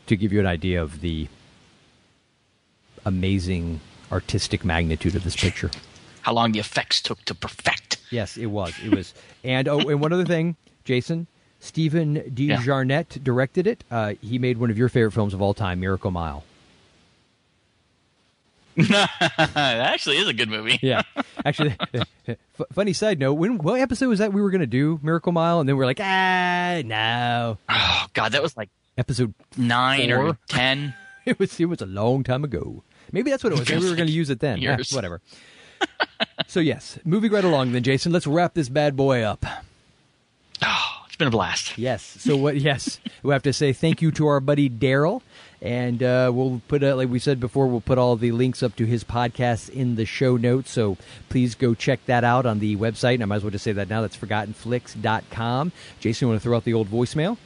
To 0.07 0.15
give 0.15 0.31
you 0.31 0.39
an 0.39 0.45
idea 0.47 0.81
of 0.81 1.01
the 1.01 1.27
amazing 3.05 3.81
artistic 4.11 4.63
magnitude 4.63 5.15
of 5.15 5.23
this 5.23 5.35
picture. 5.35 5.71
How 6.23 6.33
long 6.33 6.53
the 6.53 6.59
effects 6.59 7.01
took 7.01 7.23
to 7.25 7.35
perfect. 7.35 7.97
Yes, 8.09 8.37
it 8.37 8.47
was. 8.47 8.73
It 8.83 8.95
was. 8.95 9.13
And 9.43 9.67
oh, 9.67 9.79
and 9.79 9.99
one 9.99 10.13
other 10.13 10.25
thing, 10.25 10.55
Jason, 10.85 11.27
Stephen 11.59 12.13
De 12.33 12.47
Jarnatt 12.49 13.23
directed 13.23 13.67
it. 13.67 13.83
Uh, 13.91 14.13
he 14.21 14.39
made 14.39 14.57
one 14.57 14.71
of 14.71 14.77
your 14.77 14.89
favorite 14.89 15.11
films 15.11 15.33
of 15.33 15.41
all 15.41 15.53
time, 15.53 15.79
Miracle 15.79 16.11
Mile. 16.11 16.43
that 18.77 19.49
actually 19.55 20.17
is 20.17 20.27
a 20.27 20.33
good 20.33 20.49
movie. 20.49 20.79
Yeah, 20.81 21.03
actually, 21.45 21.75
f- 22.27 22.37
funny 22.71 22.93
side 22.93 23.19
note: 23.19 23.33
when 23.33 23.59
what 23.59 23.79
episode 23.79 24.07
was 24.07 24.19
that 24.19 24.33
we 24.33 24.41
were 24.41 24.49
going 24.49 24.61
to 24.61 24.67
do 24.67 24.99
Miracle 25.03 25.31
Mile, 25.31 25.59
and 25.59 25.69
then 25.69 25.77
we 25.77 25.83
are 25.83 25.85
like, 25.85 25.99
ah, 26.01 26.81
no. 26.83 27.57
Oh 27.69 28.05
God, 28.13 28.31
that 28.31 28.41
was 28.41 28.57
like 28.57 28.69
episode 28.97 29.33
nine 29.57 30.09
four? 30.09 30.27
or 30.29 30.37
ten. 30.47 30.95
it 31.25 31.37
was 31.37 31.59
it 31.59 31.65
was 31.65 31.81
a 31.81 31.85
long 31.85 32.23
time 32.23 32.43
ago. 32.43 32.83
Maybe 33.11 33.29
that's 33.29 33.43
what 33.43 33.53
it 33.53 33.59
was. 33.59 33.69
Maybe 33.69 33.83
we 33.83 33.89
were 33.89 33.95
going 33.95 34.07
to 34.07 34.13
use 34.13 34.29
it 34.29 34.39
then. 34.39 34.59
Yeah, 34.59 34.77
whatever. 34.91 35.21
so 36.47 36.59
yes, 36.59 36.99
moving 37.05 37.31
right 37.31 37.43
along 37.43 37.71
then, 37.71 37.83
Jason. 37.83 38.11
Let's 38.11 38.27
wrap 38.27 38.53
this 38.53 38.69
bad 38.69 38.95
boy 38.95 39.21
up. 39.21 39.45
Oh, 40.61 40.89
it's 41.07 41.15
been 41.15 41.27
a 41.27 41.31
blast. 41.31 41.77
Yes. 41.77 42.03
So 42.03 42.35
what? 42.35 42.57
Yes, 42.57 42.99
we 43.21 43.33
have 43.33 43.43
to 43.43 43.53
say 43.53 43.73
thank 43.73 44.01
you 44.01 44.11
to 44.11 44.27
our 44.27 44.39
buddy 44.39 44.69
Daryl, 44.69 45.21
and 45.61 46.01
uh, 46.03 46.31
we'll 46.33 46.61
put 46.67 46.83
uh, 46.83 46.95
like 46.95 47.09
we 47.09 47.19
said 47.19 47.39
before, 47.39 47.67
we'll 47.67 47.81
put 47.81 47.97
all 47.97 48.15
the 48.15 48.31
links 48.31 48.61
up 48.61 48.75
to 48.75 48.85
his 48.85 49.03
podcast 49.03 49.69
in 49.69 49.95
the 49.95 50.05
show 50.05 50.37
notes. 50.37 50.71
So 50.71 50.97
please 51.29 51.55
go 51.55 51.73
check 51.73 52.05
that 52.05 52.23
out 52.23 52.45
on 52.45 52.59
the 52.59 52.75
website. 52.75 53.15
And 53.15 53.23
I 53.23 53.25
might 53.25 53.37
as 53.37 53.43
well 53.43 53.51
just 53.51 53.63
say 53.63 53.71
that 53.71 53.89
now. 53.89 54.01
That's 54.01 54.17
ForgottenFlix.com. 54.17 55.71
Jason, 55.99 56.27
want 56.27 56.39
to 56.39 56.43
throw 56.43 56.57
out 56.57 56.63
the 56.63 56.73
old 56.73 56.89
voicemail? 56.89 57.37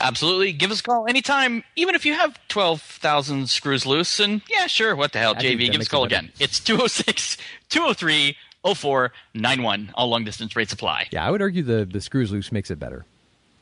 Absolutely. 0.00 0.52
Give 0.52 0.70
us 0.70 0.80
a 0.80 0.82
call 0.82 1.06
anytime, 1.06 1.64
even 1.76 1.94
if 1.94 2.04
you 2.06 2.14
have 2.14 2.38
12,000 2.48 3.48
screws 3.48 3.86
loose. 3.86 4.20
And 4.20 4.42
yeah, 4.48 4.66
sure, 4.66 4.94
what 4.96 5.12
the 5.12 5.18
hell, 5.18 5.34
I 5.36 5.42
JV, 5.42 5.70
give 5.70 5.80
us 5.80 5.86
a 5.86 5.90
call 5.90 6.04
again. 6.04 6.30
It's 6.38 6.60
206 6.60 7.36
203 7.70 8.36
0491. 8.74 9.92
All 9.94 10.08
long 10.08 10.24
distance 10.24 10.56
rates 10.56 10.72
apply. 10.72 11.08
Yeah, 11.10 11.26
I 11.26 11.30
would 11.30 11.42
argue 11.42 11.62
the 11.62 11.84
the 11.84 12.00
screws 12.00 12.32
loose 12.32 12.50
makes 12.52 12.70
it 12.70 12.78
better. 12.78 13.04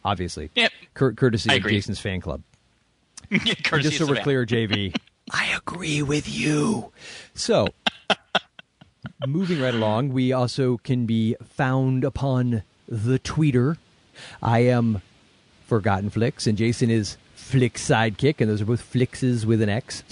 Obviously. 0.04 0.50
Yep. 0.54 0.72
Cur- 0.94 1.12
courtesy 1.12 1.54
of. 1.56 1.62
Jason's 1.62 2.00
fan 2.00 2.20
club. 2.20 2.42
Yeah, 3.30 3.54
Just 3.78 3.96
so 3.96 4.06
we're 4.06 4.16
clear, 4.16 4.44
JV. 4.44 4.94
I 5.32 5.56
agree 5.56 6.02
with 6.02 6.28
you. 6.28 6.92
So, 7.34 7.68
moving 9.26 9.60
right 9.60 9.72
along, 9.74 10.10
we 10.12 10.32
also 10.32 10.76
can 10.78 11.06
be 11.06 11.36
found 11.42 12.04
upon 12.04 12.62
the 12.86 13.18
Twitter. 13.18 13.78
I 14.42 14.60
am 14.60 15.00
Forgotten 15.72 16.10
Flix, 16.10 16.46
and 16.46 16.58
Jason 16.58 16.90
is 16.90 17.16
Flix 17.34 17.88
Sidekick, 17.88 18.42
and 18.42 18.50
those 18.50 18.60
are 18.60 18.66
both 18.66 18.92
Flixes 18.92 19.46
with 19.46 19.62
an 19.62 19.70
X. 19.70 20.02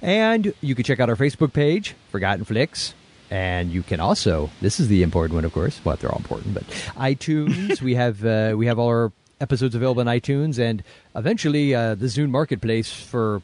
And 0.00 0.54
you 0.60 0.76
can 0.76 0.84
check 0.84 1.00
out 1.00 1.08
our 1.08 1.16
Facebook 1.16 1.52
page, 1.52 1.96
Forgotten 2.12 2.44
Flix. 2.44 2.94
And 3.32 3.72
you 3.72 3.82
can 3.82 3.98
also, 3.98 4.48
this 4.60 4.78
is 4.78 4.86
the 4.86 5.02
important 5.02 5.34
one, 5.34 5.44
of 5.44 5.52
course. 5.52 5.80
Well, 5.84 5.96
they're 5.96 6.12
all 6.12 6.18
important, 6.18 6.54
but 6.54 6.62
iTunes. 6.94 7.82
we 7.82 7.96
have 7.96 8.24
uh, 8.24 8.54
we 8.56 8.66
have 8.66 8.78
all 8.78 8.86
our 8.86 9.10
episodes 9.40 9.74
available 9.74 10.02
on 10.02 10.06
iTunes, 10.06 10.60
and 10.60 10.84
eventually 11.16 11.74
uh, 11.74 11.96
the 11.96 12.06
Zune 12.06 12.30
Marketplace 12.30 12.92
for 12.92 13.42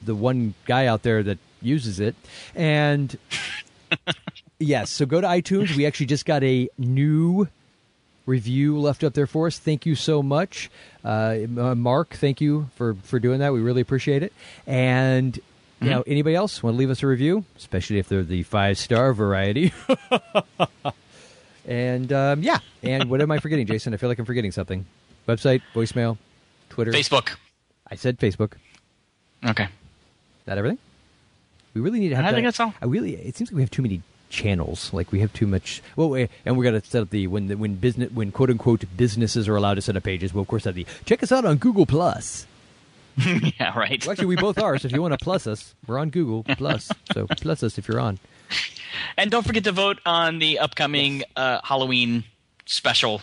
the 0.00 0.14
one 0.14 0.54
guy 0.66 0.86
out 0.86 1.02
there 1.02 1.24
that 1.24 1.38
uses 1.60 1.98
it. 1.98 2.14
And 2.54 3.18
yes, 4.60 4.90
so 4.90 5.06
go 5.06 5.20
to 5.20 5.26
iTunes. 5.26 5.74
We 5.74 5.86
actually 5.86 6.06
just 6.06 6.24
got 6.24 6.44
a 6.44 6.68
new 6.78 7.48
review 8.26 8.78
left 8.78 9.04
up 9.04 9.14
there 9.14 9.26
for 9.26 9.46
us. 9.46 9.58
Thank 9.58 9.86
you 9.86 9.94
so 9.94 10.22
much, 10.22 10.70
uh, 11.04 11.36
Mark. 11.48 12.14
Thank 12.14 12.40
you 12.40 12.68
for 12.76 12.94
for 13.02 13.18
doing 13.18 13.40
that. 13.40 13.52
We 13.52 13.60
really 13.60 13.80
appreciate 13.80 14.22
it. 14.22 14.32
And 14.66 15.38
you 15.80 15.90
know, 15.90 16.04
anybody 16.06 16.36
else 16.36 16.62
want 16.62 16.74
to 16.74 16.78
leave 16.78 16.90
us 16.90 17.02
a 17.02 17.06
review, 17.06 17.44
especially 17.56 17.98
if 17.98 18.08
they're 18.08 18.22
the 18.22 18.44
five 18.44 18.78
star 18.78 19.12
variety. 19.12 19.72
and 21.66 22.12
um, 22.12 22.42
yeah, 22.42 22.58
and 22.82 23.10
what 23.10 23.20
am 23.20 23.30
I 23.30 23.38
forgetting, 23.38 23.66
Jason? 23.66 23.92
I 23.92 23.96
feel 23.96 24.08
like 24.08 24.18
I'm 24.18 24.24
forgetting 24.24 24.52
something. 24.52 24.86
Website, 25.28 25.62
voicemail, 25.74 26.18
Twitter, 26.68 26.92
Facebook. 26.92 27.36
I 27.90 27.96
said 27.96 28.18
Facebook. 28.18 28.52
Okay. 29.44 29.68
That 30.44 30.58
everything? 30.58 30.78
We 31.74 31.80
really 31.80 32.00
need 32.00 32.10
to 32.10 32.16
have. 32.16 32.24
I 32.26 32.30
that- 32.30 32.34
think 32.36 32.46
that's 32.46 32.60
all. 32.60 32.74
I 32.80 32.86
really. 32.86 33.14
It 33.14 33.36
seems 33.36 33.50
like 33.50 33.56
we 33.56 33.62
have 33.62 33.70
too 33.70 33.82
many 33.82 34.02
channels. 34.32 34.92
Like 34.92 35.12
we 35.12 35.20
have 35.20 35.32
too 35.32 35.46
much. 35.46 35.82
Well, 35.94 36.26
and 36.44 36.56
we 36.56 36.64
got 36.64 36.72
to 36.72 36.84
set 36.84 37.02
up 37.02 37.10
the 37.10 37.26
when 37.28 37.46
the, 37.46 37.56
when 37.56 37.74
business 37.76 38.10
when 38.10 38.32
quote 38.32 38.50
unquote 38.50 38.84
businesses 38.96 39.48
are 39.48 39.54
allowed 39.56 39.74
to 39.74 39.82
set 39.82 39.96
up 39.96 40.02
pages. 40.02 40.34
We'll 40.34 40.42
of 40.42 40.48
course 40.48 40.64
have 40.64 40.74
the 40.74 40.86
check 41.04 41.22
us 41.22 41.30
out 41.30 41.44
on 41.44 41.58
Google 41.58 41.86
Plus. 41.86 42.46
yeah, 43.16 43.78
right. 43.78 44.04
Well, 44.04 44.12
actually, 44.12 44.26
we 44.26 44.36
both 44.36 44.58
are. 44.58 44.78
So 44.78 44.86
if 44.86 44.92
you 44.92 45.02
want 45.02 45.12
to 45.12 45.22
plus 45.22 45.46
us, 45.46 45.74
we're 45.86 45.98
on 45.98 46.10
Google 46.10 46.44
Plus. 46.44 46.90
So 47.12 47.26
plus 47.26 47.62
us 47.62 47.76
if 47.78 47.86
you're 47.86 48.00
on. 48.00 48.18
And 49.16 49.30
don't 49.30 49.46
forget 49.46 49.64
to 49.64 49.72
vote 49.72 50.00
on 50.06 50.38
the 50.38 50.58
upcoming 50.58 51.22
uh, 51.36 51.60
Halloween 51.62 52.24
special. 52.64 53.20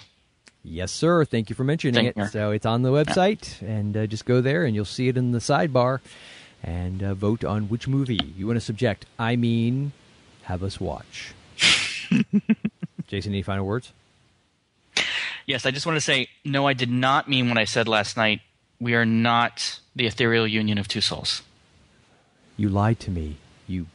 Yes, 0.64 0.92
sir. 0.92 1.26
Thank 1.26 1.50
you 1.50 1.56
for 1.56 1.64
mentioning 1.64 1.96
Thank 1.96 2.10
it. 2.10 2.18
you. 2.18 2.28
So 2.28 2.52
it's 2.52 2.66
on 2.66 2.82
the 2.82 2.90
website, 2.90 3.62
and 3.62 3.96
uh, 3.96 4.06
just 4.08 4.26
go 4.26 4.42
there, 4.42 4.66
and 4.66 4.76
you'll 4.76 4.86
see 4.86 5.08
it 5.08 5.18
in 5.18 5.32
the 5.32 5.40
sidebar, 5.40 6.00
and 6.62 7.02
uh, 7.02 7.14
vote 7.14 7.44
on 7.44 7.70
which 7.70 7.88
movie 7.88 8.20
you 8.38 8.46
want 8.46 8.58
to 8.58 8.62
subject. 8.62 9.06
I 9.18 9.36
mean, 9.36 9.94
have 10.50 10.64
us 10.64 10.80
watch. 10.80 11.36
Jason, 13.08 13.34
any 13.34 13.44
final 13.44 13.68
words? 13.68 13.94
Yes, 15.46 15.68
I 15.68 15.70
just 15.70 15.86
want 15.86 15.96
to 15.96 16.02
say, 16.02 16.28
no, 16.44 16.66
I 16.66 16.74
did 16.74 16.90
not 16.90 17.30
mean 17.30 17.50
what 17.50 17.60
I 17.60 17.66
said 17.66 17.88
last 17.88 18.18
night. 18.18 18.42
We 18.80 18.96
are 18.96 19.06
not 19.06 19.80
the 19.96 20.08
ethereal 20.08 20.48
union 20.48 20.80
of 20.80 20.88
two 20.88 21.02
souls. 21.02 21.44
You 22.58 22.68
lied 22.70 23.00
to 23.02 23.12
me, 23.12 23.38
you 23.68 23.86